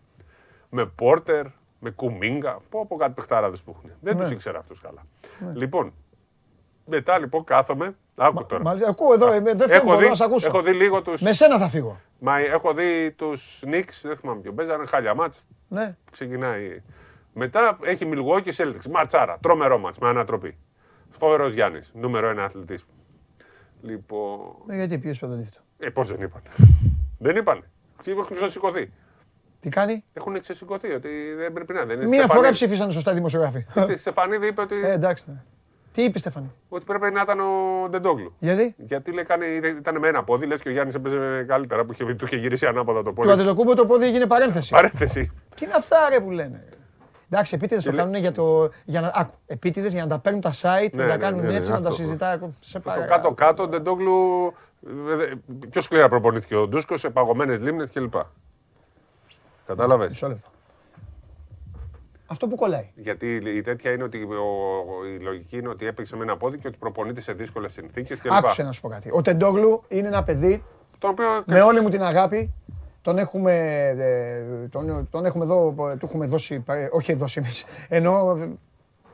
Με 0.71 0.87
Πόρτερ, 0.87 1.47
με 1.79 1.91
Κουμίγκα, 1.91 2.59
πω 2.69 2.81
από 2.81 2.97
κάτι 2.97 3.13
παιχτάραδε 3.13 3.57
που 3.65 3.71
έχουν. 3.77 3.91
Δεν 4.01 4.17
Ναι. 4.17 4.25
του 4.27 4.33
ήξερα 4.33 4.59
αυτούς 4.59 4.81
καλά. 4.81 5.03
Λοιπόν, 5.55 5.93
μετά 6.87 7.19
λοιπόν 7.19 7.45
κάθομαι. 7.45 7.97
Άκου 8.17 8.45
τώρα. 8.47 8.63
Μάλιστα, 8.63 8.91
ακούω 8.91 9.13
εδώ, 9.13 9.33
ε, 9.33 9.41
δεν 9.41 9.57
έχω, 9.61 9.69
φεύγω 9.69 9.91
δει, 9.93 9.99
εδώ 10.01 10.09
να 10.09 10.15
σε 10.15 10.25
ακούσω. 10.25 10.47
έχω 10.47 10.63
δει 10.63 10.73
λίγο 10.73 11.03
του. 11.03 11.13
Με 11.21 11.33
σένα 11.33 11.59
θα 11.59 11.69
φύγω. 11.69 12.01
Μα 12.19 12.39
έχω 12.39 12.73
δει 12.75 13.13
τους 13.17 13.63
Knicks, 13.67 14.01
δεν 14.03 14.17
θυμάμαι 14.17 14.41
ποιο 14.41 14.53
παίζανε, 14.53 14.87
χάλια 14.87 15.15
μάτς. 15.15 15.45
Ναι. 15.69 15.97
Ξεκινάει. 16.11 16.83
Μετά 17.33 17.79
έχει 17.83 18.09
Milwaukee 18.13 18.53
Celtics. 18.57 18.87
Ματσάρα. 18.91 19.39
Τρομερό 19.43 19.79
μάτς 19.79 19.99
με 19.99 20.09
ανατροπή. 20.09 20.57
Φοβερός 21.11 21.53
Γιάννης. 21.53 21.91
Νούμερο 21.95 22.29
ένα 22.29 22.45
αθλητής. 22.45 22.85
Λοιπόν. 23.83 24.39
Ε, 24.69 24.75
Γιατί 24.77 24.99
ποιος 24.99 25.17
είπε 25.17 25.27
το 25.27 25.33
αντίθετο. 25.33 25.61
Ε, 25.79 25.91
πώς 25.91 26.09
δεν 26.09 26.21
είπαν. 26.23 26.43
δεν 27.19 27.37
είπαν. 27.37 27.65
Έχουν 28.07 28.35
ξεσηκωθεί. 28.37 28.93
Τι 29.61 29.69
κάνει; 29.69 30.05
Έχουν 30.13 30.41
ξεσηκωθεί 30.41 30.93
ότι 30.93 31.09
δεν 31.37 31.53
πρέπει 31.53 31.73
να 31.73 31.85
δεν 31.85 31.97
είναι. 31.97 32.07
Μία 32.09 32.19
Στεφανίδη- 32.19 32.37
φορά 32.37 32.51
ψήφισαν 32.51 32.93
σωστά 32.93 33.11
οι 33.11 33.15
δημοσιογράφοι. 33.15 33.67
Η 33.93 33.97
Στεφανίδη 33.97 34.47
είπε 34.47 34.61
ότι, 34.61 34.75
Ε, 34.85 34.93
εντάξει. 34.93 35.25
ναι. 35.31 35.37
Τι 35.93 36.03
είπε 36.03 36.19
Στέφανη. 36.19 36.53
ότι 36.69 36.85
πρέπει 36.85 37.13
να 37.13 37.21
ήταν 37.21 37.41
ο 37.41 37.89
Ντεντόγλου. 37.89 38.35
Γιατί; 38.39 38.75
Γιατί 38.79 39.13
λέει, 39.13 39.25
κάνει, 39.25 39.47
ήταν 39.79 39.99
με 39.99 40.09
ένα 40.09 40.25
πόδι, 40.25 40.47
λες 40.47 40.61
και 40.61 40.69
ο 40.69 40.73
Γιάννης 40.73 40.95
έπαιζε 40.95 41.45
καλύτερα 41.49 41.85
που 41.85 41.93
είχε, 41.93 42.15
του 42.15 42.25
είχε 42.25 42.37
γυρίσει 42.37 42.67
ανάποδα 42.67 43.03
το 43.03 43.09
Του 43.09 43.15
πόδι. 43.15 43.31
Αντετοκούμπο 43.31 43.75
το 43.75 43.87
πόδι 43.87 44.07
έγινε 44.07 44.27
παρένθεση. 44.27 44.71
Παρένθεση. 44.71 45.31
Τι 45.57 45.65
είναι 45.65 45.75
αυτά 45.77 45.97
ρε 46.11 46.21
που 46.21 46.31
λένε; 46.31 46.65
Εντάξει, 47.33 47.55
επίτηδες 47.55 47.85
το 47.85 47.93
κάνουν 47.93 48.15
για 48.15 48.33
το. 48.33 48.71
Για 48.85 49.01
να, 49.01 49.13
άκου, 49.15 49.35
επίτηδες 49.47 49.93
για 49.93 50.03
να 50.03 50.09
τα 50.09 50.19
παίρνουν 50.19 50.41
τα 50.41 50.51
site, 50.53 50.91
Ναι, 50.93 51.03
να 51.03 51.09
τα 51.09 51.17
ναι, 51.17 51.23
κάνουν 51.23 51.41
ναι, 51.41 51.47
ναι, 51.49 51.57
έτσι, 51.57 51.71
να 51.71 51.81
τα 51.81 51.89
αυτό. 51.89 52.03
συζητάει. 52.03 52.39
Σε 52.39 52.49
Στο 52.61 52.81
παρακαλώ. 52.81 53.11
κάτω-κάτω, 53.11 53.63
ο 53.63 53.69
Ντεντόγλου 53.69 54.53
ε, 55.21 55.25
ε, 55.25 55.33
πιο 55.71 55.81
σκληρά 55.81 56.09
προπονήθηκε 56.09 56.57
ο 56.57 56.69
Ντούσκος 56.69 57.01
σε 57.01 57.11
παγωμένες 57.11 57.61
λίμνες 57.63 57.91
κλπ. 57.91 58.15
Κατάλαβες; 59.67 60.09
Μισό 60.09 60.29
λεπτό. 60.29 60.49
Αυτό 62.27 62.47
που 62.49 62.57
κολλάει. 62.57 62.91
Γιατί 62.95 63.35
η 63.35 63.61
τέτοια 63.63 63.91
είναι 63.93 64.03
ότι 64.03 64.23
ο, 64.23 64.35
ο- 65.01 65.07
η 65.07 65.19
λογική 65.23 65.57
είναι 65.59 65.69
ότι 65.69 65.87
έπαιξε 65.87 66.17
με 66.17 66.23
ένα 66.23 66.37
πόδι 66.37 66.59
και 66.59 66.67
ότι 66.69 66.77
προπονείται 66.79 67.21
σε 67.21 67.33
δύσκολες 67.33 67.73
συνθήκες 67.73 68.19
κλπ. 68.19 68.33
Άκουσε 68.33 68.63
να 68.63 68.73
σου 68.73 68.81
πω 68.81 68.89
κάτι. 68.89 69.11
Ο 69.13 69.23
Τεντόγλου 69.23 69.83
είναι 69.89 70.07
ένα 70.09 70.25
παιδί 70.25 70.65
Το 70.99 71.09
οποίο 71.09 71.27
με 71.47 71.61
όλη 71.63 71.81
μου 71.81 71.89
την 71.89 72.03
αγάπη. 72.03 72.53
Τον 73.03 73.19
έχουμε, 73.19 73.53
ε, 73.99 74.69
τον, 74.69 75.09
τον 75.11 75.25
έχουμε 75.25 75.45
εδώ, 75.45 75.75
του 75.99 76.07
έχουμε 76.07 76.27
δώσει, 76.27 76.65
ε, 76.69 76.89
όχι 76.91 77.13
δώσει 77.13 77.41
εμείς, 77.45 77.65
ενώ 77.89 78.37
ε, 78.41 78.49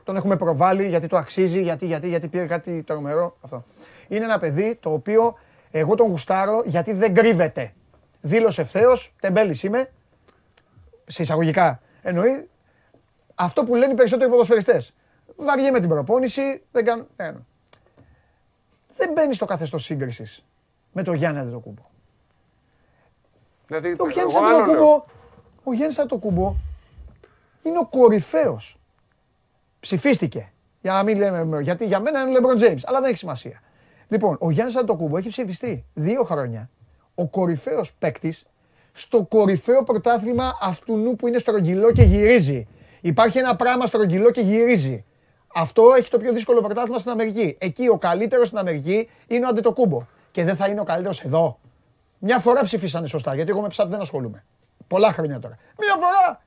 τον 0.03 0.15
έχουμε 0.15 0.35
προβάλει 0.35 0.87
γιατί 0.87 1.07
το 1.07 1.17
αξίζει, 1.17 1.61
γιατί, 1.61 1.85
γιατί, 1.85 2.07
γιατί 2.07 2.27
πήρε 2.27 2.45
κάτι 2.45 2.83
τρομερό. 2.83 3.37
Αυτό. 3.41 3.63
Είναι 4.07 4.25
ένα 4.25 4.39
παιδί 4.39 4.75
το 4.75 4.93
οποίο 4.93 5.35
εγώ 5.71 5.95
τον 5.95 6.07
γουστάρω 6.07 6.61
γιατί 6.65 6.93
δεν 6.93 7.13
κρύβεται. 7.13 7.73
Δήλωσε 8.21 8.61
ευθέως, 8.61 9.15
τεμπέλης 9.19 9.63
είμαι, 9.63 9.89
σε 11.05 11.21
εισαγωγικά 11.21 11.81
εννοεί, 12.01 12.49
αυτό 13.35 13.63
που 13.63 13.75
λένε 13.75 13.91
οι 13.91 13.95
περισσότεροι 13.95 14.29
ποδοσφαιριστές. 14.29 14.93
Βαριέμαι 15.35 15.79
την 15.79 15.89
προπόνηση, 15.89 16.61
δεν 16.71 16.85
κάνω. 16.85 17.07
δεν 17.15 17.25
κάνω. 17.25 17.45
Δεν 18.97 19.11
μπαίνει 19.11 19.33
στο 19.33 19.45
καθεστώς 19.45 19.83
σύγκρισης 19.83 20.45
με 20.91 21.03
τον 21.03 21.13
Γιάννη 21.13 21.39
Αντετοκούμπο. 21.39 21.81
Δηλαδή, 23.69 23.95
Ο 23.99 24.09
Γιάννης 24.09 24.35
εγώ 24.35 24.45
άλλο 24.45 24.57
λέω. 24.57 24.65
Αντετοκούμπο, 24.65 25.05
ο 25.63 25.73
Γιάννης 25.73 25.99
Αντετοκούμπο 25.99 26.55
είναι 27.63 27.77
ο 27.79 27.85
κορυφαίος. 27.85 28.79
Ψηφίστηκε. 29.79 30.51
Για 30.81 30.93
να 30.93 31.03
μην 31.03 31.17
λέμε, 31.17 31.61
γιατί 31.61 31.85
για 31.85 31.99
μένα 31.99 32.21
είναι 32.21 32.37
ο 32.37 32.41
LeBron 32.41 32.61
James, 32.61 32.79
αλλά 32.83 32.99
δεν 32.99 33.09
έχει 33.09 33.17
σημασία. 33.17 33.61
Λοιπόν, 34.07 34.37
ο 34.39 34.51
Γιάννης 34.51 34.75
Αντετοκούμπο 34.75 35.17
έχει 35.17 35.29
ψηφιστεί 35.29 35.85
δύο 35.93 36.23
χρόνια 36.23 36.69
ο 37.15 37.27
κορυφαίος 37.27 37.93
παίκτης 37.99 38.45
στο 38.91 39.23
κορυφαίο 39.23 39.83
πρωτάθλημα 39.83 40.57
αυτού 40.61 40.97
νου 40.97 41.15
που 41.15 41.27
είναι 41.27 41.37
στρογγυλό 41.37 41.91
και 41.91 42.03
γυρίζει. 42.03 42.67
Υπάρχει 43.01 43.37
ένα 43.37 43.55
πράγμα 43.55 43.85
στρογγυλό 43.85 44.31
και 44.31 44.41
γυρίζει. 44.41 45.05
Αυτό 45.53 45.83
έχει 45.97 46.09
το 46.09 46.17
πιο 46.17 46.33
δύσκολο 46.33 46.61
πρωτάθλημα 46.61 46.99
στην 46.99 47.11
Αμερική. 47.11 47.55
Εκεί 47.59 47.87
ο 47.87 47.97
καλύτερος 47.97 48.47
στην 48.47 48.59
Αμερική 48.59 49.09
είναι 49.27 49.45
ο 49.45 49.47
Αντετοκούμπο. 49.47 50.01
Και 50.31 50.43
δεν 50.43 50.55
θα 50.55 50.67
είναι 50.67 50.79
ο 50.79 50.83
καλύτερος 50.83 51.21
εδώ. 51.21 51.59
Μια 52.19 52.39
φορά 52.39 52.61
ψηφίσανε 52.63 53.07
σωστά, 53.07 53.35
γιατί 53.35 53.51
εγώ 53.51 53.61
με 53.61 53.67
ψάτη 53.67 53.89
δεν 53.89 54.01
ασχολούμαι. 54.01 54.43
Πολλά 54.87 55.11
χρόνια 55.13 55.39
τώρα. 55.39 55.57
Μια 55.79 55.93
φορά! 55.95 56.41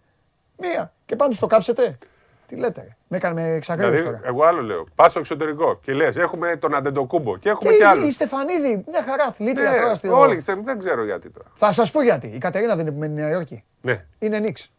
Μία. 0.56 0.92
Και 1.06 1.16
πάντως 1.16 1.38
το 1.38 1.46
κάψετε. 1.46 1.98
Τι 2.46 2.56
λέτε, 2.56 2.80
ρε. 2.80 2.96
Με 3.08 3.16
έκανε 3.16 3.34
με 3.42 3.48
εξακρίβωση 3.48 3.96
Δηλαδή, 4.00 4.16
τώρα. 4.16 4.28
εγώ 4.28 4.44
άλλο 4.44 4.62
λέω. 4.62 4.86
Πας 4.94 5.10
στο 5.10 5.18
εξωτερικό 5.20 5.78
και 5.82 5.92
λες: 5.92 6.16
Έχουμε 6.16 6.56
τον 6.56 6.74
Αντετοκούμπο 6.74 7.36
και 7.36 7.48
έχουμε 7.48 7.70
Και 7.70 7.76
και 7.76 7.82
η, 7.82 7.86
άλλους. 7.86 8.08
η 8.08 8.12
Στεφανίδη, 8.12 8.84
μια 8.88 9.02
χαρά 9.08 9.24
αθλήτρια 9.24 9.70
τώρα. 9.70 9.88
Ναι, 9.88 9.94
στη- 9.94 10.08
όλοι, 10.08 10.40
θε- 10.40 10.58
δεν 10.64 10.78
ξέρω 10.78 11.04
γιατί 11.04 11.30
τώρα. 11.30 11.48
Θα 11.54 11.72
σας 11.72 11.90
πω 11.90 12.02
γιατί. 12.02 12.26
Η 12.26 12.38
Κατερίνα 12.38 12.74
δεν 12.76 12.80
είναι 12.86 12.94
που 12.94 13.00
μένει 13.00 13.14
Νέα 13.14 13.30
Υόρκη. 13.30 13.64
Ναι. 13.80 14.04
Είναι 14.18 14.38
Νίξ. 14.38 14.70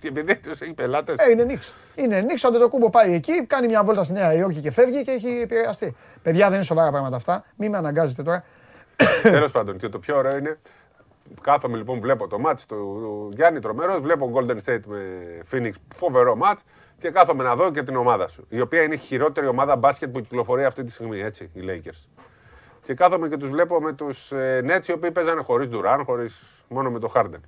Και 0.00 0.08
επειδή 0.08 0.36
τους 0.36 0.60
έχει 0.60 0.72
πελάτες. 0.72 1.16
Ε, 1.18 1.30
είναι 1.30 1.44
Νίξ. 1.44 1.72
Είναι 1.94 2.20
Νίξ, 2.20 2.44
ο 2.44 2.48
Αντετοκούμπο 2.48 2.90
πάει 2.90 3.12
εκεί, 3.14 3.46
κάνει 3.46 3.66
μια 3.66 3.84
βόλτα 3.84 4.04
στη 4.04 4.12
Νέα 4.12 4.34
Υόρκη 4.34 4.60
και 4.60 4.70
φεύγει 4.70 5.02
και 5.04 5.10
έχει 5.10 5.28
επηρεαστεί. 5.42 5.96
Παιδιά 6.22 6.46
δεν 6.46 6.54
είναι 6.54 6.64
σοβαρά 6.64 6.90
πράγματα 6.90 7.16
αυτά. 7.16 7.44
Μην 7.56 7.70
με 7.70 7.76
αναγκάζετε 7.76 8.22
τώρα. 8.22 8.44
Τέλος 9.22 9.52
πάντων, 9.52 9.76
και 9.78 9.88
το 9.88 9.98
πιο 9.98 10.16
ωραίο 10.16 10.36
είναι. 10.36 10.58
Κάθομαι 11.40 11.76
λοιπόν, 11.76 12.00
βλέπω 12.00 12.26
το 12.28 12.38
μάτς 12.38 12.66
του 12.66 13.28
Γιάννη 13.34 13.60
Τρομερός, 13.60 14.00
βλέπω 14.00 14.32
Golden 14.34 14.56
State 14.64 14.80
με 14.86 15.00
Phoenix, 15.52 15.72
φοβερό 15.94 16.36
μάτς 16.36 16.64
και 16.98 17.10
κάθομαι 17.10 17.42
να 17.44 17.56
δω 17.56 17.70
και 17.70 17.82
την 17.82 17.96
ομάδα 17.96 18.28
σου. 18.28 18.46
Η 18.48 18.60
οποία 18.60 18.82
είναι 18.82 18.94
η 18.94 18.98
χειρότερη 18.98 19.46
ομάδα 19.46 19.76
μπάσκετ 19.76 20.10
που 20.10 20.20
κυκλοφορεί 20.20 20.64
αυτή 20.64 20.84
τη 20.84 20.90
στιγμή, 20.92 21.20
έτσι, 21.20 21.50
οι 21.54 21.60
Lakers. 21.66 22.06
Και 22.82 22.94
κάθομαι 22.94 23.28
και 23.28 23.36
τους 23.36 23.48
βλέπω 23.48 23.80
με 23.80 23.92
τους 23.92 24.32
ε, 24.32 24.64
Nets 24.66 24.86
οι 24.88 24.92
οποίοι 24.92 25.10
παίζανε 25.10 25.42
χωρίς 25.42 25.68
Durant, 25.72 26.00
χωρίς, 26.04 26.64
μόνο 26.68 26.90
με 26.90 26.98
το 26.98 27.12
Harden. 27.14 27.40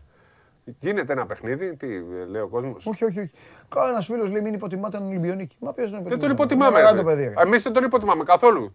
Γίνεται 0.81 1.13
ένα 1.13 1.27
παιχνίδι, 1.27 1.77
τι 1.77 1.95
ε, 1.95 2.25
λέει 2.29 2.43
ο 2.43 2.49
κόσμος; 2.49 2.87
Όχι, 2.87 3.05
όχι, 3.05 3.19
όχι. 3.21 3.31
Κάνα 3.69 4.01
φίλος 4.01 4.31
λέει 4.31 4.41
μην 4.43 4.55
υποτιμάτε 4.55 4.99
τον 4.99 5.07
Ολυμπιονίκη. 5.07 5.57
Μα 5.61 5.73
ποιος 5.73 5.91
δεν 5.91 6.03
Δεν 6.05 6.19
τον 6.19 6.31
υποτιμάτε. 6.31 6.45
υποτιμάμε. 6.45 6.79
Μεγάλο 6.79 6.99
το 6.99 7.05
παιδί. 7.05 7.33
ρε. 7.37 7.43
Εμείς 7.43 7.63
δεν 7.63 7.73
τον 7.73 7.85
υποτιμάμε 7.85 8.25
καθόλου. 8.25 8.75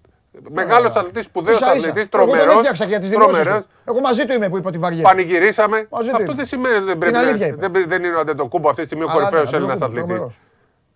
Μεγάλος 0.52 0.96
αθλητής, 0.96 1.26
σπουδαίος 1.26 1.58
Ίσα, 1.60 1.66
ίσα. 1.76 1.90
αθλητής, 1.90 2.08
Εγώ 2.14 2.24
τον 2.26 2.30
τρομερός. 2.30 2.56
έφτιαξα 2.56 2.86
για 2.86 3.00
τις 3.00 3.10
δημόσιες 3.10 3.46
του. 3.46 3.66
Εγώ 3.86 4.00
μαζί 4.00 4.26
του 4.26 4.34
είμαι 4.34 4.50
που 4.50 4.58
είπε 4.58 4.68
ότι 4.68 4.78
βαριέται. 4.78 5.04
Πανηγυρίσαμε. 5.04 5.88
Μαζί 5.92 6.10
του 6.10 6.16
Αυτό 6.16 6.26
είμαι. 6.26 6.34
δεν 6.36 6.46
σημαίνει 6.46 6.76
ότι 6.76 6.86
δεν 6.86 6.98
πρέπει 6.98 7.18
αλήθεια 7.18 7.38
να. 7.38 7.46
είπε. 7.46 7.56
Δεν, 7.60 7.72
πρέ- 7.72 7.88
δεν 7.88 8.04
είναι 8.04 8.16
ο 8.16 8.20
Αντετοκούμπο 8.20 8.70
αυτή 8.70 8.82
τη 8.82 8.88
στιγμή 8.88 9.04
ο 9.04 9.08
Αλλά 9.10 9.24
ναι, 9.24 9.30
κορυφαίο 9.30 9.58
Έλληνα 9.58 9.74
Αντετοκούμπο, 9.74 10.02
αθλητής. 10.02 10.18
τρομερός. 10.22 10.40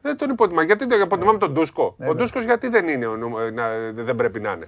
Δεν 0.02 0.18
τον 0.18 0.30
υποτιμάμε. 0.30 0.66
Γιατί 0.66 0.88
τον 0.88 1.02
υποτιμάμε 1.02 1.38
τον 1.38 1.52
Ντούσκο. 1.52 1.94
Ναι, 1.98 2.10
Ο 2.10 2.16
Ντούσκο 2.16 2.40
γιατί 2.42 2.68
δεν 2.68 2.88
είναι, 2.88 3.06
ο 3.06 3.16
νου- 3.16 3.54
να- 3.54 3.92
δεν 3.94 4.16
πρέπει 4.16 4.40
να 4.40 4.52
είναι; 4.52 4.68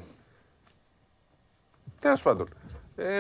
Τέλος 2.02 2.22
πάντων. 2.22 2.48
Ε, 2.96 3.20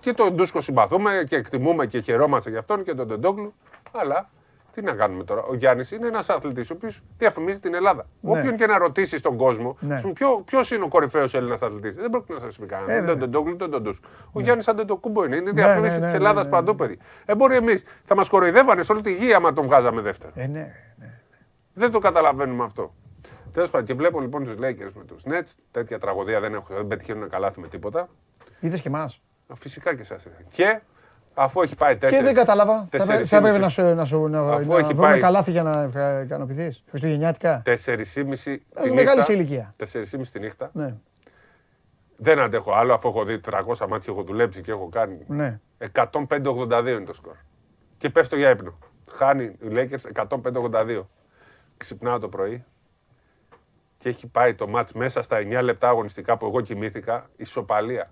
και 0.00 0.12
τον 0.12 0.34
Ντούσκο 0.34 0.60
συμπαθούμε 0.60 1.24
και 1.28 1.36
εκτιμούμε 1.36 1.86
και 1.86 2.00
χαιρόμαστε 2.00 2.50
για 2.50 2.58
αυτόν 2.58 2.82
και 2.84 2.94
τον 2.94 3.08
Τεντόγλου. 3.08 3.54
Αλλά 3.92 4.30
Τι 4.72 4.82
να 4.82 4.92
κάνουμε 4.92 5.24
τώρα; 5.24 5.42
Ο 5.42 5.54
Γιάννης 5.54 5.90
είναι 5.90 6.06
ένας 6.06 6.28
αθλητής 6.30 6.70
ο 6.70 6.74
οποίος 6.76 7.02
διαφημίζει 7.18 7.60
την 7.60 7.74
Ελλάδα. 7.74 8.06
Ναι. 8.20 8.30
Όποιον 8.38 8.56
και 8.56 8.66
να 8.66 8.78
ρωτήσεις 8.78 9.18
στον 9.18 9.36
κόσμο, 9.36 9.76
Ναι. 9.80 10.00
ποιο 10.44 10.60
είναι 10.74 10.84
ο 10.84 10.88
κορυφαίος 10.88 11.34
Έλληνας 11.34 11.62
αθλητής; 11.62 11.94
Δεν 11.94 12.10
πρόκειται 12.10 12.32
να 12.34 12.38
σας 12.40 12.58
πει 12.58 12.66
κανένα. 12.66 12.92
Ε, 12.92 13.02
Δεν 13.02 13.18
τον 13.18 13.28
Ντόγκλου, 13.30 13.56
δεν 13.56 13.70
τον 13.70 13.82
Ντούσκου. 13.82 14.08
Ο 14.32 14.40
Γιάννης 14.40 14.68
Αντετοκούμπο 14.68 15.24
είναι. 15.24 15.36
Είναι 15.36 15.50
Ναι, 15.50 15.62
διαφήμιση 15.62 15.92
ναι, 15.92 15.98
ναι, 15.98 16.02
της 16.02 16.10
ναι, 16.12 16.16
Ελλάδας 16.18 16.44
ναι, 16.44 16.50
παντού, 16.50 16.74
παιδί. 16.74 16.98
Ε, 17.24 17.34
μπορεί 17.34 17.56
εμείς 17.56 17.84
θα 18.04 18.14
μας 18.14 18.28
κοροϊδεύανε 18.28 18.82
σε 18.82 18.92
όλη 18.92 19.00
τη 19.00 19.14
γη 19.14 19.34
άμα 19.34 19.52
τον 19.52 19.64
βγάζαμε 19.64 20.00
δεύτερο. 20.00 20.32
Ε, 20.36 20.46
ναι, 20.46 20.72
ναι. 20.98 21.20
Δεν 21.74 21.90
το 21.90 21.98
καταλαβαίνουμε 21.98 22.64
αυτό. 22.64 22.94
Τέλος 23.52 23.70
πάντων, 23.70 23.86
και 23.86 23.94
βλέπω 23.94 24.20
λοιπόν 24.20 24.44
τους 24.44 24.54
Lakers 24.54 24.92
με 24.94 25.04
τους 25.06 25.22
Nets. 25.26 25.52
Τέτοια 25.70 25.98
τραγωδία 25.98 26.40
δεν, 26.40 26.54
έχω, 26.54 26.74
δεν 26.74 26.86
πετυχαίνουν 26.86 27.28
καλάθι 27.28 27.60
με 27.60 27.68
τίποτα. 27.68 28.08
Είδες 28.60 28.80
και 28.80 28.88
εμάς. 28.88 29.20
Φυσικά 29.54 29.94
και 29.94 30.00
εσάς. 30.00 30.26
Και 30.48 30.80
αφού 31.34 31.62
έχει 31.62 31.74
πάει 31.76 31.96
τέσσερι. 31.96 32.18
Και 32.20 32.26
δεν 32.26 32.34
κατάλαβα. 32.34 32.78
Θα, 32.84 32.98
τέσσερις 32.98 33.28
θα 33.28 33.36
έπρεπε 33.36 33.56
ήμιση- 33.56 33.80
να 33.80 33.88
σου 33.88 33.94
να, 33.94 34.04
σου, 34.04 34.28
να, 34.28 34.40
Αφού 34.40 34.72
να 34.72 34.78
έχει 34.78 34.86
βρούμε 34.86 35.08
πάει- 35.08 35.20
καλάθι 35.20 35.50
για 35.50 35.62
να 35.62 35.90
ικανοποιηθείς. 36.24 36.82
Χριστουγεννιάτικα. 36.88 37.62
4,5 37.64 38.62
Ε, 38.74 38.82
τη 38.82 38.92
μεγάλη 38.92 39.16
νύχτα. 39.16 39.32
ηλικία. 39.32 39.72
4,5 39.76 40.30
τη 40.32 40.38
νύχτα. 40.38 40.70
Ναι, 40.72 40.94
Δεν 42.16 42.38
αντέχω 42.38 42.72
άλλο 42.72 42.94
αφού 42.94 43.08
έχω 43.08 43.24
δει 43.24 43.38
300 43.40 43.86
μάτια, 43.88 44.12
έχω 44.12 44.22
δουλέψει 44.22 44.60
και 44.60 44.70
έχω 44.70 44.88
κάνει. 44.88 45.18
ναι. 45.26 45.60
105-82 45.92 46.86
είναι 46.86 47.04
το 47.04 47.12
σκορ. 47.12 47.34
Και 47.96 48.10
πέφτω 48.10 48.36
για 48.36 48.50
ύπνο. 48.50 48.78
Χάνει 49.10 49.44
οι 49.44 49.56
Lakers 49.70 50.26
105-82. 50.28 51.08
Ξυπνάω 51.76 52.18
το 52.18 52.28
πρωί 52.28 52.64
και 53.98 54.08
έχει 54.08 54.26
πάει 54.26 54.54
το 54.54 54.68
μάτς 54.68 54.92
μέσα 54.92 55.22
στα 55.22 55.36
9 55.36 55.62
λεπτά 55.62 55.88
αγωνιστικά 55.88 56.36
που 56.36 56.46
εγώ 56.46 56.60
κοιμήθηκα, 56.60 57.26
ισοπαλία. 57.36 58.10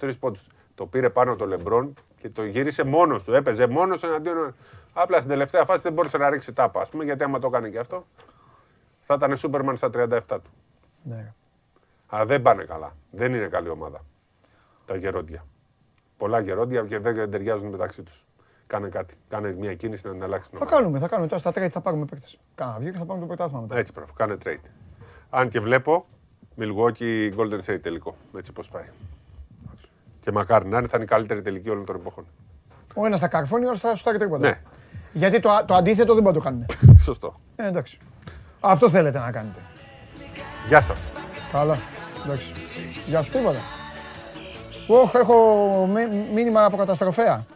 23 0.00 0.18
πόντους. 0.20 0.46
Το 0.78 0.86
πήρε 0.86 1.10
πάνω 1.10 1.36
το 1.36 1.46
Λεμπρόν 1.46 1.94
και 2.20 2.28
το 2.30 2.44
γύρισε 2.44 2.84
μόνος 2.84 3.24
του. 3.24 3.34
Έπαιζε 3.34 3.66
μόνος 3.66 4.02
εναντίον. 4.02 4.54
Απλά 4.92 5.16
στην 5.16 5.28
τελευταία 5.28 5.64
φάση 5.64 5.82
δεν 5.82 5.92
μπόρεσε 5.92 6.16
να 6.18 6.30
ρίξει 6.30 6.52
τάπα, 6.52 6.80
ας 6.80 6.88
πούμε, 6.88 7.04
γιατί 7.04 7.24
άμα 7.24 7.38
το 7.38 7.46
έκανε 7.46 7.68
και 7.68 7.78
αυτό, 7.78 8.06
θα 9.02 9.14
ήταν 9.14 9.36
Σούπερμαν 9.36 9.76
στα 9.76 9.90
37 9.94 10.20
του. 10.28 10.50
ναι. 11.02 11.32
Αλλά 12.06 12.24
δεν 12.26 12.42
πάνε 12.42 12.64
καλά. 12.64 12.92
Δεν 13.10 13.34
είναι 13.34 13.46
καλή 13.46 13.68
ομάδα. 13.68 14.04
Τα 14.84 14.96
γερόντια. 14.96 15.44
Πολλά 16.16 16.40
γερόντια 16.40 16.82
και 16.84 16.98
δεν 16.98 17.30
ταιριάζουν 17.30 17.68
μεταξύ 17.68 18.02
τους. 18.02 18.26
Κάνε 18.66 18.88
κάτι. 18.88 19.14
Κάνε 19.28 19.52
μια 19.52 19.74
κίνηση 19.74 20.06
να 20.06 20.12
την 20.12 20.22
αλλάξει 20.22 20.50
την 20.50 20.58
Θα 20.58 20.64
ομάδα. 20.64 20.80
κάνουμε, 20.80 20.98
θα 20.98 21.08
κάνουμε 21.08 21.28
τώρα 21.28 21.40
στα 21.40 21.50
trade 21.50 21.68
θα 21.70 21.80
πάρουμε 21.80 22.04
παίκτες. 22.04 22.38
Κάνα 22.54 22.78
δύο 22.78 22.90
και 22.92 22.98
θα 22.98 23.04
πάρουμε 23.04 23.20
το 23.20 23.34
πρωτάθλημα 23.34 23.60
μετά. 23.62 23.76
Έτσι 23.76 23.92
πρέπει. 23.92 24.10
Κάνε 24.16 24.36
trade. 24.44 24.68
Αν 25.30 25.48
και 25.48 25.60
βλέπω 25.60 26.06
Milwaukee 26.58 27.32
Golden 27.36 27.60
State 27.66 27.80
τελικό. 27.82 28.16
Έτσι 28.36 28.52
πώς 28.52 28.68
πάει. 28.70 28.84
Και 30.28 30.34
μακάρι 30.34 30.68
να 30.68 30.78
είναι, 30.78 30.86
θα 30.88 30.96
είναι 30.96 31.04
η 31.04 31.08
καλύτερη 31.08 31.42
τελική 31.42 31.70
όλων 31.70 31.84
των 31.84 31.94
εποχών. 31.96 32.26
Ο 32.94 33.06
ένας 33.06 33.20
θα 33.20 33.28
καρφώνει, 33.28 33.64
ο 33.64 33.68
άλλος 33.68 33.80
θα 33.80 33.94
σουτάρει 33.94 34.18
τρίποτα. 34.18 34.48
Ναι, 34.48 34.60
Γιατί 35.12 35.40
το, 35.40 35.48
το 35.66 35.74
αντίθετο 35.74 36.14
δεν 36.14 36.22
μπορεί 36.22 36.36
να 36.36 36.42
το 36.42 36.48
κάνουν. 36.48 36.66
σωστό. 37.06 37.40
Ε, 37.56 37.66
εντάξει. 37.66 37.98
Αυτό 38.60 38.90
θέλετε 38.90 39.18
να 39.18 39.30
κάνετε. 39.30 39.60
Γεια 40.68 40.80
σας. 40.80 41.00
Καλά. 41.52 41.76
Εντάξει. 42.24 42.52
Γεια 43.06 43.22
σου, 43.22 43.30
τίποτα. 43.32 43.58
Ωχ, 44.88 45.14
έχω 45.14 45.86
μι- 45.86 46.32
μήνυμα 46.32 46.64
από 46.64 46.76
καταστροφέα. 46.76 47.46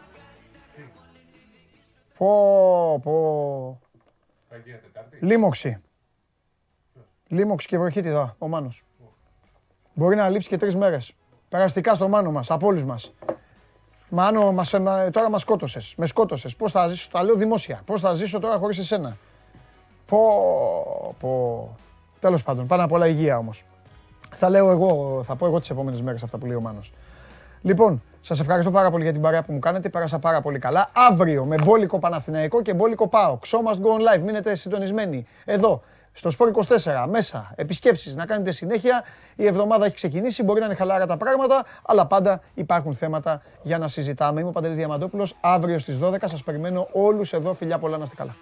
Πω, 2.17 2.99
πω. 3.03 3.79
Λίμωξη. 5.19 5.77
Λίμωξη 7.27 7.67
και 7.67 7.77
βροχίτιδα, 7.77 8.35
ο 8.37 8.47
Μάνος. 8.47 8.83
Μπορεί 9.93 10.15
να 10.15 10.29
λείψει 10.29 10.47
και 10.47 10.57
τρεις 10.57 10.75
μέρες. 10.75 11.13
Περαστικά 11.53 11.95
στο 11.95 12.07
Μάνο 12.07 12.31
μας, 12.31 12.51
από 12.51 12.67
όλους 12.67 12.83
μας. 12.85 13.13
Μάνο, 14.09 14.51
μας, 14.51 14.73
ε, 14.73 14.79
μα- 14.79 15.09
τώρα 15.09 15.29
μας 15.29 15.41
σκότωσες. 15.41 15.93
Με 15.97 16.05
σκότωσες. 16.05 16.55
Πώς 16.55 16.71
θα 16.71 16.87
ζήσω, 16.87 17.09
τα 17.11 17.23
λέω 17.23 17.35
δημόσια. 17.35 17.81
Πώς 17.85 18.01
θα 18.01 18.13
ζήσω 18.13 18.39
τώρα 18.39 18.57
χωρίς 18.57 18.77
εσένα. 18.77 19.17
Πω, 20.05 20.17
πω. 21.19 21.69
Τέλος 22.19 22.43
πάντων, 22.43 22.67
πάνω 22.67 22.83
απ' 22.83 22.91
όλα 22.91 23.07
υγεία 23.07 23.37
όμως. 23.37 23.65
Θα 24.31 24.49
λέω 24.49 24.69
εγώ, 24.71 25.21
θα 25.23 25.35
πω 25.35 25.45
εγώ 25.45 25.59
τις 25.59 25.69
επόμενες 25.69 26.01
μέρες 26.01 26.23
αυτά 26.23 26.37
που 26.37 26.45
λέει 26.45 26.55
ο 26.55 26.61
Μάνος. 26.61 26.91
Λοιπόν, 27.61 28.03
σας 28.21 28.39
ευχαριστώ 28.39 28.71
πάρα 28.71 28.91
πολύ 28.91 29.03
για 29.03 29.11
την 29.13 29.21
παρέα 29.21 29.43
που 29.43 29.53
μου 29.53 29.59
κάνετε. 29.59 29.89
Πέρασα 29.89 30.19
πάρα 30.19 30.41
πολύ 30.41 30.59
καλά. 30.59 30.89
Αύριο 31.09 31.45
με 31.45 31.55
μπόλικο 31.65 31.99
Παναθηναϊκό 31.99 32.61
και 32.61 32.73
μπόλικο 32.73 33.07
ΠΑΟ. 33.07 33.39
Show 33.45 33.71
must 33.71 33.75
go 33.77 34.15
on 34.15 34.17
live. 34.17 34.21
Μείνετε 34.21 34.55
συντονισμένοι. 34.55 35.27
Εδώ, 35.45 35.81
στο 36.13 36.29
Sport 36.37 36.51
24, 36.77 37.05
μέσα, 37.09 37.53
επισκέψεις, 37.55 38.15
να 38.15 38.25
κάνετε 38.25 38.51
συνέχεια. 38.51 39.03
Η 39.35 39.45
εβδομάδα 39.45 39.85
έχει 39.85 39.95
ξεκινήσει, 39.95 40.43
μπορεί 40.43 40.59
να 40.59 40.65
είναι 40.65 40.75
χαλάρα 40.75 41.05
τα 41.05 41.17
πράγματα, 41.17 41.65
αλλά 41.85 42.07
πάντα 42.07 42.41
υπάρχουν 42.53 42.93
θέματα 42.93 43.41
για 43.61 43.77
να 43.77 43.87
συζητάμε. 43.87 44.39
Είμαι 44.39 44.49
ο 44.49 44.51
Παντελής 44.51 44.77
Διαμαντόπουλος. 44.77 45.35
Αύριο 45.41 45.79
στις 45.79 45.99
12 46.01 46.27
σας 46.27 46.43
περιμένω 46.43 46.87
όλους 46.91 47.33
εδώ. 47.33 47.53
Φιλιά 47.53 47.79
πολλά, 47.79 47.97
να 47.97 48.03
είστε 48.03 48.15
καλά. 48.15 48.35